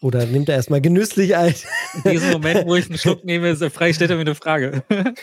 Oder 0.00 0.24
nimmt 0.24 0.48
er 0.48 0.54
erstmal 0.54 0.80
genüsslich 0.80 1.36
ein? 1.36 1.54
In 2.04 2.12
diesem 2.12 2.30
Moment, 2.30 2.66
wo 2.66 2.74
ich 2.74 2.88
einen 2.88 2.98
Schluck 2.98 3.24
nehme, 3.24 3.54
frage 3.54 3.92
stellt 3.92 4.10
er 4.10 4.16
mir 4.16 4.22
eine 4.22 4.34
Frage. 4.34 4.82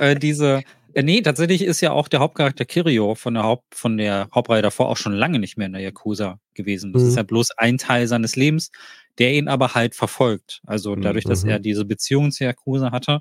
äh, 0.00 0.16
diese, 0.16 0.62
äh, 0.92 1.04
nee, 1.04 1.20
tatsächlich 1.22 1.62
ist 1.62 1.80
ja 1.82 1.92
auch 1.92 2.08
der 2.08 2.18
Hauptcharakter 2.18 2.64
Kirio 2.64 3.14
von 3.14 3.34
der, 3.34 3.44
Haupt, 3.44 3.76
von 3.76 3.96
der 3.96 4.28
Hauptreihe 4.34 4.62
davor 4.62 4.88
auch 4.88 4.96
schon 4.96 5.12
lange 5.12 5.38
nicht 5.38 5.56
mehr 5.56 5.66
in 5.68 5.74
der 5.74 5.82
Yakuza 5.82 6.40
gewesen. 6.54 6.92
Das 6.92 7.02
mhm. 7.02 7.08
ist 7.08 7.16
ja 7.16 7.22
bloß 7.22 7.52
ein 7.58 7.78
Teil 7.78 8.08
seines 8.08 8.34
Lebens, 8.34 8.72
der 9.18 9.34
ihn 9.34 9.46
aber 9.46 9.74
halt 9.74 9.94
verfolgt. 9.94 10.62
Also 10.66 10.96
dadurch, 10.96 11.26
dass 11.26 11.44
mhm. 11.44 11.50
er 11.50 11.58
diese 11.60 11.84
Beziehung 11.84 12.32
zu 12.32 12.42
Yakuza 12.42 12.90
hatte, 12.90 13.20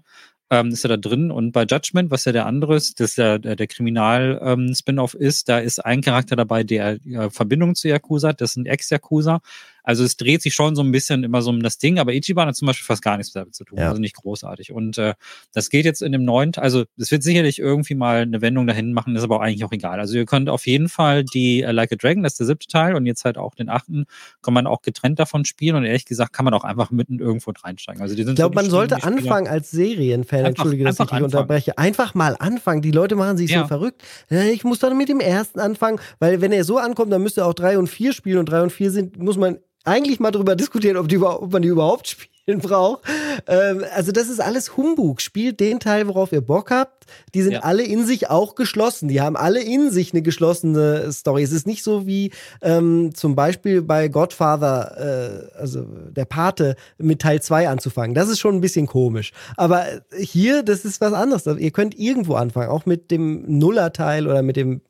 ähm, 0.52 0.68
ist 0.70 0.84
er 0.84 0.90
da 0.90 0.98
drin. 0.98 1.32
Und 1.32 1.54
bei 1.54 1.64
Judgment, 1.64 2.12
was 2.12 2.26
ja 2.26 2.34
der 2.34 2.46
andere 2.46 2.76
ist, 2.76 3.00
das 3.00 3.16
ja 3.16 3.38
der, 3.40 3.56
der 3.56 3.68
Kriminal-Spin-Off 3.68 5.16
ähm, 5.16 5.22
ist, 5.22 5.50
da 5.50 5.58
ist 5.60 5.84
ein 5.84 6.02
Charakter 6.02 6.36
dabei, 6.36 6.64
der 6.64 7.00
äh, 7.06 7.30
Verbindung 7.32 7.74
zu 7.74 7.88
Yakuza 7.88 8.30
hat, 8.30 8.42
das 8.42 8.52
ist 8.52 8.58
ein 8.58 8.66
Ex-Yakuza. 8.66 9.42
Also 9.84 10.04
es 10.04 10.18
dreht 10.18 10.42
sich 10.42 10.54
schon 10.54 10.76
so 10.76 10.82
ein 10.82 10.92
bisschen 10.92 11.24
immer 11.24 11.42
so 11.42 11.50
um 11.50 11.62
das 11.62 11.78
Ding, 11.78 12.00
aber 12.00 12.14
Ichiban 12.14 12.48
hat 12.48 12.56
zum 12.56 12.68
Beispiel 12.68 12.86
fast 12.86 13.02
gar 13.02 13.18
nichts 13.18 13.34
damit 13.34 13.56
zu 13.56 13.64
tun, 13.64 13.80
ja. 13.80 13.90
also 13.90 14.00
nicht 14.00 14.16
großartig. 14.16 14.72
Und 14.72 14.98
äh, 14.98 15.14
das 15.54 15.70
geht 15.70 15.86
jetzt 15.86 16.02
in 16.02 16.12
dem 16.12 16.24
neuen, 16.24 16.52
also 16.56 16.86
es 16.98 17.12
wird 17.12 17.24
sicherlich 17.24 17.60
irgendwie 17.60 17.96
mal 17.96 18.22
eine 18.22 18.42
Wendung 18.42 18.68
dahin 18.68 18.94
machen, 18.94 19.16
ist 19.16 19.24
aber 19.24 19.38
auch 19.38 19.42
eigentlich 19.42 19.64
auch 19.64 19.72
egal. 19.72 20.00
Also 20.00 20.18
ihr 20.18 20.26
könnt 20.26 20.50
auf 20.50 20.68
jeden 20.68 20.90
Fall 20.90 21.24
die 21.24 21.64
uh, 21.64 21.72
Like 21.72 21.92
a 21.92 21.96
Dragon, 21.96 22.24
das 22.24 22.34
ist 22.34 22.40
der 22.40 22.48
siebte 22.48 22.68
Teil 22.68 22.96
und 22.96 23.06
jetzt 23.06 23.26
halt 23.26 23.38
auch 23.38 23.56
den 23.56 23.70
achten, 23.70 24.06
kann 24.42 24.54
man 24.54 24.68
auch 24.68 24.82
getrennt 24.82 25.20
davon 25.20 25.46
spielen 25.46 25.76
und 25.76 25.86
ehrlich 25.86 26.06
gesagt 26.06 26.34
kann 26.34 26.46
man 26.46 26.54
auch 26.54 26.64
einfach 26.64 26.92
mitten 26.92 27.20
irgendwo 27.20 27.52
reinsteigen. 27.52 28.02
Also 28.02 28.16
die 28.16 28.24
sind 28.24 28.34
ich 28.34 28.36
glaube, 28.38 28.56
man 28.56 28.70
sollte 28.70 29.04
anfangen 29.04 29.48
als 29.48 29.72
Serienfan, 29.72 30.46
entschuldige, 30.46 30.84
dass 30.84 31.00
ich 31.00 31.06
dich 31.06 31.22
unterbreche, 31.22 31.78
einfach 31.78 32.14
mal 32.14 32.36
anfangen. 32.40 32.82
Die 32.82 32.92
Leute 32.92 33.16
machen 33.16 33.38
sich 33.38 33.52
ja. 33.52 33.62
so 33.62 33.68
verrückt. 33.68 34.04
Ich 34.30 34.64
muss 34.64 34.80
dann 34.80 34.98
mit 34.98 35.10
dem 35.10 35.20
ersten 35.20 35.60
anfangen, 35.60 36.00
weil 36.20 36.42
wenn 36.42 36.52
er 36.52 36.64
so 36.64 36.78
ankommt, 36.78 37.12
dann 37.12 37.22
müsste 37.22 37.42
er 37.42 37.48
auch 37.48 37.54
drei 37.54 37.78
und 37.78 37.88
vier 37.88 38.14
spielen 38.14 38.38
und 38.38 38.46
drei 38.48 38.62
und 38.62 38.72
vier 38.72 38.92
sind, 38.92 39.18
muss 39.18 39.38
man 39.38 39.58
eigentlich 39.84 40.20
mal 40.20 40.32
darüber 40.32 40.56
diskutieren, 40.56 40.98
ob, 40.98 41.08
die, 41.08 41.18
ob 41.18 41.52
man 41.52 41.62
die 41.62 41.70
überhaupt 41.70 42.08
spielen 42.42 42.60
braucht. 42.60 43.04
Ähm, 43.48 43.84
also 43.96 44.12
das 44.12 44.30
ist 44.30 44.40
alles 44.40 44.78
Humbug. 44.78 45.22
Spielt 45.22 45.60
den 45.60 45.80
Teil, 45.80 46.08
worauf 46.08 46.32
ihr 46.32 46.42
Bock 46.42 46.72
habt. 46.72 47.06
Die 47.34 47.42
sind 47.42 47.54
ja. 47.54 47.60
alle 47.62 47.84
in 47.84 48.06
sich 48.06 48.30
auch 48.30 48.56
geschlossen. 48.56 49.08
Die 49.08 49.22
haben 49.22 49.36
alle 49.36 49.62
in 49.62 49.92
sich 49.92 50.14
eine 50.14 50.22
geschlossene 50.22 51.12
Story. 51.12 51.44
Es 51.44 51.52
ist 51.52 51.68
nicht 51.68 51.84
so 51.84 52.06
wie 52.06 52.32
ähm, 52.62 53.14
zum 53.14 53.36
Beispiel 53.36 53.82
bei 53.82 54.08
Godfather, 54.08 55.52
äh, 55.56 55.60
also 55.60 55.84
der 55.84 56.26
Pate, 56.26 56.76
mit 56.98 57.22
Teil 57.22 57.42
2 57.42 57.70
anzufangen. 57.70 58.16
Das 58.16 58.30
ist 58.30 58.40
schon 58.40 58.56
ein 58.56 58.62
bisschen 58.62 58.88
komisch. 58.88 59.32
Aber 59.58 59.86
hier, 60.18 60.64
das 60.64 60.86
ist 60.86 61.02
was 61.02 61.14
anderes. 61.14 61.46
Ihr 61.46 61.72
könnt 61.72 61.98
irgendwo 61.98 62.36
anfangen, 62.36 62.70
auch 62.70 62.86
mit 62.86 63.12
dem 63.12 63.44
Nuller-Teil 63.48 64.28
oder 64.28 64.42
mit 64.42 64.56
dem 64.56 64.82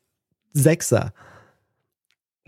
Sechser. 0.52 1.12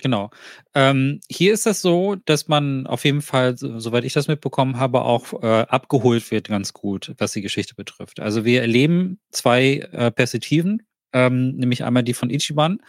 Genau. 0.03 0.31
Ähm, 0.75 1.21
hier 1.31 1.55
ist 1.55 1.67
das 1.67 1.81
so, 1.81 2.17
dass 2.25 2.49
man 2.49 2.87
auf 2.87 3.05
jeden 3.05 3.23
Fall, 3.23 3.57
soweit 3.57 4.05
ich 4.05 4.13
das 4.13 4.27
mitbekommen 4.27 4.79
habe, 4.79 5.03
auch 5.03 5.41
äh, 5.43 5.47
abgeholt 5.69 6.31
wird 6.33 6.49
ganz 6.49 6.73
gut, 6.73 7.15
was 7.19 7.33
die 7.33 7.43
Geschichte 7.43 7.75
betrifft. 7.77 8.19
Also 8.19 8.45
wir 8.45 8.61
erleben 8.61 9.21
zwei 9.31 9.89
äh, 9.93 10.11
Perspektiven, 10.11 10.83
ähm, 11.13 11.53
nämlich 11.57 11.85
einmal 11.85 12.03
die 12.03 12.13
von 12.13 12.29
Ichiban, 12.29 12.81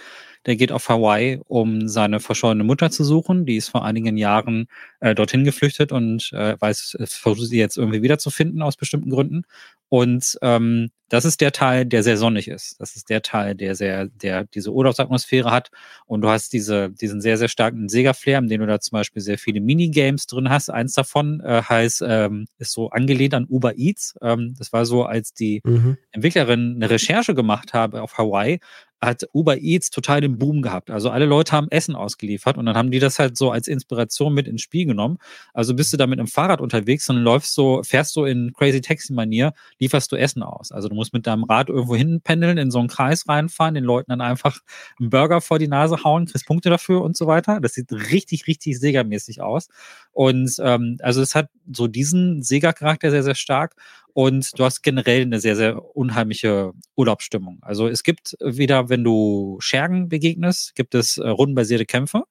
der 0.47 0.55
geht 0.55 0.71
auf 0.71 0.89
Hawaii, 0.89 1.39
um 1.45 1.87
seine 1.87 2.19
verschollene 2.19 2.63
Mutter 2.63 2.89
zu 2.89 3.03
suchen. 3.03 3.45
Die 3.45 3.55
ist 3.57 3.69
vor 3.69 3.85
einigen 3.85 4.17
Jahren 4.17 4.67
äh, 4.99 5.13
dorthin 5.13 5.43
geflüchtet 5.43 5.91
und 5.91 6.31
äh, 6.33 6.59
weiß, 6.59 6.97
versucht 7.05 7.47
sie 7.49 7.57
jetzt 7.59 7.77
irgendwie 7.77 8.01
wiederzufinden 8.01 8.63
aus 8.63 8.77
bestimmten 8.77 9.11
Gründen. 9.11 9.43
Und 9.89 10.37
ähm, 10.41 10.89
das 11.09 11.25
ist 11.25 11.41
der 11.41 11.51
Teil, 11.51 11.85
der 11.85 12.03
sehr 12.03 12.17
sonnig 12.17 12.47
ist. 12.47 12.79
Das 12.79 12.95
ist 12.95 13.09
der 13.09 13.21
Teil, 13.21 13.55
der 13.55 13.75
sehr, 13.75 14.07
der 14.07 14.45
diese 14.45 14.71
Urlaubsatmosphäre 14.71 15.51
hat. 15.51 15.69
Und 16.05 16.21
du 16.21 16.29
hast 16.29 16.53
diese, 16.53 16.89
diesen 16.89 17.21
sehr, 17.21 17.37
sehr 17.37 17.47
starken 17.47 17.89
Sega-Flair, 17.89 18.39
in 18.39 18.47
dem 18.47 18.61
du 18.61 18.67
da 18.67 18.79
zum 18.79 18.97
Beispiel 18.97 19.21
sehr 19.21 19.37
viele 19.37 19.61
Minigames 19.61 20.25
drin 20.25 20.49
hast. 20.49 20.69
Eins 20.69 20.93
davon 20.93 21.41
äh, 21.41 21.61
heißt, 21.61 22.03
ähm, 22.07 22.47
ist 22.57 22.71
so 22.71 22.89
angelehnt 22.89 23.33
an 23.33 23.45
Uber 23.47 23.77
Eats. 23.77 24.15
Ähm, 24.21 24.55
das 24.57 24.73
war 24.73 24.85
so, 24.85 25.03
als 25.03 25.33
die 25.33 25.61
mhm. 25.63 25.97
Entwicklerin 26.11 26.75
eine 26.75 26.89
Recherche 26.89 27.35
gemacht 27.35 27.73
habe 27.73 28.01
auf 28.01 28.17
Hawaii, 28.17 28.59
hat 29.01 29.27
Uber 29.33 29.57
Eats 29.57 29.89
total 29.89 30.21
den 30.21 30.37
Boom 30.37 30.61
gehabt. 30.61 30.89
Also 30.89 31.09
alle 31.09 31.25
Leute 31.25 31.51
haben 31.51 31.67
Essen 31.69 31.95
ausgeliefert 31.95 32.57
und 32.57 32.65
dann 32.65 32.75
haben 32.75 32.91
die 32.91 32.99
das 32.99 33.19
halt 33.19 33.37
so 33.37 33.51
als 33.51 33.67
Inspiration 33.67 34.33
mit 34.33 34.47
ins 34.47 34.61
Spiel 34.61 34.85
genommen. 34.85 35.17
Also 35.53 35.75
bist 35.75 35.93
du 35.93 35.97
da 35.97 36.07
mit 36.07 36.19
einem 36.19 36.27
Fahrrad 36.27 36.61
unterwegs 36.61 37.09
und 37.09 37.17
läufst 37.17 37.53
so, 37.53 37.81
fährst 37.83 38.13
so 38.13 38.25
in 38.25 38.53
Crazy 38.53 38.81
Taxi-Manier, 38.81 39.53
lieferst 39.79 40.11
du 40.11 40.15
Essen 40.15 40.43
aus. 40.43 40.71
Also 40.71 40.89
du 40.95 40.99
musst 40.99 41.13
mit 41.13 41.27
deinem 41.27 41.43
Rad 41.43 41.69
irgendwo 41.69 41.95
hin 41.95 42.21
pendeln, 42.21 42.57
in 42.57 42.71
so 42.71 42.79
einen 42.79 42.87
Kreis 42.87 43.27
reinfahren, 43.27 43.75
den 43.75 43.83
Leuten 43.83 44.11
dann 44.11 44.21
einfach 44.21 44.59
einen 44.99 45.09
Burger 45.09 45.41
vor 45.41 45.59
die 45.59 45.67
Nase 45.67 46.03
hauen, 46.03 46.25
kriegst 46.25 46.47
Punkte 46.47 46.69
dafür 46.69 47.01
und 47.01 47.17
so 47.17 47.27
weiter. 47.27 47.59
Das 47.59 47.73
sieht 47.73 47.91
richtig, 47.91 48.47
richtig 48.47 48.77
Sega-mäßig 48.77 49.41
aus. 49.41 49.67
Und 50.11 50.55
ähm, 50.59 50.97
also 51.01 51.21
es 51.21 51.35
hat 51.35 51.49
so 51.71 51.87
diesen 51.87 52.41
Sega-Charakter 52.41 53.11
sehr, 53.11 53.23
sehr 53.23 53.35
stark. 53.35 53.75
Und 54.13 54.57
du 54.57 54.63
hast 54.63 54.81
generell 54.81 55.23
eine 55.23 55.41
sehr, 55.41 55.57
sehr 55.57 55.93
unheimliche 55.93 56.71
Urlaubsstimmung. 56.95 57.59
Also 57.61 57.89
es 57.89 58.03
gibt 58.03 58.37
wieder, 58.39 58.87
wenn 58.87 59.03
du 59.03 59.57
Schergen 59.59 60.07
begegnest, 60.07 60.73
gibt 60.75 60.95
es 60.95 61.17
äh, 61.17 61.27
rundenbasierte 61.27 61.85
Kämpfe. 61.85 62.23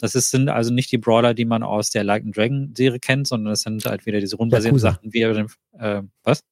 Das 0.00 0.14
ist, 0.14 0.30
sind 0.30 0.50
also 0.50 0.70
nicht 0.72 0.92
die 0.92 0.98
Brawler, 0.98 1.32
die 1.32 1.46
man 1.46 1.62
aus 1.62 1.88
der 1.88 2.04
Like 2.04 2.24
Dragon 2.32 2.74
Serie 2.76 2.98
kennt, 2.98 3.26
sondern 3.26 3.54
es 3.54 3.62
sind 3.62 3.84
halt 3.86 4.04
wieder 4.04 4.20
diese 4.20 4.36
rundenbasierten 4.36 4.78
Yakuza. 4.78 4.92
Sachen 4.92 5.12
wie 5.14 5.22
äh, 5.78 6.02
was? 6.24 6.44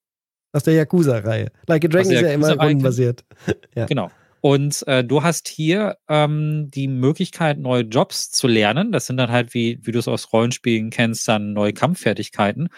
Aus 0.52 0.62
der 0.62 0.74
Yakuza-Reihe. 0.74 1.48
Like 1.66 1.84
a 1.84 1.88
Dragon 1.88 2.12
ist 2.12 2.20
ja 2.20 2.32
immer 2.32 2.54
rundenbasiert. 2.56 3.24
ja. 3.74 3.86
Genau. 3.86 4.10
Und 4.40 4.86
äh, 4.86 5.02
du 5.04 5.22
hast 5.22 5.48
hier 5.48 5.98
ähm, 6.08 6.70
die 6.70 6.86
Möglichkeit, 6.88 7.58
neue 7.58 7.82
Jobs 7.82 8.30
zu 8.30 8.46
lernen. 8.46 8.92
Das 8.92 9.06
sind 9.06 9.16
dann 9.16 9.30
halt, 9.30 9.52
wie, 9.52 9.80
wie 9.82 9.92
du 9.92 9.98
es 9.98 10.08
aus 10.08 10.32
Rollenspielen 10.32 10.90
kennst, 10.90 11.26
dann 11.26 11.52
neue 11.52 11.72
Kampffertigkeiten. 11.72 12.68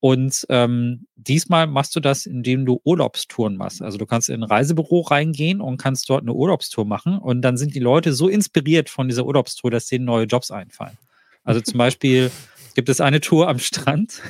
Und 0.00 0.46
ähm, 0.48 1.06
diesmal 1.16 1.66
machst 1.66 1.96
du 1.96 2.00
das, 2.00 2.24
indem 2.24 2.64
du 2.64 2.80
Urlaubstouren 2.84 3.56
machst. 3.56 3.82
Also 3.82 3.98
du 3.98 4.06
kannst 4.06 4.28
in 4.28 4.42
ein 4.42 4.44
Reisebüro 4.44 5.00
reingehen 5.00 5.60
und 5.60 5.76
kannst 5.76 6.08
dort 6.08 6.22
eine 6.22 6.34
Urlaubstour 6.34 6.84
machen. 6.84 7.18
Und 7.18 7.42
dann 7.42 7.56
sind 7.56 7.74
die 7.74 7.80
Leute 7.80 8.12
so 8.12 8.28
inspiriert 8.28 8.88
von 8.88 9.08
dieser 9.08 9.26
Urlaubstour, 9.26 9.72
dass 9.72 9.86
denen 9.86 10.04
neue 10.04 10.26
Jobs 10.26 10.52
einfallen. 10.52 10.96
Also 11.42 11.60
zum 11.60 11.78
Beispiel 11.78 12.30
gibt 12.76 12.88
es 12.88 13.00
eine 13.00 13.20
Tour 13.20 13.48
am 13.48 13.58
Strand, 13.58 14.22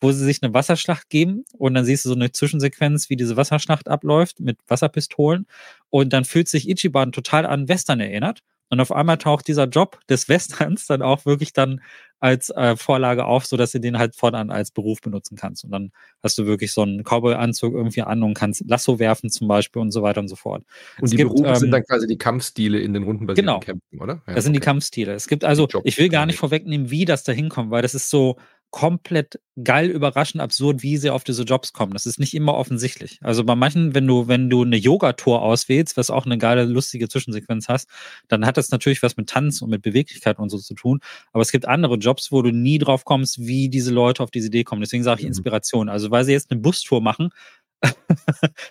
wo 0.00 0.12
sie 0.12 0.24
sich 0.24 0.42
eine 0.42 0.54
Wasserschlacht 0.54 1.08
geben 1.10 1.44
und 1.56 1.74
dann 1.74 1.84
siehst 1.84 2.04
du 2.04 2.10
so 2.10 2.14
eine 2.14 2.32
Zwischensequenz, 2.32 3.10
wie 3.10 3.16
diese 3.16 3.36
Wasserschlacht 3.36 3.88
abläuft 3.88 4.40
mit 4.40 4.58
Wasserpistolen. 4.68 5.46
Und 5.90 6.12
dann 6.12 6.24
fühlt 6.24 6.48
sich 6.48 6.68
Ichiban 6.68 7.12
total 7.12 7.46
an 7.46 7.68
Western 7.68 8.00
erinnert. 8.00 8.42
Und 8.70 8.80
auf 8.80 8.92
einmal 8.92 9.16
taucht 9.16 9.48
dieser 9.48 9.64
Job 9.64 9.98
des 10.08 10.28
Westerns 10.28 10.86
dann 10.86 11.00
auch 11.00 11.24
wirklich 11.24 11.52
dann 11.52 11.80
als 12.20 12.50
äh, 12.50 12.76
Vorlage 12.76 13.24
auf, 13.24 13.46
so 13.46 13.56
dass 13.56 13.72
du 13.72 13.80
den 13.80 13.98
halt 13.98 14.14
fortan 14.16 14.50
als 14.50 14.70
Beruf 14.70 15.00
benutzen 15.00 15.36
kannst. 15.36 15.64
Und 15.64 15.70
dann 15.70 15.92
hast 16.22 16.36
du 16.36 16.46
wirklich 16.46 16.72
so 16.72 16.82
einen 16.82 17.02
Cowboy-Anzug 17.04 17.74
irgendwie 17.74 18.02
an 18.02 18.22
und 18.22 18.34
kannst 18.34 18.64
Lasso 18.66 18.98
werfen 18.98 19.30
zum 19.30 19.48
Beispiel 19.48 19.80
und 19.80 19.92
so 19.92 20.02
weiter 20.02 20.20
und 20.20 20.28
so 20.28 20.36
fort. 20.36 20.64
Und 20.98 21.04
es 21.04 21.10
die 21.12 21.16
gibt, 21.16 21.30
Berufe 21.30 21.48
ähm, 21.48 21.56
sind 21.56 21.70
dann 21.70 21.84
quasi 21.84 22.06
die 22.06 22.18
Kampfstile 22.18 22.78
in 22.80 22.92
den 22.92 23.04
rundenbasierten 23.04 23.46
genau, 23.46 23.60
Kämpfen, 23.60 24.00
oder? 24.00 24.22
Ja, 24.26 24.34
das 24.34 24.44
sind 24.44 24.52
okay. 24.52 24.60
die 24.60 24.64
Kampfstile. 24.64 25.12
Es 25.14 25.28
gibt 25.28 25.44
also, 25.44 25.68
ich 25.84 25.98
will 25.98 26.08
gar 26.08 26.26
nicht 26.26 26.38
vorwegnehmen, 26.38 26.90
wie 26.90 27.04
das 27.04 27.24
da 27.24 27.32
hinkommt, 27.32 27.70
weil 27.70 27.82
das 27.82 27.94
ist 27.94 28.10
so, 28.10 28.36
komplett 28.70 29.40
geil, 29.64 29.88
überraschend, 29.88 30.42
absurd, 30.42 30.82
wie 30.82 30.98
sie 30.98 31.10
auf 31.10 31.24
diese 31.24 31.42
Jobs 31.42 31.72
kommen. 31.72 31.92
Das 31.92 32.06
ist 32.06 32.20
nicht 32.20 32.34
immer 32.34 32.54
offensichtlich. 32.54 33.18
Also 33.22 33.42
bei 33.44 33.54
manchen, 33.54 33.94
wenn 33.94 34.06
du, 34.06 34.28
wenn 34.28 34.50
du 34.50 34.62
eine 34.62 34.76
Yoga-Tour 34.76 35.42
auswählst, 35.42 35.96
was 35.96 36.10
auch 36.10 36.26
eine 36.26 36.38
geile, 36.38 36.64
lustige 36.64 37.08
Zwischensequenz 37.08 37.68
hast, 37.68 37.88
dann 38.28 38.44
hat 38.44 38.56
das 38.56 38.70
natürlich 38.70 39.02
was 39.02 39.16
mit 39.16 39.28
Tanz 39.28 39.62
und 39.62 39.70
mit 39.70 39.82
Beweglichkeit 39.82 40.38
und 40.38 40.50
so 40.50 40.58
zu 40.58 40.74
tun. 40.74 41.00
Aber 41.32 41.42
es 41.42 41.50
gibt 41.50 41.66
andere 41.66 41.96
Jobs, 41.96 42.30
wo 42.30 42.42
du 42.42 42.50
nie 42.50 42.78
drauf 42.78 43.04
kommst, 43.04 43.38
wie 43.38 43.68
diese 43.68 43.92
Leute 43.92 44.22
auf 44.22 44.30
diese 44.30 44.48
Idee 44.48 44.64
kommen. 44.64 44.82
Deswegen 44.82 45.02
sage 45.02 45.20
ich 45.20 45.24
mhm. 45.24 45.30
Inspiration. 45.30 45.88
Also 45.88 46.10
weil 46.10 46.24
sie 46.24 46.32
jetzt 46.32 46.50
eine 46.50 46.60
Bustour 46.60 47.00
machen, 47.00 47.30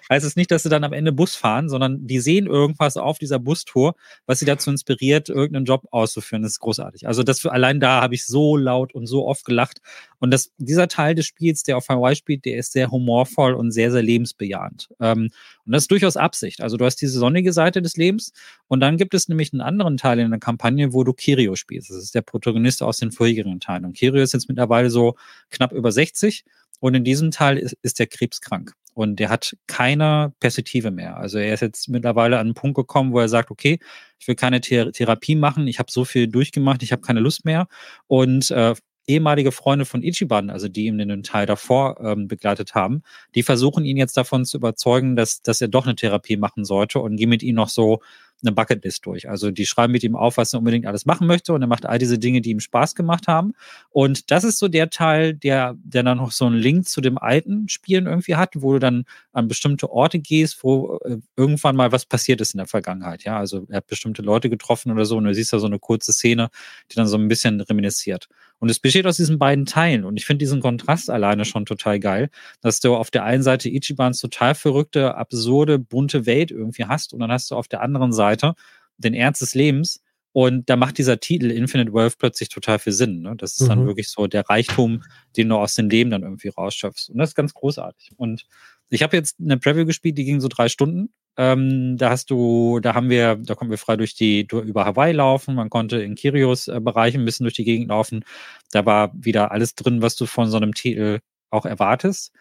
heißt 0.10 0.26
es 0.26 0.36
nicht, 0.36 0.51
dass 0.51 0.64
sie 0.64 0.70
dann 0.70 0.84
am 0.84 0.93
Ende 0.93 1.12
Bus 1.12 1.36
fahren, 1.36 1.70
sondern 1.70 2.05
die 2.08 2.20
sehen 2.20 2.47
irgendwas 2.47 2.97
auf 2.97 3.20
dieser 3.20 3.39
Bustour, 3.39 3.95
was 4.26 4.39
sie 4.39 4.45
dazu 4.45 4.70
inspiriert, 4.70 5.30
irgendeinen 5.30 5.66
Job 5.66 5.88
auszuführen. 5.91 6.41
Das 6.41 6.53
ist 6.53 6.60
großartig. 6.60 7.08
Also 7.08 7.24
das 7.24 7.39
für, 7.39 7.51
allein 7.51 7.80
da 7.80 8.01
habe 8.01 8.16
ich 8.16 8.26
so 8.26 8.58
laut 8.58 8.93
und 8.93 9.08
so 9.08 9.26
oft 9.26 9.45
gelacht. 9.45 9.82
Und 10.20 10.32
das, 10.32 10.51
dieser 10.58 10.88
Teil 10.88 11.16
des 11.16 11.26
Spiels, 11.26 11.64
der 11.64 11.78
auf 11.78 11.88
Hawaii 11.88 12.16
spielt, 12.16 12.45
der 12.45 12.58
ist 12.58 12.74
sehr 12.74 12.91
humorvoll 12.91 13.53
und 13.53 13.72
sehr, 13.72 13.91
sehr 13.91 14.03
lebensbejahend. 14.03 14.89
Ähm, 14.99 15.30
und 15.66 15.72
das 15.72 15.84
ist 15.84 15.91
durchaus 15.91 16.18
Absicht. 16.18 16.62
Also 16.62 16.78
du 16.78 16.86
hast 16.86 16.97
diese 16.97 17.20
sonnige 17.20 17.53
Seite 17.53 17.82
des 17.82 17.95
Lebens 17.95 18.34
und 18.68 18.80
dann 18.80 18.97
gibt 18.97 19.14
es 19.14 19.30
nämlich 19.30 19.53
einen 19.53 19.62
anderen 19.62 19.97
Teil 19.97 20.20
in 20.20 20.30
der 20.30 20.39
Kampagne, 20.39 20.93
wo 20.93 21.03
du 21.03 21.14
Kirio 21.14 21.55
spielst. 21.55 21.89
Das 21.89 21.97
ist 21.97 22.16
der 22.16 22.22
Protagonist 22.22 22.84
aus 22.84 22.97
den 22.97 23.12
vorherigen 23.12 23.60
Teilen. 23.60 23.86
Und 23.86 23.93
Kirio 23.93 24.22
ist 24.22 24.34
jetzt 24.34 24.49
mittlerweile 24.49 24.89
so 24.89 25.16
knapp 25.49 25.72
über 25.72 25.91
60 25.91 26.43
und 26.80 26.93
in 26.93 27.03
diesem 27.03 27.32
Teil 27.32 27.58
ist, 27.58 27.78
ist 27.82 27.99
der 27.99 28.08
krebskrank 28.08 28.74
und 28.98 29.18
der 29.18 29.30
hat 29.30 29.56
keine 29.68 30.34
Perspektive 30.39 30.89
mehr. 30.89 31.18
Also 31.18 31.38
er 31.38 31.54
ist 31.54 31.62
jetzt 31.62 31.88
mittlerweile 31.88 32.39
an 32.39 32.48
einen 32.48 32.54
Punkt 32.56 32.76
gekommen, 32.76 33.14
wo 33.14 33.20
er 33.20 33.30
sagt, 33.30 33.52
okay, 33.52 33.78
ich 34.18 34.28
will 34.28 34.34
keine 34.34 34.60
Thera 34.60 34.89
Therapie 34.89 35.36
machen, 35.36 35.68
ich 35.68 35.78
habe 35.78 35.91
so 35.91 36.04
viel 36.04 36.28
durchgemacht, 36.28 36.82
ich 36.82 36.91
habe 36.91 37.04
keine 37.04 37.20
Lust 37.20 37.45
mehr. 37.45 37.68
Und 38.08 38.50
äh, 38.50 38.74
ehemalige 39.06 39.52
Freunde 39.52 39.86
von 39.86 40.02
Ichiban, 40.02 40.50
also 40.50 40.68
die 40.68 40.88
ihm 40.88 40.98
den 40.98 41.22
Teil 41.22 41.45
davor 41.45 42.00
ähm, 42.02 42.28
begleitet 42.28 42.74
haben, 42.74 43.04
die 43.36 43.43
versuchen 43.43 43.86
ihn 43.86 43.98
jetzt 43.98 44.18
davon 44.18 44.45
zu 44.45 44.58
überzeugen, 44.58 45.16
dass, 45.16 45.43
dass 45.43 45.62
er 45.62 45.68
doch 45.68 45.86
eine 45.86 45.95
Therapie 45.95 46.38
machen 46.38 46.66
sollte 46.66 46.98
und 46.98 47.18
gehen 47.18 47.30
mit 47.30 47.43
ihm 47.43 47.56
noch 47.56 47.70
so 47.70 48.02
eine 48.43 48.51
Bucketlist 48.51 49.05
durch. 49.05 49.29
Also 49.29 49.51
die 49.51 49.65
schreiben 49.65 49.91
mit 49.91 50.03
ihm 50.03 50.15
auf, 50.15 50.38
was 50.38 50.53
er 50.53 50.59
unbedingt 50.59 50.85
alles 50.85 51.05
machen 51.05 51.27
möchte 51.27 51.53
und 51.53 51.61
er 51.61 51.67
macht 51.67 51.85
all 51.85 51.97
diese 51.97 52.19
Dinge, 52.19 52.41
die 52.41 52.51
ihm 52.51 52.59
Spaß 52.59 52.95
gemacht 52.95 53.27
haben. 53.27 53.53
Und 53.89 54.31
das 54.31 54.43
ist 54.43 54.59
so 54.59 54.67
der 54.67 54.89
Teil, 54.89 55.33
der, 55.33 55.75
der 55.83 56.03
dann 56.03 56.17
noch 56.17 56.31
so 56.31 56.45
einen 56.45 56.57
Link 56.57 56.88
zu 56.88 57.01
dem 57.01 57.17
alten 57.17 57.67
Spielen 57.69 58.05
irgendwie 58.05 58.35
hat, 58.35 58.53
wo 58.55 58.73
du 58.73 58.79
dann 58.79 59.05
an 59.33 59.47
bestimmte 59.47 59.89
Orte 59.89 60.19
gehst, 60.19 60.63
wo 60.63 60.99
äh, 61.05 61.17
irgendwann 61.35 61.75
mal 61.75 61.91
was 61.91 62.05
passiert 62.05 62.41
ist 62.41 62.53
in 62.53 62.59
der 62.59 62.67
Vergangenheit. 62.67 63.23
Ja, 63.23 63.38
also 63.38 63.65
er 63.69 63.77
hat 63.77 63.88
bestimmte 63.88 64.21
Leute 64.21 64.49
getroffen 64.49 64.91
oder 64.91 65.05
so 65.05 65.17
und 65.17 65.23
du 65.23 65.33
siehst 65.33 65.53
da 65.53 65.59
so 65.59 65.67
eine 65.67 65.79
kurze 65.79 66.13
Szene, 66.13 66.49
die 66.91 66.95
dann 66.95 67.07
so 67.07 67.17
ein 67.17 67.27
bisschen 67.27 67.59
reminisziert. 67.61 68.29
Und 68.60 68.70
es 68.70 68.80
besteht 68.80 69.05
aus 69.05 69.18
diesen 69.18 69.38
beiden 69.38 69.66
Teilen. 69.66 70.03
Und 70.03 70.18
ich 70.18 70.26
finde 70.26 70.39
diesen 70.39 70.62
Kontrast 70.62 71.10
alleine 71.10 71.45
schon 71.45 71.66
total 71.66 71.99
geil, 71.99 72.30
dass 72.62 72.80
du 72.80 72.95
auf 72.95 73.12
der 73.12 73.24
einen 73.24 73.43
Seite 73.43 73.70
Ichibans 73.70 74.20
total 74.20 74.55
verrückte, 74.55 75.16
absurde, 75.16 75.78
bunte 75.80 76.26
Welt 76.26 76.51
irgendwie 76.51 76.86
hast 76.86 77.14
und 77.14 77.20
dann 77.20 77.32
hast 77.32 77.51
du 77.51 77.55
auf 77.55 77.68
der 77.68 77.82
anderen 77.82 78.14
Seite 78.14 78.55
den 78.97 79.14
Ernst 79.14 79.41
des 79.41 79.53
Lebens. 79.53 80.01
Und 80.34 80.70
da 80.70 80.76
macht 80.76 80.97
dieser 80.99 81.20
Titel 81.20 81.49
Infinite 81.49 81.93
Wealth 81.93 82.18
plötzlich 82.20 82.49
total 82.49 82.78
viel 82.78 82.93
Sinn. 82.93 83.22
Ne? 83.22 83.36
Das 83.38 83.53
ist 83.53 83.64
mhm. 83.64 83.68
dann 83.70 83.86
wirklich 83.88 84.10
so 84.10 84.28
der 84.28 84.47
Reichtum, 84.47 85.03
den 85.36 85.49
du 85.49 85.55
aus 85.55 85.76
dem 85.76 85.89
Leben 85.89 86.12
dann 86.12 86.24
irgendwie 86.24 86.49
rausschöpfst. 86.49 87.10
Und 87.10 87.18
das 87.18 87.30
ist 87.30 87.36
ganz 87.36 87.53
großartig. 87.53 88.12
Und 88.18 88.45
ich 88.89 89.03
habe 89.03 89.18
jetzt 89.18 89.38
eine 89.39 89.58
Preview 89.58 89.86
gespielt, 89.86 90.18
die 90.18 90.26
ging 90.26 90.39
so 90.39 90.47
drei 90.47 90.70
Stunden. 90.70 91.10
Ähm, 91.38 91.97
da 91.97 92.09
hast 92.09 92.31
du, 92.31 92.79
da 92.79 92.95
haben 92.95 93.09
wir, 93.09 93.35
da 93.35 93.53
konnten 93.53 93.71
wir 93.71 93.77
frei 93.77 93.95
durch 93.95 94.15
die, 94.15 94.47
über 94.51 94.85
Hawaii 94.85 95.13
laufen. 95.13 95.55
Man 95.55 95.69
konnte 95.69 96.01
in 96.01 96.15
Kirios 96.15 96.67
äh, 96.67 96.79
Bereichen 96.79 97.21
ein 97.21 97.25
bisschen 97.25 97.43
durch 97.43 97.53
die 97.53 97.63
Gegend 97.63 97.89
laufen. 97.89 98.25
Da 98.71 98.85
war 98.85 99.11
wieder 99.13 99.51
alles 99.51 99.75
drin, 99.75 100.01
was 100.01 100.15
du 100.15 100.25
von 100.25 100.49
so 100.49 100.57
einem 100.57 100.73
Titel 100.73 101.19
auch 101.51 101.65
erwartest. 101.65 102.33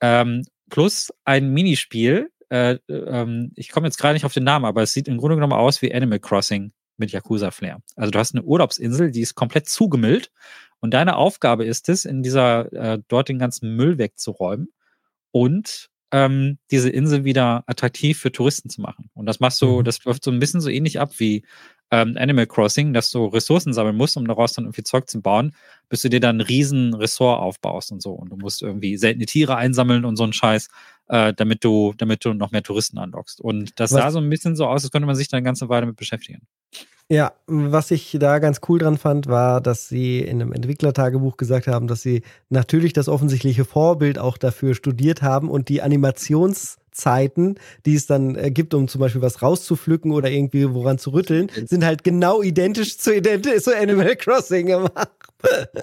Ähm, 0.00 0.44
plus 0.70 1.12
ein 1.24 1.52
Minispiel. 1.52 2.30
Äh, 2.48 2.78
ähm, 2.88 3.52
ich 3.54 3.68
komme 3.68 3.86
jetzt 3.86 3.98
gerade 3.98 4.14
nicht 4.14 4.24
auf 4.24 4.32
den 4.32 4.44
Namen, 4.44 4.64
aber 4.64 4.82
es 4.82 4.94
sieht 4.94 5.08
im 5.08 5.18
Grunde 5.18 5.36
genommen 5.36 5.52
aus 5.52 5.82
wie 5.82 5.94
Animal 5.94 6.18
Crossing 6.18 6.72
mit 6.96 7.12
Yakuza 7.12 7.50
Flair. 7.50 7.80
Also 7.96 8.10
du 8.10 8.18
hast 8.18 8.34
eine 8.34 8.44
Urlaubsinsel, 8.44 9.10
die 9.10 9.20
ist 9.20 9.34
komplett 9.34 9.68
zugemüllt 9.68 10.30
und 10.80 10.94
deine 10.94 11.16
Aufgabe 11.16 11.64
ist 11.64 11.88
es, 11.88 12.04
in 12.04 12.22
dieser 12.22 12.72
äh, 12.72 12.98
dort 13.08 13.28
den 13.28 13.38
ganzen 13.38 13.76
Müll 13.76 13.98
wegzuräumen 13.98 14.72
und 15.30 15.90
ähm, 16.10 16.58
diese 16.70 16.90
Insel 16.90 17.24
wieder 17.24 17.64
attraktiv 17.66 18.18
für 18.18 18.32
Touristen 18.32 18.70
zu 18.70 18.80
machen. 18.80 19.10
Und 19.14 19.26
das 19.26 19.40
machst 19.40 19.60
du, 19.60 19.80
mhm. 19.80 19.84
das 19.84 20.02
läuft 20.04 20.24
so 20.24 20.30
ein 20.30 20.38
bisschen 20.38 20.60
so 20.60 20.70
ähnlich 20.70 21.00
ab 21.00 21.12
wie 21.18 21.44
ähm, 21.90 22.16
Animal 22.18 22.46
Crossing, 22.46 22.92
dass 22.92 23.10
du 23.10 23.26
Ressourcen 23.26 23.72
sammeln 23.72 23.96
musst, 23.96 24.16
um 24.16 24.26
daraus 24.26 24.52
dann 24.52 24.64
irgendwie 24.64 24.82
Zeug 24.82 25.08
zu 25.08 25.20
bauen, 25.20 25.54
bis 25.88 26.02
du 26.02 26.10
dir 26.10 26.20
dann 26.20 26.38
ein 26.38 26.40
riesen 26.42 26.94
Ressort 26.94 27.40
aufbaust 27.40 27.92
und 27.92 28.02
so. 28.02 28.12
Und 28.12 28.30
du 28.30 28.36
musst 28.36 28.62
irgendwie 28.62 28.96
seltene 28.96 29.26
Tiere 29.26 29.56
einsammeln 29.56 30.04
und 30.04 30.16
so 30.16 30.24
einen 30.24 30.32
Scheiß, 30.32 30.68
äh, 31.08 31.32
damit 31.34 31.64
du, 31.64 31.94
damit 31.96 32.24
du 32.24 32.34
noch 32.34 32.50
mehr 32.50 32.62
Touristen 32.62 32.98
anlockst. 32.98 33.40
Und 33.40 33.78
das 33.80 33.92
Was? 33.92 34.00
sah 34.02 34.10
so 34.10 34.18
ein 34.18 34.28
bisschen 34.28 34.56
so 34.56 34.66
aus, 34.66 34.84
als 34.84 34.92
könnte 34.92 35.06
man 35.06 35.16
sich 35.16 35.28
da 35.28 35.36
eine 35.38 35.44
ganze 35.44 35.68
Weile 35.68 35.86
mit 35.86 35.96
beschäftigen. 35.96 36.42
Ja, 37.10 37.32
was 37.46 37.90
ich 37.90 38.14
da 38.20 38.38
ganz 38.38 38.60
cool 38.68 38.78
dran 38.78 38.98
fand, 38.98 39.28
war, 39.28 39.62
dass 39.62 39.88
sie 39.88 40.20
in 40.20 40.42
einem 40.42 40.52
Entwicklertagebuch 40.52 41.38
gesagt 41.38 41.66
haben, 41.66 41.86
dass 41.86 42.02
sie 42.02 42.22
natürlich 42.50 42.92
das 42.92 43.08
offensichtliche 43.08 43.64
Vorbild 43.64 44.18
auch 44.18 44.36
dafür 44.36 44.74
studiert 44.74 45.22
haben 45.22 45.48
und 45.48 45.70
die 45.70 45.80
Animationszeiten, 45.80 47.58
die 47.86 47.94
es 47.94 48.06
dann 48.06 48.36
äh, 48.36 48.50
gibt, 48.50 48.74
um 48.74 48.88
zum 48.88 49.00
Beispiel 49.00 49.22
was 49.22 49.40
rauszupflücken 49.40 50.12
oder 50.12 50.30
irgendwie 50.30 50.74
woran 50.74 50.98
zu 50.98 51.10
rütteln, 51.14 51.50
sind 51.64 51.82
halt 51.82 52.04
genau 52.04 52.42
identisch 52.42 52.98
zu, 52.98 53.16
ident 53.16 53.46
zu 53.46 53.74
Animal 53.74 54.14
Crossing 54.16 54.66
gemacht. 54.66 55.08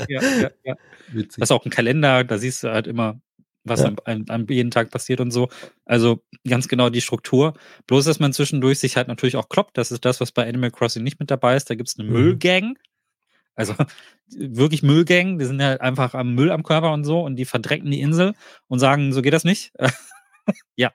Ja, 0.08 0.22
ja, 0.22 0.52
ja. 0.64 0.76
Witzig. 1.12 1.40
Das 1.40 1.50
ist 1.50 1.52
auch 1.52 1.66
ein 1.66 1.72
Kalender, 1.72 2.24
da 2.24 2.38
siehst 2.38 2.64
du 2.64 2.72
halt 2.72 2.86
immer, 2.86 3.20
was 3.66 3.82
ja. 3.82 3.92
an, 4.06 4.26
an, 4.30 4.46
jeden 4.48 4.72
Tag 4.72 4.92
passiert 4.92 5.20
und 5.20 5.32
so. 5.32 5.50
Also 5.86 6.24
ganz 6.48 6.68
genau 6.68 6.90
die 6.90 7.02
Struktur. 7.02 7.54
Bloß, 7.88 8.06
dass 8.06 8.20
man 8.20 8.32
zwischendurch 8.32 8.80
sich 8.80 8.96
halt 8.96 9.08
natürlich 9.08 9.36
auch 9.36 9.50
kloppt. 9.50 9.78
Das 9.78 9.92
ist 9.92 10.06
das, 10.06 10.22
was 10.22 10.32
bei 10.32 10.48
Animal 10.48 10.72
Crossing 10.72 11.04
nicht 11.04 11.20
mit 11.20 11.32
dabei 11.32 11.56
ist. 11.56 11.70
Da 11.70 11.76
gibt 11.76 11.90
es 11.90 12.00
eine 12.00 12.08
mhm. 12.08 12.14
Müllgang. 12.14 12.78
Also 13.56 13.76
wirklich 14.30 14.84
Müllgang. 14.84 15.40
Die 15.40 15.46
sind 15.46 15.62
halt 15.62 15.82
einfach 15.82 16.14
am 16.14 16.36
Müll 16.36 16.52
am 16.52 16.64
Körper 16.64 16.94
und 16.94 17.04
so 17.04 17.22
und 17.22 17.36
die 17.36 17.46
verdrecken 17.46 17.92
die 17.92 18.02
Insel 18.02 18.34
und 18.68 18.80
sagen, 18.80 19.12
so 19.12 19.22
geht 19.22 19.34
das 19.34 19.44
nicht. 19.44 19.74
ja. 20.76 20.94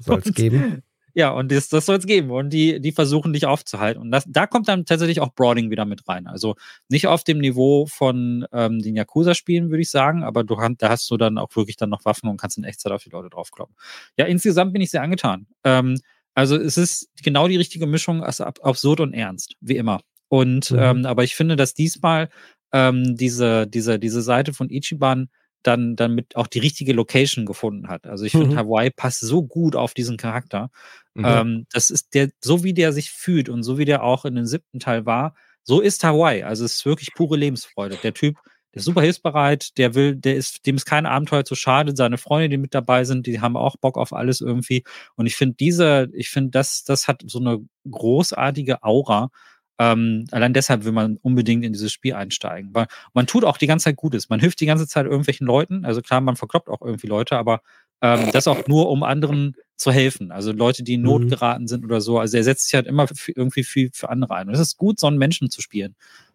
Soll 0.00 0.20
es 0.24 0.34
geben? 0.34 0.82
Ja, 1.16 1.30
und 1.30 1.50
das, 1.50 1.70
das 1.70 1.86
soll 1.86 1.96
es 1.96 2.04
geben. 2.04 2.30
Und 2.30 2.50
die, 2.50 2.78
die 2.78 2.92
versuchen 2.92 3.32
dich 3.32 3.46
aufzuhalten. 3.46 4.02
Und 4.02 4.10
das, 4.10 4.24
da 4.28 4.46
kommt 4.46 4.68
dann 4.68 4.84
tatsächlich 4.84 5.20
auch 5.20 5.34
Broading 5.34 5.70
wieder 5.70 5.86
mit 5.86 6.06
rein. 6.06 6.26
Also 6.26 6.56
nicht 6.90 7.06
auf 7.06 7.24
dem 7.24 7.38
Niveau 7.38 7.86
von 7.86 8.46
ähm, 8.52 8.80
den 8.80 8.96
Yakuza-Spielen, 8.96 9.70
würde 9.70 9.80
ich 9.80 9.90
sagen, 9.90 10.24
aber 10.24 10.44
du, 10.44 10.56
da 10.76 10.90
hast 10.90 11.10
du 11.10 11.16
dann 11.16 11.38
auch 11.38 11.56
wirklich 11.56 11.78
dann 11.78 11.88
noch 11.88 12.04
Waffen 12.04 12.28
und 12.28 12.38
kannst 12.38 12.58
in 12.58 12.64
Echtzeit 12.64 12.92
auf 12.92 13.02
die 13.02 13.08
Leute 13.08 13.30
draufkloppen. 13.30 13.74
Ja, 14.18 14.26
insgesamt 14.26 14.74
bin 14.74 14.82
ich 14.82 14.90
sehr 14.90 15.00
angetan. 15.00 15.46
Ähm, 15.64 15.98
also 16.34 16.54
es 16.54 16.76
ist 16.76 17.08
genau 17.22 17.48
die 17.48 17.56
richtige 17.56 17.86
Mischung 17.86 18.22
aus 18.22 18.42
absurd 18.42 19.00
und 19.00 19.14
ernst, 19.14 19.54
wie 19.62 19.78
immer. 19.78 20.02
Und 20.28 20.70
mhm. 20.70 20.78
ähm, 20.78 21.06
aber 21.06 21.24
ich 21.24 21.34
finde, 21.34 21.56
dass 21.56 21.72
diesmal 21.72 22.28
ähm, 22.72 23.16
diese, 23.16 23.66
diese, 23.66 23.98
diese 23.98 24.20
Seite 24.20 24.52
von 24.52 24.68
Ichiban 24.68 25.30
dann, 25.66 25.96
dann 25.96 26.14
mit 26.14 26.36
auch 26.36 26.46
die 26.46 26.58
richtige 26.58 26.92
Location 26.92 27.46
gefunden 27.46 27.88
hat. 27.88 28.06
Also 28.06 28.24
ich 28.24 28.32
finde, 28.32 28.48
mhm. 28.48 28.58
Hawaii 28.58 28.90
passt 28.90 29.20
so 29.20 29.42
gut 29.42 29.76
auf 29.76 29.94
diesen 29.94 30.16
Charakter. 30.16 30.70
Mhm. 31.14 31.24
Ähm, 31.24 31.66
das 31.72 31.90
ist 31.90 32.14
der, 32.14 32.30
so 32.40 32.62
wie 32.62 32.74
der 32.74 32.92
sich 32.92 33.10
fühlt 33.10 33.48
und 33.48 33.62
so 33.62 33.78
wie 33.78 33.84
der 33.84 34.02
auch 34.02 34.24
in 34.24 34.34
dem 34.34 34.46
siebten 34.46 34.78
Teil 34.78 35.06
war, 35.06 35.34
so 35.62 35.80
ist 35.80 36.04
Hawaii. 36.04 36.44
Also 36.44 36.64
es 36.64 36.74
ist 36.74 36.86
wirklich 36.86 37.12
pure 37.14 37.36
Lebensfreude. 37.36 37.98
Der 38.02 38.14
Typ, 38.14 38.36
der 38.72 38.80
ist 38.80 38.84
super 38.84 39.02
hilfsbereit, 39.02 39.76
der 39.78 39.94
will, 39.94 40.14
der 40.14 40.36
ist, 40.36 40.66
dem 40.66 40.76
ist 40.76 40.84
kein 40.84 41.06
Abenteuer 41.06 41.44
zu 41.44 41.54
schade. 41.54 41.96
Seine 41.96 42.18
Freunde, 42.18 42.50
die 42.50 42.58
mit 42.58 42.74
dabei 42.74 43.04
sind, 43.04 43.26
die 43.26 43.40
haben 43.40 43.56
auch 43.56 43.76
Bock 43.76 43.98
auf 43.98 44.12
alles 44.12 44.40
irgendwie. 44.40 44.84
Und 45.16 45.26
ich 45.26 45.34
finde 45.34 45.56
diese, 45.58 46.08
ich 46.12 46.30
finde, 46.30 46.50
das, 46.50 46.84
das 46.84 47.08
hat 47.08 47.22
so 47.26 47.40
eine 47.40 47.58
großartige 47.90 48.82
Aura. 48.82 49.30
Ähm, 49.78 50.24
allein 50.30 50.54
deshalb 50.54 50.84
will 50.84 50.92
man 50.92 51.18
unbedingt 51.18 51.64
in 51.64 51.72
dieses 51.72 51.92
Spiel 51.92 52.14
einsteigen, 52.14 52.74
weil 52.74 52.86
man 53.12 53.26
tut 53.26 53.44
auch 53.44 53.58
die 53.58 53.66
ganze 53.66 53.84
Zeit 53.84 53.96
Gutes. 53.96 54.28
Man 54.28 54.40
hilft 54.40 54.60
die 54.60 54.66
ganze 54.66 54.86
Zeit 54.86 55.06
irgendwelchen 55.06 55.46
Leuten. 55.46 55.84
Also 55.84 56.00
klar, 56.00 56.20
man 56.20 56.36
verkloppt 56.36 56.68
auch 56.68 56.80
irgendwie 56.80 57.06
Leute, 57.06 57.36
aber 57.36 57.60
ähm, 58.00 58.30
das 58.32 58.46
auch 58.46 58.66
nur, 58.66 58.88
um 58.88 59.02
anderen 59.02 59.54
zu 59.76 59.92
helfen. 59.92 60.32
Also 60.32 60.52
Leute, 60.52 60.82
die 60.82 60.94
in 60.94 61.02
Not 61.02 61.24
mhm. 61.24 61.28
geraten 61.28 61.66
sind 61.66 61.84
oder 61.84 62.00
so. 62.00 62.18
Also 62.18 62.36
er 62.36 62.44
setzt 62.44 62.66
sich 62.66 62.74
halt 62.74 62.86
immer 62.86 63.06
für, 63.08 63.32
irgendwie 63.32 63.64
viel 63.64 63.90
für 63.92 64.08
andere 64.08 64.34
ein. 64.34 64.48
Und 64.48 64.54
es 64.54 64.60
ist 64.60 64.76
gut, 64.76 64.98
so 64.98 65.06
einen 65.06 65.18
Menschen 65.18 65.50
zu 65.50 65.60
spielen, 65.60 65.94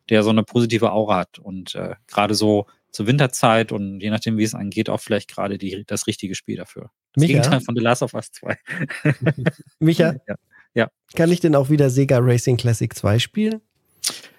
der 0.10 0.24
so 0.24 0.30
eine 0.30 0.44
positive 0.44 0.92
Aura 0.92 1.18
hat. 1.18 1.40
Und 1.40 1.76
äh, 1.76 1.96
gerade 2.08 2.36
so 2.36 2.68
zur 2.92 3.08
Winterzeit 3.08 3.72
und 3.72 4.02
je 4.02 4.10
nachdem, 4.10 4.38
wie 4.38 4.44
es 4.44 4.54
angeht, 4.54 4.90
auch 4.90 5.00
vielleicht 5.00 5.30
gerade 5.34 5.58
die, 5.58 5.84
das 5.88 6.08
richtige 6.08 6.36
Spiel 6.36 6.58
dafür. 6.58 6.92
Das 7.14 7.22
Micha? 7.22 7.34
Gegenteil 7.34 7.62
von 7.62 7.76
The 7.76 7.82
Last 7.82 8.04
of 8.04 8.14
Us 8.14 8.32
2. 8.32 8.58
Micha, 9.80 10.16
ja. 10.28 10.36
Ja. 10.74 10.90
Kann 11.16 11.32
ich 11.32 11.40
denn 11.40 11.56
auch 11.56 11.70
wieder 11.70 11.90
Sega 11.90 12.20
Racing 12.20 12.58
Classic 12.58 12.94
2 12.94 13.20
spielen? 13.20 13.62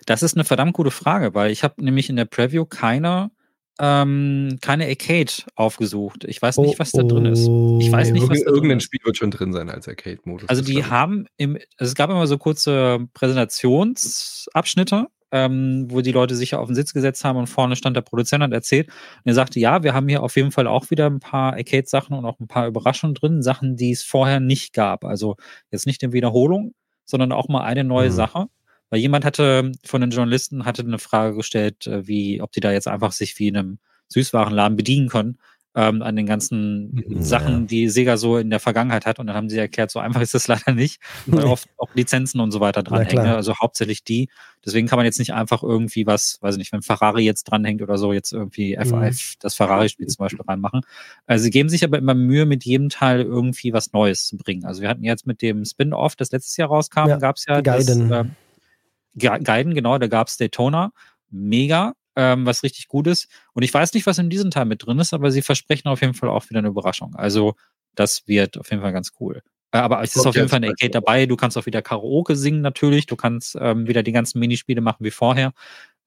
Das 0.06 0.22
ist 0.22 0.34
eine 0.34 0.44
verdammt 0.44 0.74
gute 0.74 0.90
Frage, 0.90 1.34
weil 1.34 1.50
ich 1.50 1.62
habe 1.62 1.82
nämlich 1.82 2.09
in 2.10 2.16
der 2.16 2.24
Preview 2.24 2.64
keine, 2.64 3.30
ähm, 3.78 4.59
keine 4.60 4.86
Arcade 4.86 5.32
aufgesucht. 5.54 6.24
Ich 6.24 6.42
weiß 6.42 6.59
nicht, 6.59 6.78
was 6.78 6.92
da 6.92 7.02
drin 7.02 7.26
ist. 7.26 7.48
Ich 7.80 7.92
weiß 7.92 8.10
nicht, 8.10 8.28
was 8.28 8.42
da 8.42 8.50
Irgendein 8.50 8.80
Spiel 8.80 9.00
wird 9.04 9.16
schon 9.16 9.30
drin 9.30 9.52
sein 9.52 9.70
als 9.70 9.86
Arcade-Modus. 9.88 10.48
Also 10.48 10.62
die 10.62 10.84
haben 10.84 11.26
im, 11.36 11.56
also 11.76 11.90
es 11.90 11.94
gab 11.94 12.10
immer 12.10 12.26
so 12.26 12.38
kurze 12.38 13.06
Präsentationsabschnitte 13.14 15.06
ähm, 15.32 15.86
wo 15.88 16.02
die 16.02 16.12
Leute 16.12 16.36
sich 16.36 16.54
auf 16.54 16.66
den 16.66 16.74
Sitz 16.74 16.92
gesetzt 16.92 17.24
haben 17.24 17.38
und 17.38 17.46
vorne 17.48 17.74
stand 17.74 17.96
der 17.96 18.02
Produzent 18.02 18.44
und 18.44 18.52
erzählt. 18.52 18.88
Und 18.88 19.22
er 19.24 19.34
sagte, 19.34 19.59
ja, 19.59 19.82
wir 19.82 19.94
haben 19.94 20.06
hier 20.09 20.22
auf 20.22 20.36
jeden 20.36 20.52
Fall 20.52 20.66
auch 20.66 20.90
wieder 20.90 21.06
ein 21.09 21.20
paar 21.20 21.54
Arcade-Sachen 21.54 22.16
und 22.16 22.24
auch 22.26 22.38
ein 22.38 22.48
paar 22.48 22.66
Überraschungen 22.66 23.14
drin, 23.14 23.42
Sachen, 23.42 23.76
die 23.76 23.90
es 23.90 24.02
vorher 24.02 24.40
nicht 24.40 24.74
gab. 24.74 25.04
Also 25.04 25.36
jetzt 25.70 25.86
nicht 25.86 26.02
in 26.02 26.12
Wiederholung, 26.12 26.74
sondern 27.04 27.32
auch 27.32 27.48
mal 27.48 27.62
eine 27.62 27.82
neue 27.82 28.10
mhm. 28.10 28.14
Sache. 28.14 28.46
Weil 28.90 29.00
jemand 29.00 29.24
hatte 29.24 29.72
von 29.84 30.02
den 30.02 30.10
Journalisten 30.10 30.66
hatte 30.66 30.82
eine 30.82 30.98
Frage 30.98 31.34
gestellt, 31.34 31.86
äh, 31.86 32.06
wie, 32.06 32.42
ob 32.42 32.52
die 32.52 32.60
da 32.60 32.70
jetzt 32.70 32.88
einfach 32.88 33.12
sich 33.12 33.38
wie 33.38 33.48
in 33.48 33.56
einem 33.56 33.78
Süßwarenladen 34.09 34.76
bedienen 34.76 35.09
können 35.09 35.38
ähm, 35.74 36.03
an 36.03 36.16
den 36.16 36.27
ganzen 36.27 36.94
mhm. 36.94 37.23
Sachen, 37.23 37.66
die 37.66 37.89
Sega 37.89 38.16
so 38.16 38.36
in 38.36 38.51
der 38.51 38.61
Vergangenheit 38.61 39.07
hat. 39.07 39.19
Und 39.19 39.27
dann 39.27 39.36
haben 39.36 39.49
sie 39.49 39.59
erklärt, 39.59 39.90
so 39.90 39.99
einfach 39.99 40.20
ist 40.20 40.35
das 40.35 40.49
leider 40.49 40.73
nicht, 40.73 41.01
weil 41.27 41.44
oft 41.44 41.69
auch 41.78 41.94
Lizenzen 41.94 42.40
und 42.40 42.51
so 42.51 42.61
weiter 42.61 42.82
dranhängen. 42.82 43.24
Ne? 43.24 43.35
Also 43.35 43.55
hauptsächlich 43.59 44.05
die. 44.05 44.28
Deswegen 44.65 44.86
kann 44.86 44.99
man 44.99 45.07
jetzt 45.07 45.19
nicht 45.19 45.32
einfach 45.32 45.62
irgendwie 45.62 46.07
was, 46.07 46.39
weiß 46.40 46.55
ich 46.55 46.59
nicht, 46.59 46.73
wenn 46.73 46.82
Ferrari 46.82 47.24
jetzt 47.24 47.44
dranhängt 47.44 47.82
oder 47.82 47.99
so, 47.99 48.12
jetzt 48.12 48.32
irgendwie 48.32 48.77
FIF, 48.77 48.93
mhm. 48.93 49.39
das 49.40 49.55
Ferrari-Spiel 49.55 50.07
zum 50.07 50.24
Beispiel 50.24 50.44
reinmachen. 50.47 50.82
Also 51.27 51.44
sie 51.44 51.51
geben 51.51 51.69
sich 51.69 51.85
aber 51.85 51.99
immer 51.99 52.15
Mühe, 52.15 52.47
mit 52.47 52.65
jedem 52.65 52.89
Teil 52.89 53.23
irgendwie 53.23 53.73
was 53.73 53.93
Neues 53.93 54.27
zu 54.27 54.36
bringen. 54.36 54.65
Also 54.65 54.82
wir 54.82 54.89
hatten 54.89 55.05
jetzt 55.05 55.27
mit 55.27 55.43
dem 55.43 55.65
Spin-Off, 55.65 56.16
das 56.16 56.31
letztes 56.31 56.57
Jahr 56.57 56.69
rauskam, 56.69 57.09
ja, 57.09 57.16
gab 57.16 57.36
es 57.36 57.47
ja 57.47 57.61
Gaiden. 57.61 58.09
Das, 58.09 58.27
äh, 58.27 59.39
Gaiden, 59.40 59.74
genau, 59.74 59.99
da 59.99 60.07
gab 60.07 60.28
es 60.28 60.36
Daytona. 60.36 60.93
Mega 61.31 61.94
ähm, 62.16 62.47
was 62.47 62.62
richtig 62.62 62.89
gut 62.89 63.06
ist. 63.06 63.28
Und 63.52 63.62
ich 63.62 63.72
weiß 63.72 63.94
nicht, 63.94 64.06
was 64.06 64.18
in 64.18 64.30
diesem 64.30 64.51
Teil 64.51 64.66
mit 64.66 64.84
drin 64.84 64.98
ist, 64.98 65.14
aber 65.14 65.30
sie 65.30 65.43
versprechen 65.43 65.89
auf 65.89 66.01
jeden 66.01 66.14
Fall 66.14 66.28
auch 66.28 66.48
wieder 66.51 66.59
eine 66.59 66.68
Überraschung. 66.68 67.14
Also 67.14 67.55
das 67.94 68.26
wird 68.26 68.59
auf 68.59 68.70
jeden 68.70 68.82
Fall 68.82 68.93
ganz 68.93 69.12
cool. 69.20 69.43
Äh, 69.72 69.78
aber 69.78 70.02
es 70.02 70.14
ist 70.14 70.26
auf 70.26 70.34
jeden 70.34 70.48
Fall 70.48 70.59
eine 70.59 70.68
Arcade 70.68 70.90
dabei. 70.90 71.26
Du 71.26 71.36
kannst 71.36 71.56
auch 71.59 71.66
wieder 71.66 71.82
Karaoke 71.82 72.36
singen 72.36 72.60
natürlich. 72.60 73.06
Du 73.06 73.16
kannst 73.16 73.56
ähm, 73.59 73.86
wieder 73.89 74.02
die 74.02 74.12
ganzen 74.12 74.39
Minispiele 74.39 74.80
machen 74.80 75.05
wie 75.05 75.10
vorher. 75.10 75.52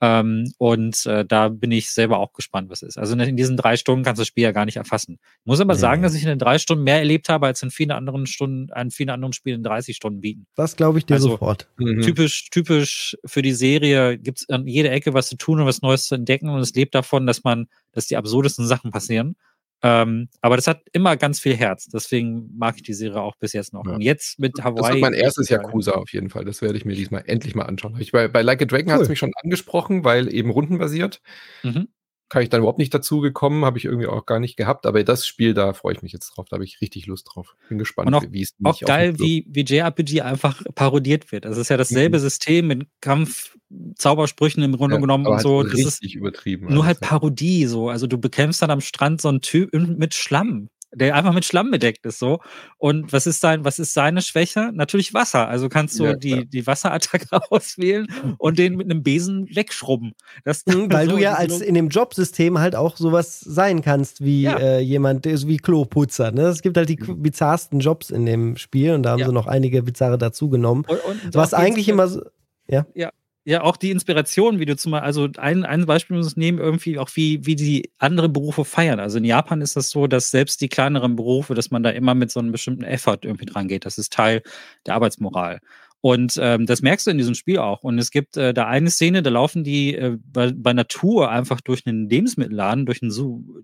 Ähm, 0.01 0.53
und 0.57 1.05
äh, 1.05 1.25
da 1.25 1.47
bin 1.49 1.71
ich 1.71 1.89
selber 1.89 2.19
auch 2.19 2.33
gespannt, 2.33 2.69
was 2.69 2.81
ist. 2.81 2.97
Also 2.97 3.15
in 3.15 3.37
diesen 3.37 3.55
drei 3.55 3.77
Stunden 3.77 4.03
kannst 4.03 4.19
du 4.19 4.21
das 4.21 4.27
Spiel 4.27 4.43
ja 4.43 4.51
gar 4.51 4.65
nicht 4.65 4.75
erfassen. 4.75 5.19
Ich 5.39 5.45
muss 5.45 5.61
aber 5.61 5.73
nee. 5.73 5.79
sagen, 5.79 6.01
dass 6.01 6.13
ich 6.15 6.23
in 6.23 6.29
den 6.29 6.39
drei 6.39 6.57
Stunden 6.57 6.83
mehr 6.83 6.99
erlebt 6.99 7.29
habe, 7.29 7.45
als 7.45 7.63
in 7.63 7.71
vielen 7.71 7.91
anderen 7.91 8.27
Stunden, 8.27 8.71
an 8.73 8.91
vielen 8.91 9.09
anderen 9.09 9.31
Spielen 9.33 9.57
in 9.57 9.63
30 9.63 9.95
Stunden 9.95 10.19
bieten. 10.19 10.47
Das 10.55 10.75
glaube 10.75 10.99
ich 10.99 11.05
dir 11.05 11.13
also, 11.13 11.29
sofort. 11.29 11.69
Mhm. 11.77 12.01
Typisch, 12.01 12.49
typisch 12.49 13.17
für 13.25 13.41
die 13.41 13.53
Serie 13.53 14.17
gibt 14.17 14.39
es 14.39 14.49
an 14.49 14.67
jeder 14.67 14.91
Ecke 14.91 15.13
was 15.13 15.29
zu 15.29 15.37
tun 15.37 15.61
und 15.61 15.65
was 15.65 15.81
Neues 15.81 16.05
zu 16.07 16.15
entdecken 16.15 16.49
und 16.49 16.59
es 16.59 16.73
lebt 16.73 16.93
davon, 16.93 17.25
dass 17.25 17.43
man, 17.43 17.67
dass 17.93 18.07
die 18.07 18.17
absurdesten 18.17 18.67
Sachen 18.67 18.91
passieren. 18.91 19.37
Ähm, 19.81 20.29
aber 20.41 20.55
das 20.55 20.67
hat 20.67 20.81
immer 20.93 21.17
ganz 21.17 21.39
viel 21.39 21.55
Herz. 21.55 21.85
Deswegen 21.85 22.49
mag 22.57 22.75
ich 22.77 22.83
die 22.83 22.93
Serie 22.93 23.21
auch 23.21 23.35
bis 23.35 23.53
jetzt 23.53 23.73
noch. 23.73 23.85
Ja. 23.85 23.93
Und 23.93 24.01
jetzt 24.01 24.39
mit 24.39 24.53
Hawaii. 24.63 24.81
Das 24.81 24.91
wird 24.91 25.01
mein 25.01 25.13
erstes 25.13 25.49
Yakuza 25.49 25.91
auf 25.91 26.11
jeden 26.11 26.29
Fall. 26.29 26.45
Das 26.45 26.61
werde 26.61 26.77
ich 26.77 26.85
mir 26.85 26.95
diesmal 26.95 27.23
endlich 27.25 27.55
mal 27.55 27.63
anschauen. 27.63 27.95
Ich, 27.99 28.11
bei, 28.11 28.27
bei 28.27 28.41
Like 28.41 28.61
a 28.61 28.65
Dragon 28.65 28.87
cool. 28.87 28.93
hat 28.93 29.01
es 29.01 29.09
mich 29.09 29.19
schon 29.19 29.33
angesprochen, 29.43 30.03
weil 30.03 30.33
eben 30.33 30.49
rundenbasiert. 30.49 31.21
Mhm 31.63 31.87
kann 32.29 32.41
ich 32.41 32.49
dann 32.49 32.61
überhaupt 32.61 32.79
nicht 32.79 32.93
dazu 32.93 33.19
gekommen, 33.19 33.65
habe 33.65 33.77
ich 33.77 33.85
irgendwie 33.85 34.07
auch 34.07 34.25
gar 34.25 34.39
nicht 34.39 34.57
gehabt. 34.57 34.85
Aber 34.85 35.03
das 35.03 35.27
Spiel, 35.27 35.53
da 35.53 35.73
freue 35.73 35.93
ich 35.93 36.01
mich 36.01 36.11
jetzt 36.11 36.29
drauf. 36.31 36.47
Da 36.49 36.55
habe 36.55 36.63
ich 36.63 36.81
richtig 36.81 37.05
Lust 37.05 37.29
drauf. 37.31 37.55
Bin 37.69 37.77
gespannt, 37.77 38.13
auch, 38.13 38.23
wie 38.29 38.41
es 38.41 38.55
Auch 38.63 38.79
geil, 38.79 39.19
wie, 39.19 39.45
wie 39.47 39.61
JRPG 39.61 40.21
einfach 40.21 40.63
parodiert 40.73 41.31
wird. 41.31 41.45
Das 41.45 41.57
ist 41.57 41.69
ja 41.69 41.77
dasselbe 41.77 42.17
mhm. 42.17 42.21
System 42.21 42.67
mit 42.67 42.87
Kampf, 43.01 43.55
Zaubersprüchen 43.95 44.63
im 44.63 44.75
Grunde 44.75 44.95
ja, 44.95 45.01
genommen 45.01 45.27
und 45.27 45.33
halt 45.33 45.43
so. 45.43 45.63
Das 45.63 45.79
ist 45.79 46.03
übertrieben. 46.03 46.73
Nur 46.73 46.85
halt 46.85 46.99
Parodie 46.99 47.65
so. 47.65 47.89
Also 47.89 48.07
du 48.07 48.17
bekämpfst 48.17 48.61
dann 48.61 48.71
am 48.71 48.81
Strand 48.81 49.21
so 49.21 49.29
einen 49.29 49.41
Typ 49.41 49.73
mit 49.73 50.13
Schlamm 50.13 50.69
der 50.95 51.15
einfach 51.15 51.33
mit 51.33 51.45
Schlamm 51.45 51.71
bedeckt 51.71 52.05
ist 52.05 52.19
so. 52.19 52.39
Und 52.77 53.13
was 53.13 53.27
ist 53.27 53.41
sein, 53.41 53.65
was 53.65 53.79
ist 53.79 53.93
seine 53.93 54.21
Schwäche? 54.21 54.71
Natürlich 54.73 55.13
Wasser. 55.13 55.47
Also 55.47 55.69
kannst 55.69 55.99
du 55.99 56.05
ja, 56.05 56.13
die, 56.15 56.45
die 56.45 56.65
Wasserattacke 56.65 57.39
auswählen 57.49 58.07
und 58.37 58.57
den 58.57 58.75
mit 58.75 58.89
einem 58.89 59.03
Besen 59.03 59.47
wegschrubben. 59.53 60.13
Das, 60.43 60.63
Weil 60.65 61.07
so, 61.07 61.15
du 61.15 61.21
ja 61.21 61.33
als 61.33 61.61
in 61.61 61.75
dem 61.75 61.89
Jobsystem 61.89 62.59
halt 62.59 62.75
auch 62.75 62.97
sowas 62.97 63.39
sein 63.39 63.81
kannst 63.81 64.23
wie 64.23 64.43
ja. 64.43 64.57
äh, 64.57 64.79
jemand, 64.79 65.25
ist 65.25 65.47
wie 65.47 65.57
Kloputzer. 65.57 66.31
Ne? 66.31 66.43
Es 66.43 66.61
gibt 66.61 66.77
halt 66.77 66.89
die 66.89 66.99
mhm. 66.99 67.21
bizarrsten 67.21 67.79
Jobs 67.79 68.09
in 68.09 68.25
dem 68.25 68.57
Spiel 68.57 68.93
und 68.93 69.03
da 69.03 69.11
haben 69.11 69.19
ja. 69.19 69.27
sie 69.27 69.33
noch 69.33 69.47
einige 69.47 69.83
bizarre 69.83 70.17
dazugenommen. 70.17 70.85
Und, 70.87 71.23
und 71.25 71.35
was 71.35 71.53
eigentlich 71.53 71.89
immer 71.89 72.07
so. 72.07 72.21
Ja. 72.67 72.87
ja, 72.95 73.11
ja 73.45 73.61
auch 73.61 73.77
die 73.77 73.91
Inspiration, 73.91 74.59
wie 74.59 74.65
du 74.65 74.75
zum 74.75 74.91
Beispiel, 74.91 75.05
also 75.05 75.29
ein, 75.37 75.63
ein 75.65 75.85
Beispiel 75.85 76.17
muss 76.17 76.35
nehmen, 76.35 76.57
irgendwie 76.57 76.97
auch 76.97 77.09
wie, 77.13 77.45
wie 77.45 77.55
die 77.55 77.91
andere 77.99 78.27
Berufe 78.27 78.65
feiern. 78.65 78.99
Also 78.99 79.19
in 79.19 79.23
Japan 79.23 79.61
ist 79.61 79.75
das 79.75 79.91
so, 79.91 80.07
dass 80.07 80.31
selbst 80.31 80.61
die 80.61 80.67
kleineren 80.67 81.15
Berufe, 81.15 81.53
dass 81.53 81.71
man 81.71 81.83
da 81.83 81.91
immer 81.91 82.15
mit 82.15 82.31
so 82.31 82.39
einem 82.39 82.51
bestimmten 82.51 82.83
Effort 82.83 83.19
irgendwie 83.21 83.45
dran 83.45 83.67
geht. 83.67 83.85
Das 83.85 83.99
ist 83.99 84.11
Teil 84.11 84.41
der 84.87 84.95
Arbeitsmoral. 84.95 85.59
Und 86.01 86.39
ähm, 86.41 86.65
das 86.65 86.81
merkst 86.81 87.07
du 87.07 87.11
in 87.11 87.17
diesem 87.17 87.35
Spiel 87.35 87.59
auch. 87.59 87.83
Und 87.83 87.99
es 87.99 88.11
gibt 88.11 88.35
äh, 88.35 88.53
da 88.53 88.67
eine 88.67 88.89
Szene, 88.89 89.21
da 89.21 89.29
laufen 89.29 89.63
die 89.63 89.95
äh, 89.95 90.17
bei, 90.23 90.51
bei 90.55 90.73
Natur 90.73 91.29
einfach 91.29 91.61
durch 91.61 91.85
einen 91.85 92.09
Lebensmittelladen, 92.09 92.85
durch, 92.85 93.01
einen, 93.01 93.11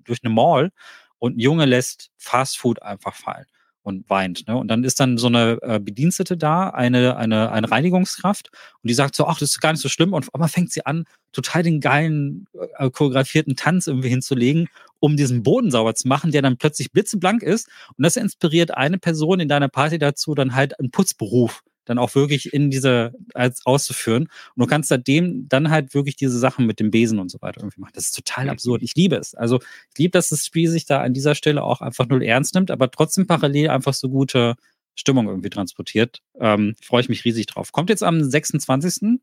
durch 0.04 0.20
eine 0.24 0.34
Mall 0.34 0.72
und 1.18 1.38
ein 1.38 1.40
Junge 1.40 1.66
lässt 1.66 2.12
Fast 2.18 2.58
Food 2.58 2.82
einfach 2.84 3.16
fallen 3.16 3.46
und 3.84 4.10
weint. 4.10 4.48
Ne? 4.48 4.56
Und 4.58 4.68
dann 4.68 4.84
ist 4.84 5.00
dann 5.00 5.18
so 5.18 5.28
eine 5.28 5.58
äh, 5.62 5.80
Bedienstete 5.80 6.38
da, 6.38 6.70
eine, 6.70 7.18
eine, 7.18 7.52
eine 7.52 7.72
Reinigungskraft, 7.72 8.50
und 8.82 8.88
die 8.88 8.94
sagt 8.94 9.16
so, 9.16 9.26
ach, 9.26 9.40
das 9.40 9.52
ist 9.52 9.62
gar 9.62 9.72
nicht 9.72 9.82
so 9.82 9.90
schlimm. 9.90 10.14
Und 10.14 10.34
einmal 10.34 10.50
fängt 10.50 10.72
sie 10.72 10.86
an, 10.86 11.06
total 11.32 11.64
den 11.64 11.80
geilen, 11.80 12.48
äh, 12.78 12.90
choreografierten 12.90 13.56
Tanz 13.56 13.88
irgendwie 13.88 14.10
hinzulegen, 14.10 14.70
um 15.00 15.18
diesen 15.18 15.44
Boden 15.44 15.72
sauber 15.72 15.96
zu 15.96 16.08
machen, 16.08 16.32
der 16.32 16.42
dann 16.42 16.58
plötzlich 16.58 16.92
blitzeblank 16.92 17.42
ist. 17.42 17.68
Und 17.98 18.04
das 18.04 18.18
inspiriert 18.18 18.72
eine 18.72 18.98
Person 18.98 19.40
in 19.40 19.50
deiner 19.50 19.70
Party 19.70 19.98
dazu, 19.98 20.36
dann 20.36 20.56
halt 20.56 20.80
einen 20.80 20.92
Putzberuf 20.92 21.64
dann 21.92 22.00
auch 22.00 22.16
wirklich 22.16 22.54
in 22.54 22.72
diese 22.72 23.14
als 23.34 23.66
auszuführen. 23.66 24.24
Und 24.24 24.60
du 24.64 24.66
kannst 24.66 24.90
seitdem 24.90 25.48
dann 25.50 25.70
halt 25.70 25.94
wirklich 25.94 26.16
diese 26.16 26.40
Sachen 26.40 26.66
mit 26.66 26.80
dem 26.80 26.90
Besen 26.90 27.20
und 27.20 27.30
so 27.30 27.42
weiter 27.42 27.62
irgendwie 27.62 27.82
machen. 27.82 27.92
Das 27.94 28.06
ist 28.06 28.16
total 28.16 28.50
absurd. 28.50 28.82
Ich 28.82 28.96
liebe 28.96 29.18
es. 29.18 29.36
Also 29.36 29.60
ich 29.92 29.98
liebe, 29.98 30.12
dass 30.12 30.30
das 30.30 30.46
Spiel 30.46 30.70
sich 30.70 30.86
da 30.86 31.02
an 31.02 31.14
dieser 31.14 31.36
Stelle 31.36 31.64
auch 31.64 31.82
einfach 31.82 32.08
null 32.08 32.24
ernst 32.24 32.56
nimmt, 32.56 32.72
aber 32.72 32.90
trotzdem 32.90 33.28
parallel 33.28 33.70
einfach 33.70 33.94
so 33.94 34.10
gute 34.10 34.56
Stimmung 34.96 35.28
irgendwie 35.28 35.50
transportiert. 35.50 36.20
Ähm, 36.40 36.76
Freue 36.82 37.02
ich 37.02 37.10
mich 37.10 37.26
riesig 37.26 37.46
drauf. 37.48 37.72
Kommt 37.72 37.90
jetzt 37.90 38.04
am 38.04 38.24
26. 38.24 39.20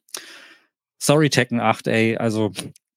Sorry, 1.00 1.30
Tekken 1.30 1.60
8, 1.60 1.86
ey. 1.86 2.16
Also 2.16 2.52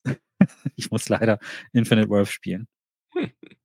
ich 0.75 0.91
muss 0.91 1.07
leider 1.09 1.39
Infinite 1.71 2.09
World 2.09 2.27
spielen. 2.27 2.67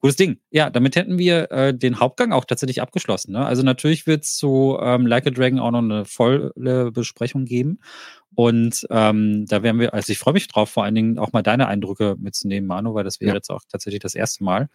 Gutes 0.00 0.16
Ding. 0.16 0.38
Ja, 0.50 0.70
damit 0.70 0.94
hätten 0.94 1.18
wir 1.18 1.50
äh, 1.50 1.74
den 1.76 1.98
Hauptgang 1.98 2.32
auch 2.32 2.44
tatsächlich 2.44 2.80
abgeschlossen. 2.80 3.32
Ne? 3.32 3.44
Also 3.44 3.62
natürlich 3.62 4.06
wird 4.06 4.24
es 4.24 4.36
zu 4.36 4.78
ähm, 4.80 5.06
Like 5.06 5.26
a 5.26 5.30
Dragon 5.30 5.58
auch 5.58 5.72
noch 5.72 5.82
eine 5.82 6.04
volle 6.04 6.92
Besprechung 6.92 7.44
geben. 7.44 7.80
Und 8.34 8.86
ähm, 8.90 9.46
da 9.46 9.64
werden 9.64 9.80
wir, 9.80 9.94
also 9.94 10.12
ich 10.12 10.18
freue 10.18 10.34
mich 10.34 10.46
drauf, 10.46 10.70
vor 10.70 10.84
allen 10.84 10.94
Dingen 10.94 11.18
auch 11.18 11.32
mal 11.32 11.42
deine 11.42 11.66
Eindrücke 11.66 12.14
mitzunehmen, 12.18 12.68
Manu, 12.68 12.94
weil 12.94 13.02
das 13.02 13.20
wäre 13.20 13.30
ja. 13.30 13.34
jetzt 13.34 13.50
auch 13.50 13.62
tatsächlich 13.68 14.00
das 14.00 14.14
erste 14.14 14.44
Mal. 14.44 14.68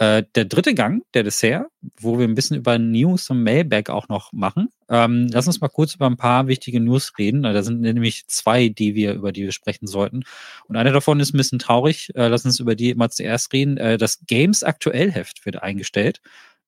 Äh, 0.00 0.22
der 0.36 0.44
dritte 0.44 0.74
Gang, 0.74 1.02
der 1.12 1.24
Dessert, 1.24 1.66
wo 2.00 2.20
wir 2.20 2.28
ein 2.28 2.36
bisschen 2.36 2.56
über 2.56 2.78
News 2.78 3.30
und 3.30 3.42
Mailback 3.42 3.90
auch 3.90 4.08
noch 4.08 4.32
machen. 4.32 4.68
Ähm, 4.88 5.26
lass 5.32 5.48
uns 5.48 5.60
mal 5.60 5.68
kurz 5.68 5.96
über 5.96 6.06
ein 6.06 6.16
paar 6.16 6.46
wichtige 6.46 6.78
News 6.80 7.12
reden. 7.18 7.42
Da 7.42 7.62
sind 7.64 7.80
nämlich 7.80 8.28
zwei, 8.28 8.68
die 8.68 8.94
wir, 8.94 9.14
über 9.14 9.32
die 9.32 9.42
wir 9.42 9.52
sprechen 9.52 9.88
sollten. 9.88 10.22
Und 10.68 10.76
eine 10.76 10.92
davon 10.92 11.18
ist 11.18 11.34
ein 11.34 11.36
bisschen 11.36 11.58
traurig. 11.58 12.12
Äh, 12.14 12.28
lass 12.28 12.44
uns 12.44 12.60
über 12.60 12.76
die 12.76 12.94
mal 12.94 13.10
zuerst 13.10 13.52
reden. 13.52 13.76
Äh, 13.76 13.98
das 13.98 14.20
Games 14.26 14.62
Aktuell 14.62 15.10
Heft 15.10 15.44
wird 15.44 15.62
eingestellt. 15.64 16.20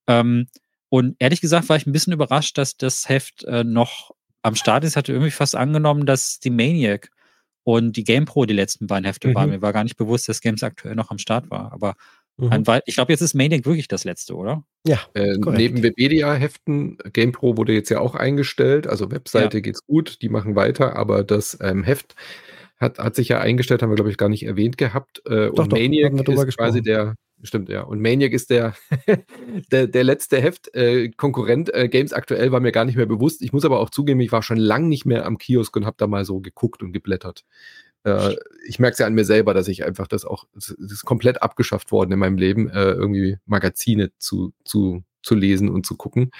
Ähm, 0.08 0.48
und 0.88 1.14
ehrlich 1.20 1.40
gesagt 1.40 1.68
war 1.68 1.76
ich 1.76 1.86
ein 1.86 1.92
bisschen 1.92 2.12
überrascht, 2.12 2.58
dass 2.58 2.76
das 2.76 3.08
Heft 3.08 3.44
äh, 3.44 3.62
noch 3.62 4.10
am 4.42 4.56
Start 4.56 4.82
ist. 4.82 4.96
Hatte 4.96 5.12
irgendwie 5.12 5.30
fast 5.30 5.54
angenommen, 5.54 6.04
dass 6.04 6.40
die 6.40 6.50
Maniac 6.50 7.10
und 7.62 7.96
die 7.96 8.04
GamePro 8.04 8.44
die 8.46 8.54
letzten 8.54 8.88
beiden 8.88 9.04
Hefte 9.04 9.28
mhm. 9.28 9.34
waren. 9.36 9.50
Mir 9.50 9.62
war 9.62 9.72
gar 9.72 9.84
nicht 9.84 9.96
bewusst, 9.96 10.28
dass 10.28 10.40
Games 10.40 10.64
aktuell 10.64 10.96
noch 10.96 11.12
am 11.12 11.18
Start 11.18 11.48
war. 11.48 11.72
Aber 11.72 11.94
Mhm. 12.36 12.64
ich 12.86 12.94
glaube, 12.94 13.12
jetzt 13.12 13.20
ist 13.20 13.34
Maniac 13.34 13.66
wirklich 13.66 13.88
das 13.88 14.04
letzte, 14.04 14.34
oder? 14.34 14.64
Ja. 14.86 15.00
Äh, 15.14 15.36
neben 15.36 15.82
Webedia-Heften, 15.82 16.98
GamePro 17.12 17.56
wurde 17.56 17.72
jetzt 17.72 17.90
ja 17.90 18.00
auch 18.00 18.14
eingestellt. 18.14 18.86
Also 18.86 19.10
Webseite 19.10 19.58
ja. 19.58 19.60
geht's 19.60 19.84
gut, 19.86 20.22
die 20.22 20.30
machen 20.30 20.56
weiter, 20.56 20.96
aber 20.96 21.22
das 21.22 21.58
ähm, 21.60 21.84
Heft 21.84 22.14
hat, 22.78 22.98
hat 22.98 23.14
sich 23.14 23.28
ja 23.28 23.40
eingestellt, 23.40 23.82
haben 23.82 23.90
wir, 23.90 23.96
glaube 23.96 24.10
ich, 24.10 24.16
gar 24.16 24.30
nicht 24.30 24.44
erwähnt 24.44 24.78
gehabt. 24.78 25.20
Äh, 25.26 25.48
doch, 25.48 25.64
und 25.64 25.72
doch, 25.72 25.78
Maniac 25.78 26.14
ist 26.14 26.24
gesprochen. 26.24 26.54
quasi 26.56 26.82
der, 26.82 27.14
stimmt, 27.42 27.68
ja. 27.68 27.82
Und 27.82 28.00
Maniac 28.00 28.32
ist 28.32 28.48
der, 28.48 28.74
der, 29.70 29.86
der 29.86 30.04
letzte 30.04 30.40
Heft. 30.40 30.74
Äh, 30.74 31.10
Konkurrent 31.10 31.72
äh, 31.74 31.88
Games 31.88 32.14
aktuell 32.14 32.52
war 32.52 32.60
mir 32.60 32.72
gar 32.72 32.86
nicht 32.86 32.96
mehr 32.96 33.06
bewusst. 33.06 33.42
Ich 33.42 33.52
muss 33.52 33.66
aber 33.66 33.80
auch 33.80 33.90
zugeben, 33.90 34.20
ich 34.20 34.32
war 34.32 34.42
schon 34.42 34.56
lange 34.56 34.88
nicht 34.88 35.04
mehr 35.04 35.26
am 35.26 35.36
Kiosk 35.36 35.76
und 35.76 35.84
habe 35.84 35.96
da 35.98 36.06
mal 36.06 36.24
so 36.24 36.40
geguckt 36.40 36.82
und 36.82 36.92
geblättert 36.92 37.44
äh, 38.04 38.36
ich 38.66 38.78
merke 38.78 38.94
es 38.94 38.98
ja 38.98 39.06
an 39.06 39.14
mir 39.14 39.24
selber, 39.24 39.54
dass 39.54 39.68
ich 39.68 39.84
einfach 39.84 40.06
das 40.06 40.24
auch, 40.24 40.44
es 40.56 40.70
ist 40.70 41.04
komplett 41.04 41.42
abgeschafft 41.42 41.92
worden 41.92 42.12
in 42.12 42.18
meinem 42.18 42.38
Leben, 42.38 42.68
äh, 42.70 42.92
irgendwie 42.92 43.38
Magazine 43.46 44.10
zu, 44.18 44.52
zu, 44.64 45.02
zu 45.22 45.34
lesen 45.34 45.68
und 45.68 45.86
zu 45.86 45.96
gucken. 45.96 46.30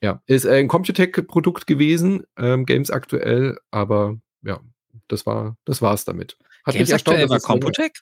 Ja, 0.00 0.20
ist 0.26 0.46
ein 0.46 0.68
Computec-Produkt 0.68 1.66
gewesen, 1.66 2.24
ähm, 2.36 2.66
Games 2.66 2.90
aktuell, 2.90 3.58
aber 3.70 4.18
ja, 4.42 4.60
das 5.08 5.26
war, 5.26 5.56
das 5.64 5.80
war's 5.80 6.04
damit. 6.04 6.36
Hat 6.64 6.74
Games 6.74 6.92
aktuell 6.92 7.28
war 7.28 7.40
Computec? 7.40 8.00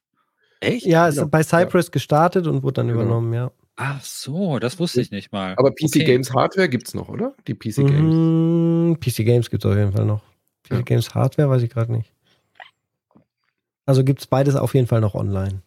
Echt? 0.60 0.86
Ja, 0.86 1.08
ist 1.08 1.16
ja. 1.16 1.24
bei 1.24 1.42
Cypress 1.42 1.86
ja. 1.86 1.92
gestartet 1.92 2.46
und 2.46 2.62
wurde 2.62 2.74
dann 2.74 2.88
genau. 2.88 3.00
übernommen, 3.00 3.32
ja. 3.32 3.50
Ach 3.76 4.02
so, 4.02 4.58
das 4.58 4.78
wusste 4.78 5.00
ich 5.00 5.10
nicht 5.10 5.32
mal. 5.32 5.54
Aber 5.56 5.70
PC 5.70 5.84
okay. 5.84 6.04
Games 6.04 6.34
Hardware 6.34 6.68
gibt 6.68 6.88
es 6.88 6.94
noch, 6.94 7.08
oder? 7.08 7.34
Die 7.46 7.54
PC 7.54 7.76
Games. 7.76 8.14
Mm, 8.14 8.92
PC 9.00 9.24
Games 9.24 9.48
gibt 9.48 9.64
es 9.64 9.70
auf 9.70 9.76
jeden 9.76 9.92
Fall 9.92 10.04
noch. 10.04 10.22
PC 10.64 10.72
ja. 10.72 10.80
Games 10.82 11.14
Hardware 11.14 11.48
weiß 11.48 11.62
ich 11.62 11.70
gerade 11.70 11.92
nicht. 11.92 12.12
Also 13.90 14.04
gibt 14.04 14.20
es 14.20 14.28
beides 14.28 14.54
auf 14.54 14.74
jeden 14.74 14.86
Fall 14.86 15.00
noch 15.00 15.16
online. 15.16 15.62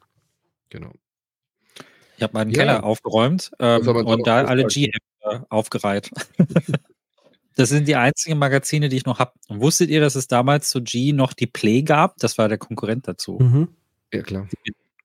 Genau. 0.69 0.93
Ich 2.15 2.23
habe 2.23 2.31
meinen 2.31 2.51
ja. 2.51 2.59
Keller 2.59 2.83
aufgeräumt 2.85 3.51
ähm, 3.59 3.85
und 3.85 4.25
da 4.25 4.45
alle 4.45 4.63
G-Hefte 4.65 5.45
aufgereiht. 5.49 6.09
das 7.55 7.67
sind 7.67 7.85
die 7.85 7.97
einzigen 7.97 8.39
Magazine, 8.39 8.87
die 8.87 8.95
ich 8.95 9.05
noch 9.05 9.19
habe. 9.19 9.33
Wusstet 9.49 9.89
ihr, 9.89 9.99
dass 9.99 10.15
es 10.15 10.29
damals 10.29 10.69
zu 10.69 10.81
G 10.81 11.11
noch 11.11 11.33
die 11.33 11.47
Play 11.47 11.81
gab? 11.81 12.15
Das 12.19 12.37
war 12.37 12.47
der 12.47 12.57
Konkurrent 12.57 13.09
dazu. 13.09 13.39
Mhm. 13.41 13.67
Ja, 14.13 14.21
klar. 14.21 14.47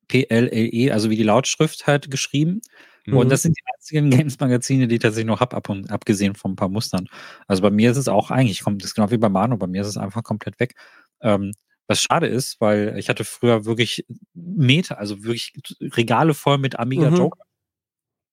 P-L-L-E, 0.07 0.93
also 0.93 1.11
wie 1.11 1.17
die 1.17 1.25
Lautschrift 1.25 1.89
halt 1.89 2.13
geschrieben. 2.13 2.61
Mhm. 3.05 3.17
Und 3.17 3.31
das 3.31 3.43
sind 3.43 3.59
die 3.59 3.65
einzigen 3.75 4.11
Games-Magazine, 4.17 4.87
die 4.87 4.95
ich 4.95 5.01
tatsächlich 5.01 5.27
noch 5.27 5.41
habe, 5.41 5.57
ab 5.57 5.69
und, 5.69 5.91
abgesehen 5.91 6.37
von 6.37 6.53
ein 6.53 6.57
paar 6.57 6.69
Mustern. 6.69 7.09
Also 7.49 7.63
bei 7.63 7.71
mir 7.73 7.91
ist 7.91 7.97
es 7.97 8.07
auch 8.07 8.31
eigentlich, 8.31 8.63
kommt 8.63 8.85
das 8.85 8.95
genau 8.95 9.11
wie 9.11 9.19
bei 9.19 9.29
Manu, 9.29 9.57
bei 9.57 9.67
mir 9.67 9.83
ist 9.83 9.89
es 9.89 9.97
einfach 9.97 10.23
komplett 10.23 10.61
weg. 10.61 10.77
Ähm, 11.21 11.53
was 11.89 12.03
schade 12.03 12.27
ist, 12.27 12.61
weil 12.61 12.97
ich 12.99 13.09
hatte 13.09 13.25
früher 13.25 13.65
wirklich 13.65 14.07
Meter, 14.35 14.99
also 14.99 15.25
wirklich 15.25 15.55
Regale 15.81 16.35
voll 16.35 16.59
mit 16.59 16.79
Amiga 16.79 17.11
mhm. 17.11 17.17
Joker 17.17 17.45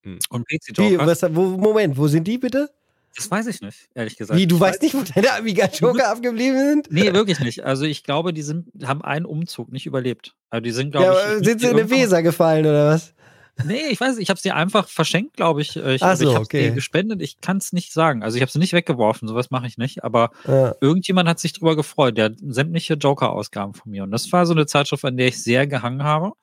mhm. 0.04 0.20
und 0.30 0.48
PC 0.48 0.78
Joker. 0.78 0.90
Wie, 0.92 0.98
was, 0.98 1.24
wo, 1.34 1.58
Moment, 1.58 1.98
wo 1.98 2.08
sind 2.08 2.28
die 2.28 2.38
bitte? 2.38 2.70
Das 3.16 3.32
weiß 3.32 3.48
ich 3.48 3.62
nicht, 3.62 3.88
ehrlich 3.96 4.18
gesagt. 4.18 4.38
Wie, 4.38 4.46
du 4.46 4.60
weißt 4.60 4.82
nicht, 4.82 4.94
wo 4.94 5.02
deine 5.02 5.32
Amiga 5.32 5.68
Joker 5.68 6.10
abgeblieben 6.10 6.58
sind? 6.58 6.92
Nee, 6.92 7.14
wirklich 7.14 7.40
nicht. 7.40 7.64
Also 7.64 7.86
ich 7.86 8.04
glaube, 8.04 8.34
die 8.34 8.42
sind, 8.42 8.68
haben 8.84 9.02
einen 9.02 9.26
Umzug 9.26 9.72
nicht 9.72 9.86
überlebt. 9.86 10.36
Also 10.50 10.62
die 10.62 10.72
sind, 10.72 10.92
glaube 10.92 11.06
ja, 11.06 11.38
ich. 11.38 11.46
Sind 11.46 11.62
sie 11.62 11.68
in 11.68 11.80
eine 11.80 11.90
Weser 11.90 12.22
gefallen 12.22 12.66
oder 12.66 12.90
was? 12.90 13.15
Nee, 13.64 13.88
ich 13.90 14.02
weiß 14.02 14.16
nicht, 14.16 14.24
ich 14.24 14.30
habe 14.30 14.40
sie 14.40 14.52
einfach 14.52 14.90
verschenkt, 14.90 15.38
glaube 15.38 15.62
ich. 15.62 15.78
Ich, 15.78 16.04
Ach 16.04 16.18
so, 16.18 16.28
ich 16.28 16.36
habe 16.36 16.46
okay. 16.46 16.70
sie 16.70 16.76
gespendet, 16.76 17.22
ich 17.22 17.40
kann 17.40 17.58
es 17.58 17.72
nicht 17.72 17.94
sagen. 17.94 18.22
Also 18.22 18.36
ich 18.36 18.42
habe 18.42 18.52
sie 18.52 18.60
nicht 18.60 18.74
weggeworfen, 18.74 19.28
sowas 19.28 19.50
mache 19.50 19.68
ich 19.68 19.78
nicht. 19.78 20.04
Aber 20.04 20.32
ja. 20.46 20.76
irgendjemand 20.82 21.30
hat 21.30 21.40
sich 21.40 21.54
drüber 21.54 21.76
gefreut. 21.76 22.18
Der 22.18 22.26
hat 22.26 22.34
sämtliche 22.42 22.96
Joker-Ausgaben 22.96 23.74
von 23.74 23.92
mir. 23.92 24.04
Und 24.04 24.12
das 24.12 24.32
war 24.34 24.46
so 24.46 24.54
eine 24.54 24.66
Zeitschrift, 24.66 25.06
an 25.06 25.16
der 25.16 25.28
ich 25.28 25.42
sehr 25.42 25.68
gehangen 25.68 26.04
habe. 26.04 26.34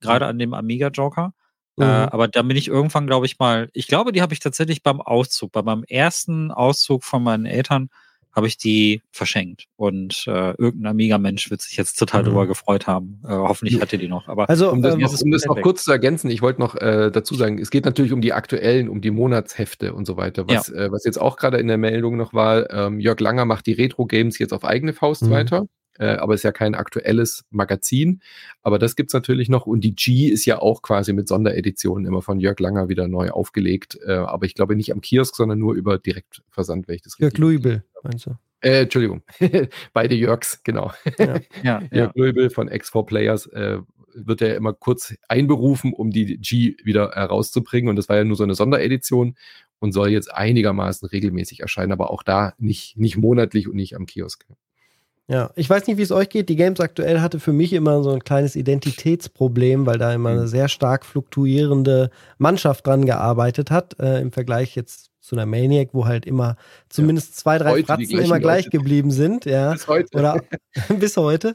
Gerade 0.00 0.26
an 0.26 0.38
dem 0.38 0.54
Amiga-Joker. 0.54 1.34
Äh, 1.78 1.84
mhm. 1.84 1.90
Äh, 1.90 2.08
aber 2.10 2.28
da 2.28 2.42
bin 2.42 2.56
ich 2.56 2.68
irgendwann, 2.68 3.06
glaube 3.06 3.26
ich, 3.26 3.38
mal, 3.38 3.68
ich 3.72 3.88
glaube, 3.88 4.12
die 4.12 4.22
habe 4.22 4.32
ich 4.32 4.40
tatsächlich 4.40 4.82
beim 4.82 5.00
Auszug, 5.00 5.50
bei 5.52 5.62
meinem 5.62 5.84
ersten 5.84 6.52
Auszug 6.52 7.04
von 7.04 7.22
meinen 7.22 7.46
Eltern, 7.46 7.88
habe 8.32 8.46
ich 8.46 8.56
die 8.56 9.02
verschenkt. 9.10 9.66
Und 9.76 10.24
äh, 10.26 10.52
irgendein 10.56 10.92
Amiga-Mensch 10.92 11.50
wird 11.50 11.60
sich 11.60 11.76
jetzt 11.76 11.98
total 11.98 12.22
mhm. 12.22 12.26
darüber 12.26 12.46
gefreut 12.46 12.86
haben. 12.86 13.20
Äh, 13.24 13.28
hoffentlich 13.28 13.80
hat 13.80 13.92
er 13.92 13.98
die 13.98 14.08
noch. 14.08 14.28
Aber 14.28 14.48
also, 14.48 14.70
um 14.70 14.82
das, 14.82 14.94
ähm, 14.94 15.04
um 15.04 15.30
das 15.30 15.44
noch 15.44 15.60
kurz 15.60 15.84
zu 15.84 15.92
ergänzen, 15.92 16.30
ich 16.30 16.42
wollte 16.42 16.60
noch 16.60 16.74
äh, 16.76 17.10
dazu 17.10 17.34
sagen, 17.34 17.58
es 17.58 17.70
geht 17.70 17.84
natürlich 17.84 18.12
um 18.12 18.20
die 18.20 18.32
aktuellen, 18.32 18.88
um 18.88 19.00
die 19.00 19.10
Monatshefte 19.10 19.92
und 19.92 20.06
so 20.06 20.16
weiter. 20.16 20.48
Was, 20.48 20.68
ja. 20.68 20.74
äh, 20.74 20.92
was 20.92 21.04
jetzt 21.04 21.20
auch 21.20 21.36
gerade 21.36 21.58
in 21.58 21.68
der 21.68 21.78
Meldung 21.78 22.16
noch 22.16 22.32
war, 22.32 22.70
ähm, 22.70 23.00
Jörg 23.00 23.20
Langer 23.20 23.44
macht 23.44 23.66
die 23.66 23.72
Retro-Games 23.72 24.38
jetzt 24.38 24.52
auf 24.52 24.64
eigene 24.64 24.92
Faust 24.92 25.24
mhm. 25.24 25.30
weiter 25.30 25.66
äh, 25.98 26.16
aber 26.16 26.34
ist 26.34 26.42
ja 26.42 26.52
kein 26.52 26.74
aktuelles 26.74 27.44
Magazin. 27.50 28.20
Aber 28.62 28.78
das 28.78 28.96
gibt's 28.96 29.14
natürlich 29.14 29.48
noch. 29.48 29.66
Und 29.66 29.82
die 29.82 29.94
G 29.94 30.28
ist 30.28 30.44
ja 30.46 30.60
auch 30.60 30.82
quasi 30.82 31.12
mit 31.12 31.28
Sondereditionen 31.28 32.06
immer 32.06 32.22
von 32.22 32.40
Jörg 32.40 32.58
Langer 32.60 32.88
wieder 32.88 33.08
neu 33.08 33.30
aufgelegt. 33.30 33.98
Äh, 34.06 34.12
aber 34.12 34.46
ich 34.46 34.54
glaube 34.54 34.76
nicht 34.76 34.92
am 34.92 35.00
Kiosk, 35.00 35.36
sondern 35.36 35.58
nur 35.58 35.74
über 35.74 35.98
Direktversand, 35.98 36.88
wenn 36.88 36.96
ich 36.96 37.02
das 37.02 37.18
Jörg 37.18 37.36
Luibel, 37.38 37.84
meinst 38.02 38.26
du? 38.26 38.36
Äh, 38.60 38.82
Entschuldigung, 38.82 39.22
beide 39.92 40.14
Jörgs, 40.14 40.62
genau. 40.62 40.92
Ja, 41.18 41.40
ja, 41.62 41.80
Jörg 41.90 41.92
ja. 41.92 42.12
Luibel 42.14 42.48
von 42.48 42.70
X4 42.70 43.04
Players 43.04 43.46
äh, 43.48 43.78
wird 44.14 44.40
ja 44.40 44.54
immer 44.54 44.72
kurz 44.72 45.14
einberufen, 45.28 45.92
um 45.92 46.10
die 46.10 46.38
G 46.38 46.76
wieder 46.84 47.10
herauszubringen. 47.12 47.88
Und 47.88 47.96
das 47.96 48.08
war 48.08 48.16
ja 48.16 48.24
nur 48.24 48.36
so 48.36 48.44
eine 48.44 48.54
Sonderedition 48.54 49.36
und 49.78 49.92
soll 49.92 50.10
jetzt 50.10 50.32
einigermaßen 50.32 51.08
regelmäßig 51.08 51.60
erscheinen, 51.60 51.92
aber 51.92 52.10
auch 52.10 52.22
da 52.22 52.54
nicht, 52.58 52.96
nicht 52.96 53.16
monatlich 53.16 53.68
und 53.68 53.74
nicht 53.74 53.96
am 53.96 54.06
Kiosk. 54.06 54.46
Ja, 55.28 55.50
ich 55.54 55.70
weiß 55.70 55.86
nicht, 55.86 55.96
wie 55.98 56.02
es 56.02 56.12
euch 56.12 56.28
geht. 56.28 56.48
Die 56.48 56.56
Games 56.56 56.80
aktuell 56.80 57.20
hatte 57.20 57.38
für 57.40 57.52
mich 57.52 57.72
immer 57.72 58.02
so 58.02 58.10
ein 58.10 58.24
kleines 58.24 58.56
Identitätsproblem, 58.56 59.86
weil 59.86 59.98
da 59.98 60.12
immer 60.12 60.30
eine 60.30 60.42
mhm. 60.42 60.48
sehr 60.48 60.68
stark 60.68 61.06
fluktuierende 61.06 62.10
Mannschaft 62.38 62.86
dran 62.86 63.06
gearbeitet 63.06 63.70
hat, 63.70 63.98
äh, 64.00 64.20
im 64.20 64.32
Vergleich 64.32 64.74
jetzt 64.74 65.10
zu 65.20 65.36
einer 65.36 65.46
Maniac, 65.46 65.90
wo 65.92 66.06
halt 66.06 66.26
immer 66.26 66.56
zumindest 66.88 67.36
zwei, 67.36 67.56
drei 67.58 67.70
heute 67.70 67.86
Fratzen 67.86 68.18
immer 68.18 68.40
gleich 68.40 68.66
Leute. 68.66 68.78
geblieben 68.78 69.10
sind. 69.12 69.44
Ja. 69.44 69.72
Bis 69.72 69.86
heute. 69.86 70.18
Oder 70.18 70.42
bis 70.98 71.16
heute. 71.16 71.54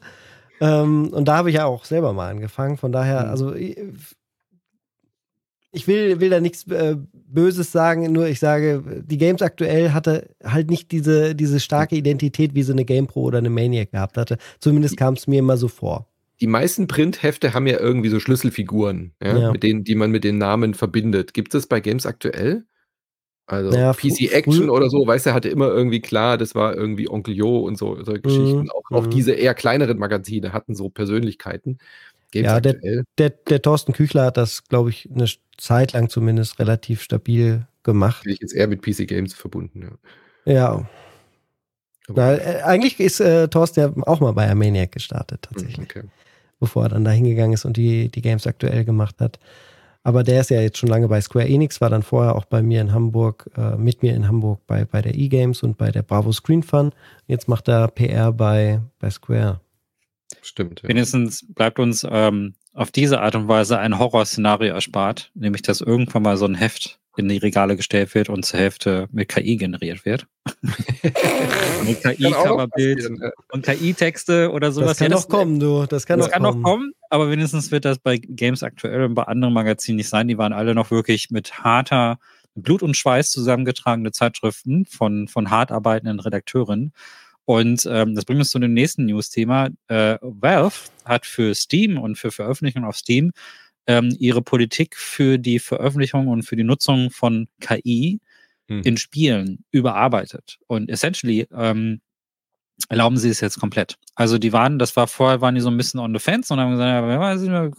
Ähm, 0.61 1.09
und 1.09 1.27
da 1.27 1.37
habe 1.37 1.49
ich 1.49 1.57
ja 1.57 1.65
auch 1.65 1.83
selber 1.83 2.13
mal 2.13 2.29
angefangen. 2.29 2.77
Von 2.77 2.93
daher, 2.93 3.25
mhm. 3.25 3.29
also 3.29 3.53
ich 5.77 5.87
will, 5.87 6.19
will 6.19 6.31
da 6.31 6.39
nichts 6.39 6.67
äh, 6.67 6.97
Böses 7.13 7.71
sagen, 7.71 8.11
nur 8.11 8.27
ich 8.27 8.39
sage, 8.39 9.03
die 9.05 9.19
Games 9.19 9.43
aktuell 9.43 9.91
hatte 9.91 10.29
halt 10.43 10.71
nicht 10.71 10.91
diese, 10.91 11.35
diese 11.35 11.59
starke 11.59 11.95
Identität, 11.95 12.55
wie 12.55 12.63
so 12.63 12.73
eine 12.73 12.83
GamePro 12.83 13.21
oder 13.21 13.37
eine 13.37 13.51
Maniac 13.51 13.91
gehabt 13.91 14.17
hatte. 14.17 14.37
Zumindest 14.59 14.97
kam 14.97 15.13
es 15.13 15.27
mir 15.27 15.39
immer 15.39 15.55
so 15.55 15.67
vor. 15.67 16.07
Die 16.41 16.47
meisten 16.47 16.87
Printhefte 16.87 17.53
haben 17.53 17.67
ja 17.67 17.79
irgendwie 17.79 18.09
so 18.09 18.19
Schlüsselfiguren, 18.19 19.13
ja, 19.21 19.37
ja. 19.37 19.51
Mit 19.51 19.61
denen, 19.61 19.83
die 19.83 19.95
man 19.95 20.09
mit 20.09 20.23
den 20.23 20.39
Namen 20.39 20.73
verbindet. 20.73 21.33
Gibt 21.35 21.53
es 21.53 21.67
bei 21.67 21.79
Games 21.79 22.05
aktuell? 22.05 22.65
Also 23.45 23.69
naja, 23.69 23.93
PC 23.93 24.33
Action 24.33 24.69
oder 24.69 24.89
so, 24.89 25.07
weißt 25.07 25.27
du, 25.27 25.33
hatte 25.33 25.47
immer 25.47 25.67
irgendwie 25.67 26.01
klar, 26.01 26.37
das 26.37 26.53
war 26.53 26.75
irgendwie 26.75 27.09
Onkel 27.09 27.33
Jo 27.33 27.59
und 27.59 27.77
so, 27.77 28.03
solche 28.03 28.19
mhm. 28.19 28.23
Geschichten. 28.23 28.69
Auch, 28.71 28.91
auch 28.91 29.05
mhm. 29.05 29.11
diese 29.11 29.31
eher 29.31 29.53
kleineren 29.53 29.97
Magazine 29.97 30.53
hatten 30.53 30.75
so 30.75 30.89
Persönlichkeiten. 30.89 31.77
Games 32.31 32.45
ja, 32.45 32.59
der, 32.59 32.75
der, 33.17 33.29
der, 33.29 33.61
Thorsten 33.61 33.93
Küchler 33.93 34.25
hat 34.25 34.37
das, 34.37 34.65
glaube 34.65 34.89
ich, 34.89 35.09
eine 35.09 35.27
Zeit 35.57 35.93
lang 35.93 36.09
zumindest 36.09 36.59
relativ 36.59 37.01
stabil 37.01 37.65
gemacht. 37.83 38.23
Bin 38.23 38.33
ich 38.33 38.41
jetzt 38.41 38.53
eher 38.53 38.67
mit 38.67 38.81
PC 38.81 39.07
Games 39.07 39.33
verbunden, 39.33 39.97
ja. 40.45 40.53
Ja. 40.53 40.89
Na, 42.09 42.35
äh, 42.35 42.61
eigentlich 42.63 42.99
ist 42.99 43.19
äh, 43.19 43.47
Thorsten 43.47 43.79
ja 43.79 43.93
auch 44.05 44.19
mal 44.19 44.31
bei 44.31 44.47
Armaniac 44.47 44.91
gestartet, 44.91 45.41
tatsächlich. 45.43 45.89
Okay. 45.89 46.03
Bevor 46.59 46.83
er 46.83 46.89
dann 46.89 47.03
da 47.03 47.11
hingegangen 47.11 47.53
ist 47.53 47.65
und 47.65 47.77
die, 47.77 48.09
die 48.09 48.21
Games 48.21 48.47
aktuell 48.47 48.85
gemacht 48.85 49.15
hat. 49.19 49.39
Aber 50.03 50.23
der 50.23 50.39
ist 50.39 50.49
ja 50.49 50.61
jetzt 50.61 50.77
schon 50.77 50.87
lange 50.87 51.09
bei 51.09 51.19
Square 51.19 51.49
Enix, 51.49 51.81
war 51.81 51.89
dann 51.89 52.01
vorher 52.01 52.35
auch 52.35 52.45
bei 52.45 52.61
mir 52.61 52.79
in 52.79 52.93
Hamburg, 52.93 53.49
äh, 53.57 53.75
mit 53.75 54.03
mir 54.03 54.15
in 54.15 54.25
Hamburg 54.25 54.61
bei, 54.65 54.85
bei 54.85 55.01
der 55.01 55.15
E-Games 55.15 55.63
und 55.63 55.77
bei 55.77 55.91
der 55.91 56.01
Bravo 56.01 56.31
Screen 56.31 56.63
Fun. 56.63 56.93
Jetzt 57.27 57.49
macht 57.49 57.67
er 57.67 57.89
PR 57.89 58.31
bei, 58.31 58.79
bei 58.99 59.09
Square. 59.09 59.59
Stimmt. 60.41 60.81
Ja. 60.81 60.89
Wenigstens 60.89 61.45
bleibt 61.53 61.79
uns 61.79 62.05
ähm, 62.09 62.55
auf 62.73 62.91
diese 62.91 63.21
Art 63.21 63.35
und 63.35 63.47
Weise 63.47 63.79
ein 63.79 63.97
Horrorszenario 63.97 64.73
erspart, 64.73 65.31
nämlich 65.33 65.61
dass 65.61 65.81
irgendwann 65.81 66.23
mal 66.23 66.37
so 66.37 66.45
ein 66.45 66.55
Heft 66.55 66.99
in 67.17 67.27
die 67.27 67.37
Regale 67.37 67.75
gestellt 67.75 68.13
wird 68.13 68.29
und 68.29 68.45
zur 68.45 68.59
Hälfte 68.59 69.07
mit 69.11 69.29
KI 69.29 69.57
generiert 69.57 70.05
wird. 70.05 70.27
mit 71.83 72.01
KI-Coverbild 72.03 73.09
und 73.51 73.65
KI-Texte 73.65 74.51
oder 74.51 74.71
sowas. 74.71 74.89
Das 74.89 74.97
kann 74.99 75.11
ja, 75.11 75.15
das, 75.15 75.27
noch 75.27 75.29
kommen, 75.29 75.59
du. 75.59 75.85
Das 75.87 76.05
kann, 76.05 76.19
das 76.19 76.27
noch, 76.27 76.33
kann 76.33 76.43
kommen. 76.43 76.61
noch 76.61 76.69
kommen, 76.69 76.91
aber 77.09 77.31
wenigstens 77.31 77.71
wird 77.71 77.85
das 77.85 77.97
bei 77.97 78.17
Games 78.17 78.61
aktuell 78.61 79.03
und 79.03 79.15
bei 79.15 79.23
anderen 79.23 79.53
Magazinen 79.53 79.97
nicht 79.97 80.09
sein. 80.09 80.27
Die 80.27 80.37
waren 80.37 80.53
alle 80.53 80.75
noch 80.75 80.91
wirklich 80.91 81.31
mit 81.31 81.63
harter 81.63 82.19
Blut 82.55 82.83
und 82.83 82.95
Schweiß 82.95 83.31
zusammengetragene 83.31 84.11
Zeitschriften 84.11 84.85
von, 84.85 85.27
von 85.27 85.49
hart 85.49 85.71
arbeitenden 85.71 86.19
Redakteuren. 86.19 86.93
Und 87.47 87.87
ähm, 87.89 88.13
das 88.13 88.25
bringt 88.25 88.41
uns 88.41 88.49
zu 88.49 88.59
dem 88.59 88.73
nächsten 88.73 89.05
News-Thema. 89.05 89.69
Äh, 89.87 90.17
Valve 90.21 90.75
hat 91.05 91.25
für 91.25 91.55
Steam 91.55 91.97
und 91.97 92.17
für 92.17 92.29
Veröffentlichungen 92.29 92.85
auf 92.85 92.97
Steam 92.97 93.31
ähm, 93.87 94.13
ihre 94.19 94.41
Politik 94.41 94.97
für 94.97 95.37
die 95.37 95.59
Veröffentlichung 95.59 96.27
und 96.27 96.43
für 96.43 96.57
die 96.57 96.65
Nutzung 96.65 97.09
von 97.09 97.47
KI 97.61 98.19
hm. 98.67 98.81
in 98.83 98.97
Spielen 98.97 99.63
überarbeitet. 99.71 100.59
Und 100.67 100.89
essentially 100.89 101.47
ähm, 101.55 102.01
erlauben 102.89 103.17
sie 103.17 103.29
es 103.29 103.41
jetzt 103.41 103.59
komplett. 103.59 103.97
Also 104.15 104.37
die 104.37 104.53
waren, 104.53 104.79
das 104.79 104.95
war 104.95 105.07
vorher, 105.07 105.41
waren 105.41 105.55
die 105.55 105.61
so 105.61 105.69
ein 105.69 105.77
bisschen 105.77 105.99
on 105.99 106.13
the 106.13 106.19
fence 106.19 106.51
und 106.51 106.59
haben 106.59 106.71
gesagt, 106.71 107.07
ja, 107.07 107.71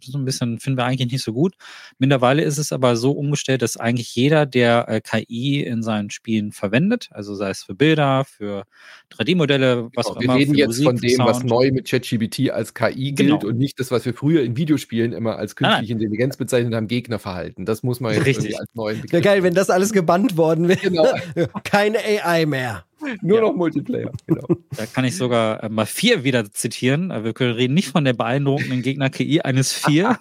so 0.00 0.18
ein 0.18 0.24
bisschen 0.24 0.58
finden 0.60 0.78
wir 0.78 0.84
eigentlich 0.84 1.12
nicht 1.12 1.24
so 1.24 1.32
gut. 1.32 1.54
Mittlerweile 1.98 2.42
ist 2.42 2.58
es 2.58 2.72
aber 2.72 2.96
so 2.96 3.12
umgestellt, 3.12 3.62
dass 3.62 3.76
eigentlich 3.76 4.14
jeder, 4.14 4.46
der 4.46 4.88
äh, 4.88 5.00
KI 5.00 5.62
in 5.62 5.82
seinen 5.82 6.10
Spielen 6.10 6.52
verwendet, 6.52 7.08
also 7.10 7.34
sei 7.34 7.50
es 7.50 7.64
für 7.64 7.74
Bilder, 7.74 8.24
für 8.24 8.64
3D-Modelle, 9.12 9.90
was 9.94 10.06
genau, 10.06 10.16
auch 10.16 10.20
immer. 10.22 10.34
Wir 10.34 10.40
reden 10.40 10.54
jetzt 10.54 10.68
Musik, 10.68 10.86
von 10.86 10.96
dem, 10.96 11.18
was 11.18 11.42
neu 11.42 11.72
mit 11.72 11.88
ChatGPT 11.88 12.50
als 12.50 12.72
KI 12.72 13.12
gilt 13.12 13.40
genau. 13.40 13.46
und 13.46 13.58
nicht 13.58 13.78
das, 13.80 13.90
was 13.90 14.04
wir 14.04 14.14
früher 14.14 14.42
in 14.42 14.56
Videospielen 14.56 15.12
immer 15.12 15.36
als 15.36 15.56
künstliche 15.56 15.94
nein, 15.94 16.02
Intelligenz 16.02 16.36
bezeichnet 16.36 16.74
haben, 16.74 16.88
Gegnerverhalten. 16.88 17.64
Das 17.64 17.82
muss 17.82 18.00
man 18.00 18.14
jetzt 18.14 18.26
Richtig. 18.26 18.58
als 18.58 18.68
neuen 18.74 19.00
Begriff. 19.00 19.12
Wäre 19.12 19.22
geil, 19.22 19.42
wenn 19.42 19.54
das 19.54 19.70
alles 19.70 19.92
gebannt 19.92 20.36
worden 20.36 20.68
wäre. 20.68 20.80
Genau. 20.80 21.06
Keine 21.64 21.98
AI 21.98 22.46
mehr. 22.46 22.84
Nur 23.22 23.38
ja. 23.38 23.44
noch 23.44 23.54
Multiplayer. 23.54 24.10
Genau. 24.26 24.46
Da 24.76 24.86
kann 24.86 25.04
ich 25.04 25.16
sogar 25.16 25.62
äh, 25.62 25.68
mal 25.68 25.86
vier 25.86 26.24
wieder 26.24 26.50
zitieren. 26.50 27.10
Äh, 27.10 27.24
wir 27.24 27.32
können 27.32 27.54
reden 27.54 27.74
nicht 27.74 27.88
von 27.88 28.04
der 28.04 28.14
beeindruckenden 28.14 28.82
Gegner-KI 28.82 29.42
eines 29.42 29.72
vier, 29.72 30.18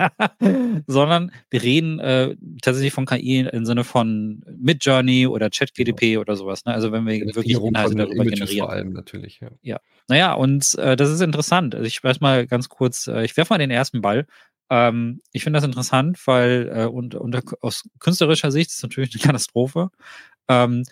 sondern 0.86 1.32
wir 1.50 1.62
reden 1.62 1.98
äh, 1.98 2.36
tatsächlich 2.62 2.92
von 2.92 3.06
KI 3.06 3.40
im 3.40 3.66
Sinne 3.66 3.84
von 3.84 4.42
Midjourney 4.58 5.26
oder 5.26 5.50
ChatGDP 5.50 6.10
genau. 6.10 6.20
oder 6.22 6.36
sowas. 6.36 6.64
Ne? 6.64 6.72
Also 6.72 6.92
wenn 6.92 7.06
wir 7.06 7.20
wirklich 7.34 7.56
Inhalte 7.56 7.94
darüber 7.94 8.24
generieren. 8.24 8.66
Vor 8.66 8.70
allem 8.70 8.92
natürlich, 8.92 9.40
ja. 9.40 9.50
ja. 9.62 9.80
Naja, 10.08 10.32
und 10.32 10.74
äh, 10.78 10.96
das 10.96 11.10
ist 11.10 11.20
interessant. 11.20 11.74
Also 11.74 11.86
ich 11.86 12.02
weiß 12.02 12.20
mal 12.20 12.46
ganz 12.46 12.68
kurz, 12.68 13.06
äh, 13.06 13.24
ich 13.24 13.36
werfe 13.36 13.52
mal 13.52 13.58
den 13.58 13.70
ersten 13.70 14.00
Ball. 14.00 14.26
Ähm, 14.70 15.20
ich 15.32 15.44
finde 15.44 15.58
das 15.58 15.64
interessant, 15.64 16.18
weil 16.26 16.70
äh, 16.74 16.84
und, 16.86 17.14
und 17.14 17.36
aus 17.62 17.88
künstlerischer 17.98 18.50
Sicht 18.50 18.70
ist 18.70 18.76
es 18.76 18.82
natürlich 18.82 19.14
eine 19.14 19.22
Katastrophe. 19.22 19.90
Ähm, 20.48 20.84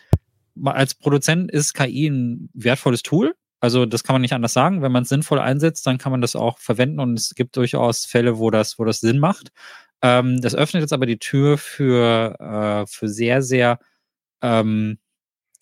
als 0.65 0.95
Produzent 0.95 1.51
ist 1.51 1.75
KI 1.75 2.09
ein 2.09 2.51
wertvolles 2.55 3.03
Tool. 3.03 3.35
Also 3.61 3.87
das 3.87 4.05
kann 4.05 4.15
man 4.15 4.23
nicht 4.23 4.35
anders 4.35 4.53
sagen. 4.53 4.83
Wenn 4.83 4.93
man 4.93 5.05
es 5.05 5.09
sinnvoll 5.09 5.39
einsetzt, 5.39 5.87
dann 5.87 5.99
kann 5.99 6.13
man 6.13 6.21
das 6.21 6.37
auch 6.37 6.59
verwenden 6.59 7.01
und 7.01 7.19
es 7.19 7.35
gibt 7.35 7.57
durchaus 7.57 8.05
Fälle, 8.05 8.39
wo 8.39 8.51
das, 8.51 8.79
wo 8.79 8.85
das 8.85 9.01
Sinn 9.01 9.19
macht. 9.19 9.51
Ähm, 10.03 10.41
das 10.41 10.55
öffnet 10.55 10.83
jetzt 10.83 10.93
aber 10.93 11.07
die 11.07 11.19
Tür 11.19 11.59
für, 11.59 12.37
äh, 12.39 12.87
für 12.87 13.09
sehr, 13.09 13.43
sehr, 13.43 13.79
ähm, 14.43 14.99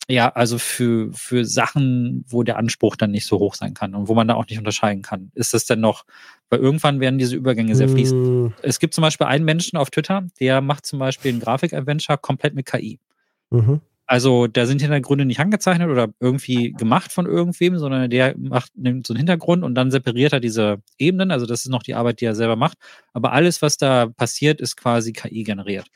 ja, 0.09 0.29
also 0.31 0.59
für, 0.59 1.11
für 1.15 1.45
Sachen, 1.47 2.25
wo 2.29 2.43
der 2.43 2.59
Anspruch 2.59 2.97
dann 2.97 3.11
nicht 3.11 3.27
so 3.27 3.39
hoch 3.39 3.55
sein 3.55 3.73
kann 3.73 3.95
und 3.95 4.09
wo 4.09 4.15
man 4.15 4.29
da 4.29 4.35
auch 4.35 4.47
nicht 4.47 4.59
unterscheiden 4.59 5.03
kann. 5.03 5.31
Ist 5.35 5.55
das 5.55 5.65
denn 5.65 5.81
noch, 5.81 6.05
weil 6.51 6.59
irgendwann 6.59 7.01
werden 7.01 7.19
diese 7.19 7.37
Übergänge 7.37 7.75
sehr 7.75 7.89
fließend. 7.89 8.23
Mm. 8.23 8.55
Es 8.61 8.81
gibt 8.81 8.93
zum 8.93 9.03
Beispiel 9.03 9.27
einen 9.27 9.47
Menschen 9.47 9.79
auf 9.79 9.89
Twitter, 9.91 10.27
der 10.41 10.61
macht 10.61 10.85
zum 10.85 10.99
Beispiel 10.99 11.33
ein 11.33 11.41
Grafik-Adventure 11.41 12.19
komplett 12.19 12.55
mit 12.55 12.66
KI. 12.66 13.01
Mhm. 13.49 13.81
Also 14.07 14.47
da 14.47 14.67
sind 14.67 14.83
Hintergründe 14.83 15.25
nicht 15.25 15.41
angezeichnet 15.41 15.89
oder 15.89 16.09
irgendwie 16.21 16.73
gemacht 16.73 17.11
von 17.11 17.25
irgendwem, 17.27 17.79
sondern 17.79 18.11
der 18.11 18.35
macht 18.37 18.77
nimmt 18.77 19.07
so 19.07 19.15
einen 19.15 19.19
Hintergrund 19.19 19.65
und 19.65 19.75
dann 19.75 19.91
separiert 19.91 20.35
er 20.35 20.41
diese 20.41 20.83
Ebenen. 20.99 21.31
Also 21.31 21.47
das 21.47 21.61
ist 21.61 21.71
noch 21.71 21.83
die 21.83 21.95
Arbeit, 21.95 22.21
die 22.21 22.27
er 22.27 22.35
selber 22.35 22.57
macht. 22.57 22.77
Aber 23.15 23.33
alles, 23.33 23.63
was 23.63 23.79
da 23.79 24.07
passiert, 24.07 24.61
ist 24.61 24.77
quasi 24.77 25.13
KI 25.13 25.43
generiert. 25.43 25.87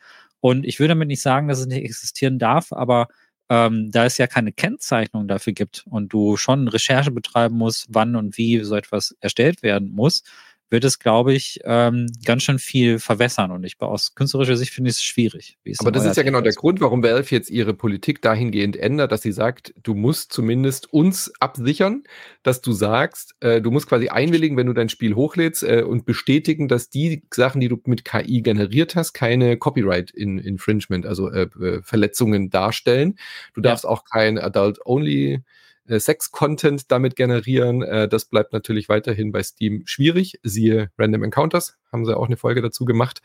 Und 0.40 0.64
ich 0.64 0.80
will 0.80 0.88
damit 0.88 1.08
nicht 1.08 1.20
sagen, 1.22 1.48
dass 1.48 1.58
es 1.58 1.66
nicht 1.66 1.84
existieren 1.84 2.38
darf, 2.38 2.72
aber 2.72 3.08
ähm, 3.50 3.90
da 3.90 4.04
es 4.04 4.18
ja 4.18 4.26
keine 4.26 4.52
Kennzeichnung 4.52 5.26
dafür 5.28 5.52
gibt 5.52 5.84
und 5.88 6.12
du 6.12 6.36
schon 6.36 6.68
Recherche 6.68 7.10
betreiben 7.10 7.56
musst, 7.56 7.86
wann 7.90 8.16
und 8.16 8.36
wie 8.38 8.60
so 8.64 8.74
etwas 8.74 9.16
erstellt 9.20 9.62
werden 9.62 9.92
muss, 9.92 10.22
wird 10.70 10.84
es, 10.84 10.98
glaube 10.98 11.32
ich, 11.32 11.60
ähm, 11.64 12.06
ganz 12.24 12.42
schön 12.42 12.58
viel 12.58 12.98
verwässern. 12.98 13.50
Und 13.50 13.64
ich 13.64 13.80
aus 13.80 14.14
künstlerischer 14.14 14.56
Sicht 14.56 14.72
finde 14.72 14.90
ich 14.90 14.96
es 14.96 15.02
schwierig. 15.02 15.58
Aber 15.78 15.92
das 15.92 16.04
ist 16.04 16.16
ja 16.16 16.22
genau 16.22 16.40
der 16.40 16.52
Grund, 16.52 16.80
warum 16.80 17.02
Valve 17.02 17.34
jetzt 17.34 17.50
ihre 17.50 17.74
Politik 17.74 18.20
dahingehend 18.22 18.76
ändert, 18.76 19.12
dass 19.12 19.22
sie 19.22 19.32
sagt, 19.32 19.72
du 19.82 19.94
musst 19.94 20.32
zumindest 20.32 20.92
uns 20.92 21.32
absichern, 21.40 22.04
dass 22.42 22.60
du 22.60 22.72
sagst, 22.72 23.34
äh, 23.40 23.60
du 23.60 23.70
musst 23.70 23.88
quasi 23.88 24.08
einwilligen, 24.08 24.56
wenn 24.56 24.66
du 24.66 24.72
dein 24.72 24.88
Spiel 24.88 25.14
hochlädst 25.14 25.62
äh, 25.62 25.82
und 25.82 26.04
bestätigen, 26.04 26.68
dass 26.68 26.90
die 26.90 27.22
Sachen, 27.32 27.60
die 27.60 27.68
du 27.68 27.80
mit 27.86 28.04
KI 28.04 28.42
generiert 28.42 28.94
hast, 28.94 29.12
keine 29.12 29.56
Copyright-Infringement, 29.56 31.06
also 31.06 31.30
äh, 31.30 31.48
äh, 31.60 31.82
Verletzungen 31.82 32.50
darstellen. 32.50 33.18
Du 33.54 33.60
darfst 33.60 33.84
ja. 33.84 33.90
auch 33.90 34.04
kein 34.04 34.38
Adult-Only 34.38 35.42
äh, 35.88 35.98
Sex-Content 35.98 36.90
damit 36.90 37.16
generieren. 37.16 37.82
Äh, 37.82 38.08
das 38.08 38.26
bleibt 38.26 38.52
natürlich 38.52 38.88
weiterhin 38.88 39.32
bei 39.32 39.42
Steam 39.42 39.82
schwierig. 39.86 40.38
Siehe 40.42 40.90
Random 40.98 41.24
Encounters, 41.24 41.76
haben 41.92 42.04
sie 42.04 42.16
auch 42.16 42.26
eine 42.26 42.36
Folge 42.36 42.62
dazu 42.62 42.84
gemacht, 42.84 43.20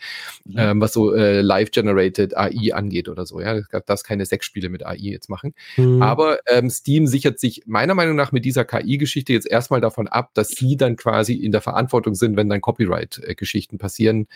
mhm. 0.45 0.55
ähm, 0.57 0.81
was 0.81 0.93
so 0.93 1.13
äh, 1.13 1.41
Live-Generated 1.41 2.35
AI 2.37 2.73
angeht 2.73 3.09
oder 3.09 3.25
so. 3.25 3.39
Ja, 3.41 3.55
es 3.55 3.67
darf 3.85 4.03
keine 4.03 4.25
Sexspiele 4.25 4.69
mit 4.69 4.85
AI 4.85 4.97
jetzt 4.97 5.29
machen. 5.29 5.53
Mhm. 5.77 6.01
Aber 6.01 6.39
ähm, 6.47 6.69
Steam 6.69 7.07
sichert 7.07 7.39
sich 7.39 7.63
meiner 7.65 7.95
Meinung 7.95 8.15
nach 8.15 8.31
mit 8.31 8.45
dieser 8.45 8.65
KI-Geschichte 8.65 9.33
jetzt 9.33 9.47
erstmal 9.47 9.81
davon 9.81 10.07
ab, 10.07 10.31
dass 10.33 10.49
sie 10.49 10.77
dann 10.77 10.95
quasi 10.95 11.33
in 11.33 11.51
der 11.51 11.61
Verantwortung 11.61 12.15
sind, 12.15 12.37
wenn 12.37 12.49
dann 12.49 12.61
Copyright-Geschichten 12.61 13.77
passieren, 13.77 14.27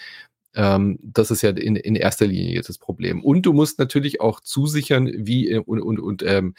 ähm, 0.57 0.97
das 1.03 1.29
ist 1.29 1.43
ja 1.43 1.51
in, 1.51 1.75
in 1.75 1.95
erster 1.95 2.25
Linie 2.25 2.55
jetzt 2.55 2.69
das 2.69 2.79
Problem. 2.79 3.23
Und 3.23 3.45
du 3.45 3.53
musst 3.53 3.77
natürlich 3.79 4.19
auch 4.19 4.41
zusichern, 4.41 5.09
wie 5.15 5.51
äh, 5.51 5.59
und, 5.59 5.81
und, 5.81 5.99
und 5.99 6.23
ähm, 6.23 6.55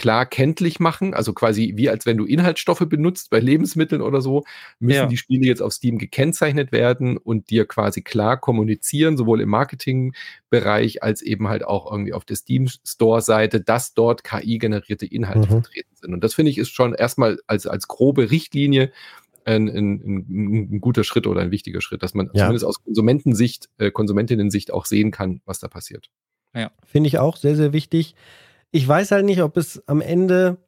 klar 0.00 0.24
kenntlich 0.24 0.80
machen, 0.80 1.12
also 1.12 1.34
quasi 1.34 1.74
wie 1.76 1.90
als 1.90 2.06
wenn 2.06 2.16
du 2.16 2.24
Inhaltsstoffe 2.24 2.86
benutzt 2.88 3.28
bei 3.28 3.38
Lebensmitteln 3.38 4.00
oder 4.00 4.22
so, 4.22 4.44
müssen 4.78 4.96
ja. 4.96 5.06
die 5.06 5.18
Spiele 5.18 5.46
jetzt 5.46 5.60
auf 5.60 5.74
Steam 5.74 5.98
gekennzeichnet 5.98 6.72
werden 6.72 7.18
und 7.18 7.50
dir 7.50 7.66
quasi 7.66 8.00
klar 8.00 8.40
kommunizieren, 8.40 9.18
sowohl 9.18 9.42
im 9.42 9.50
Marketingbereich 9.50 11.02
als 11.02 11.20
eben 11.20 11.48
halt 11.48 11.64
auch 11.64 11.92
irgendwie 11.92 12.14
auf 12.14 12.24
der 12.24 12.36
Steam 12.36 12.66
Store 12.66 13.20
Seite, 13.20 13.60
dass 13.60 13.92
dort 13.92 14.24
KI-generierte 14.24 15.04
Inhalte 15.04 15.40
mhm. 15.40 15.52
vertreten 15.60 15.94
sind. 15.94 16.14
Und 16.14 16.24
das 16.24 16.32
finde 16.32 16.50
ich 16.50 16.56
ist 16.56 16.70
schon 16.70 16.94
erstmal 16.94 17.38
als, 17.46 17.66
als 17.66 17.86
grobe 17.86 18.30
Richtlinie 18.30 18.92
ein, 19.44 19.68
ein, 19.68 20.00
ein, 20.02 20.70
ein, 20.72 20.80
guter 20.80 21.04
Schritt 21.04 21.26
oder 21.26 21.42
ein 21.42 21.50
wichtiger 21.50 21.82
Schritt, 21.82 22.02
dass 22.02 22.14
man 22.14 22.30
ja. 22.32 22.44
zumindest 22.44 22.64
aus 22.64 22.82
Konsumentensicht, 22.82 23.68
äh, 23.76 23.90
Konsumentinnen-Sicht 23.90 24.72
auch 24.72 24.86
sehen 24.86 25.10
kann, 25.10 25.42
was 25.44 25.58
da 25.58 25.68
passiert. 25.68 26.08
Ja. 26.54 26.70
Finde 26.86 27.08
ich 27.08 27.18
auch 27.18 27.36
sehr, 27.36 27.54
sehr 27.54 27.74
wichtig 27.74 28.14
ich 28.70 28.86
weiß 28.86 29.10
halt 29.10 29.24
nicht, 29.24 29.42
ob 29.42 29.56
es 29.56 29.82
am 29.86 30.00
Ende 30.00 30.58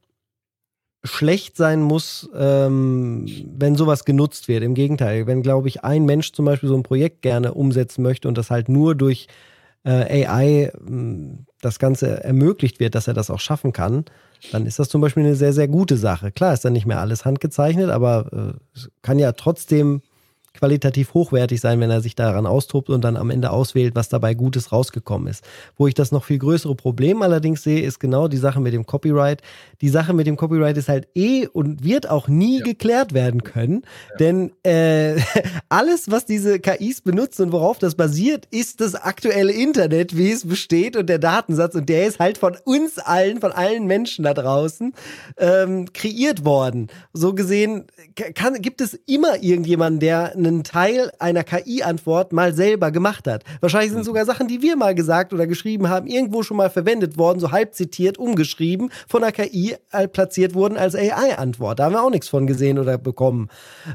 schlecht 1.05 1.57
sein 1.57 1.83
muss, 1.83 2.31
ähm, 2.35 3.27
wenn 3.57 3.75
sowas 3.75 4.05
genutzt 4.05 4.47
wird. 4.49 4.63
Im 4.63 4.75
Gegenteil, 4.75 5.27
wenn, 5.27 5.43
glaube 5.43 5.69
ich, 5.69 5.83
ein 5.83 6.05
Mensch 6.05 6.33
zum 6.33 6.45
Beispiel 6.45 6.69
so 6.69 6.77
ein 6.77 6.85
Projekt 6.85 7.23
gerne 7.23 7.55
umsetzen 7.55 8.03
möchte 8.03 8.29
und 8.29 8.39
das 8.39 8.51
halt 8.51 8.69
nur 8.69 8.95
durch 8.95 9.27
äh, 9.85 10.27
AI 10.27 10.65
äh, 10.65 10.73
das 11.61 11.79
Ganze 11.79 12.23
ermöglicht 12.23 12.79
wird, 12.79 12.95
dass 12.95 13.09
er 13.09 13.15
das 13.15 13.31
auch 13.31 13.41
schaffen 13.41 13.73
kann, 13.73 14.05
dann 14.53 14.67
ist 14.67 14.79
das 14.79 14.89
zum 14.89 15.01
Beispiel 15.01 15.25
eine 15.25 15.35
sehr, 15.35 15.53
sehr 15.53 15.69
gute 15.69 15.97
Sache. 15.97 16.31
Klar 16.31 16.55
ist 16.55 16.65
dann 16.65 16.73
nicht 16.73 16.87
mehr 16.87 17.01
alles 17.01 17.25
handgezeichnet, 17.25 17.91
aber 17.91 18.55
äh, 18.55 18.81
kann 19.03 19.19
ja 19.19 19.33
trotzdem 19.33 20.03
qualitativ 20.55 21.15
hochwertig 21.15 21.61
sein, 21.61 21.81
wenn 21.81 21.91
er 21.91 22.01
sich 22.01 22.15
daran 22.15 22.47
austobt 22.47 22.91
und 22.91 23.03
dann 23.03 23.17
am 23.17 23.31
Ende 23.31 23.51
auswählt, 23.51 23.95
was 23.95 24.09
dabei 24.09 24.35
Gutes 24.35 24.73
rausgekommen 24.73 25.29
ist. 25.29 25.45
Wo 25.77 25.87
ich 25.87 25.95
das 25.95 26.13
noch 26.13 26.25
viel 26.25 26.39
größere 26.39 26.75
Problem 26.75 27.23
allerdings 27.23 27.63
sehe, 27.63 27.83
ist 27.83 27.99
genau 27.99 28.29
die 28.29 28.37
Sache 28.37 28.61
mit 28.61 28.75
dem 28.75 28.85
Copyright. 28.85 29.41
Die 29.81 29.89
Sache 29.89 30.13
mit 30.13 30.27
dem 30.27 30.37
Copyright 30.37 30.77
ist 30.77 30.89
halt 30.89 31.09
eh 31.15 31.47
und 31.47 31.85
wird 31.85 32.09
auch 32.09 32.29
nie 32.29 32.59
ja. 32.59 32.65
geklärt 32.65 33.15
werden 33.15 33.43
können, 33.45 33.83
ja. 34.11 34.17
denn 34.19 34.53
äh, 34.63 35.17
alles, 35.69 36.11
was 36.11 36.27
diese 36.27 36.61
KIs 36.61 37.01
benutzen 37.01 37.47
und 37.47 37.53
worauf 37.53 37.79
das 37.79 37.95
basiert, 37.95 38.47
ist 38.51 38.81
das 38.81 38.95
aktuelle 38.95 39.53
Internet, 39.53 40.17
wie 40.17 40.31
es 40.31 40.47
besteht 40.47 40.97
und 40.97 41.09
der 41.09 41.19
Datensatz 41.19 41.75
und 41.75 41.89
der 41.89 42.07
ist 42.07 42.19
halt 42.19 42.39
von 42.39 42.57
uns 42.65 42.99
allen, 42.99 43.41
von 43.41 43.53
allen 43.53 43.87
Menschen 43.87 44.25
da 44.25 44.35
draußen 44.35 44.93
ähm, 45.39 45.93
kreiert 45.93 46.45
worden. 46.45 46.89
So 47.13 47.35
gesehen 47.35 47.87
kann, 48.35 48.61
gibt 48.61 48.81
es 48.81 48.95
immer 49.07 49.43
irgendjemanden, 49.43 50.01
der 50.01 50.33
einen 50.47 50.65
Teil 50.65 51.11
einer 51.19 51.45
KI-Antwort 51.45 52.33
mal 52.33 52.55
selber 52.55 52.91
gemacht 52.91 53.27
hat. 53.27 53.45
Wahrscheinlich 53.61 53.91
sind 53.91 54.01
mhm. 54.01 54.05
sogar 54.05 54.25
Sachen, 54.25 54.49
die 54.49 54.63
wir 54.63 54.77
mal 54.77 54.95
gesagt 54.95 55.33
oder 55.33 55.47
geschrieben 55.47 55.89
haben, 55.89 56.07
irgendwo 56.07 56.43
schon 56.43 56.57
mal 56.57 56.71
verwendet 56.71 57.19
worden, 57.19 57.41
so 57.41 57.51
halb 57.51 57.75
zitiert, 57.75 58.19
umgeschrieben, 58.19 58.91
von 59.09 59.23
der 59.23 59.33
KI 59.33 59.77
platziert 60.13 60.55
wurden 60.55 60.77
als 60.77 60.95
AI-Antwort. 60.95 61.79
Da 61.79 61.85
haben 61.85 61.93
wir 61.93 62.03
auch 62.03 62.11
nichts 62.11 62.29
von 62.29 62.47
gesehen 62.47 62.79
oder 62.79 62.99
bekommen. 62.99 63.49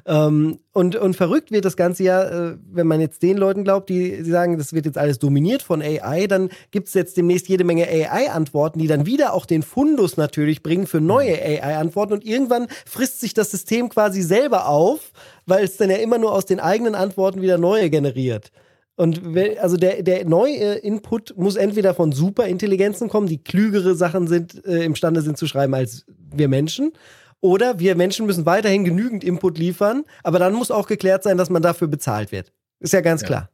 Ähm, 0.06 0.60
und, 0.78 0.96
und 0.96 1.16
verrückt 1.16 1.50
wird 1.50 1.66
das 1.66 1.76
Ganze 1.76 2.04
ja, 2.04 2.22
äh, 2.22 2.56
wenn 2.72 2.86
man 2.86 3.02
jetzt 3.02 3.24
den 3.24 3.36
Leuten 3.36 3.64
glaubt, 3.64 3.90
die, 3.90 4.24
sagen, 4.24 4.60
das 4.60 4.74
wird 4.74 4.86
jetzt 4.86 5.00
alles 5.00 5.18
dominiert 5.18 5.64
von 5.64 5.82
AI, 5.82 6.28
dann 6.28 6.50
gibt 6.70 6.88
es 6.88 6.94
jetzt 6.94 7.18
demnächst 7.18 7.50
jede 7.50 7.64
Menge 7.64 7.88
AI-Antworten, 7.88 8.78
die 8.78 8.86
dann 8.86 9.08
wieder 9.08 9.34
auch 9.34 9.48
den 9.48 9.64
Fundus 9.64 10.18
natürlich 10.18 10.62
bringen 10.62 10.86
für 10.86 11.02
neue. 11.02 11.34
AI-Antworten. 11.34 12.14
Und 12.14 12.24
irgendwann 12.24 12.68
frisst 12.86 13.22
sich 13.22 13.34
das 13.34 13.50
System 13.50 13.90
quasi 13.90 14.22
selber 14.22 14.70
auf, 14.70 15.14
weil 15.48 15.64
es 15.64 15.78
dann 15.78 15.90
ja 15.90 15.98
immer 15.98 16.20
nur 16.20 16.32
aus 16.32 16.46
den 16.46 16.60
eigenen 16.60 16.94
Antworten 16.94 17.42
wieder 17.42 17.58
neue 17.58 17.90
generiert. 17.90 18.52
Und 18.98 19.22
also 19.60 19.78
der, 19.78 20.04
der 20.04 20.26
neue 20.26 20.76
Input 20.76 21.36
muss 21.38 21.56
entweder 21.56 21.96
von 21.96 22.12
Superintelligenzen 22.12 23.10
kommen, 23.10 23.26
die 23.26 23.44
klügere 23.44 23.96
Sachen 23.96 24.28
sind, 24.28 24.64
äh, 24.64 24.84
imstande 24.84 25.22
sind 25.22 25.40
zu 25.40 25.48
schreiben 25.48 25.74
als 25.74 26.06
wir 26.32 26.48
Menschen, 26.48 26.94
oder 27.42 27.80
wir 27.80 27.96
Menschen 27.96 28.26
müssen 28.26 28.46
weiterhin 28.46 28.86
genügend 28.86 29.24
Input 29.24 29.58
liefern, 29.58 30.04
aber 30.24 30.40
dann 30.40 30.54
muss 30.54 30.72
auch 30.72 30.88
geklärt 30.88 31.24
sein, 31.24 31.38
dass 31.38 31.50
man 31.50 31.62
dafür 31.62 31.88
bezahlt 31.88 32.32
wird. 32.32 32.52
Ist 32.80 32.94
ja 32.94 33.02
ganz 33.02 33.22
ja. 33.22 33.28
klar. 33.28 33.50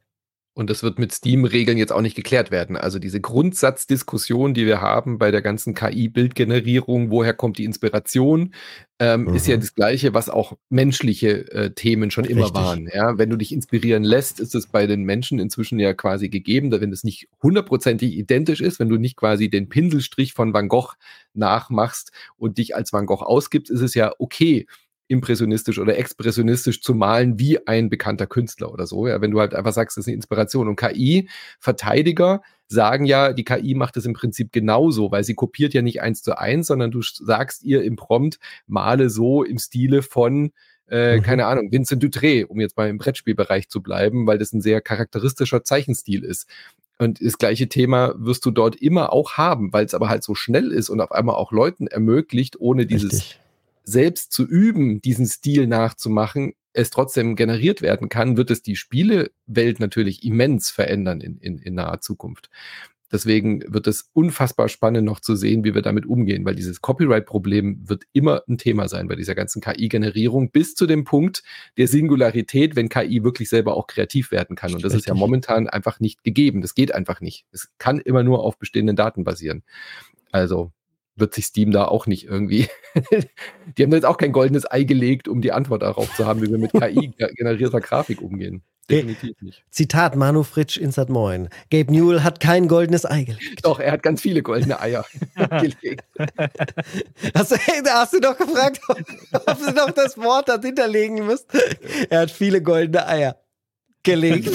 Und 0.56 0.70
das 0.70 0.84
wird 0.84 1.00
mit 1.00 1.12
Steam-Regeln 1.12 1.76
jetzt 1.78 1.92
auch 1.92 2.00
nicht 2.00 2.14
geklärt 2.14 2.52
werden. 2.52 2.76
Also 2.76 3.00
diese 3.00 3.20
Grundsatzdiskussion, 3.20 4.54
die 4.54 4.66
wir 4.66 4.80
haben 4.80 5.18
bei 5.18 5.32
der 5.32 5.42
ganzen 5.42 5.74
KI-Bildgenerierung, 5.74 7.10
woher 7.10 7.34
kommt 7.34 7.58
die 7.58 7.64
Inspiration, 7.64 8.54
ähm, 9.00 9.24
mhm. 9.24 9.34
ist 9.34 9.48
ja 9.48 9.56
mhm. 9.56 9.60
das 9.62 9.74
Gleiche, 9.74 10.14
was 10.14 10.28
auch 10.28 10.56
menschliche 10.70 11.50
äh, 11.50 11.70
Themen 11.74 12.12
schon 12.12 12.24
immer 12.24 12.44
Richtig. 12.44 12.62
waren. 12.62 12.88
Ja? 12.94 13.18
Wenn 13.18 13.30
du 13.30 13.36
dich 13.36 13.50
inspirieren 13.50 14.04
lässt, 14.04 14.38
ist 14.38 14.54
es 14.54 14.68
bei 14.68 14.86
den 14.86 15.02
Menschen 15.02 15.40
inzwischen 15.40 15.80
ja 15.80 15.92
quasi 15.92 16.28
gegeben, 16.28 16.70
wenn 16.70 16.92
es 16.92 17.02
nicht 17.02 17.28
hundertprozentig 17.42 18.12
identisch 18.12 18.60
ist, 18.60 18.78
wenn 18.78 18.88
du 18.88 18.96
nicht 18.96 19.16
quasi 19.16 19.50
den 19.50 19.68
Pinselstrich 19.68 20.34
von 20.34 20.54
Van 20.54 20.68
Gogh 20.68 20.94
nachmachst 21.34 22.12
und 22.36 22.58
dich 22.58 22.76
als 22.76 22.92
Van 22.92 23.06
Gogh 23.06 23.24
ausgibst, 23.24 23.72
ist 23.72 23.80
es 23.80 23.94
ja 23.94 24.12
okay 24.20 24.66
impressionistisch 25.08 25.78
oder 25.78 25.98
expressionistisch 25.98 26.80
zu 26.80 26.94
malen 26.94 27.38
wie 27.38 27.66
ein 27.66 27.90
bekannter 27.90 28.26
Künstler 28.26 28.72
oder 28.72 28.86
so. 28.86 29.06
Ja, 29.06 29.20
wenn 29.20 29.30
du 29.30 29.40
halt 29.40 29.54
einfach 29.54 29.72
sagst, 29.72 29.96
das 29.96 30.04
ist 30.04 30.08
eine 30.08 30.16
Inspiration. 30.16 30.68
Und 30.68 30.76
KI-Verteidiger 30.76 32.42
sagen 32.66 33.04
ja, 33.04 33.32
die 33.32 33.44
KI 33.44 33.74
macht 33.74 33.96
es 33.96 34.06
im 34.06 34.14
Prinzip 34.14 34.50
genauso, 34.52 35.10
weil 35.10 35.22
sie 35.22 35.34
kopiert 35.34 35.74
ja 35.74 35.82
nicht 35.82 36.00
eins 36.00 36.22
zu 36.22 36.38
eins, 36.38 36.68
sondern 36.68 36.90
du 36.90 37.02
sagst 37.02 37.62
ihr 37.62 37.82
im 37.82 37.96
Prompt, 37.96 38.38
male 38.66 39.10
so 39.10 39.44
im 39.44 39.58
Stile 39.58 40.02
von 40.02 40.52
äh, 40.88 41.16
mhm. 41.16 41.22
keine 41.22 41.46
Ahnung, 41.46 41.72
Vincent 41.72 42.02
Dutré, 42.02 42.44
um 42.44 42.60
jetzt 42.60 42.76
mal 42.76 42.88
im 42.88 42.98
Brettspielbereich 42.98 43.68
zu 43.68 43.82
bleiben, 43.82 44.26
weil 44.26 44.38
das 44.38 44.52
ein 44.52 44.60
sehr 44.60 44.82
charakteristischer 44.82 45.64
Zeichenstil 45.64 46.22
ist. 46.22 46.46
Und 46.98 47.24
das 47.24 47.38
gleiche 47.38 47.68
Thema 47.68 48.14
wirst 48.18 48.44
du 48.44 48.50
dort 48.50 48.76
immer 48.76 49.12
auch 49.12 49.32
haben, 49.32 49.72
weil 49.72 49.86
es 49.86 49.94
aber 49.94 50.08
halt 50.08 50.22
so 50.22 50.34
schnell 50.34 50.70
ist 50.72 50.90
und 50.90 51.00
auf 51.00 51.10
einmal 51.10 51.36
auch 51.36 51.52
Leuten 51.52 51.86
ermöglicht, 51.86 52.60
ohne 52.60 52.86
dieses 52.86 53.12
Richtig 53.12 53.40
selbst 53.84 54.32
zu 54.32 54.46
üben, 54.46 55.00
diesen 55.00 55.26
Stil 55.26 55.66
nachzumachen, 55.66 56.54
es 56.72 56.90
trotzdem 56.90 57.36
generiert 57.36 57.82
werden 57.82 58.08
kann, 58.08 58.36
wird 58.36 58.50
es 58.50 58.62
die 58.62 58.76
Spielewelt 58.76 59.78
natürlich 59.78 60.24
immens 60.24 60.70
verändern 60.70 61.20
in, 61.20 61.38
in, 61.38 61.58
in 61.58 61.74
naher 61.74 62.00
Zukunft. 62.00 62.50
Deswegen 63.12 63.62
wird 63.72 63.86
es 63.86 64.10
unfassbar 64.12 64.68
spannend 64.68 65.04
noch 65.04 65.20
zu 65.20 65.36
sehen, 65.36 65.62
wie 65.62 65.72
wir 65.72 65.82
damit 65.82 66.04
umgehen, 66.04 66.44
weil 66.44 66.56
dieses 66.56 66.80
Copyright-Problem 66.80 67.88
wird 67.88 68.02
immer 68.12 68.42
ein 68.48 68.58
Thema 68.58 68.88
sein 68.88 69.06
bei 69.06 69.14
dieser 69.14 69.36
ganzen 69.36 69.62
KI-Generierung 69.62 70.50
bis 70.50 70.74
zu 70.74 70.84
dem 70.86 71.04
Punkt 71.04 71.44
der 71.76 71.86
Singularität, 71.86 72.74
wenn 72.74 72.88
KI 72.88 73.22
wirklich 73.22 73.48
selber 73.48 73.76
auch 73.76 73.86
kreativ 73.86 74.32
werden 74.32 74.56
kann. 74.56 74.74
Und 74.74 74.84
das 74.84 74.94
ist 74.94 75.06
ja 75.06 75.14
momentan 75.14 75.68
einfach 75.68 76.00
nicht 76.00 76.24
gegeben. 76.24 76.60
Das 76.60 76.74
geht 76.74 76.92
einfach 76.92 77.20
nicht. 77.20 77.46
Es 77.52 77.68
kann 77.78 78.00
immer 78.00 78.24
nur 78.24 78.42
auf 78.42 78.58
bestehenden 78.58 78.96
Daten 78.96 79.22
basieren. 79.22 79.62
Also 80.32 80.72
wird 81.16 81.34
sich 81.34 81.46
Steam 81.46 81.70
da 81.70 81.84
auch 81.86 82.06
nicht 82.06 82.24
irgendwie. 82.24 82.68
die 83.78 83.82
haben 83.82 83.92
jetzt 83.92 84.06
auch 84.06 84.16
kein 84.16 84.32
goldenes 84.32 84.70
Ei 84.70 84.84
gelegt, 84.84 85.28
um 85.28 85.40
die 85.40 85.52
Antwort 85.52 85.82
darauf 85.82 86.14
zu 86.16 86.26
haben, 86.26 86.42
wie 86.42 86.50
wir 86.50 86.58
mit 86.58 86.72
KI-generierter 86.78 87.80
Grafik 87.80 88.20
umgehen. 88.20 88.62
Definitiv 88.90 89.40
nicht. 89.40 89.64
Zitat 89.70 90.14
Manu 90.14 90.42
Fritsch 90.42 90.76
Insert 90.76 91.08
Moin. 91.08 91.48
Gabe 91.70 91.90
Newell 91.90 92.22
hat 92.22 92.38
kein 92.38 92.68
goldenes 92.68 93.06
Ei 93.10 93.24
gelegt. 93.24 93.64
Doch, 93.64 93.80
er 93.80 93.92
hat 93.92 94.02
ganz 94.02 94.20
viele 94.20 94.42
goldene 94.42 94.78
Eier 94.78 95.06
gelegt. 95.36 96.04
Hast 97.34 97.52
du, 97.52 97.56
hast 97.56 98.12
du 98.12 98.20
doch 98.20 98.36
gefragt, 98.36 98.80
ob 98.88 99.58
du 99.58 99.72
noch 99.72 99.90
das 99.90 100.18
Wort 100.18 100.50
dahinter 100.50 100.86
legen 100.86 101.26
müsst? 101.26 101.46
Er 102.10 102.20
hat 102.20 102.30
viele 102.30 102.60
goldene 102.60 103.06
Eier 103.06 103.40
gelegt. 104.02 104.50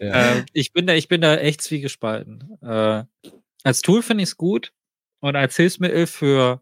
ja. 0.00 0.36
äh, 0.36 0.44
ich, 0.52 0.72
bin 0.72 0.86
da, 0.86 0.94
ich 0.94 1.08
bin 1.08 1.20
da 1.20 1.36
echt 1.36 1.60
zwiegespalten. 1.62 2.56
Äh, 2.62 3.02
als 3.64 3.82
Tool 3.82 4.02
finde 4.02 4.22
ich 4.22 4.30
es 4.30 4.36
gut 4.36 4.72
und 5.20 5.36
als 5.36 5.56
Hilfsmittel 5.56 6.06
für 6.06 6.60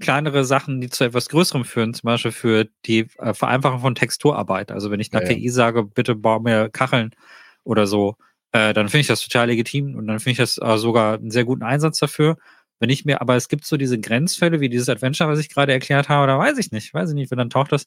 kleinere 0.00 0.44
Sachen, 0.44 0.80
die 0.80 0.90
zu 0.90 1.04
etwas 1.04 1.28
Größerem 1.28 1.64
führen, 1.64 1.94
zum 1.94 2.08
Beispiel 2.08 2.32
für 2.32 2.68
die 2.84 3.06
äh, 3.18 3.32
Vereinfachung 3.32 3.80
von 3.80 3.94
Texturarbeit. 3.94 4.72
Also 4.72 4.90
wenn 4.90 5.00
ich 5.00 5.12
einer 5.12 5.22
ja, 5.22 5.34
KI 5.34 5.48
sage, 5.48 5.84
bitte 5.84 6.14
bau 6.14 6.40
mir 6.40 6.68
Kacheln 6.68 7.14
oder 7.62 7.86
so, 7.86 8.16
äh, 8.52 8.72
dann 8.72 8.88
finde 8.88 9.02
ich 9.02 9.06
das 9.06 9.20
total 9.20 9.48
legitim 9.48 9.94
und 9.94 10.06
dann 10.06 10.18
finde 10.18 10.32
ich 10.32 10.38
das 10.38 10.58
äh, 10.58 10.78
sogar 10.78 11.14
einen 11.14 11.30
sehr 11.30 11.44
guten 11.44 11.62
Einsatz 11.62 11.98
dafür. 11.98 12.36
Wenn 12.80 12.90
ich 12.90 13.04
mir, 13.04 13.20
aber 13.20 13.36
es 13.36 13.48
gibt 13.48 13.64
so 13.64 13.76
diese 13.76 14.00
Grenzfälle 14.00 14.60
wie 14.60 14.68
dieses 14.68 14.88
Adventure, 14.88 15.30
was 15.30 15.38
ich 15.38 15.48
gerade 15.48 15.72
erklärt 15.72 16.08
habe, 16.08 16.26
da 16.26 16.38
weiß 16.38 16.58
ich 16.58 16.72
nicht, 16.72 16.92
weiß 16.92 17.10
ich 17.10 17.14
nicht, 17.14 17.30
wenn 17.30 17.38
dann 17.38 17.50
taucht 17.50 17.72
das, 17.72 17.86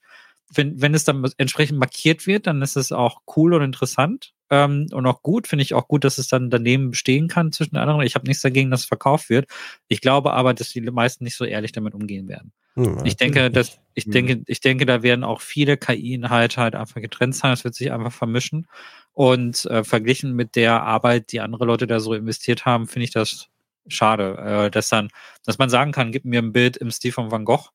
wenn, 0.54 0.82
wenn 0.82 0.94
es 0.94 1.04
dann 1.04 1.30
entsprechend 1.38 1.78
markiert 1.78 2.26
wird, 2.26 2.48
dann 2.48 2.62
ist 2.62 2.78
es 2.78 2.94
auch 2.94 3.22
cool 3.36 3.54
und 3.54 3.64
interessant 3.64 4.34
ähm, 4.50 4.88
und 4.92 5.06
auch 5.06 5.22
gut. 5.24 5.48
Finde 5.48 5.64
ich 5.64 5.74
auch 5.74 5.88
gut, 5.88 6.04
dass 6.04 6.18
es 6.18 6.28
dann 6.28 6.50
daneben 6.50 6.92
bestehen 6.92 7.28
kann 7.28 7.52
zwischen 7.52 7.76
den 7.76 7.82
anderen. 7.82 8.02
Ich 8.02 8.16
habe 8.16 8.28
nichts 8.28 8.42
dagegen, 8.42 8.72
dass 8.72 8.82
es 8.82 8.86
verkauft 8.86 9.30
wird. 9.30 9.48
Ich 9.88 10.02
glaube 10.02 10.34
aber, 10.34 10.54
dass 10.54 10.70
die 10.70 10.82
meisten 10.82 11.24
nicht 11.24 11.36
so 11.36 11.46
ehrlich 11.46 11.72
damit 11.72 11.94
umgehen 11.94 12.28
werden. 12.28 12.52
Hm, 12.76 13.00
ich 13.06 13.18
denke, 13.18 13.50
dass, 13.50 13.80
ich 13.94 14.06
hm. 14.06 14.12
denke, 14.12 14.44
ich 14.46 14.62
denke, 14.62 14.86
da 14.86 15.04
werden 15.04 15.24
auch 15.24 15.42
viele 15.42 15.78
KI-Inhalte 15.78 16.62
halt 16.62 16.76
einfach 16.76 17.02
getrennt 17.02 17.36
sein. 17.36 17.54
Es 17.54 17.64
wird 17.64 17.76
sich 17.76 17.92
einfach 17.92 18.14
vermischen. 18.14 18.68
Und 19.14 19.66
äh, 19.66 19.84
verglichen 19.84 20.34
mit 20.34 20.56
der 20.56 20.84
Arbeit, 20.84 21.32
die 21.32 21.42
andere 21.42 21.66
Leute 21.66 21.88
da 21.88 22.00
so 22.00 22.14
investiert 22.14 22.66
haben, 22.66 22.88
finde 22.88 23.06
ich 23.06 23.12
das 23.12 23.50
schade, 23.88 24.38
äh, 24.38 24.72
dass 24.72 24.90
dann, 24.90 25.10
dass 25.44 25.58
man 25.58 25.70
sagen 25.70 25.92
kann, 25.92 26.12
gib 26.12 26.26
mir 26.26 26.40
ein 26.40 26.52
Bild 26.52 26.78
im 26.78 26.92
Stil 26.92 27.12
von 27.12 27.32
Van 27.32 27.46
Gogh 27.46 27.70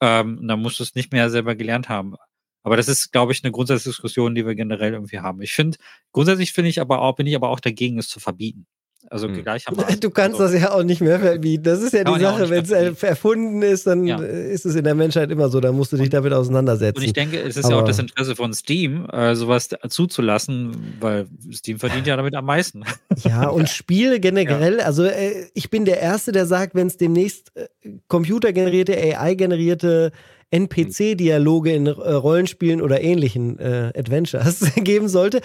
ähm, 0.00 0.38
und 0.38 0.48
dann 0.48 0.60
musst 0.60 0.78
du 0.80 0.82
es 0.82 0.94
nicht 0.94 1.12
mehr 1.12 1.30
selber 1.30 1.54
gelernt 1.54 1.88
haben. 1.88 2.16
Aber 2.62 2.76
das 2.76 2.88
ist, 2.88 3.12
glaube 3.12 3.32
ich, 3.32 3.42
eine 3.42 3.52
Grundsatzdiskussion, 3.52 4.34
die 4.34 4.46
wir 4.46 4.54
generell 4.54 4.92
irgendwie 4.92 5.20
haben. 5.20 5.40
Ich 5.42 5.52
finde, 5.52 5.78
grundsätzlich 6.12 6.52
finde 6.52 6.70
ich 6.70 6.80
aber 6.80 7.00
auch, 7.00 7.16
bin 7.16 7.26
ich 7.26 7.34
aber 7.34 7.48
auch 7.48 7.60
dagegen, 7.60 7.98
es 7.98 8.08
zu 8.08 8.20
verbieten. 8.20 8.66
Also 9.08 9.28
hm. 9.28 9.42
gleichermaßen. 9.42 10.00
Du 10.00 10.10
kannst 10.10 10.40
also, 10.40 10.52
das 10.52 10.62
ja 10.62 10.72
auch 10.72 10.82
nicht 10.82 11.00
mehr 11.00 11.18
verbieten. 11.18 11.64
Das 11.64 11.80
ist 11.82 11.94
ja 11.94 12.04
die 12.04 12.20
Sache, 12.20 12.50
wenn 12.50 12.64
es 12.64 13.02
erfunden 13.02 13.62
ist, 13.62 13.86
dann 13.86 14.06
ja. 14.06 14.18
ist 14.18 14.66
es 14.66 14.74
in 14.74 14.84
der 14.84 14.94
Menschheit 14.94 15.30
immer 15.30 15.48
so. 15.48 15.60
Da 15.60 15.72
musst 15.72 15.92
du 15.92 15.96
dich 15.96 16.10
damit 16.10 16.32
auseinandersetzen. 16.32 16.98
Und 16.98 17.04
ich 17.04 17.12
denke, 17.14 17.40
es 17.40 17.56
ist 17.56 17.64
Aber 17.64 17.74
ja 17.74 17.80
auch 17.80 17.84
das 17.84 17.98
Interesse 17.98 18.36
von 18.36 18.52
Steam, 18.52 19.08
äh, 19.10 19.34
sowas 19.34 19.70
zuzulassen, 19.88 20.96
weil 21.00 21.26
Steam 21.50 21.78
verdient 21.78 22.06
ja 22.06 22.16
damit 22.16 22.34
am 22.34 22.44
meisten. 22.44 22.84
Ja, 23.24 23.48
und 23.48 23.68
Spiele 23.80 24.18
generell, 24.20 24.78
ja. 24.78 24.84
also 24.84 25.04
äh, 25.04 25.46
ich 25.52 25.68
bin 25.68 25.84
der 25.84 26.00
Erste, 26.00 26.32
der 26.32 26.46
sagt, 26.46 26.74
wenn 26.74 26.86
es 26.86 26.96
demnächst 26.96 27.54
äh, 27.54 27.68
computergenerierte, 28.08 28.96
AI-generierte 28.96 30.12
NPC-Dialoge 30.50 31.72
in 31.72 31.86
äh, 31.86 31.90
Rollenspielen 31.90 32.82
oder 32.82 33.02
ähnlichen 33.02 33.58
äh, 33.58 33.92
Adventures 33.96 34.64
geben 34.76 35.08
sollte, 35.08 35.40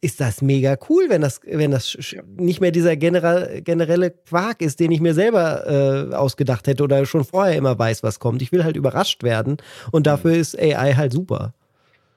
ist 0.00 0.20
das 0.20 0.42
mega 0.42 0.76
cool, 0.88 1.06
wenn 1.08 1.22
das, 1.22 1.40
wenn 1.44 1.70
das 1.70 1.96
nicht 2.36 2.60
mehr 2.60 2.70
dieser 2.70 2.96
generell, 2.96 3.62
generelle 3.62 4.10
Quark 4.10 4.62
ist, 4.62 4.80
den 4.80 4.92
ich 4.92 5.00
mir 5.00 5.14
selber 5.14 6.10
äh, 6.10 6.14
ausgedacht 6.14 6.66
hätte 6.66 6.84
oder 6.84 7.06
schon 7.06 7.24
vorher 7.24 7.56
immer 7.56 7.78
weiß, 7.78 8.02
was 8.02 8.18
kommt. 8.18 8.42
Ich 8.42 8.52
will 8.52 8.64
halt 8.64 8.76
überrascht 8.76 9.22
werden 9.22 9.56
und 9.92 10.06
dafür 10.06 10.34
ist 10.34 10.58
AI 10.58 10.94
halt 10.94 11.12
super. 11.12 11.54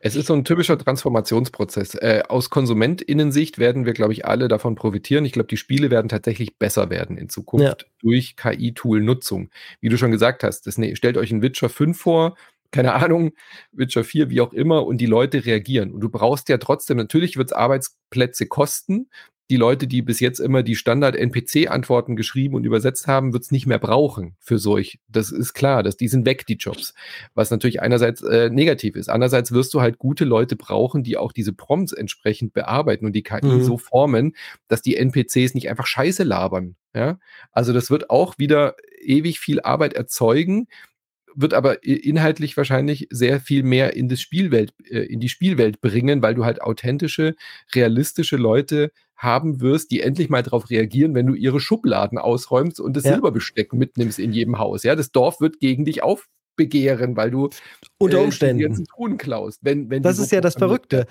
Es 0.05 0.17
ist 0.17 0.27
so 0.27 0.33
ein 0.33 0.43
typischer 0.43 0.77
Transformationsprozess. 0.77 1.95
Äh, 1.95 2.23
aus 2.27 2.49
KonsumentInnensicht 2.49 3.57
werden 3.57 3.85
wir, 3.85 3.93
glaube 3.93 4.11
ich, 4.11 4.25
alle 4.25 4.49
davon 4.49 4.75
profitieren. 4.75 5.23
Ich 5.23 5.31
glaube, 5.31 5.47
die 5.47 5.55
Spiele 5.55 5.91
werden 5.91 6.09
tatsächlich 6.09 6.57
besser 6.57 6.89
werden 6.89 7.17
in 7.17 7.29
Zukunft 7.29 7.83
ja. 7.83 7.87
durch 8.01 8.35
KI-Tool-Nutzung. 8.35 9.49
Wie 9.79 9.87
du 9.87 9.97
schon 9.97 10.11
gesagt 10.11 10.43
hast, 10.43 10.67
das, 10.67 10.77
ne, 10.77 10.97
stellt 10.97 11.15
euch 11.15 11.31
ein 11.31 11.41
Witcher 11.41 11.69
5 11.69 11.97
vor, 11.97 12.35
keine 12.71 12.95
Ahnung, 12.95 13.31
Witcher 13.71 14.03
4, 14.03 14.29
wie 14.29 14.41
auch 14.41 14.51
immer, 14.51 14.85
und 14.85 14.97
die 14.97 15.05
Leute 15.05 15.45
reagieren. 15.45 15.93
Und 15.93 16.01
du 16.01 16.09
brauchst 16.09 16.49
ja 16.49 16.57
trotzdem, 16.57 16.97
natürlich 16.97 17.37
wird 17.37 17.51
es 17.51 17.53
Arbeitsplätze 17.53 18.47
kosten, 18.47 19.07
die 19.49 19.57
Leute, 19.57 19.87
die 19.87 20.01
bis 20.01 20.19
jetzt 20.19 20.39
immer 20.39 20.63
die 20.63 20.75
Standard-NPC-Antworten 20.75 22.15
geschrieben 22.15 22.55
und 22.55 22.63
übersetzt 22.63 23.07
haben, 23.07 23.33
wird 23.33 23.43
es 23.43 23.51
nicht 23.51 23.67
mehr 23.67 23.79
brauchen 23.79 24.35
für 24.39 24.57
solch. 24.57 24.99
Das 25.07 25.31
ist 25.31 25.53
klar, 25.53 25.83
dass 25.83 25.97
die 25.97 26.07
sind 26.07 26.25
weg, 26.25 26.45
die 26.45 26.55
Jobs. 26.55 26.93
Was 27.33 27.51
natürlich 27.51 27.81
einerseits 27.81 28.21
äh, 28.21 28.49
negativ 28.49 28.95
ist. 28.95 29.09
Andererseits 29.09 29.51
wirst 29.51 29.73
du 29.73 29.81
halt 29.81 29.97
gute 29.97 30.23
Leute 30.25 30.55
brauchen, 30.55 31.03
die 31.03 31.17
auch 31.17 31.33
diese 31.33 31.53
Prompts 31.53 31.91
entsprechend 31.91 32.53
bearbeiten 32.53 33.05
und 33.05 33.13
die 33.13 33.23
KI 33.23 33.45
mhm. 33.45 33.63
so 33.63 33.77
formen, 33.77 34.35
dass 34.67 34.81
die 34.81 34.95
NPCs 34.95 35.53
nicht 35.53 35.69
einfach 35.69 35.87
Scheiße 35.87 36.23
labern. 36.23 36.75
Ja, 36.95 37.19
also 37.51 37.73
das 37.73 37.89
wird 37.89 38.11
auch 38.11 38.37
wieder 38.37 38.75
ewig 39.01 39.39
viel 39.39 39.59
Arbeit 39.59 39.93
erzeugen, 39.93 40.67
wird 41.35 41.53
aber 41.53 41.83
inhaltlich 41.83 42.57
wahrscheinlich 42.57 43.07
sehr 43.09 43.39
viel 43.39 43.63
mehr 43.63 43.95
in 43.95 44.09
das 44.09 44.21
Spielwelt, 44.21 44.73
äh, 44.89 44.99
in 44.99 45.19
die 45.19 45.29
Spielwelt 45.29 45.81
bringen, 45.81 46.21
weil 46.21 46.35
du 46.35 46.45
halt 46.45 46.61
authentische, 46.61 47.35
realistische 47.73 48.37
Leute 48.37 48.91
haben 49.15 49.61
wirst, 49.61 49.91
die 49.91 50.01
endlich 50.01 50.29
mal 50.29 50.43
darauf 50.43 50.69
reagieren, 50.69 51.15
wenn 51.15 51.27
du 51.27 51.33
ihre 51.33 51.59
Schubladen 51.59 52.17
ausräumst 52.17 52.79
und 52.79 52.97
das 52.97 53.05
ja. 53.05 53.13
Silberbesteck 53.13 53.73
mitnimmst 53.73 54.19
in 54.19 54.33
jedem 54.33 54.59
Haus. 54.59 54.83
Ja, 54.83 54.95
das 54.95 55.11
Dorf 55.11 55.39
wird 55.39 55.59
gegen 55.59 55.85
dich 55.85 56.03
aufbegehren, 56.03 57.15
weil 57.15 57.31
du 57.31 57.49
unter 57.97 58.21
Umständen 58.21 58.73
äh, 58.73 58.75
die 58.75 58.83
Truhen 58.83 59.17
klaust. 59.17 59.59
Wenn, 59.61 59.89
wenn 59.89 60.03
das 60.03 60.19
ist 60.19 60.31
ja 60.31 60.41
das 60.41 60.55
Verrückte. 60.55 61.07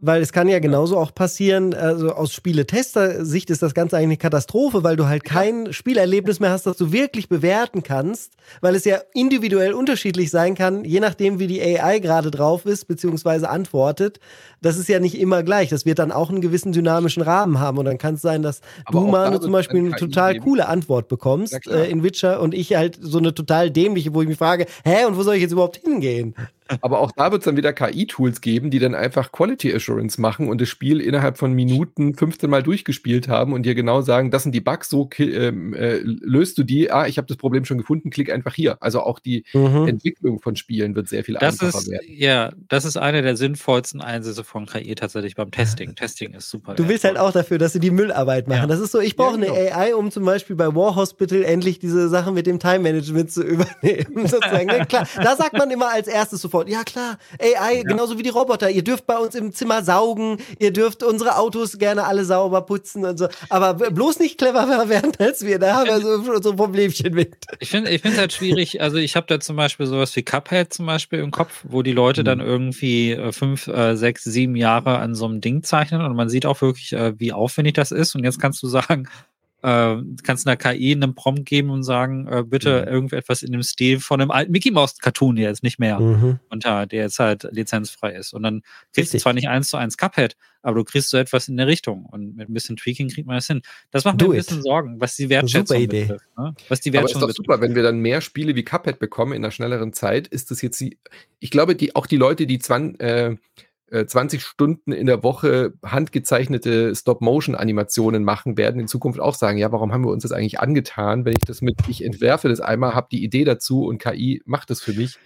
Weil 0.00 0.22
es 0.22 0.32
kann 0.32 0.46
ja 0.46 0.60
genauso 0.60 0.96
auch 0.96 1.12
passieren, 1.12 1.74
also 1.74 2.12
aus 2.12 2.32
Spieletester-Sicht 2.32 3.50
ist 3.50 3.62
das 3.62 3.74
Ganze 3.74 3.96
eigentlich 3.96 4.06
eine 4.06 4.16
Katastrophe, 4.18 4.84
weil 4.84 4.94
du 4.94 5.08
halt 5.08 5.24
kein 5.24 5.72
Spielerlebnis 5.72 6.38
mehr 6.38 6.50
hast, 6.50 6.66
das 6.66 6.76
du 6.76 6.92
wirklich 6.92 7.28
bewerten 7.28 7.82
kannst, 7.82 8.34
weil 8.60 8.76
es 8.76 8.84
ja 8.84 8.98
individuell 9.12 9.72
unterschiedlich 9.72 10.30
sein 10.30 10.54
kann, 10.54 10.84
je 10.84 11.00
nachdem, 11.00 11.40
wie 11.40 11.48
die 11.48 11.60
AI 11.60 11.98
gerade 11.98 12.30
drauf 12.30 12.64
ist, 12.64 12.86
beziehungsweise 12.86 13.50
antwortet. 13.50 14.20
Das 14.60 14.76
ist 14.76 14.88
ja 14.88 15.00
nicht 15.00 15.18
immer 15.18 15.42
gleich. 15.42 15.68
Das 15.68 15.84
wird 15.84 15.98
dann 15.98 16.12
auch 16.12 16.30
einen 16.30 16.40
gewissen 16.40 16.70
dynamischen 16.72 17.22
Rahmen 17.22 17.58
haben. 17.58 17.78
Und 17.78 17.84
dann 17.84 17.98
kann 17.98 18.14
es 18.14 18.22
sein, 18.22 18.42
dass 18.42 18.60
Aber 18.84 19.00
du, 19.00 19.06
Manu, 19.08 19.38
zum 19.38 19.52
Beispiel 19.52 19.80
eine 19.80 19.96
total 19.96 20.34
geben. 20.34 20.44
coole 20.44 20.68
Antwort 20.68 21.08
bekommst 21.08 21.66
äh, 21.66 21.90
in 21.90 22.04
Witcher 22.04 22.40
und 22.40 22.54
ich 22.54 22.74
halt 22.74 22.98
so 23.00 23.18
eine 23.18 23.34
total 23.34 23.70
dämliche, 23.70 24.14
wo 24.14 24.22
ich 24.22 24.28
mich 24.28 24.38
frage, 24.38 24.66
hä, 24.84 25.04
und 25.06 25.16
wo 25.16 25.22
soll 25.22 25.34
ich 25.34 25.42
jetzt 25.42 25.52
überhaupt 25.52 25.76
hingehen? 25.76 26.34
Aber 26.80 27.00
auch 27.00 27.12
da 27.12 27.32
wird 27.32 27.42
es 27.42 27.44
dann 27.44 27.56
wieder 27.56 27.72
KI-Tools 27.72 28.40
geben, 28.40 28.70
die 28.70 28.78
dann 28.78 28.94
einfach 28.94 29.32
Quality 29.32 29.74
Assurance 29.74 30.20
machen 30.20 30.48
und 30.48 30.60
das 30.60 30.68
Spiel 30.68 31.00
innerhalb 31.00 31.38
von 31.38 31.52
Minuten 31.52 32.14
15 32.14 32.48
Mal 32.48 32.62
durchgespielt 32.62 33.28
haben 33.28 33.52
und 33.52 33.64
dir 33.64 33.74
genau 33.74 34.00
sagen, 34.02 34.30
das 34.30 34.42
sind 34.42 34.54
die 34.54 34.60
Bugs, 34.60 34.88
so 34.88 35.08
ähm, 35.18 35.74
äh, 35.74 35.98
löst 36.02 36.58
du 36.58 36.64
die. 36.64 36.90
Ah, 36.90 37.06
ich 37.06 37.18
habe 37.18 37.26
das 37.26 37.36
Problem 37.36 37.64
schon 37.64 37.78
gefunden, 37.78 38.10
klick 38.10 38.32
einfach 38.32 38.54
hier. 38.54 38.76
Also 38.80 39.00
auch 39.00 39.18
die 39.18 39.44
mhm. 39.52 39.88
Entwicklung 39.88 40.40
von 40.40 40.56
Spielen 40.56 40.94
wird 40.94 41.08
sehr 41.08 41.24
viel 41.24 41.34
das 41.34 41.60
einfacher 41.60 41.78
ist, 41.78 41.90
werden. 41.90 42.06
Ja, 42.08 42.52
das 42.68 42.84
ist 42.84 42.96
eine 42.96 43.22
der 43.22 43.36
sinnvollsten 43.36 44.00
Einsätze 44.00 44.44
von 44.44 44.66
KI 44.66 44.94
tatsächlich 44.94 45.34
beim 45.36 45.50
Testing. 45.50 45.94
Testing 45.96 46.34
ist 46.34 46.50
super. 46.50 46.74
Du 46.74 46.88
willst 46.88 47.04
halt 47.04 47.18
auch 47.18 47.32
dafür, 47.32 47.58
dass 47.58 47.72
sie 47.72 47.80
die 47.80 47.90
Müllarbeit 47.90 48.48
machen. 48.48 48.62
Ja. 48.62 48.66
Das 48.66 48.80
ist 48.80 48.92
so, 48.92 49.00
ich 49.00 49.16
brauche 49.16 49.38
ja, 49.38 49.46
genau. 49.46 49.54
eine 49.54 49.74
AI, 49.74 49.94
um 49.94 50.10
zum 50.10 50.24
Beispiel 50.24 50.56
bei 50.56 50.74
War 50.74 50.96
Hospital 50.96 51.44
endlich 51.44 51.78
diese 51.78 52.08
Sachen 52.08 52.34
mit 52.34 52.46
dem 52.46 52.58
Time 52.58 52.80
Management 52.80 53.30
zu 53.30 53.42
übernehmen. 53.44 54.26
Sozusagen. 54.26 54.68
Ja, 54.68 54.84
klar, 54.84 55.06
da 55.16 55.36
sagt 55.36 55.52
man 55.54 55.70
immer 55.70 55.92
als 55.92 56.08
erstes 56.08 56.40
sofort, 56.40 56.57
sofort, 56.58 56.68
ja 56.68 56.84
klar, 56.84 57.18
AI, 57.40 57.78
ja. 57.78 57.82
genauso 57.82 58.18
wie 58.18 58.22
die 58.22 58.30
Roboter, 58.30 58.70
ihr 58.70 58.82
dürft 58.82 59.06
bei 59.06 59.16
uns 59.16 59.34
im 59.34 59.52
Zimmer 59.52 59.82
saugen, 59.82 60.38
ihr 60.58 60.72
dürft 60.72 61.02
unsere 61.02 61.36
Autos 61.36 61.78
gerne 61.78 62.04
alle 62.04 62.24
sauber 62.24 62.62
putzen 62.62 63.04
und 63.04 63.18
so, 63.18 63.28
aber 63.48 63.74
bloß 63.74 64.18
nicht 64.18 64.38
cleverer 64.38 64.88
werden 64.88 65.12
als 65.18 65.44
wir, 65.44 65.58
da 65.58 65.76
haben 65.76 65.86
wir 65.86 66.00
so, 66.00 66.40
so 66.40 66.56
Problemchen 66.56 67.14
mit. 67.14 67.36
Ich 67.60 67.70
finde 67.70 67.90
ich 67.90 68.04
es 68.04 68.18
halt 68.18 68.32
schwierig, 68.32 68.80
also 68.80 68.96
ich 68.96 69.16
habe 69.16 69.26
da 69.26 69.40
zum 69.40 69.56
Beispiel 69.56 69.86
sowas 69.86 70.14
wie 70.16 70.22
Cuphead 70.22 70.72
zum 70.72 70.86
Beispiel 70.86 71.20
im 71.20 71.30
Kopf, 71.30 71.64
wo 71.68 71.82
die 71.82 71.92
Leute 71.92 72.22
mhm. 72.22 72.26
dann 72.26 72.40
irgendwie 72.40 73.12
äh, 73.12 73.32
fünf, 73.32 73.68
äh, 73.68 73.96
sechs, 73.96 74.24
sieben 74.24 74.56
Jahre 74.56 74.98
an 74.98 75.14
so 75.14 75.26
einem 75.26 75.40
Ding 75.40 75.62
zeichnen 75.62 76.02
und 76.02 76.14
man 76.14 76.28
sieht 76.28 76.46
auch 76.46 76.60
wirklich, 76.60 76.92
äh, 76.92 77.18
wie 77.18 77.32
aufwendig 77.32 77.74
das 77.74 77.92
ist. 77.92 78.14
Und 78.14 78.24
jetzt 78.24 78.40
kannst 78.40 78.62
du 78.62 78.68
sagen, 78.68 79.08
äh, 79.62 79.96
kannst 80.22 80.46
einer 80.46 80.56
KI 80.56 80.92
einen 80.92 81.14
Prompt 81.14 81.46
geben 81.46 81.70
und 81.70 81.82
sagen, 81.82 82.28
äh, 82.28 82.44
bitte 82.44 82.82
mhm. 82.82 82.92
irgendetwas 82.92 83.42
in 83.42 83.52
dem 83.52 83.62
Stil 83.62 84.00
von 84.00 84.20
einem 84.20 84.30
alten 84.30 84.52
Mickey 84.52 84.70
Mouse 84.70 84.98
Cartoon, 84.98 85.36
der 85.36 85.48
jetzt 85.48 85.62
nicht 85.62 85.78
mehr 85.78 85.98
mhm. 85.98 86.38
unter, 86.48 86.86
der 86.86 87.02
jetzt 87.02 87.18
halt 87.18 87.48
lizenzfrei 87.50 88.12
ist. 88.12 88.32
Und 88.32 88.42
dann 88.44 88.60
kriegst 88.94 88.98
Richtig. 88.98 89.20
du 89.20 89.22
zwar 89.22 89.32
nicht 89.32 89.48
eins 89.48 89.68
zu 89.68 89.76
eins 89.76 89.96
Cuphead, 89.96 90.36
aber 90.62 90.76
du 90.76 90.84
kriegst 90.84 91.10
so 91.10 91.16
etwas 91.16 91.48
in 91.48 91.56
der 91.56 91.66
Richtung. 91.66 92.04
Und 92.04 92.36
mit 92.36 92.48
ein 92.48 92.54
bisschen 92.54 92.76
Tweaking 92.76 93.08
kriegt 93.08 93.26
man 93.26 93.36
das 93.36 93.46
hin. 93.46 93.62
Das 93.90 94.04
macht 94.04 94.20
mir 94.20 94.26
ein 94.26 94.32
bisschen 94.32 94.62
Sorgen, 94.62 95.00
was 95.00 95.16
die 95.16 95.28
Wertschätzung 95.28 95.76
super 95.76 95.80
Idee. 95.80 96.02
betrifft. 96.02 96.28
Ne? 96.36 96.54
Was 96.68 96.80
die 96.80 96.92
Wertschätzung 96.92 97.22
aber 97.22 97.30
ist 97.30 97.38
doch 97.38 97.44
super, 97.44 97.60
wenn 97.60 97.74
wir 97.74 97.82
dann 97.82 97.98
mehr 97.98 98.20
Spiele 98.20 98.54
wie 98.54 98.64
Cuphead 98.64 98.98
bekommen 98.98 99.32
in 99.32 99.44
einer 99.44 99.50
schnelleren 99.50 99.92
Zeit, 99.92 100.28
ist 100.28 100.50
das 100.50 100.62
jetzt 100.62 100.80
die, 100.80 100.98
ich 101.40 101.50
glaube, 101.50 101.74
die, 101.74 101.96
auch 101.96 102.06
die 102.06 102.16
Leute, 102.16 102.46
die 102.46 102.58
20, 102.58 103.00
äh, 103.00 103.36
20 103.90 104.40
äh, 104.40 104.42
Stunden 104.42 104.92
in 104.92 105.06
der 105.06 105.22
Woche 105.22 105.72
handgezeichnete 105.84 106.94
Stop-Motion-Animationen 106.94 108.24
machen, 108.24 108.56
werden 108.56 108.80
in 108.80 108.88
Zukunft 108.88 109.20
auch 109.20 109.34
sagen, 109.34 109.58
ja, 109.58 109.72
warum 109.72 109.92
haben 109.92 110.04
wir 110.04 110.10
uns 110.10 110.22
das 110.22 110.32
eigentlich 110.32 110.60
angetan, 110.60 111.24
wenn 111.24 111.32
ich 111.32 111.46
das 111.46 111.62
mit, 111.62 111.76
ich 111.88 112.04
entwerfe 112.04 112.48
das 112.48 112.60
einmal, 112.60 112.94
habe 112.94 113.08
die 113.10 113.24
Idee 113.24 113.44
dazu 113.44 113.86
und 113.86 113.98
KI 113.98 114.42
macht 114.44 114.70
das 114.70 114.80
für 114.80 114.92
mich. 114.92 115.18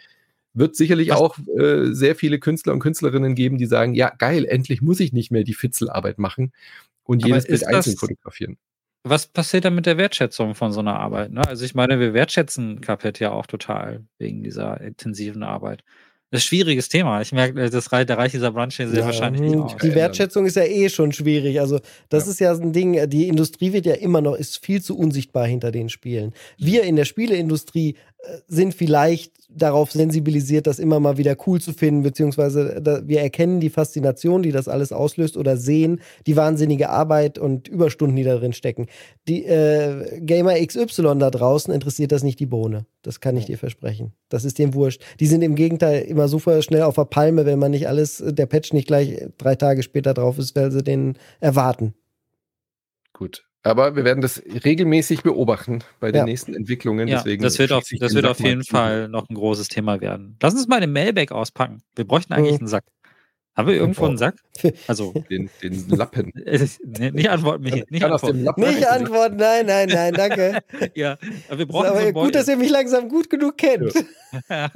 Wird 0.54 0.76
sicherlich 0.76 1.10
Was? 1.10 1.16
auch 1.16 1.38
äh, 1.58 1.92
sehr 1.92 2.14
viele 2.14 2.38
Künstler 2.38 2.74
und 2.74 2.80
Künstlerinnen 2.80 3.34
geben, 3.34 3.58
die 3.58 3.66
sagen, 3.66 3.94
ja, 3.94 4.10
geil, 4.10 4.44
endlich 4.44 4.82
muss 4.82 5.00
ich 5.00 5.12
nicht 5.12 5.30
mehr 5.30 5.44
die 5.44 5.54
Fitzelarbeit 5.54 6.18
machen 6.18 6.52
und 7.04 7.24
jedes 7.24 7.46
Bild 7.46 7.66
einzeln 7.66 7.96
fotografieren. 7.96 8.58
Was 9.04 9.26
passiert 9.26 9.64
dann 9.64 9.74
mit 9.74 9.86
der 9.86 9.98
Wertschätzung 9.98 10.54
von 10.54 10.70
so 10.70 10.78
einer 10.78 11.00
Arbeit? 11.00 11.32
Ne? 11.32 11.42
Also 11.46 11.64
ich 11.64 11.74
meine, 11.74 11.98
wir 11.98 12.14
wertschätzen 12.14 12.80
Capet 12.80 13.18
ja 13.18 13.32
auch 13.32 13.46
total 13.46 14.04
wegen 14.18 14.44
dieser 14.44 14.80
intensiven 14.80 15.42
Arbeit. 15.42 15.82
Das 16.32 16.40
ist 16.40 16.46
ein 16.46 16.48
schwieriges 16.48 16.88
Thema. 16.88 17.20
Ich 17.20 17.30
merke, 17.32 17.68
das, 17.68 17.84
da 17.90 18.14
reicht 18.14 18.34
dieser 18.34 18.52
Brunch 18.52 18.76
sehr 18.76 18.88
ja, 18.88 19.04
wahrscheinlich 19.04 19.42
nicht 19.42 19.54
aus. 19.54 19.76
Die 19.82 19.94
Wertschätzung 19.94 20.46
ist 20.46 20.56
ja 20.56 20.64
eh 20.64 20.88
schon 20.88 21.12
schwierig. 21.12 21.60
Also, 21.60 21.78
das 22.08 22.24
ja. 22.24 22.30
ist 22.30 22.40
ja 22.40 22.52
ein 22.52 22.72
Ding, 22.72 23.10
die 23.10 23.28
Industrie 23.28 23.74
wird 23.74 23.84
ja 23.84 23.92
immer 23.92 24.22
noch, 24.22 24.34
ist 24.34 24.64
viel 24.64 24.82
zu 24.82 24.96
unsichtbar 24.96 25.46
hinter 25.46 25.70
den 25.70 25.90
Spielen. 25.90 26.32
Wir 26.56 26.84
in 26.84 26.96
der 26.96 27.04
Spieleindustrie 27.04 27.90
äh, 27.90 27.94
sind 28.46 28.74
vielleicht 28.74 29.32
darauf 29.48 29.92
sensibilisiert, 29.92 30.66
das 30.66 30.78
immer 30.78 31.00
mal 31.00 31.18
wieder 31.18 31.36
cool 31.46 31.60
zu 31.60 31.72
finden, 31.72 32.02
beziehungsweise 32.02 32.80
da, 32.80 33.06
wir 33.06 33.20
erkennen 33.20 33.60
die 33.60 33.70
Faszination, 33.70 34.42
die 34.42 34.52
das 34.52 34.68
alles 34.68 34.92
auslöst 34.92 35.36
oder 35.36 35.56
sehen 35.56 36.00
die 36.26 36.36
wahnsinnige 36.36 36.88
Arbeit 36.88 37.38
und 37.38 37.68
Überstunden, 37.68 38.16
die 38.16 38.24
da 38.24 38.36
drin 38.36 38.52
stecken. 38.52 38.86
Die 39.28 39.44
äh, 39.44 40.20
Gamer 40.20 40.54
XY 40.54 41.18
da 41.18 41.30
draußen 41.30 41.72
interessiert 41.72 42.12
das 42.12 42.22
nicht 42.22 42.40
die 42.40 42.46
Bohne. 42.46 42.86
Das 43.02 43.20
kann 43.20 43.36
ich 43.36 43.46
dir 43.46 43.58
versprechen. 43.58 44.12
Das 44.28 44.44
ist 44.44 44.58
dem 44.58 44.74
wurscht. 44.74 45.02
Die 45.20 45.26
sind 45.26 45.42
im 45.42 45.54
Gegenteil 45.54 46.02
immer 46.02 46.28
super 46.28 46.62
schnell 46.62 46.82
auf 46.82 46.94
der 46.94 47.04
Palme, 47.04 47.44
wenn 47.44 47.58
man 47.58 47.72
nicht 47.72 47.88
alles, 47.88 48.22
der 48.24 48.46
Patch 48.46 48.72
nicht 48.72 48.86
gleich 48.86 49.26
drei 49.38 49.56
Tage 49.56 49.82
später 49.82 50.14
drauf 50.14 50.38
ist, 50.38 50.56
weil 50.56 50.70
sie 50.70 50.82
den 50.82 51.18
erwarten. 51.40 51.94
Gut. 53.12 53.44
Aber 53.64 53.94
wir 53.94 54.04
werden 54.04 54.20
das 54.20 54.42
regelmäßig 54.64 55.22
beobachten 55.22 55.84
bei 56.00 56.10
den 56.10 56.20
ja. 56.20 56.24
nächsten 56.24 56.54
Entwicklungen. 56.54 57.06
Ja, 57.06 57.18
Deswegen 57.18 57.42
das 57.42 57.58
wird 57.58 57.72
auf, 57.72 57.84
das 57.98 58.14
wird 58.14 58.26
auf 58.26 58.40
jeden 58.40 58.64
Fall 58.64 59.08
noch 59.08 59.28
ein 59.28 59.34
großes 59.34 59.68
Thema 59.68 60.00
werden. 60.00 60.36
Lass 60.42 60.54
uns 60.54 60.66
mal 60.66 60.80
den 60.80 60.92
Mailbag 60.92 61.30
auspacken. 61.30 61.82
Wir 61.94 62.04
bräuchten 62.04 62.32
eigentlich 62.32 62.54
mhm. 62.54 62.62
einen 62.62 62.68
Sack. 62.68 62.84
Haben 63.54 63.68
wir 63.68 63.74
irgendwo 63.74 64.06
einen 64.06 64.16
Sack? 64.16 64.36
Also 64.86 65.12
den, 65.30 65.50
den 65.62 65.88
Lappen. 65.90 66.32
nicht 67.12 67.28
antworten, 67.28 67.62
Michi. 67.62 67.84
Nicht 67.90 68.04
antworten. 68.04 68.42
Nicht 68.56 68.88
antworten, 68.88 69.36
nein, 69.36 69.66
nein, 69.66 69.88
nein, 69.88 70.14
danke. 70.14 70.60
ja, 70.94 71.18
aber 71.48 71.58
wir 71.58 71.66
brauchen 71.66 71.86
aber 71.86 72.00
so 72.00 72.06
einen 72.06 72.14
gut, 72.14 72.34
dass 72.34 72.48
ihr 72.48 72.56
mich 72.56 72.70
langsam 72.70 73.08
gut 73.08 73.28
genug 73.28 73.58
kennt. 73.58 73.92
Ja. 74.48 74.70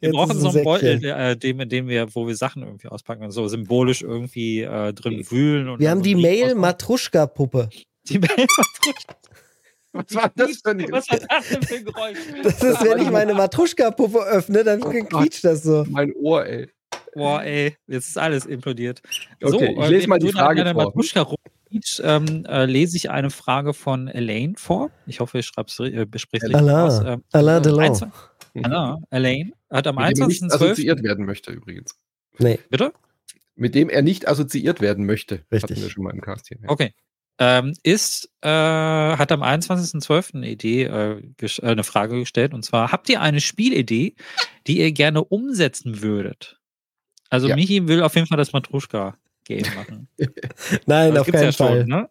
wir 0.00 0.10
brauchen 0.10 0.38
so 0.38 0.50
einen 0.50 0.64
Beutel, 0.64 1.04
äh, 1.04 1.36
dem, 1.36 1.60
in 1.60 1.68
dem 1.68 1.88
wir, 1.88 2.12
wo 2.14 2.26
wir 2.26 2.34
Sachen 2.34 2.62
irgendwie 2.62 2.88
auspacken 2.88 3.22
und 3.22 3.30
so 3.30 3.46
symbolisch 3.46 4.02
irgendwie 4.02 4.62
äh, 4.62 4.92
drin 4.92 5.24
wühlen. 5.30 5.68
Und 5.68 5.80
wir 5.80 5.90
haben 5.90 6.02
die 6.02 6.16
Mail-Matruschka-Puppe. 6.16 7.68
Die 8.08 8.18
Mail-Matruschka. 8.18 9.14
Was 9.92 10.14
war 10.14 10.32
das 10.34 10.56
für 10.56 10.70
ein, 10.70 10.90
Was 10.90 11.10
war 11.10 11.18
das 11.18 11.48
denn 11.48 11.62
für 11.62 11.74
ein 11.74 11.84
Geräusch? 11.84 12.18
Das 12.42 12.62
ist, 12.62 12.82
wenn 12.82 12.98
ich 12.98 13.10
meine 13.10 13.34
Matruschka-Puppe 13.34 14.24
öffne, 14.24 14.64
dann 14.64 14.82
oh 14.82 14.88
quietscht 14.88 15.44
das 15.44 15.62
so. 15.62 15.84
Mein 15.88 16.14
Ohr, 16.14 16.46
ey. 16.46 16.68
Boah, 17.14 17.42
ey, 17.42 17.76
jetzt 17.86 18.08
ist 18.08 18.18
alles 18.18 18.46
implodiert. 18.46 19.02
Okay, 19.42 19.74
so, 19.76 19.82
ich 19.82 19.88
lese 19.88 20.08
mal 20.08 20.18
die 20.18 20.32
Frage 20.32 20.64
vor. 20.64 20.74
Matruschka 20.74 21.26
ähm, 22.02 22.44
äh, 22.46 22.64
lese 22.64 22.96
ich 22.96 23.10
eine 23.10 23.30
Frage 23.30 23.74
von 23.74 24.08
Elaine 24.08 24.54
vor. 24.56 24.90
Ich 25.06 25.20
hoffe, 25.20 25.38
ich 25.38 25.50
äh, 25.56 26.06
bespreche 26.06 26.46
es 26.46 26.54
richtig 26.54 26.70
aus. 26.70 27.00
Ähm, 27.04 27.24
Alain 27.32 27.62
Delon. 27.62 28.12
Alain, 28.62 29.04
Elaine 29.10 29.52
hat 29.70 29.86
am 29.86 29.98
21.12. 29.98 30.08
Mit 30.08 30.18
dem 30.18 30.20
er 30.20 30.26
nicht 30.26 30.52
assoziiert 30.52 31.02
werden 31.02 31.24
möchte, 31.24 31.52
übrigens. 31.52 31.96
Nee. 32.38 32.58
Bitte? 32.70 32.92
Mit 33.54 33.74
dem 33.74 33.88
er 33.90 34.02
nicht 34.02 34.28
assoziiert 34.28 34.80
werden 34.80 35.06
möchte. 35.06 35.44
Richtig. 35.50 35.62
Hatten 35.62 35.82
wir 35.82 35.90
schon 35.90 36.04
mal 36.04 36.12
im 36.12 36.20
Cast 36.20 36.48
hier. 36.48 36.58
Ja. 36.62 36.68
Okay. 36.68 36.94
Ähm, 37.38 37.74
ist, 37.82 38.30
äh, 38.42 38.48
hat 38.48 39.32
am 39.32 39.42
21.12. 39.42 40.34
eine 40.34 40.50
Idee, 40.50 40.84
äh, 40.84 41.22
äh, 41.40 41.62
eine 41.62 41.82
Frage 41.82 42.18
gestellt, 42.20 42.54
und 42.54 42.64
zwar, 42.64 42.92
habt 42.92 43.08
ihr 43.08 43.20
eine 43.20 43.40
Spielidee, 43.40 44.14
die 44.66 44.78
ihr 44.78 44.92
gerne 44.92 45.24
umsetzen 45.24 46.02
würdet? 46.02 46.60
Also 47.30 47.48
ja. 47.48 47.56
Michi 47.56 47.88
will 47.88 48.02
auf 48.02 48.14
jeden 48.14 48.26
Fall 48.26 48.36
das 48.36 48.52
Matruschka-Game 48.52 49.64
machen. 49.74 50.08
Nein, 50.86 51.16
auf 51.16 51.26
keinen 51.26 51.44
ja 51.44 51.52
Fall. 51.52 51.80
Schon, 51.80 51.88
ne? 51.88 52.08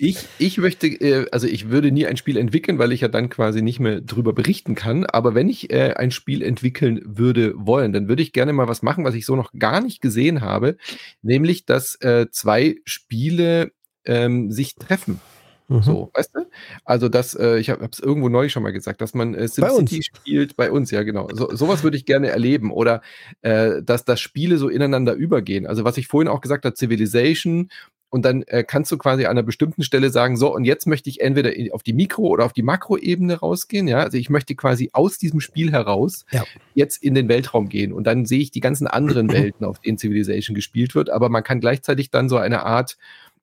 Ich, 0.00 0.26
ich 0.38 0.58
möchte, 0.58 0.86
äh, 0.86 1.26
also 1.32 1.48
ich 1.48 1.70
würde 1.70 1.90
nie 1.90 2.06
ein 2.06 2.16
Spiel 2.16 2.36
entwickeln, 2.36 2.78
weil 2.78 2.92
ich 2.92 3.00
ja 3.00 3.08
dann 3.08 3.28
quasi 3.28 3.62
nicht 3.62 3.80
mehr 3.80 4.00
drüber 4.00 4.32
berichten 4.32 4.76
kann. 4.76 5.04
Aber 5.04 5.34
wenn 5.34 5.48
ich 5.48 5.72
äh, 5.72 5.94
ein 5.94 6.12
Spiel 6.12 6.42
entwickeln 6.42 7.00
würde 7.04 7.52
wollen, 7.56 7.92
dann 7.92 8.08
würde 8.08 8.22
ich 8.22 8.32
gerne 8.32 8.52
mal 8.52 8.68
was 8.68 8.82
machen, 8.82 9.04
was 9.04 9.14
ich 9.14 9.26
so 9.26 9.34
noch 9.34 9.52
gar 9.58 9.80
nicht 9.80 10.00
gesehen 10.00 10.40
habe, 10.40 10.76
nämlich 11.22 11.66
dass 11.66 11.96
äh, 12.00 12.26
zwei 12.30 12.76
Spiele 12.84 13.72
ähm, 14.08 14.50
sich 14.50 14.74
treffen. 14.74 15.20
Mhm. 15.68 15.82
So, 15.82 16.10
weißt 16.14 16.34
du? 16.34 16.40
Also 16.84 17.08
das, 17.08 17.34
äh, 17.34 17.58
ich 17.58 17.68
habe 17.68 17.86
es 17.92 18.00
irgendwo 18.00 18.30
neulich 18.30 18.52
schon 18.52 18.62
mal 18.62 18.72
gesagt, 18.72 19.02
dass 19.02 19.12
man 19.14 19.34
äh, 19.34 19.46
SimCity 19.46 20.02
spielt 20.02 20.56
bei 20.56 20.70
uns, 20.70 20.90
ja 20.90 21.02
genau. 21.02 21.28
So, 21.32 21.54
sowas 21.54 21.82
würde 21.82 21.98
ich 21.98 22.06
gerne 22.06 22.28
erleben 22.28 22.72
oder 22.72 23.02
äh, 23.42 23.82
dass 23.82 24.04
das 24.04 24.18
Spiele 24.20 24.56
so 24.56 24.68
ineinander 24.68 25.12
übergehen. 25.12 25.66
Also 25.66 25.84
was 25.84 25.98
ich 25.98 26.08
vorhin 26.08 26.28
auch 26.28 26.40
gesagt 26.40 26.64
habe, 26.64 26.74
Civilization 26.74 27.68
und 28.10 28.24
dann 28.24 28.42
äh, 28.44 28.64
kannst 28.64 28.90
du 28.90 28.96
quasi 28.96 29.26
an 29.26 29.32
einer 29.32 29.42
bestimmten 29.42 29.82
Stelle 29.82 30.08
sagen, 30.08 30.38
so, 30.38 30.54
und 30.54 30.64
jetzt 30.64 30.86
möchte 30.86 31.10
ich 31.10 31.20
entweder 31.20 31.52
auf 31.74 31.82
die 31.82 31.92
Mikro- 31.92 32.28
oder 32.28 32.46
auf 32.46 32.54
die 32.54 32.62
Makroebene 32.62 33.34
rausgehen, 33.34 33.86
ja. 33.86 33.98
Also 33.98 34.16
ich 34.16 34.30
möchte 34.30 34.54
quasi 34.54 34.88
aus 34.94 35.18
diesem 35.18 35.40
Spiel 35.40 35.72
heraus 35.72 36.24
ja. 36.30 36.44
jetzt 36.74 37.02
in 37.02 37.14
den 37.14 37.28
Weltraum 37.28 37.68
gehen. 37.68 37.92
Und 37.92 38.06
dann 38.06 38.24
sehe 38.24 38.40
ich 38.40 38.50
die 38.50 38.60
ganzen 38.60 38.86
anderen 38.86 39.28
Welten, 39.32 39.66
auf 39.66 39.80
denen 39.80 39.98
Civilization 39.98 40.54
gespielt 40.54 40.94
wird. 40.94 41.10
Aber 41.10 41.28
man 41.28 41.44
kann 41.44 41.60
gleichzeitig 41.60 42.10
dann 42.10 42.30
so 42.30 42.38
eine 42.38 42.64
Art 42.64 42.96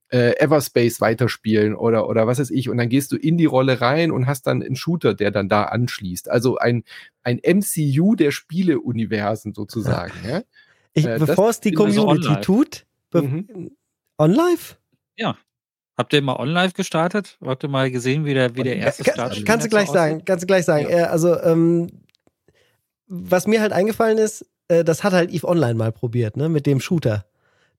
äh, 0.10 0.38
Everspace 0.38 1.02
weiterspielen 1.02 1.76
oder, 1.76 2.08
oder 2.08 2.28
was 2.28 2.40
weiß 2.40 2.52
ich. 2.52 2.70
Und 2.70 2.78
dann 2.78 2.90
gehst 2.90 3.12
du 3.12 3.16
in 3.16 3.38
die 3.38 3.46
Rolle 3.46 3.82
rein 3.82 4.12
und 4.12 4.28
hast 4.28 4.48
dann 4.48 4.62
einen 4.62 4.76
Shooter, 4.76 5.14
der 5.14 5.32
dann 5.32 5.50
da 5.50 5.64
anschließt. 5.64 6.30
Also 6.30 6.58
ein, 6.58 6.84
ein 7.24 7.40
MCU 7.44 8.16
der 8.16 8.32
Spieleuniversen 8.32 9.54
sozusagen. 9.54 10.14
Ja. 10.24 10.30
ja? 10.30 10.44
Ich, 10.94 11.06
äh, 11.06 11.18
bevor 11.20 11.50
es 11.50 11.60
die 11.60 11.72
Community 11.72 12.28
also 12.30 12.42
tut, 12.42 12.86
mhm. 13.14 13.72
OnLive? 14.18 14.76
Ja. 15.18 15.38
Habt 15.98 16.14
ihr 16.14 16.22
mal 16.22 16.36
OnLive 16.36 16.74
gestartet? 16.74 17.38
Habt 17.44 17.64
ihr 17.64 17.70
mal 17.70 17.90
gesehen, 17.90 18.26
wie 18.26 18.34
der, 18.34 18.56
wie 18.56 18.64
der 18.64 18.78
erste 18.78 19.04
Kann, 19.04 19.14
Start 19.14 19.46
Kannst 19.46 19.66
du 19.66 19.70
gleich 19.70 19.90
sagen, 19.90 20.24
kannst 20.26 20.44
du 20.44 20.48
gleich 20.48 20.66
sagen. 20.66 20.90
Ja. 20.90 21.06
also, 21.06 21.40
ähm, 21.42 21.90
was 23.08 23.48
mir 23.48 23.62
halt 23.62 23.72
eingefallen 23.72 24.18
ist, 24.18 24.46
äh, 24.68 24.84
das 24.84 25.04
hat 25.04 25.14
halt 25.14 25.32
Eve 25.32 25.48
Online 25.48 25.76
mal 25.76 25.92
probiert, 25.92 26.38
ne, 26.38 26.50
mit 26.50 26.66
dem 26.66 26.80
Shooter 26.80 27.26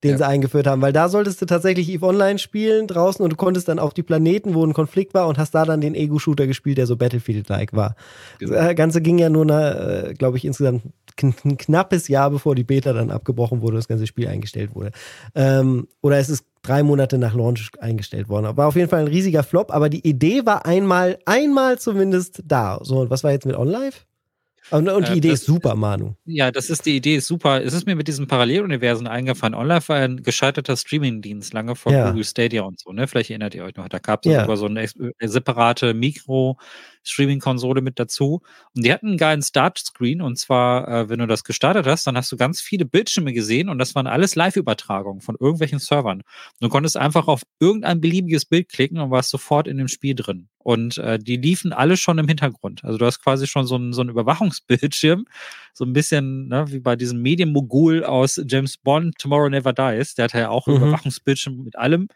den 0.04 0.12
ja. 0.12 0.18
sie 0.18 0.26
eingeführt 0.26 0.66
haben, 0.66 0.82
weil 0.82 0.92
da 0.92 1.08
solltest 1.08 1.40
du 1.40 1.46
tatsächlich 1.46 1.88
EVE 1.88 2.06
Online 2.06 2.38
spielen 2.38 2.86
draußen 2.86 3.22
und 3.22 3.30
du 3.30 3.36
konntest 3.36 3.68
dann 3.68 3.78
auf 3.78 3.94
die 3.94 4.02
Planeten, 4.02 4.54
wo 4.54 4.64
ein 4.64 4.72
Konflikt 4.72 5.14
war 5.14 5.28
und 5.28 5.38
hast 5.38 5.54
da 5.54 5.64
dann 5.64 5.80
den 5.80 5.94
Ego-Shooter 5.94 6.46
gespielt, 6.46 6.78
der 6.78 6.86
so 6.86 6.96
Battlefield-like 6.96 7.72
war. 7.72 7.96
Genau. 8.38 8.54
Das 8.54 8.76
Ganze 8.76 9.00
ging 9.00 9.18
ja 9.18 9.30
nur, 9.30 9.48
äh, 9.48 10.14
glaube 10.14 10.36
ich, 10.36 10.44
insgesamt 10.44 10.82
ein 11.22 11.56
knappes 11.56 12.08
Jahr, 12.08 12.30
bevor 12.30 12.54
die 12.54 12.64
Beta 12.64 12.92
dann 12.92 13.10
abgebrochen 13.10 13.62
wurde, 13.62 13.76
das 13.76 13.88
ganze 13.88 14.06
Spiel 14.06 14.28
eingestellt 14.28 14.74
wurde. 14.74 14.90
Ähm, 15.34 15.88
oder 16.02 16.18
es 16.18 16.28
ist 16.28 16.44
drei 16.62 16.82
Monate 16.82 17.16
nach 17.18 17.34
Launch 17.34 17.70
eingestellt 17.80 18.28
worden. 18.28 18.56
War 18.56 18.68
auf 18.68 18.76
jeden 18.76 18.90
Fall 18.90 19.00
ein 19.00 19.08
riesiger 19.08 19.42
Flop, 19.42 19.72
aber 19.72 19.88
die 19.88 20.06
Idee 20.06 20.44
war 20.44 20.66
einmal, 20.66 21.18
einmal 21.24 21.78
zumindest 21.78 22.42
da. 22.44 22.78
So, 22.82 23.00
und 23.00 23.10
was 23.10 23.24
war 23.24 23.32
jetzt 23.32 23.46
mit 23.46 23.56
OnLive? 23.56 23.96
Und, 24.70 24.88
und 24.88 25.08
die 25.08 25.12
äh, 25.12 25.16
Idee 25.16 25.30
das, 25.30 25.40
ist 25.40 25.46
super, 25.46 25.74
Manu. 25.74 26.14
Ja, 26.24 26.50
das 26.50 26.70
ist 26.70 26.86
die 26.86 26.96
Idee, 26.96 27.16
ist 27.16 27.26
super. 27.26 27.62
Es 27.62 27.72
ist 27.72 27.86
mir 27.86 27.94
mit 27.94 28.08
diesen 28.08 28.26
Paralleluniversen 28.26 29.06
eingefallen. 29.06 29.54
Online 29.54 29.80
war 29.86 29.96
ein 29.96 30.22
gescheiterter 30.22 30.76
Streaming-Dienst 30.76 31.52
lange 31.52 31.76
vor 31.76 31.92
ja. 31.92 32.08
Google 32.08 32.24
Stadia 32.24 32.62
und 32.62 32.80
so, 32.80 32.92
ne? 32.92 33.06
Vielleicht 33.06 33.30
erinnert 33.30 33.54
ihr 33.54 33.64
euch 33.64 33.76
noch. 33.76 33.88
Da 33.88 33.98
gab 33.98 34.26
es 34.26 34.32
ja. 34.32 34.42
sogar 34.42 34.56
so 34.56 34.66
eine 34.66 34.82
äh, 34.82 35.28
separate 35.28 35.94
Mikro- 35.94 36.56
Streaming-Konsole 37.06 37.80
mit 37.80 37.98
dazu. 37.98 38.42
Und 38.74 38.84
die 38.84 38.92
hatten 38.92 39.08
einen 39.08 39.16
geilen 39.16 39.42
Start-Screen. 39.42 40.20
Und 40.20 40.36
zwar, 40.38 40.88
äh, 40.88 41.08
wenn 41.08 41.18
du 41.18 41.26
das 41.26 41.44
gestartet 41.44 41.86
hast, 41.86 42.06
dann 42.06 42.16
hast 42.16 42.30
du 42.32 42.36
ganz 42.36 42.60
viele 42.60 42.84
Bildschirme 42.84 43.32
gesehen 43.32 43.68
und 43.68 43.78
das 43.78 43.94
waren 43.94 44.06
alles 44.06 44.34
Live-Übertragungen 44.34 45.20
von 45.20 45.36
irgendwelchen 45.38 45.78
Servern. 45.78 46.22
Du 46.60 46.68
konntest 46.68 46.96
einfach 46.96 47.28
auf 47.28 47.42
irgendein 47.60 48.00
beliebiges 48.00 48.44
Bild 48.44 48.68
klicken 48.68 48.98
und 48.98 49.10
warst 49.10 49.30
sofort 49.30 49.68
in 49.68 49.78
dem 49.78 49.88
Spiel 49.88 50.14
drin. 50.14 50.48
Und 50.58 50.98
äh, 50.98 51.18
die 51.18 51.36
liefen 51.36 51.72
alle 51.72 51.96
schon 51.96 52.18
im 52.18 52.26
Hintergrund. 52.26 52.82
Also 52.84 52.98
du 52.98 53.06
hast 53.06 53.22
quasi 53.22 53.46
schon 53.46 53.66
so 53.66 53.76
einen, 53.76 53.92
so 53.92 54.00
einen 54.00 54.10
Überwachungsbildschirm, 54.10 55.26
so 55.76 55.84
ein 55.84 55.92
bisschen 55.92 56.48
ne, 56.48 56.64
wie 56.68 56.80
bei 56.80 56.96
diesem 56.96 57.20
Medienmogul 57.20 58.02
aus 58.02 58.40
James 58.46 58.78
Bond, 58.78 59.18
Tomorrow 59.18 59.50
Never 59.50 59.72
Dies. 59.72 60.14
Der 60.14 60.24
hatte 60.24 60.38
ja 60.38 60.48
auch 60.48 60.66
mhm. 60.66 60.76
Überwachungsbildschirm 60.76 61.64
mit 61.64 61.76
allem 61.76 62.08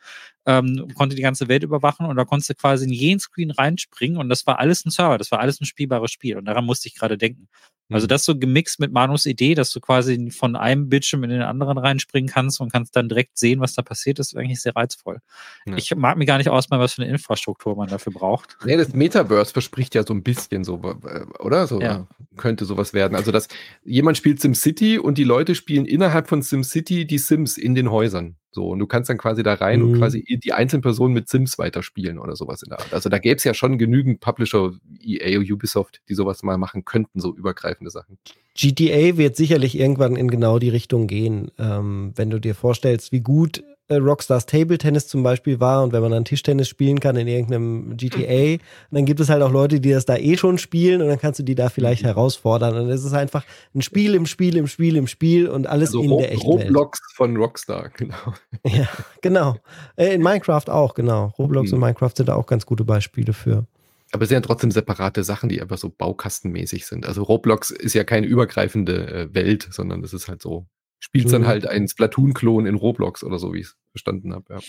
ähm, 0.47 0.89
konnte 0.95 1.17
die 1.17 1.23
ganze 1.23 1.49
Welt 1.49 1.63
überwachen 1.63 2.07
und 2.07 2.17
da 2.17 2.25
konntest 2.25 2.51
du 2.51 2.55
quasi 2.55 2.87
in 2.87 2.93
jeden 2.93 3.21
Screen 3.21 3.51
reinspringen 3.51 4.19
und 4.19 4.29
das 4.29 4.47
war 4.47 4.59
alles 4.59 4.85
ein 4.85 4.91
Server, 4.91 5.19
das 5.19 5.31
war 5.31 5.41
alles 5.41 5.61
ein 5.61 5.67
spielbares 5.67 6.11
Spiel 6.11 6.37
und 6.37 6.47
daran 6.47 6.65
musste 6.65 6.89
ich 6.89 6.95
gerade 6.95 7.19
denken. 7.19 7.49
Also 7.91 8.05
mhm. 8.05 8.09
das 8.09 8.25
so 8.25 8.39
gemixt 8.39 8.81
mit 8.81 8.93
Manus 8.93 9.27
Idee, 9.27 9.55
dass 9.55 9.73
du 9.73 9.81
quasi 9.81 10.31
von 10.31 10.57
einem 10.57 10.89
Bildschirm 10.89 11.25
in 11.25 11.31
den 11.31 11.43
anderen 11.43 11.77
reinspringen 11.77 12.31
kannst 12.31 12.61
und 12.61 12.73
kannst 12.73 12.95
dann 12.97 13.09
direkt 13.09 13.39
sehen, 13.39 13.61
was 13.61 13.75
da 13.75 13.83
passiert, 13.83 14.19
ist 14.19 14.37
eigentlich 14.37 14.63
sehr 14.63 14.77
reizvoll. 14.77 15.19
Ja. 15.67 15.77
Ich 15.77 15.95
mag 15.97 16.17
mir 16.17 16.25
gar 16.25 16.39
nicht 16.39 16.49
ausmalen, 16.49 16.83
was 16.83 16.95
für 16.95 17.03
eine 17.03 17.11
Infrastruktur 17.11 17.77
man 17.77 17.89
dafür 17.89 18.13
braucht. 18.13 18.57
Nee, 18.65 18.77
das 18.77 18.93
Metaverse 18.93 19.53
verspricht 19.53 19.95
ja 19.95 20.05
so 20.07 20.15
ein 20.15 20.23
bisschen 20.23 20.65
so, 20.65 20.81
äh, 21.05 21.25
oder? 21.41 21.67
So 21.67 21.81
ja. 21.81 22.07
könnte 22.37 22.65
sowas 22.65 22.93
werden. 22.93 23.17
Also, 23.17 23.33
dass 23.33 23.49
jemand 23.85 24.17
spielt 24.17 24.41
SimCity 24.41 24.99
und 24.99 25.19
die 25.19 25.25
Leute 25.25 25.55
spielen 25.55 25.85
innerhalb 25.85 26.29
von 26.29 26.43
SimCity 26.43 27.07
die 27.07 27.19
Sims 27.19 27.59
in 27.59 27.75
den 27.75 27.91
Häusern. 27.91 28.37
So, 28.53 28.69
und 28.69 28.81
du 28.81 28.87
kannst 28.87 29.09
dann 29.09 29.19
quasi 29.19 29.43
da 29.43 29.55
rein 29.55 29.81
mhm. 29.81 29.93
und 29.93 29.99
quasi 29.99 30.25
die 30.43 30.53
einzelnen 30.53 30.83
Personen 30.83 31.15
mit 31.15 31.29
Sims 31.29 31.59
weiterspielen 31.59 32.19
oder 32.19 32.35
sowas 32.35 32.63
in 32.63 32.71
der 32.71 32.81
Art. 32.81 32.93
Also 32.93 33.09
da 33.09 33.19
gäbe 33.19 33.37
es 33.37 33.45
ja 33.45 33.55
schon 33.55 33.79
genügend 33.79 34.21
Publisher, 34.21 34.73
EA, 35.01 35.39
Ubisoft, 35.39 36.01
die 36.09 36.15
sowas 36.15 36.43
mal 36.43 36.59
machen 36.59 36.85
könnten, 36.85 37.21
so 37.21 37.35
übergreifende 37.35 37.91
Sachen. 37.91 38.19
GTA 38.57 39.17
wird 39.17 39.37
sicherlich 39.37 39.79
irgendwann 39.79 40.17
in 40.17 40.31
genau 40.31 40.59
die 40.59 40.69
Richtung 40.69 41.07
gehen. 41.07 41.51
Ähm, 41.59 42.13
wenn 42.17 42.31
du 42.31 42.41
dir 42.41 42.55
vorstellst, 42.55 43.13
wie 43.13 43.21
gut 43.21 43.63
äh, 43.91 43.97
Rockstars 43.97 44.47
Table 44.47 44.79
Tennis 44.79 45.09
zum 45.09 45.23
Beispiel 45.23 45.59
war 45.59 45.83
und 45.83 45.93
wenn 45.93 46.01
man 46.01 46.13
dann 46.13 46.25
Tischtennis 46.25 46.69
spielen 46.69 47.01
kann 47.01 47.17
in 47.17 47.27
irgendeinem 47.27 47.97
GTA, 47.97 48.63
dann 48.91 49.05
gibt 49.05 49.19
es 49.19 49.29
halt 49.29 49.43
auch 49.43 49.51
Leute, 49.51 49.81
die 49.81 49.91
das 49.91 50.05
da 50.05 50.17
eh 50.17 50.37
schon 50.37 50.59
spielen 50.59 51.03
und 51.03 51.09
dann 51.09 51.19
kannst 51.19 51.41
du 51.41 51.43
die 51.43 51.57
da 51.57 51.69
vielleicht 51.69 52.03
mhm. 52.03 52.09
herausfordern. 52.09 52.77
Und 52.77 52.89
es 52.89 53.05
ist 53.05 53.13
einfach 53.13 53.45
ein 53.75 53.83
Spiel 53.83 54.15
im 54.15 54.27
Spiel 54.27 54.57
im 54.57 54.69
Spiel 54.69 54.97
im 54.97 55.09
Spiel 55.09 55.49
und 55.49 55.67
alles 55.67 55.91
also 55.91 56.03
in 56.03 56.19
der 56.19 56.33
echten 56.33 56.47
Roblox 56.47 57.01
Welt. 57.01 57.17
von 57.17 57.37
Rockstar, 57.37 57.89
genau. 57.97 58.35
Ja, 58.65 58.89
genau. 59.23 59.57
Äh, 59.97 60.15
in 60.15 60.23
Minecraft 60.23 60.69
auch, 60.69 60.95
genau. 60.95 61.33
Roblox 61.39 61.71
mhm. 61.71 61.75
und 61.75 61.81
Minecraft 61.81 62.13
sind 62.15 62.29
da 62.29 62.37
auch 62.37 62.47
ganz 62.47 62.67
gute 62.67 62.85
Beispiele 62.85 63.33
für. 63.33 63.67
Aber 64.13 64.23
es 64.23 64.29
sind 64.29 64.37
ja 64.37 64.41
trotzdem 64.41 64.71
separate 64.71 65.23
Sachen, 65.25 65.49
die 65.49 65.63
einfach 65.63 65.79
so 65.79 65.89
baukastenmäßig 65.89 66.87
sind. 66.87 67.07
Also 67.07 67.23
Roblox 67.23 67.71
ist 67.71 67.95
ja 67.95 68.05
keine 68.05 68.27
übergreifende 68.27 69.07
äh, 69.07 69.35
Welt, 69.35 69.69
sondern 69.71 70.03
es 70.03 70.13
ist 70.13 70.29
halt 70.29 70.43
so 70.43 70.67
spielst 71.01 71.29
mhm. 71.29 71.33
dann 71.33 71.47
halt 71.47 71.67
einen 71.67 71.89
Splatoon-Klon 71.89 72.67
in 72.67 72.77
Roblox 72.77 73.25
oder 73.25 73.39
so, 73.39 73.53
wie 73.53 73.61
ich 73.61 73.67
es 73.67 73.77
verstanden 73.91 74.35
habe. 74.35 74.61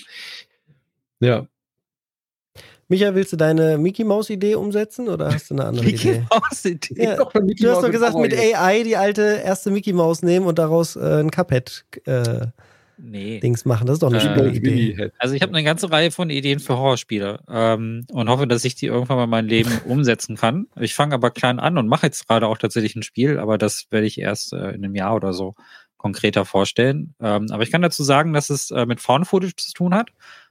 Ja. 1.20 1.28
ja. 1.28 1.48
Micha, 2.88 3.16
willst 3.16 3.32
du 3.32 3.38
deine 3.38 3.78
Mickey 3.78 4.04
Mouse 4.04 4.30
Idee 4.30 4.56
umsetzen 4.56 5.08
oder 5.08 5.34
hast 5.34 5.50
du 5.50 5.56
eine 5.56 5.66
andere 5.66 5.86
Mickey 5.86 6.10
Idee? 6.10 6.26
Mouse 6.30 6.66
Idee. 6.66 7.04
Ja, 7.04 7.16
du 7.16 7.70
hast 7.70 7.84
doch 7.84 7.92
gesagt, 7.92 8.18
mit 8.18 8.34
AI 8.34 8.84
die 8.84 8.98
alte 8.98 9.42
erste 9.44 9.72
Mickey 9.72 9.94
Mouse 9.94 10.24
nehmen 10.24 10.46
und 10.46 10.58
daraus 10.58 10.96
äh, 10.96 11.20
ein 11.20 11.32
Cuphead 11.32 11.86
äh, 12.06 12.48
nee. 13.02 13.40
Dings 13.40 13.66
machen. 13.66 13.88
Das 13.88 13.96
ist 13.96 14.04
doch 14.04 14.14
eine 14.14 14.52
äh, 14.52 14.56
Idee. 14.56 15.12
Also 15.18 15.36
ich 15.36 15.42
habe 15.42 15.54
eine 15.54 15.64
ganze 15.64 15.92
Reihe 15.92 16.12
von 16.12 16.30
Ideen 16.30 16.60
für 16.60 16.78
Horrorspiele 16.78 17.40
ähm, 17.50 18.06
und 18.12 18.30
hoffe, 18.30 18.48
dass 18.48 18.64
ich 18.66 18.76
die 18.76 18.86
irgendwann 18.88 19.18
mal 19.18 19.24
in 19.26 19.30
mein 19.30 19.48
Leben 19.48 19.72
umsetzen 19.86 20.36
kann. 20.36 20.68
Ich 20.80 20.96
fange 20.96 21.16
aber 21.16 21.32
klein 21.32 21.60
an 21.60 21.78
und 21.78 21.88
mache 21.88 22.06
jetzt 22.08 22.28
gerade 22.28 22.48
auch 22.48 22.58
tatsächlich 22.58 22.96
ein 22.96 23.04
Spiel, 23.04 23.40
aber 23.40 23.58
das 23.58 23.88
werde 23.90 24.08
ich 24.08 24.20
erst 24.20 24.54
äh, 24.54 24.70
in 24.70 24.84
einem 24.84 24.96
Jahr 24.96 25.16
oder 25.16 25.34
so 25.34 25.54
konkreter 25.98 26.46
vorstellen. 26.46 27.14
Ähm, 27.20 27.48
aber 27.52 27.64
ich 27.64 27.72
kann 27.72 27.82
dazu 27.82 28.04
sagen, 28.04 28.34
dass 28.34 28.50
es 28.50 28.72
äh, 28.72 28.86
mit 28.86 29.02
Found 29.02 29.28
Footage 29.28 29.56
zu 29.58 29.74
tun 29.74 29.94
hat. 29.94 30.10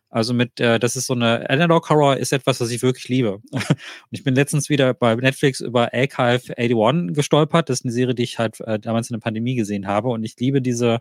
Also 0.08 0.34
mit, 0.34 0.58
äh, 0.58 0.80
das 0.80 0.96
ist 0.96 1.06
so 1.06 1.14
eine 1.14 1.48
Analog 1.48 1.88
Horror 1.88 2.16
ist 2.16 2.32
etwas, 2.32 2.60
was 2.60 2.70
ich 2.70 2.82
wirklich 2.82 3.08
liebe. 3.08 3.34
und 3.52 3.72
ich 4.10 4.24
bin 4.24 4.34
letztens 4.34 4.68
wieder 4.68 4.92
bei 4.92 5.14
Netflix 5.14 5.60
über 5.60 5.94
Archive 5.94 6.56
81 6.58 7.14
gestolpert. 7.14 7.68
Das 7.68 7.80
ist 7.80 7.84
eine 7.84 7.92
Serie, 7.92 8.14
die 8.14 8.24
ich 8.24 8.38
halt 8.38 8.60
äh, 8.60 8.80
damals 8.80 9.08
in 9.08 9.14
der 9.14 9.20
Pandemie 9.20 9.54
gesehen 9.54 9.86
habe. 9.86 10.08
Und 10.08 10.24
ich 10.24 10.34
liebe 10.38 10.60
diese, 10.60 10.98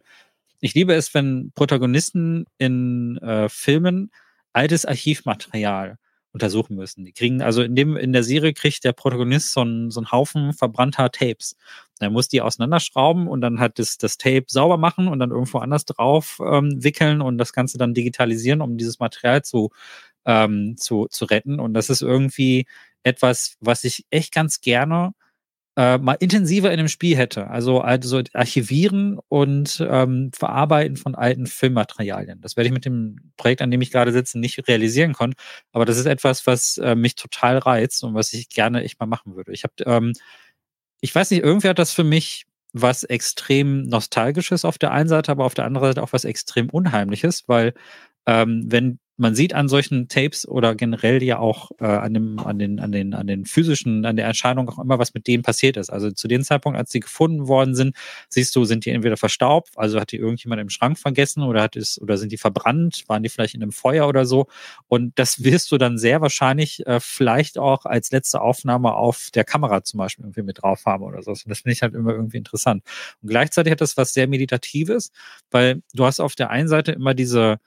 ich 0.59 0.73
liebe 0.73 0.93
es, 0.93 1.13
wenn 1.13 1.51
Protagonisten 1.55 2.45
in 2.57 3.17
äh, 3.17 3.49
Filmen 3.49 4.11
altes 4.53 4.85
Archivmaterial 4.85 5.97
untersuchen 6.31 6.75
müssen. 6.75 7.05
Die 7.05 7.11
kriegen, 7.11 7.41
also 7.41 7.63
in 7.63 7.75
dem, 7.75 7.97
in 7.97 8.13
der 8.13 8.23
Serie 8.23 8.53
kriegt 8.53 8.83
der 8.83 8.93
Protagonist 8.93 9.51
so 9.51 9.61
einen, 9.61 9.89
so 9.89 9.99
einen 9.99 10.11
Haufen 10.11 10.53
verbrannter 10.53 11.11
Tapes. 11.11 11.55
Er 11.99 12.11
muss 12.11 12.27
die 12.27 12.41
auseinanderschrauben 12.41 13.27
und 13.27 13.41
dann 13.41 13.59
halt 13.59 13.79
das, 13.79 13.97
das 13.97 14.17
Tape 14.17 14.45
sauber 14.47 14.77
machen 14.77 15.07
und 15.07 15.19
dann 15.19 15.31
irgendwo 15.31 15.57
anders 15.57 15.85
drauf 15.85 16.39
ähm, 16.45 16.83
wickeln 16.83 17.21
und 17.21 17.37
das 17.37 17.51
Ganze 17.51 17.77
dann 17.77 17.93
digitalisieren, 17.93 18.61
um 18.61 18.77
dieses 18.77 18.99
Material 18.99 19.43
zu, 19.43 19.71
ähm, 20.25 20.75
zu, 20.77 21.07
zu 21.09 21.25
retten. 21.25 21.59
Und 21.59 21.73
das 21.73 21.89
ist 21.89 22.01
irgendwie 22.01 22.67
etwas, 23.03 23.55
was 23.59 23.83
ich 23.83 24.05
echt 24.11 24.33
ganz 24.33 24.61
gerne 24.61 25.13
äh, 25.79 25.97
mal 25.97 26.17
intensiver 26.19 26.73
in 26.73 26.79
einem 26.79 26.89
Spiel 26.89 27.15
hätte. 27.15 27.47
Also, 27.47 27.79
also 27.79 28.21
Archivieren 28.33 29.17
und 29.29 29.81
ähm, 29.89 30.29
Verarbeiten 30.37 30.97
von 30.97 31.15
alten 31.15 31.47
Filmmaterialien. 31.47 32.41
Das 32.41 32.57
werde 32.57 32.67
ich 32.67 32.73
mit 32.73 32.83
dem 32.83 33.31
Projekt, 33.37 33.61
an 33.61 33.71
dem 33.71 33.81
ich 33.81 33.89
gerade 33.89 34.11
sitze, 34.11 34.39
nicht 34.39 34.67
realisieren 34.67 35.13
können. 35.13 35.35
Aber 35.71 35.85
das 35.85 35.97
ist 35.97 36.05
etwas, 36.05 36.45
was 36.45 36.77
äh, 36.79 36.95
mich 36.95 37.15
total 37.15 37.59
reizt 37.59 38.03
und 38.03 38.13
was 38.13 38.33
ich 38.33 38.49
gerne 38.49 38.83
echt 38.83 38.99
mal 38.99 39.05
machen 39.05 39.37
würde. 39.37 39.53
Ich 39.53 39.63
habe, 39.63 39.73
ähm, 39.85 40.11
ich 40.99 41.15
weiß 41.15 41.31
nicht, 41.31 41.43
irgendwie 41.43 41.69
hat 41.69 41.79
das 41.79 41.93
für 41.93 42.03
mich 42.03 42.45
was 42.73 43.05
extrem 43.05 43.83
Nostalgisches 43.83 44.65
auf 44.65 44.79
der 44.79 44.91
einen 44.91 45.07
Seite, 45.07 45.31
aber 45.31 45.45
auf 45.45 45.53
der 45.53 45.63
anderen 45.63 45.87
Seite 45.87 46.03
auch 46.03 46.11
was 46.11 46.25
extrem 46.25 46.69
Unheimliches, 46.69 47.45
weil 47.47 47.73
ähm, 48.25 48.65
wenn 48.67 48.99
man 49.19 49.35
sieht 49.35 49.53
an 49.53 49.67
solchen 49.67 50.07
Tapes 50.07 50.47
oder 50.47 50.75
generell 50.75 51.21
ja 51.21 51.39
auch 51.39 51.71
äh, 51.79 51.85
an, 51.85 52.13
dem, 52.13 52.39
an, 52.39 52.57
den, 52.57 52.79
an, 52.79 52.91
den, 52.91 53.13
an 53.13 53.27
den 53.27 53.45
physischen, 53.45 54.05
an 54.05 54.15
der 54.15 54.25
Erscheinung 54.25 54.69
auch 54.69 54.79
immer, 54.79 54.97
was 54.97 55.13
mit 55.13 55.27
denen 55.27 55.43
passiert 55.43 55.75
ist. 55.75 55.89
Also 55.89 56.11
zu 56.11 56.29
dem 56.29 56.41
Zeitpunkt, 56.41 56.79
als 56.79 56.89
die 56.91 57.01
gefunden 57.01 57.47
worden 57.47 57.75
sind, 57.75 57.95
siehst 58.29 58.55
du, 58.55 58.63
sind 58.63 58.85
die 58.85 58.91
entweder 58.91 59.17
verstaubt, 59.17 59.71
also 59.75 59.99
hat 59.99 60.13
die 60.13 60.17
irgendjemand 60.17 60.61
im 60.61 60.69
Schrank 60.69 60.97
vergessen 60.97 61.43
oder 61.43 61.61
hat 61.61 61.75
es, 61.75 62.01
oder 62.01 62.17
sind 62.17 62.31
die 62.31 62.37
verbrannt, 62.37 63.03
waren 63.07 63.21
die 63.21 63.29
vielleicht 63.29 63.55
in 63.55 63.61
einem 63.61 63.73
Feuer 63.73 64.07
oder 64.07 64.25
so. 64.25 64.47
Und 64.87 65.19
das 65.19 65.43
wirst 65.43 65.71
du 65.73 65.77
dann 65.77 65.97
sehr 65.97 66.21
wahrscheinlich 66.21 66.87
äh, 66.87 67.01
vielleicht 67.01 67.57
auch 67.57 67.85
als 67.85 68.11
letzte 68.11 68.39
Aufnahme 68.41 68.93
auf 68.93 69.29
der 69.33 69.43
Kamera 69.43 69.83
zum 69.83 69.97
Beispiel 69.97 70.23
irgendwie 70.23 70.43
mit 70.43 70.61
drauf 70.61 70.85
haben 70.85 71.03
oder 71.03 71.21
so. 71.21 71.31
Und 71.31 71.47
das 71.47 71.59
finde 71.59 71.73
ich 71.73 71.81
halt 71.81 71.93
immer 71.93 72.13
irgendwie 72.13 72.37
interessant. 72.37 72.83
Und 73.21 73.29
gleichzeitig 73.29 73.71
hat 73.71 73.81
das 73.81 73.97
was 73.97 74.13
sehr 74.13 74.27
Meditatives, 74.27 75.11
weil 75.51 75.81
du 75.93 76.05
hast 76.05 76.21
auf 76.21 76.35
der 76.35 76.51
einen 76.51 76.69
Seite 76.69 76.93
immer 76.93 77.13
diese, 77.13 77.59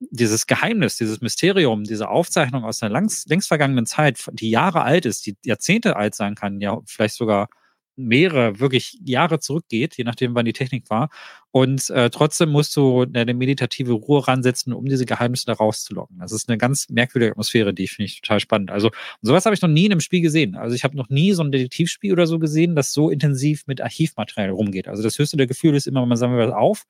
dieses 0.00 0.46
Geheimnis, 0.48 0.95
dieses 1.00 1.20
Mysterium, 1.20 1.84
diese 1.84 2.08
Aufzeichnung 2.08 2.64
aus 2.64 2.82
einer 2.82 2.92
längst, 2.92 3.28
längst 3.28 3.48
vergangenen 3.48 3.86
Zeit, 3.86 4.24
die 4.32 4.50
Jahre 4.50 4.82
alt 4.82 5.06
ist, 5.06 5.26
die 5.26 5.36
Jahrzehnte 5.44 5.96
alt 5.96 6.14
sein 6.14 6.34
kann, 6.34 6.60
ja, 6.60 6.80
vielleicht 6.86 7.14
sogar 7.16 7.48
mehrere, 7.96 8.60
wirklich 8.60 8.98
Jahre 9.04 9.40
zurückgeht, 9.40 9.96
je 9.96 10.04
nachdem, 10.04 10.34
wann 10.34 10.44
die 10.44 10.52
Technik 10.52 10.88
war. 10.90 11.08
Und 11.50 11.88
äh, 11.90 12.10
trotzdem 12.10 12.50
musst 12.50 12.76
du 12.76 13.06
eine 13.14 13.32
meditative 13.32 13.92
Ruhe 13.92 14.28
ransetzen, 14.28 14.74
um 14.74 14.84
diese 14.84 15.06
Geheimnisse 15.06 15.46
da 15.46 15.54
rauszulocken. 15.54 16.18
Das 16.18 16.32
ist 16.32 16.48
eine 16.48 16.58
ganz 16.58 16.88
merkwürdige 16.90 17.32
Atmosphäre, 17.32 17.72
die 17.72 17.88
finde 17.88 18.06
ich 18.06 18.20
total 18.20 18.40
spannend. 18.40 18.70
Also 18.70 18.90
sowas 19.22 19.46
habe 19.46 19.54
ich 19.54 19.62
noch 19.62 19.70
nie 19.70 19.86
in 19.86 19.92
einem 19.92 20.00
Spiel 20.00 20.20
gesehen. 20.20 20.54
Also 20.54 20.76
ich 20.76 20.84
habe 20.84 20.96
noch 20.96 21.08
nie 21.08 21.32
so 21.32 21.42
ein 21.42 21.50
Detektivspiel 21.50 22.12
oder 22.12 22.26
so 22.26 22.38
gesehen, 22.38 22.76
das 22.76 22.92
so 22.92 23.08
intensiv 23.08 23.66
mit 23.66 23.80
Archivmaterial 23.80 24.50
rumgeht. 24.50 24.88
Also 24.88 25.02
das 25.02 25.18
höchste 25.18 25.38
der 25.38 25.46
Gefühle 25.46 25.78
ist 25.78 25.86
immer, 25.86 26.04
man 26.04 26.18
sammelt 26.18 26.46
was 26.46 26.54
auf 26.54 26.84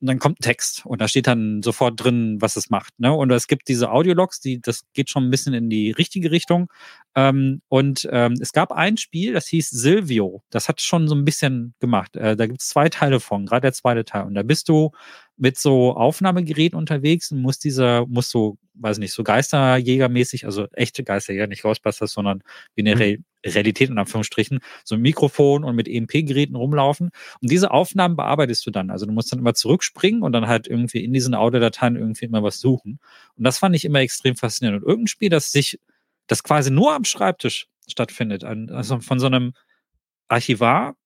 und 0.00 0.08
dann 0.08 0.18
kommt 0.18 0.40
ein 0.40 0.42
Text 0.42 0.84
und 0.84 1.00
da 1.00 1.08
steht 1.08 1.26
dann 1.26 1.62
sofort 1.62 2.02
drin, 2.02 2.36
was 2.40 2.56
es 2.56 2.68
macht. 2.68 2.98
Ne? 2.98 3.12
Und 3.12 3.30
es 3.30 3.46
gibt 3.46 3.68
diese 3.68 3.90
Audiologs, 3.90 4.40
die, 4.40 4.60
das 4.60 4.84
geht 4.92 5.08
schon 5.08 5.24
ein 5.24 5.30
bisschen 5.30 5.54
in 5.54 5.70
die 5.70 5.90
richtige 5.90 6.30
Richtung. 6.30 6.70
Ähm, 7.14 7.62
und 7.68 8.06
ähm, 8.12 8.34
es 8.40 8.52
gab 8.52 8.72
ein 8.72 8.98
Spiel, 8.98 9.32
das 9.32 9.46
hieß 9.46 9.70
Silvio. 9.70 10.42
Das 10.50 10.68
hat 10.68 10.82
schon 10.82 11.08
so 11.08 11.14
ein 11.14 11.24
bisschen 11.24 11.74
gemacht. 11.80 12.14
Äh, 12.14 12.36
da 12.36 12.46
gibt 12.46 12.60
es 12.60 12.68
zwei 12.68 12.90
Teile 12.90 13.20
von, 13.20 13.46
gerade 13.46 13.62
der 13.62 13.72
zweite 13.72 14.04
Teil. 14.04 14.24
Und 14.24 14.34
da 14.34 14.42
bist 14.42 14.68
du 14.68 14.90
mit 15.36 15.58
so 15.58 15.94
Aufnahmegeräten 15.94 16.78
unterwegs 16.78 17.30
und 17.30 17.42
musst 17.42 17.64
dieser, 17.64 18.06
musst 18.06 18.30
so, 18.30 18.56
weiß 18.74 18.98
nicht, 18.98 19.12
so 19.12 19.22
Geisterjägermäßig, 19.22 20.46
also 20.46 20.66
echte 20.72 21.04
Geisterjäger, 21.04 21.46
nicht 21.46 21.62
Ghostbusters, 21.62 22.12
sondern 22.12 22.42
wie 22.74 22.82
eine 22.82 22.94
mhm. 22.94 23.00
Re 23.00 23.18
Realität 23.44 23.90
in 23.90 23.98
Anführungsstrichen, 23.98 24.58
so 24.82 24.96
ein 24.96 25.00
Mikrofon 25.02 25.62
und 25.62 25.76
mit 25.76 25.86
EMP-Geräten 25.86 26.56
rumlaufen. 26.56 27.10
Und 27.40 27.50
diese 27.50 27.70
Aufnahmen 27.70 28.16
bearbeitest 28.16 28.66
du 28.66 28.72
dann. 28.72 28.90
Also 28.90 29.06
du 29.06 29.12
musst 29.12 29.30
dann 29.30 29.38
immer 29.38 29.54
zurückspringen 29.54 30.22
und 30.22 30.32
dann 30.32 30.48
halt 30.48 30.66
irgendwie 30.66 31.04
in 31.04 31.12
diesen 31.12 31.32
Audiodateien 31.34 31.94
irgendwie 31.94 32.24
immer 32.24 32.42
was 32.42 32.58
suchen. 32.58 32.98
Und 33.36 33.44
das 33.44 33.58
fand 33.58 33.76
ich 33.76 33.84
immer 33.84 34.00
extrem 34.00 34.34
faszinierend. 34.34 34.82
Und 34.82 34.88
irgendein 34.88 35.06
Spiel, 35.06 35.28
das 35.28 35.52
sich, 35.52 35.78
das 36.26 36.42
quasi 36.42 36.72
nur 36.72 36.92
am 36.92 37.04
Schreibtisch 37.04 37.68
stattfindet, 37.86 38.42
also 38.42 38.98
von 38.98 39.20
so 39.20 39.26
einem 39.26 39.52
Archivar, 40.26 40.96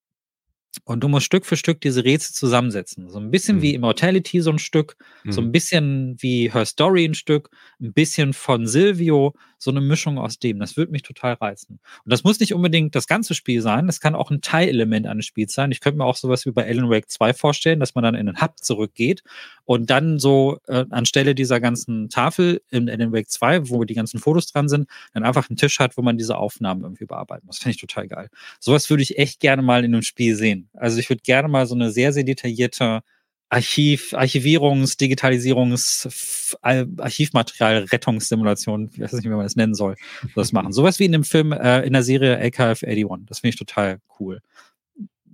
und 0.85 1.01
du 1.03 1.07
musst 1.07 1.25
Stück 1.25 1.45
für 1.45 1.57
Stück 1.57 1.81
diese 1.81 2.03
Rätsel 2.03 2.33
zusammensetzen. 2.33 3.09
So 3.09 3.19
ein 3.19 3.31
bisschen 3.31 3.57
mhm. 3.57 3.61
wie 3.61 3.73
Immortality 3.73 4.41
so 4.41 4.51
ein 4.51 4.59
Stück, 4.59 4.95
mhm. 5.23 5.31
so 5.31 5.41
ein 5.41 5.47
mhm. 5.47 5.51
bisschen 5.51 6.15
wie 6.19 6.51
Her 6.51 6.65
Story 6.65 7.05
ein 7.05 7.13
Stück, 7.13 7.49
ein 7.81 7.93
bisschen 7.93 8.33
von 8.33 8.67
Silvio, 8.67 9.33
so 9.61 9.69
eine 9.71 9.81
Mischung 9.81 10.17
aus 10.17 10.39
dem. 10.39 10.59
Das 10.59 10.75
würde 10.75 10.91
mich 10.91 11.03
total 11.03 11.33
reizen. 11.33 11.79
Und 12.03 12.11
das 12.11 12.23
muss 12.23 12.39
nicht 12.39 12.53
unbedingt 12.53 12.95
das 12.95 13.07
ganze 13.07 13.35
Spiel 13.35 13.61
sein, 13.61 13.85
das 13.85 13.99
kann 13.99 14.15
auch 14.15 14.31
ein 14.31 14.41
Teilelement 14.41 15.05
eines 15.05 15.25
Spiels 15.25 15.53
sein. 15.53 15.71
Ich 15.71 15.81
könnte 15.81 15.99
mir 15.99 16.05
auch 16.05 16.15
sowas 16.15 16.45
wie 16.45 16.51
bei 16.51 16.67
Alan 16.67 16.89
Wake 16.89 17.09
2 17.09 17.33
vorstellen, 17.33 17.79
dass 17.79 17.93
man 17.93 18.03
dann 18.03 18.15
in 18.15 18.25
den 18.25 18.41
Hub 18.41 18.57
zurückgeht 18.59 19.23
und 19.65 19.89
dann 19.89 20.17
so 20.17 20.59
äh, 20.67 20.85
anstelle 20.89 21.35
dieser 21.35 21.59
ganzen 21.59 22.09
Tafel 22.09 22.61
in 22.71 22.89
Alan 22.89 23.13
Wake 23.13 23.29
2, 23.29 23.69
wo 23.69 23.83
die 23.83 23.93
ganzen 23.93 24.19
Fotos 24.19 24.47
dran 24.47 24.67
sind, 24.67 24.89
dann 25.13 25.23
einfach 25.23 25.49
einen 25.49 25.57
Tisch 25.57 25.79
hat, 25.79 25.95
wo 25.95 26.01
man 26.01 26.17
diese 26.17 26.37
Aufnahmen 26.37 26.81
irgendwie 26.81 27.05
bearbeiten 27.05 27.45
muss. 27.45 27.59
Finde 27.59 27.75
ich 27.75 27.81
total 27.81 28.07
geil. 28.07 28.29
Sowas 28.59 28.89
würde 28.89 29.03
ich 29.03 29.19
echt 29.19 29.39
gerne 29.39 29.61
mal 29.61 29.85
in 29.85 29.93
einem 29.93 30.01
Spiel 30.01 30.35
sehen. 30.35 30.69
Also 30.73 30.97
ich 30.97 31.09
würde 31.09 31.21
gerne 31.21 31.47
mal 31.47 31.67
so 31.67 31.75
eine 31.75 31.91
sehr, 31.91 32.13
sehr 32.13 32.23
detaillierte 32.23 33.03
Archiv, 33.51 34.13
Archivierungs-, 34.13 34.97
Digitalisierungs-, 34.97 36.55
Archivmaterial, 36.61 37.83
Rettungssimulation, 37.83 38.89
ich 38.93 38.99
weiß 38.99 39.13
nicht, 39.13 39.25
wie 39.25 39.29
man 39.29 39.43
das 39.43 39.57
nennen 39.57 39.75
soll, 39.75 39.95
das 40.35 40.51
machen. 40.53 40.71
Sowas 40.71 40.99
wie 40.99 41.05
in 41.05 41.11
dem 41.11 41.25
Film, 41.25 41.51
äh, 41.51 41.81
in 41.81 41.91
der 41.91 42.03
Serie 42.03 42.37
AKF 42.37 42.83
81. 42.83 43.27
Das 43.27 43.39
finde 43.39 43.49
ich 43.49 43.57
total 43.57 43.99
cool. 44.19 44.39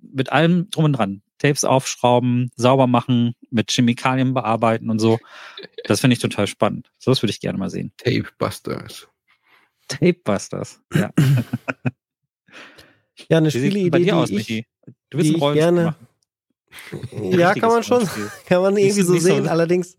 Mit 0.02 0.31
allem 0.31 0.69
drum 0.72 0.85
und 0.85 0.94
dran. 0.94 1.22
Tapes 1.38 1.64
aufschrauben, 1.64 2.49
sauber 2.56 2.88
machen, 2.88 3.35
mit 3.52 3.69
Chemikalien 3.69 4.34
bearbeiten 4.34 4.89
und 4.89 4.98
so. 4.98 5.19
Das 5.84 6.02
finde 6.02 6.15
ich 6.15 6.19
total 6.19 6.48
spannend. 6.48 6.89
Sowas 6.98 7.22
würde 7.22 7.30
ich 7.30 7.39
gerne 7.39 7.60
mal 7.60 7.69
sehen. 7.69 7.91
Tape 7.98 8.26
Busters. 8.39 9.07
Tape 9.88 10.18
Busters, 10.23 10.81
ja. 10.91 11.11
ja, 13.30 13.38
eine 13.38 13.52
Spieleidee, 13.52 13.91
bei 13.91 13.99
dir 13.99 14.18
aus, 14.18 14.31
ich, 14.31 14.38
Michi? 14.38 14.65
Du 15.11 15.19
willst 15.19 15.35
ein 15.35 15.39
Rollenspiel 15.39 15.61
gerne, 15.61 15.84
machen 15.84 16.07
ja, 17.22 17.54
kann 17.54 17.70
man 17.70 17.84
schon, 17.84 18.08
kann 18.45 18.62
man 18.62 18.78
irgendwie 18.78 19.02
so 19.02 19.18
sehen. 19.18 19.45
So 19.45 19.49
Allerdings 19.49 19.98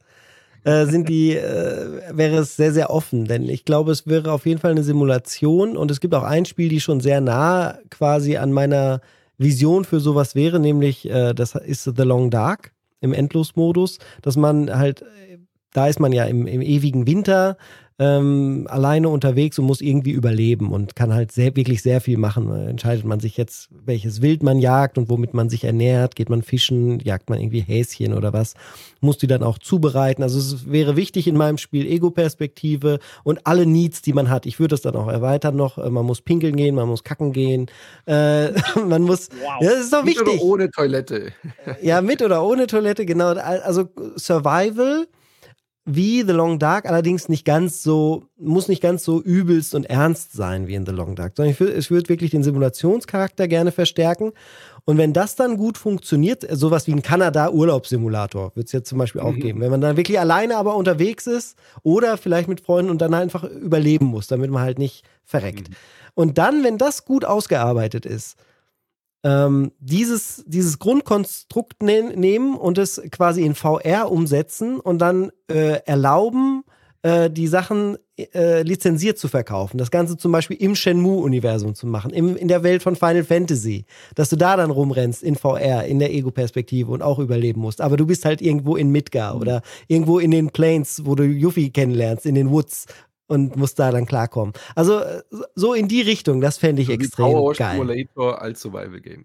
äh, 0.64 0.86
sind 0.86 1.08
die, 1.08 1.36
äh, 1.36 2.02
wäre 2.12 2.38
es 2.38 2.56
sehr, 2.56 2.72
sehr 2.72 2.90
offen, 2.90 3.24
denn 3.24 3.48
ich 3.48 3.64
glaube, 3.64 3.92
es 3.92 4.06
wäre 4.06 4.32
auf 4.32 4.46
jeden 4.46 4.60
Fall 4.60 4.72
eine 4.72 4.82
Simulation. 4.82 5.76
Und 5.76 5.90
es 5.90 6.00
gibt 6.00 6.14
auch 6.14 6.24
ein 6.24 6.44
Spiel, 6.44 6.68
die 6.68 6.80
schon 6.80 7.00
sehr 7.00 7.20
nah 7.20 7.78
quasi 7.90 8.36
an 8.36 8.52
meiner 8.52 9.00
Vision 9.38 9.84
für 9.84 10.00
sowas 10.00 10.34
wäre, 10.34 10.58
nämlich 10.58 11.08
äh, 11.08 11.32
das 11.32 11.54
ist 11.54 11.84
The 11.84 12.02
Long 12.02 12.30
Dark 12.30 12.72
im 13.00 13.12
Endlosmodus, 13.12 13.98
dass 14.20 14.36
man 14.36 14.76
halt, 14.76 15.02
äh, 15.02 15.38
da 15.72 15.86
ist 15.86 16.00
man 16.00 16.12
ja 16.12 16.24
im, 16.24 16.46
im 16.46 16.60
ewigen 16.60 17.06
Winter, 17.06 17.56
ähm, 18.00 18.66
alleine 18.70 19.08
unterwegs 19.08 19.58
und 19.58 19.64
muss 19.64 19.80
irgendwie 19.80 20.12
überleben 20.12 20.70
und 20.70 20.94
kann 20.94 21.12
halt 21.12 21.32
sehr, 21.32 21.56
wirklich 21.56 21.82
sehr 21.82 22.00
viel 22.00 22.16
machen. 22.16 22.48
Entscheidet 22.68 23.04
man 23.04 23.18
sich 23.18 23.36
jetzt, 23.36 23.68
welches 23.70 24.22
Wild 24.22 24.44
man 24.44 24.60
jagt 24.60 24.98
und 24.98 25.10
womit 25.10 25.34
man 25.34 25.50
sich 25.50 25.64
ernährt, 25.64 26.14
geht 26.14 26.30
man 26.30 26.42
fischen, 26.42 27.00
jagt 27.00 27.28
man 27.28 27.40
irgendwie 27.40 27.60
Häschen 27.60 28.14
oder 28.14 28.32
was, 28.32 28.54
muss 29.00 29.18
die 29.18 29.26
dann 29.26 29.42
auch 29.42 29.58
zubereiten. 29.58 30.22
Also 30.22 30.38
es 30.38 30.70
wäre 30.70 30.94
wichtig 30.94 31.26
in 31.26 31.36
meinem 31.36 31.58
Spiel 31.58 31.86
Ego-Perspektive 31.86 33.00
und 33.24 33.44
alle 33.48 33.66
Needs, 33.66 34.00
die 34.00 34.12
man 34.12 34.30
hat. 34.30 34.46
Ich 34.46 34.60
würde 34.60 34.74
das 34.74 34.82
dann 34.82 34.94
auch 34.94 35.08
erweitern 35.08 35.56
noch. 35.56 35.78
Äh, 35.78 35.90
man 35.90 36.06
muss 36.06 36.20
pinkeln 36.20 36.54
gehen, 36.54 36.76
man 36.76 36.88
muss 36.88 37.02
kacken 37.02 37.32
gehen, 37.32 37.66
äh, 38.06 38.50
man 38.86 39.02
muss, 39.02 39.28
wow. 39.30 39.60
ja, 39.60 39.70
das 39.70 39.80
ist 39.80 39.92
doch 39.92 40.06
wichtig. 40.06 40.24
Mit 40.24 40.34
oder 40.34 40.44
ohne 40.44 40.70
Toilette. 40.70 41.32
ja, 41.82 42.00
mit 42.00 42.22
oder 42.22 42.44
ohne 42.44 42.68
Toilette, 42.68 43.04
genau. 43.04 43.30
Also 43.30 43.88
Survival 44.16 45.08
wie 45.90 46.22
The 46.22 46.32
Long 46.32 46.58
Dark, 46.58 46.86
allerdings 46.86 47.28
nicht 47.28 47.44
ganz 47.44 47.82
so, 47.82 48.24
muss 48.36 48.68
nicht 48.68 48.82
ganz 48.82 49.04
so 49.04 49.22
übelst 49.22 49.74
und 49.74 49.84
ernst 49.84 50.32
sein 50.32 50.68
wie 50.68 50.74
in 50.74 50.84
The 50.84 50.92
Long 50.92 51.16
Dark, 51.16 51.32
sondern 51.36 51.52
ich 51.52 51.60
würde, 51.60 51.72
ich 51.72 51.90
würde 51.90 52.08
wirklich 52.10 52.30
den 52.30 52.42
Simulationscharakter 52.42 53.48
gerne 53.48 53.72
verstärken. 53.72 54.32
Und 54.84 54.98
wenn 54.98 55.12
das 55.12 55.34
dann 55.34 55.56
gut 55.56 55.78
funktioniert, 55.78 56.46
sowas 56.50 56.86
wie 56.86 56.92
ein 56.92 57.02
Kanada-Urlaubssimulator 57.02 58.52
wird 58.54 58.66
es 58.66 58.72
jetzt 58.72 58.88
zum 58.88 58.98
Beispiel 58.98 59.22
auch 59.22 59.32
mhm. 59.32 59.40
geben. 59.40 59.60
Wenn 59.60 59.70
man 59.70 59.80
dann 59.80 59.96
wirklich 59.96 60.20
alleine 60.20 60.58
aber 60.58 60.76
unterwegs 60.76 61.26
ist 61.26 61.56
oder 61.82 62.18
vielleicht 62.18 62.48
mit 62.48 62.60
Freunden 62.60 62.90
und 62.90 63.00
dann 63.00 63.14
einfach 63.14 63.44
überleben 63.44 64.06
muss, 64.06 64.26
damit 64.26 64.50
man 64.50 64.62
halt 64.62 64.78
nicht 64.78 65.04
verreckt. 65.24 65.70
Mhm. 65.70 65.74
Und 66.14 66.38
dann, 66.38 66.64
wenn 66.64 66.76
das 66.76 67.06
gut 67.06 67.24
ausgearbeitet 67.24 68.04
ist, 68.04 68.36
ähm, 69.24 69.72
dieses, 69.78 70.44
dieses 70.46 70.78
Grundkonstrukt 70.78 71.82
ne 71.82 72.12
nehmen 72.14 72.56
und 72.56 72.78
es 72.78 73.02
quasi 73.10 73.42
in 73.42 73.54
VR 73.54 74.10
umsetzen 74.10 74.78
und 74.80 74.98
dann 74.98 75.30
äh, 75.50 75.80
erlauben, 75.84 76.64
äh, 77.02 77.30
die 77.30 77.46
Sachen 77.46 77.96
äh, 78.34 78.62
lizenziert 78.62 79.18
zu 79.18 79.28
verkaufen. 79.28 79.78
Das 79.78 79.90
Ganze 79.90 80.16
zum 80.16 80.32
Beispiel 80.32 80.56
im 80.56 80.74
Shenmue-Universum 80.74 81.74
zu 81.74 81.86
machen, 81.86 82.10
im, 82.10 82.36
in 82.36 82.48
der 82.48 82.64
Welt 82.64 82.82
von 82.82 82.96
Final 82.96 83.22
Fantasy, 83.22 83.84
dass 84.16 84.30
du 84.30 84.36
da 84.36 84.56
dann 84.56 84.70
rumrennst 84.70 85.22
in 85.22 85.36
VR, 85.36 85.84
in 85.84 86.00
der 86.00 86.12
Ego-Perspektive 86.12 86.90
und 86.90 87.02
auch 87.02 87.20
überleben 87.20 87.60
musst. 87.60 87.80
Aber 87.80 87.96
du 87.96 88.06
bist 88.06 88.24
halt 88.24 88.42
irgendwo 88.42 88.74
in 88.74 88.90
Midgar 88.90 89.34
mhm. 89.34 89.40
oder 89.40 89.62
irgendwo 89.86 90.18
in 90.18 90.32
den 90.32 90.50
Plains, 90.50 91.02
wo 91.04 91.14
du 91.14 91.22
Yuffie 91.24 91.70
kennenlernst, 91.70 92.26
in 92.26 92.34
den 92.34 92.50
Woods 92.50 92.86
und 93.28 93.56
muss 93.56 93.74
da 93.74 93.92
dann 93.92 94.06
klarkommen. 94.06 94.52
Also 94.74 95.02
so 95.54 95.74
in 95.74 95.86
die 95.86 96.02
Richtung, 96.02 96.40
das 96.40 96.58
fände 96.58 96.82
ich 96.82 96.88
so 96.88 96.94
extrem 96.94 97.32
Power 97.32 97.54
geil. 97.54 97.72
Simulator 97.72 98.42
als 98.42 98.60
Survival 98.60 99.00
Game. 99.00 99.24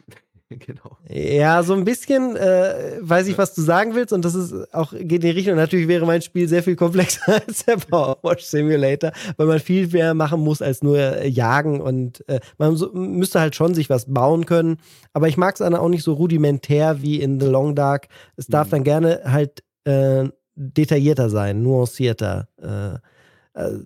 genau. 0.49 0.97
Ja, 1.09 1.63
so 1.63 1.73
ein 1.73 1.85
bisschen 1.85 2.35
äh, 2.35 2.97
weiß 2.99 3.27
ich, 3.27 3.37
was 3.37 3.53
du 3.53 3.61
sagen 3.61 3.95
willst 3.95 4.13
und 4.13 4.25
das 4.25 4.35
ist 4.35 4.73
auch 4.73 4.91
geht 4.91 5.11
in 5.11 5.21
die 5.21 5.29
Richtung. 5.29 5.55
Natürlich 5.55 5.87
wäre 5.87 6.05
mein 6.05 6.21
Spiel 6.21 6.47
sehr 6.47 6.63
viel 6.63 6.75
komplexer 6.75 7.41
als 7.47 7.65
der 7.65 7.77
Power 7.77 8.17
Wash 8.23 8.43
Simulator, 8.43 9.11
weil 9.37 9.47
man 9.47 9.59
viel 9.59 9.87
mehr 9.87 10.13
machen 10.13 10.41
muss 10.41 10.61
als 10.61 10.83
nur 10.83 10.97
äh, 10.97 11.27
jagen 11.27 11.81
und 11.81 12.27
äh, 12.27 12.39
man 12.57 12.75
so, 12.75 12.91
müsste 12.93 13.39
halt 13.39 13.55
schon 13.55 13.73
sich 13.73 13.89
was 13.89 14.11
bauen 14.11 14.45
können. 14.45 14.77
Aber 15.13 15.27
ich 15.27 15.37
mag 15.37 15.55
es 15.55 15.61
auch 15.61 15.89
nicht 15.89 16.03
so 16.03 16.13
rudimentär 16.13 17.01
wie 17.01 17.21
in 17.21 17.39
The 17.39 17.47
Long 17.47 17.75
Dark. 17.75 18.07
Es 18.35 18.47
darf 18.47 18.67
mhm. 18.67 18.71
dann 18.71 18.83
gerne 18.83 19.21
halt 19.25 19.63
äh, 19.85 20.25
detaillierter 20.55 21.29
sein, 21.29 21.63
nuancierter. 21.63 22.47
Äh, 22.61 22.95
äh, 22.95 22.99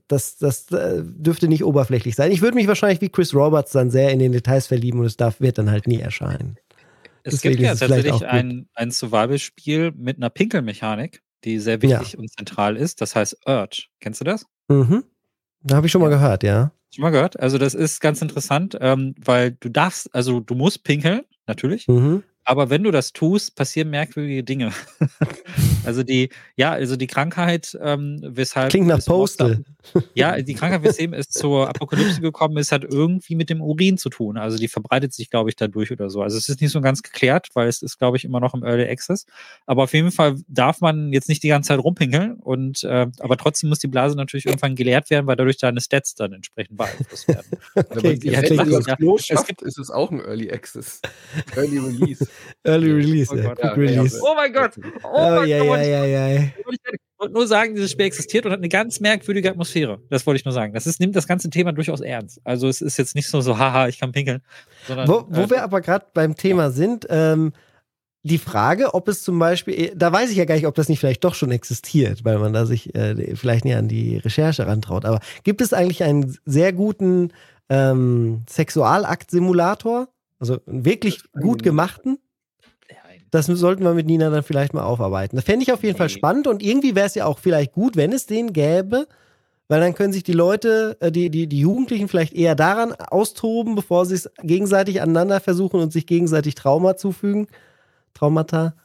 das, 0.07 0.37
das 0.37 0.71
äh, 0.71 1.03
dürfte 1.03 1.47
nicht 1.47 1.63
oberflächlich 1.63 2.15
sein. 2.15 2.31
Ich 2.31 2.41
würde 2.41 2.55
mich 2.55 2.67
wahrscheinlich 2.67 3.01
wie 3.01 3.09
Chris 3.09 3.33
Roberts 3.33 3.71
dann 3.71 3.89
sehr 3.89 4.11
in 4.11 4.19
den 4.19 4.31
Details 4.31 4.67
verlieben 4.67 4.99
und 4.99 5.05
es 5.05 5.17
darf, 5.17 5.41
wird 5.41 5.57
dann 5.57 5.69
halt 5.69 5.87
nie 5.87 5.99
erscheinen. 5.99 6.57
Es 7.23 7.35
Deswegen 7.35 7.57
gibt 7.57 7.65
ja 7.65 7.75
tatsächlich 7.75 8.25
ein, 8.25 8.69
ein 8.73 8.91
Survival-Spiel 8.91 9.91
mit 9.97 10.17
einer 10.17 10.29
Pinkelmechanik, 10.29 11.21
die 11.43 11.59
sehr 11.59 11.81
wichtig 11.81 12.13
ja. 12.13 12.19
und 12.19 12.31
zentral 12.31 12.77
ist. 12.77 13.01
Das 13.01 13.15
heißt 13.15 13.39
Urge. 13.45 13.87
Kennst 13.99 14.21
du 14.21 14.25
das? 14.25 14.45
Mhm. 14.69 15.03
Da 15.61 15.75
habe 15.75 15.87
ich 15.87 15.91
schon 15.91 16.01
mal 16.01 16.09
gehört, 16.09 16.43
ja. 16.43 16.71
Schon 16.93 17.01
mal 17.01 17.09
gehört? 17.09 17.37
Also 17.37 17.57
das 17.57 17.73
ist 17.73 17.99
ganz 17.99 18.21
interessant, 18.21 18.77
ähm, 18.79 19.15
weil 19.23 19.51
du 19.51 19.67
darfst, 19.67 20.13
also 20.15 20.39
du 20.39 20.55
musst 20.55 20.85
pinkeln, 20.85 21.23
natürlich. 21.45 21.87
Mhm. 21.89 22.23
Aber 22.45 22.69
wenn 22.69 22.83
du 22.83 22.91
das 22.91 23.11
tust, 23.11 23.57
passieren 23.57 23.89
merkwürdige 23.89 24.45
Dinge. 24.45 24.71
also 25.87 26.03
die, 26.03 26.29
ja, 26.57 26.71
also 26.71 26.97
die 26.97 27.07
Krankheit, 27.07 27.77
ähm, 27.81 28.19
weshalb. 28.21 28.69
Klingt 28.69 28.87
nach 28.87 29.03
Postal. 29.03 29.63
Ja, 30.13 30.41
die 30.41 30.53
Krankheit, 30.53 30.83
weshalb 30.83 31.13
es 31.13 31.29
zur 31.29 31.69
Apokalypse 31.69 32.19
gekommen 32.19 32.57
ist, 32.57 32.73
hat 32.73 32.83
irgendwie 32.83 33.35
mit 33.35 33.49
dem 33.49 33.61
Urin 33.61 33.97
zu 33.97 34.09
tun. 34.09 34.37
Also 34.37 34.57
die 34.57 34.67
verbreitet 34.67 35.13
sich, 35.13 35.29
glaube 35.29 35.49
ich, 35.49 35.55
dadurch 35.55 35.91
oder 35.91 36.09
so. 36.09 36.21
Also 36.21 36.37
es 36.37 36.49
ist 36.49 36.59
nicht 36.59 36.71
so 36.71 36.81
ganz 36.81 37.03
geklärt, 37.03 37.47
weil 37.53 37.69
es 37.69 37.81
ist, 37.81 37.97
glaube 37.97 38.17
ich, 38.17 38.25
immer 38.25 38.41
noch 38.41 38.53
im 38.53 38.63
Early 38.63 38.83
Access. 38.83 39.25
Aber 39.65 39.83
auf 39.83 39.93
jeden 39.93 40.11
Fall 40.11 40.35
darf 40.49 40.81
man 40.81 41.13
jetzt 41.13 41.29
nicht 41.29 41.41
die 41.41 41.47
ganze 41.47 41.69
Zeit 41.69 41.79
rumpinkeln 41.79 42.33
und 42.33 42.83
äh, 42.83 43.07
aber 43.19 43.37
trotzdem 43.37 43.69
muss 43.69 43.79
die 43.79 43.87
Blase 43.87 44.17
natürlich 44.17 44.45
irgendwann 44.45 44.75
geleert 44.75 45.09
werden, 45.09 45.25
weil 45.25 45.37
dadurch 45.37 45.57
deine 45.57 45.79
Stats 45.79 46.15
dann 46.15 46.33
entsprechend 46.33 46.77
beeinflusst 46.77 47.29
werden. 47.29 47.47
okay, 47.75 48.19
ja, 48.23 48.41
wenn 48.41 48.57
du 48.57 48.81
das 48.81 48.97
Klo 48.97 49.17
ja, 49.21 49.35
es 49.39 49.45
gibt, 49.45 49.61
ist 49.61 49.77
es 49.77 49.89
auch 49.89 50.11
ein 50.11 50.19
Early 50.19 50.51
Access. 50.51 51.01
Early 51.55 51.77
Release. 51.77 52.27
Early 52.63 52.91
Release, 52.91 53.33
oh, 53.33 53.41
Gott, 53.41 53.59
ja, 53.63 53.71
Release. 53.71 54.19
Oh 54.21 54.35
mein 54.35 54.51
Gott. 54.51 54.71
Oh, 55.03 55.07
oh 55.13 55.29
mein 55.37 55.47
ja, 55.47 55.63
Gott. 55.63 55.76
Ja. 55.83 56.37
Ich 57.17 57.19
wollte 57.19 57.33
nur 57.33 57.47
sagen, 57.47 57.73
dieses 57.73 57.91
Spiel 57.91 58.05
existiert 58.05 58.45
und 58.45 58.51
hat 58.51 58.59
eine 58.59 58.69
ganz 58.69 58.99
merkwürdige 58.99 59.49
Atmosphäre. 59.49 59.99
Das 60.09 60.25
wollte 60.27 60.37
ich 60.37 60.45
nur 60.45 60.53
sagen. 60.53 60.73
Das 60.73 60.85
ist, 60.85 60.99
nimmt 60.99 61.15
das 61.15 61.27
ganze 61.27 61.49
Thema 61.49 61.71
durchaus 61.71 61.99
ernst. 61.99 62.39
Also 62.43 62.67
es 62.67 62.79
ist 62.79 62.97
jetzt 62.97 63.15
nicht 63.15 63.27
so, 63.27 63.41
so 63.41 63.57
haha, 63.57 63.87
ich 63.87 63.99
kann 63.99 64.11
pinkeln. 64.11 64.41
Sondern, 64.87 65.07
wo, 65.07 65.25
wo 65.27 65.41
äh, 65.41 65.49
wir 65.49 65.63
aber 65.63 65.81
gerade 65.81 66.05
beim 66.13 66.35
Thema 66.35 66.69
sind, 66.69 67.07
ähm, 67.09 67.53
die 68.21 68.37
Frage, 68.37 68.93
ob 68.93 69.07
es 69.07 69.23
zum 69.23 69.39
Beispiel, 69.39 69.93
da 69.95 70.11
weiß 70.11 70.29
ich 70.29 70.37
ja 70.37 70.45
gar 70.45 70.55
nicht, 70.55 70.67
ob 70.67 70.75
das 70.75 70.89
nicht 70.89 70.99
vielleicht 70.99 71.23
doch 71.23 71.33
schon 71.33 71.51
existiert, 71.51 72.23
weil 72.23 72.37
man 72.39 72.53
da 72.53 72.65
sich 72.65 72.93
äh, 72.93 73.35
vielleicht 73.35 73.65
nicht 73.65 73.75
an 73.75 73.87
die 73.87 74.17
Recherche 74.17 74.67
rantraut. 74.67 75.05
Aber 75.05 75.19
gibt 75.43 75.61
es 75.61 75.73
eigentlich 75.73 76.03
einen 76.03 76.37
sehr 76.45 76.73
guten 76.73 77.31
ähm, 77.69 78.43
Sexualakt-Simulator? 78.49 80.09
Also 80.39 80.59
einen 80.67 80.85
wirklich 80.85 81.21
gut 81.41 81.63
gemachten? 81.63 82.19
Das 83.31 83.47
sollten 83.47 83.83
wir 83.83 83.93
mit 83.93 84.07
Nina 84.07 84.29
dann 84.29 84.43
vielleicht 84.43 84.73
mal 84.73 84.83
aufarbeiten. 84.83 85.35
Das 85.35 85.45
fände 85.45 85.63
ich 85.63 85.73
auf 85.73 85.83
jeden 85.83 85.97
Fall 85.97 86.09
spannend 86.09 86.47
und 86.47 86.63
irgendwie 86.63 86.95
wäre 86.95 87.07
es 87.07 87.15
ja 87.15 87.25
auch 87.25 87.39
vielleicht 87.39 87.73
gut, 87.73 87.95
wenn 87.95 88.13
es 88.13 88.25
den 88.25 88.53
gäbe, 88.53 89.07
weil 89.67 89.81
dann 89.81 89.95
können 89.95 90.13
sich 90.13 90.23
die 90.23 90.33
Leute, 90.33 90.97
äh, 91.01 91.11
die, 91.11 91.29
die, 91.29 91.47
die 91.47 91.59
Jugendlichen 91.59 92.07
vielleicht 92.07 92.33
eher 92.33 92.55
daran 92.55 92.93
austoben, 92.93 93.75
bevor 93.75 94.05
sie 94.05 94.15
es 94.15 94.29
gegenseitig 94.41 95.01
aneinander 95.01 95.41
versuchen 95.41 95.81
und 95.81 95.91
sich 95.91 96.05
gegenseitig 96.05 96.55
Trauma 96.55 96.95
zufügen. 96.95 97.47
Traumata. 98.13 98.75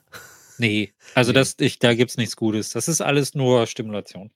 Nee, 0.58 0.92
also 1.14 1.32
das, 1.32 1.56
ich, 1.58 1.78
da 1.78 1.94
gibt 1.94 2.10
es 2.10 2.16
nichts 2.16 2.36
Gutes. 2.36 2.70
Das 2.70 2.88
ist 2.88 3.00
alles 3.00 3.34
nur 3.34 3.66
Stimulation. 3.66 4.30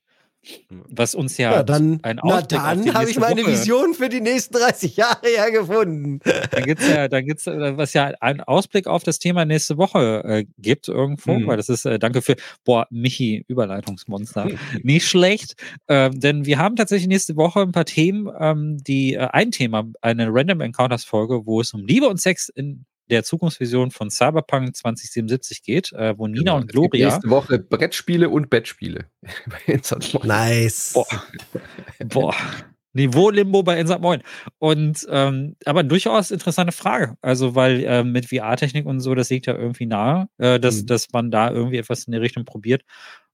Was 0.69 1.15
uns 1.15 1.37
ja, 1.37 1.51
ja 1.51 1.63
dann, 1.63 1.99
ein 2.03 2.19
Ausblick 2.19 2.61
Na 2.61 2.75
dann 2.75 2.93
habe 2.93 3.09
ich 3.09 3.19
meine 3.19 3.41
Woche. 3.41 3.51
Vision 3.51 3.93
für 3.93 4.09
die 4.09 4.21
nächsten 4.21 4.55
30 4.55 4.95
Jahre 4.95 5.33
ja 5.35 5.49
gefunden. 5.49 6.19
Dann 6.51 6.63
gibt 6.63 6.81
es 6.81 6.89
ja, 6.89 7.07
dann 7.07 7.25
gibt's, 7.25 7.47
äh, 7.47 7.77
was 7.77 7.93
ja 7.93 8.13
einen 8.21 8.41
Ausblick 8.41 8.87
auf 8.87 9.03
das 9.03 9.19
Thema 9.19 9.45
nächste 9.45 9.77
Woche 9.77 10.23
äh, 10.25 10.45
gibt 10.57 10.87
irgendwo, 10.87 11.35
hm. 11.35 11.47
weil 11.47 11.57
das 11.57 11.69
ist, 11.69 11.85
äh, 11.85 11.99
danke 11.99 12.21
für, 12.21 12.35
boah, 12.63 12.87
Michi, 12.89 13.43
Überleitungsmonster. 13.47 14.49
Nicht 14.83 15.07
schlecht, 15.07 15.55
äh, 15.87 16.09
denn 16.11 16.45
wir 16.45 16.57
haben 16.57 16.75
tatsächlich 16.75 17.07
nächste 17.07 17.35
Woche 17.35 17.61
ein 17.61 17.71
paar 17.71 17.85
Themen, 17.85 18.29
ähm, 18.39 18.77
die, 18.81 19.15
äh, 19.15 19.27
ein 19.31 19.51
Thema, 19.51 19.85
eine 20.01 20.27
Random 20.29 20.61
Encounters 20.61 21.03
Folge, 21.03 21.45
wo 21.45 21.61
es 21.61 21.73
um 21.73 21.85
Liebe 21.85 22.07
und 22.07 22.21
Sex 22.21 22.49
in 22.49 22.85
der 23.09 23.23
Zukunftsvision 23.23 23.91
von 23.91 24.09
Cyberpunk 24.09 24.75
2077 24.75 25.63
geht, 25.63 25.93
äh, 25.93 26.17
wo 26.17 26.27
Nina 26.27 26.39
genau, 26.39 26.55
und 26.57 26.67
Gloria. 26.67 27.09
Nächste 27.09 27.29
Woche 27.29 27.59
Brettspiele 27.59 28.29
und 28.29 28.49
Bettspiele. 28.49 29.05
nice. 30.23 30.93
Boah. 30.93 31.07
Boah. 32.05 32.35
Niveau 32.93 33.29
Limbo 33.29 33.63
bei 33.63 33.79
Insat 33.79 34.01
Moin. 34.01 34.21
Und 34.57 35.05
ähm, 35.09 35.55
aber 35.65 35.83
durchaus 35.83 36.31
interessante 36.31 36.71
Frage. 36.71 37.15
Also, 37.21 37.55
weil 37.55 37.83
äh, 37.83 38.03
mit 38.03 38.25
VR-Technik 38.27 38.85
und 38.85 38.99
so, 38.99 39.13
das 39.13 39.29
liegt 39.29 39.45
ja 39.45 39.55
irgendwie 39.55 39.85
nahe, 39.85 40.27
äh, 40.37 40.59
dass, 40.59 40.81
mhm. 40.81 40.87
dass 40.87 41.11
man 41.13 41.31
da 41.31 41.51
irgendwie 41.51 41.77
etwas 41.77 42.05
in 42.05 42.13
die 42.13 42.17
Richtung 42.17 42.43
probiert. 42.43 42.83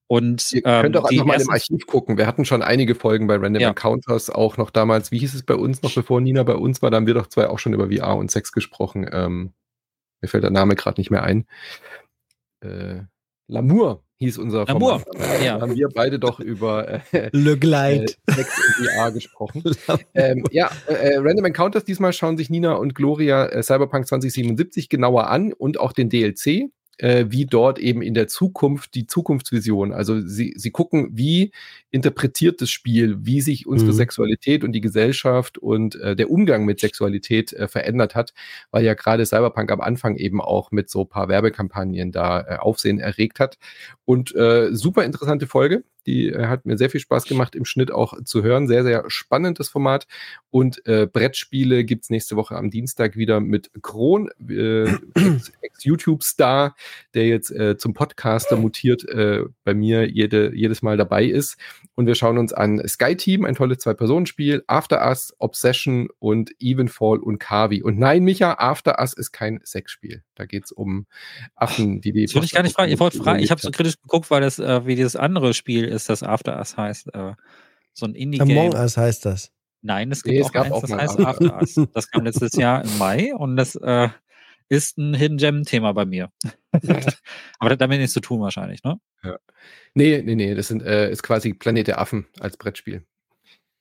Und 0.08 0.52
Ihr 0.52 0.66
ähm, 0.66 0.82
könnt 0.84 0.98
auch 0.98 1.10
einfach 1.10 1.26
mal 1.26 1.42
im 1.42 1.50
Archiv 1.50 1.88
gucken. 1.88 2.18
Wir 2.18 2.28
hatten 2.28 2.46
schon 2.46 2.62
einige 2.62 2.94
Folgen 2.94 3.26
bei 3.26 3.38
Random 3.38 3.62
ja. 3.62 3.70
Encounters, 3.70 4.30
auch 4.30 4.58
noch 4.58 4.70
damals, 4.70 5.12
wie 5.12 5.20
hieß 5.20 5.34
es 5.34 5.44
bei 5.44 5.56
uns, 5.56 5.82
noch 5.82 5.96
bevor 5.96 6.20
Nina 6.20 6.44
bei 6.44 6.56
uns 6.56 6.82
war, 6.82 6.92
da 6.92 6.98
haben 6.98 7.08
wir 7.08 7.14
doch 7.14 7.28
zwei 7.28 7.48
auch 7.48 7.58
schon 7.58 7.74
über 7.74 7.90
VR 7.90 8.18
und 8.18 8.30
Sex 8.30 8.52
gesprochen. 8.52 9.10
Ähm, 9.12 9.54
mir 10.24 10.30
fällt 10.30 10.44
der 10.44 10.52
Name 10.52 10.76
gerade 10.76 11.00
nicht 11.00 11.12
mehr 11.12 11.24
ein. 11.24 11.46
Äh, 12.62 13.02
Lamour 13.48 14.04
hieß 14.20 14.38
unser 14.38 14.66
Lamour. 14.66 15.02
Format. 15.02 15.44
Ja. 15.44 15.56
Da 15.56 15.62
haben 15.62 15.76
wir 15.76 15.90
beide 15.94 16.18
doch 16.18 16.40
über 16.40 16.88
äh, 17.12 17.30
Le 17.34 17.58
Glide 17.58 18.06
äh, 18.28 18.32
Sex 18.32 18.58
und 18.80 18.88
VR 18.88 19.12
gesprochen. 19.12 19.64
ähm, 20.16 20.46
ja, 20.52 20.72
äh, 20.88 21.18
Random 21.18 21.46
Encounters 21.46 21.84
diesmal 21.84 22.14
schauen 22.14 22.38
sich 22.38 22.50
Nina 22.50 22.74
und 22.74 22.96
Gloria 22.96 23.48
äh, 23.48 23.62
Cyberpunk 23.62 24.08
2077 24.08 24.88
genauer 24.90 25.28
an 25.28 25.52
und 25.52 25.80
auch 25.80 25.92
den 25.92 26.10
DLC 26.10 26.70
äh, 26.98 27.26
wie 27.30 27.46
dort 27.46 27.80
eben 27.80 28.02
in 28.02 28.14
der 28.14 28.28
Zukunft 28.28 28.96
die 28.96 29.08
Zukunftsvision. 29.08 29.92
Also 29.92 30.22
sie, 30.22 30.54
sie 30.56 30.72
gucken, 30.72 31.10
wie 31.14 31.52
interpretiert 31.90 32.62
das 32.62 32.70
Spiel, 32.70 33.18
wie 33.26 33.42
sich 33.42 33.68
unsere 33.68 33.92
mhm. 33.92 33.98
Sexualität 33.98 34.64
und 34.64 34.74
die 34.74 34.82
Gesellschaft 34.82 35.58
und 35.58 35.96
äh, 35.96 36.16
der 36.16 36.30
Umgang 36.30 36.66
mit 36.66 36.80
Sexualität 36.80 37.54
äh, 37.54 37.68
verändert 37.68 38.16
hat, 38.16 38.34
weil 38.72 38.84
ja 38.84 38.94
gerade 38.94 39.26
Cyberpunk 39.26 39.72
am 39.72 39.82
Anfang 39.82 40.16
eben 40.18 40.42
auch 40.42 40.72
mit 40.72 40.90
so 40.90 41.06
paar 41.06 41.30
Werbekampagnen 41.30 42.12
da 42.12 42.42
äh, 42.42 42.58
Aufsehen 42.58 43.00
erregt 43.00 43.40
hat. 43.40 43.58
Und 44.06 44.36
äh, 44.36 44.70
super 44.74 45.04
interessante 45.04 45.48
Folge. 45.48 45.84
Die 46.06 46.30
äh, 46.30 46.48
hat 46.48 46.66
mir 46.66 46.78
sehr 46.78 46.90
viel 46.90 47.00
Spaß 47.00 47.26
gemacht, 47.26 47.56
im 47.56 47.66
Schnitt 47.66 47.92
auch 47.92 48.22
zu 48.24 48.44
hören. 48.44 48.68
Sehr, 48.68 48.84
sehr 48.84 49.06
spannendes 49.08 49.70
Format. 49.70 50.08
Und 50.50 50.86
äh, 50.86 51.08
Brettspiele 51.08 51.84
gibt's 51.84 52.10
nächste 52.10 52.36
Woche 52.36 52.56
am 52.56 52.70
Dienstag 52.70 53.16
wieder 53.16 53.40
mit 53.40 53.72
Kron, 53.82 54.30
äh, 54.50 54.86
Ex-YouTube-Star, 55.62 56.76
der 57.14 57.28
jetzt 57.28 57.52
äh, 57.52 57.78
zum 57.78 57.94
Podcaster 57.94 58.56
mutiert, 58.56 59.08
äh, 59.10 59.44
bei 59.64 59.74
mir 59.74 60.10
jede, 60.10 60.54
jedes 60.56 60.82
Mal 60.82 60.98
dabei 60.98 61.26
ist. 61.26 61.58
Und 61.96 62.08
wir 62.08 62.16
schauen 62.16 62.38
uns 62.38 62.54
an 62.54 62.86
Sky 62.88 63.16
Team, 63.16 63.46
ein 63.46 63.56
tolles 63.56 63.80
Zwei-Personen-Spiel, 63.80 64.64
After 64.68 65.08
Us, 65.08 65.34
Obsession 65.40 66.10
und 66.20 66.52
Evenfall 66.60 67.20
und 67.20 67.40
Kavi. 67.40 67.82
Und 67.82 67.98
nein, 67.98 68.24
Micha, 68.24 68.56
After 68.60 69.00
Us 69.00 69.14
ist 69.14 69.32
kein 69.32 69.60
Sexspiel. 69.64 70.24
Da 70.36 70.46
geht's 70.46 70.72
um 70.72 71.06
Affen, 71.56 72.02
die 72.02 72.12
die. 72.12 72.26
Das 72.26 72.34
würde 72.34 72.46
ich 72.46 72.54
gar 72.54 72.64
nicht 72.64 72.76
fragen. 72.76 72.92
Ich 72.92 73.00
wollte 73.00 73.18
fragen, 73.18 73.40
ich 73.40 73.52
habe 73.52 73.62
so 73.62 73.72
kritisch 73.72 74.02
geguckt, 74.02 74.32
weil 74.32 74.42
das 74.42 74.58
wie 74.60 74.96
dieses 74.96 75.16
andere 75.16 75.54
Spiel 75.54 75.86
ist, 75.94 76.10
das 76.10 76.24
After 76.24 76.58
Us 76.58 76.78
heißt. 76.78 77.14
Äh, 77.14 77.34
so 77.94 78.06
ein 78.06 78.16
Indie-Game. 78.16 78.58
Among 78.58 78.74
Us 78.74 78.98
heißt 78.98 79.26
das. 79.26 79.52
Nein, 79.82 80.12
es 80.12 80.24
gibt 80.24 80.34
nee, 80.34 80.42
es 80.42 80.48
auch 80.48 80.56
eins, 80.56 80.72
auch 80.72 80.82
das 80.82 80.92
heißt 80.92 81.20
After 81.20 81.60
Us. 81.60 81.80
Das 81.94 82.10
kam 82.10 82.24
letztes 82.24 82.54
Jahr 82.54 82.84
im 82.84 82.98
Mai 82.98 83.36
und 83.36 83.58
das 83.58 83.76
äh, 83.76 84.10
ist 84.70 84.98
ein 84.98 85.14
Hidden 85.14 85.38
Gem-Thema 85.38 85.94
bei 85.94 86.06
mir. 86.06 86.32
Aber 86.72 86.90
das 86.90 87.20
hat 87.60 87.82
damit 87.82 88.00
nichts 88.00 88.14
zu 88.14 88.22
tun 88.22 88.42
wahrscheinlich, 88.42 88.84
ne? 88.84 89.00
Ja. 89.24 89.38
Nee, 89.94 90.22
nee, 90.24 90.36
nee, 90.36 90.56
das 90.56 90.70
sind, 90.70 90.82
äh, 90.84 91.12
ist 91.12 91.22
quasi 91.22 91.54
Planet 91.54 91.88
der 91.88 92.00
Affen 92.00 92.26
als 92.40 92.58
Brettspiel. 92.58 93.06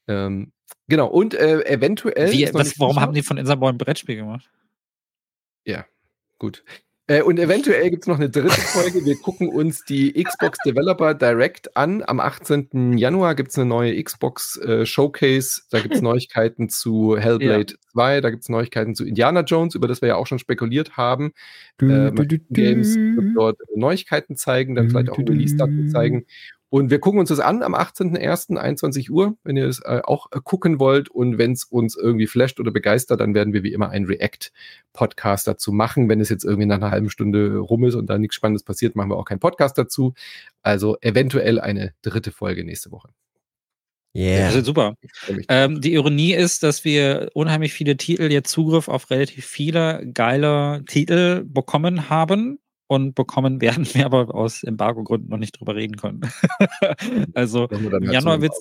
Ähm, 0.09 0.53
genau, 0.89 1.07
und 1.07 1.35
äh, 1.35 1.65
eventuell. 1.65 2.33
Wie, 2.33 2.53
was, 2.53 2.79
warum 2.79 3.01
haben 3.01 3.15
die 3.15 3.23
von 3.23 3.39
Insaboy 3.39 3.71
ein 3.71 3.79
Brettspiel 3.79 4.17
gemacht? 4.17 4.51
Ja, 5.65 5.87
gut. 6.39 6.65
Äh, 7.13 7.23
und 7.23 7.39
eventuell 7.39 7.91
gibt 7.91 8.05
es 8.05 8.09
noch 8.09 8.17
eine 8.17 8.31
dritte 8.31 8.61
Folge. 8.61 9.05
Wir 9.05 9.17
gucken 9.17 9.49
uns 9.49 9.85
die 9.85 10.13
Xbox 10.23 10.59
Developer 10.65 11.13
Direct 11.13 11.77
an. 11.77 12.03
Am 12.07 12.21
18. 12.21 12.97
Januar 12.97 13.35
gibt 13.35 13.51
es 13.51 13.59
eine 13.59 13.67
neue 13.67 14.03
Xbox 14.03 14.57
äh, 14.57 14.87
Showcase. 14.87 15.63
Da 15.71 15.81
gibt 15.81 15.95
es 15.95 16.01
Neuigkeiten 16.03 16.71
zu 16.71 17.19
Hellblade 17.19 17.75
ja. 17.75 17.79
2, 17.93 18.21
da 18.23 18.31
gibt 18.31 18.45
es 18.45 18.49
Neuigkeiten 18.49 18.95
zu 18.95 19.05
Indiana 19.05 19.43
Jones, 19.43 19.75
über 19.75 19.89
das 19.89 20.01
wir 20.01 20.09
ja 20.09 20.17
auch 20.17 20.27
schon 20.27 20.39
spekuliert 20.39 20.97
haben. 20.97 21.33
Du, 21.77 21.91
äh, 21.91 22.13
du, 22.13 22.25
du, 22.25 22.39
Games 22.49 22.97
wird 22.97 23.37
dort 23.37 23.59
Neuigkeiten 23.77 24.35
zeigen, 24.37 24.75
dann 24.75 24.89
vielleicht 24.89 25.11
auch 25.11 25.19
Release-Daten 25.19 25.91
zeigen. 25.91 26.25
Und 26.73 26.91
wir 26.91 27.01
gucken 27.01 27.21
uns 27.21 27.29
das 27.29 27.39
an 27.39 27.63
am 27.63 27.75
18.01. 27.75 28.57
21 28.57 29.11
Uhr, 29.11 29.37
wenn 29.45 29.59
ihr 29.59 29.67
es 29.67 29.81
äh, 29.81 30.01
auch 30.05 30.29
äh, 30.33 30.41
gucken 30.43 30.81
wollt. 30.81 31.11
Und 31.11 31.37
wenn 31.37 31.53
es 31.53 31.65
uns 31.65 31.99
irgendwie 31.99 32.27
flasht 32.27 32.59
oder 32.61 32.71
begeistert, 32.71 33.21
dann 33.21 33.35
werden 33.35 33.53
wir 33.53 33.63
wie 33.63 33.75
immer 33.75 33.91
einen 33.91 34.07
React-Podcast 34.07 35.47
dazu 35.47 35.71
machen. 35.71 36.09
Wenn 36.09 36.19
es 36.19 36.31
jetzt 36.31 36.45
irgendwie 36.45 36.65
nach 36.65 36.77
einer 36.77 36.91
halben 36.91 37.11
Stunde 37.11 37.59
rum 37.59 37.85
ist 37.85 37.95
und 37.95 38.07
da 38.07 38.17
nichts 38.17 38.37
Spannendes 38.37 38.63
passiert, 38.63 38.97
machen 38.97 39.11
wir 39.11 39.19
auch 39.19 39.27
keinen 39.27 39.39
Podcast 39.39 39.77
dazu. 39.77 40.15
Also 40.63 40.97
eventuell 41.03 41.61
eine 41.61 41.93
dritte 42.01 42.33
Folge 42.33 42.65
nächste 42.65 42.91
Woche. 42.91 43.11
Yeah. 44.17 44.47
Das 44.47 44.55
ist 44.55 44.65
super. 44.65 44.95
Ähm, 45.51 45.83
die 45.83 45.93
Ironie 45.93 46.33
ist, 46.33 46.63
dass 46.63 46.87
wir 46.87 47.29
unheimlich 47.35 47.75
viele 47.75 47.99
Titel 47.99 48.33
jetzt 48.33 48.51
Zugriff 48.51 48.89
auf 48.89 49.11
relativ 49.11 49.45
viele 49.45 50.11
geile 50.15 50.83
Titel 50.87 51.45
bekommen 51.45 52.09
haben 52.09 52.61
und 52.93 53.15
bekommen 53.15 53.61
werden, 53.61 53.87
wir 53.95 54.07
aber 54.07 54.35
aus 54.35 54.63
Embargo-Gründen 54.63 55.29
noch 55.29 55.39
nicht 55.39 55.59
drüber 55.59 55.75
reden 55.75 55.97
können. 55.97 56.21
also 57.35 57.67
im 57.69 57.91
halt 57.93 58.05
Januar 58.05 58.41
wird 58.41 58.53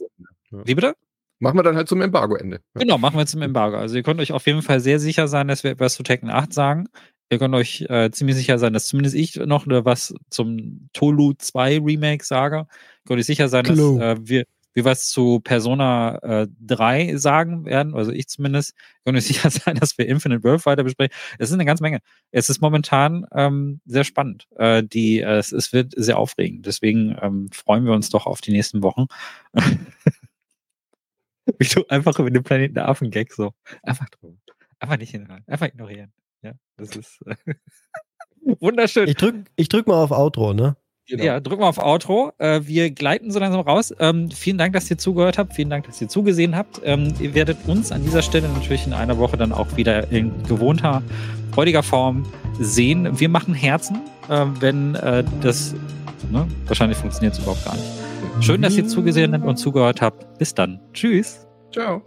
ja. 0.52 0.60
Wie 0.66 0.76
bitte? 0.76 0.96
Machen 1.40 1.58
wir 1.58 1.64
dann 1.64 1.76
halt 1.76 1.88
zum 1.88 2.02
Embargo-Ende. 2.02 2.62
Ja. 2.76 2.82
Genau, 2.82 2.98
machen 2.98 3.18
wir 3.18 3.26
zum 3.26 3.42
Embargo. 3.42 3.78
Also 3.78 3.96
ihr 3.96 4.04
könnt 4.04 4.20
euch 4.20 4.32
auf 4.32 4.46
jeden 4.46 4.62
Fall 4.62 4.80
sehr 4.80 5.00
sicher 5.00 5.28
sein, 5.28 5.48
dass 5.48 5.64
wir 5.64 5.72
etwas 5.72 5.96
zu 5.96 6.04
Tekken 6.04 6.30
8 6.30 6.54
sagen. 6.54 6.88
Ihr 7.32 7.40
könnt 7.40 7.56
euch 7.56 7.86
äh, 7.90 8.12
ziemlich 8.12 8.36
sicher 8.36 8.60
sein, 8.60 8.74
dass 8.74 8.88
zumindest 8.88 9.16
ich 9.16 9.38
noch 9.38 9.66
was 9.66 10.14
zum 10.30 10.90
Tolu 10.94 11.34
2 11.34 11.80
Remake 11.80 12.24
sage. 12.26 12.68
Könnt 13.08 13.20
euch 13.20 13.26
sicher 13.26 13.48
sein, 13.48 13.66
Hello. 13.66 13.98
dass 13.98 14.20
äh, 14.20 14.28
wir, 14.28 14.44
wir 14.74 14.86
was 14.86 15.10
zu 15.10 15.40
Persona 15.40 16.18
äh, 16.44 16.48
3 16.62 17.18
sagen 17.18 17.66
werden, 17.66 17.96
also 17.96 18.12
ich 18.12 18.28
zumindest. 18.28 18.74
Könnt 19.04 19.18
euch 19.18 19.26
sicher 19.28 19.50
sein, 19.50 19.76
dass 19.76 19.98
wir 19.98 20.08
Infinite 20.08 20.44
World 20.44 20.66
weiter 20.66 20.84
besprechen. 20.84 21.14
Es 21.40 21.50
ist 21.50 21.54
eine 21.54 21.66
ganze 21.66 21.84
Menge. 21.84 22.00
Es 22.32 22.50
ist 22.50 22.62
momentan 22.62 23.26
ähm, 23.34 23.82
sehr 23.86 24.04
spannend. 24.04 24.48
Äh, 24.58 24.84
die, 24.84 25.20
äh, 25.20 25.38
es, 25.38 25.52
es 25.52 25.74
wird 25.74 25.94
sehr 25.96 26.18
aufregend. 26.18 26.66
Deswegen 26.66 27.18
ähm, 27.22 27.50
freuen 27.52 27.86
wir 27.86 27.94
uns 27.94 28.10
doch 28.10 28.26
auf 28.26 28.42
die 28.42 28.52
nächsten 28.52 28.84
Wochen. 28.84 29.08
Wie 31.58 31.68
du 31.68 31.86
einfach 31.90 32.20
über 32.20 32.30
den 32.30 32.44
Planeten 32.44 32.76
der 32.76 32.88
Affen-Gag 32.88 33.34
so. 33.34 33.54
Einfach 33.84 34.10
drüber. 34.10 34.38
Einfach 34.80 34.98
nicht 34.98 35.12
hinhören. 35.12 35.44
Einfach 35.48 35.68
ignorieren. 35.68 36.14
Ja, 36.42 36.54
das 36.78 36.96
ist 36.96 37.22
äh, 37.26 37.36
wunderschön. 38.60 39.08
Ich 39.08 39.16
drück, 39.16 39.36
ich 39.56 39.70
drück 39.70 39.88
mal 39.88 40.04
auf 40.04 40.12
Outro, 40.12 40.54
ne? 40.54 40.76
Genau. 41.12 41.26
Ja, 41.26 41.40
drücken 41.42 41.62
wir 41.62 41.68
auf 41.68 41.78
Outro. 41.78 42.32
Äh, 42.38 42.62
wir 42.64 42.90
gleiten 42.90 43.32
so 43.32 43.40
langsam 43.40 43.60
raus. 43.60 43.94
Ähm, 44.00 44.32
vielen 44.32 44.58
Dank, 44.58 44.72
dass 44.72 44.90
ihr 44.90 44.98
zugehört 44.98 45.38
habt. 45.38 45.54
Vielen 45.54 45.70
Dank, 45.70 45.86
dass 45.86 46.02
ihr 46.02 46.08
zugesehen 46.08 46.56
habt. 46.56 46.80
Ähm, 46.86 47.14
ihr 47.20 47.36
werdet 47.36 47.58
uns 47.68 47.92
an 47.92 48.02
dieser 48.02 48.22
Stelle 48.22 48.48
natürlich 48.48 48.88
in 48.88 48.94
einer 48.94 49.18
Woche 49.18 49.36
dann 49.36 49.52
auch 49.52 49.76
wieder 49.76 50.10
in 50.10 50.32
gewohnter, 50.44 51.04
freudiger 51.52 51.84
Form 51.84 52.26
sehen. 52.62 53.20
Wir 53.20 53.28
machen 53.28 53.54
Herzen, 53.54 54.00
äh, 54.30 54.46
wenn 54.62 54.96
äh, 54.96 55.26
das. 55.42 55.76
Ne? 56.32 56.48
Wahrscheinlich 56.68 56.98
funktioniert 56.98 57.34
es 57.34 57.40
überhaupt 57.40 57.66
gar 57.66 57.76
nicht. 57.76 57.92
Schön, 58.40 58.62
dass 58.62 58.78
ihr 58.78 58.88
zugesehen 58.88 59.34
habt 59.34 59.44
und 59.46 59.58
zugehört 59.58 60.02
habt. 60.02 60.38
Bis 60.38 60.54
dann. 60.54 60.80
Tschüss. 60.94 61.46
Ciao. 61.74 62.02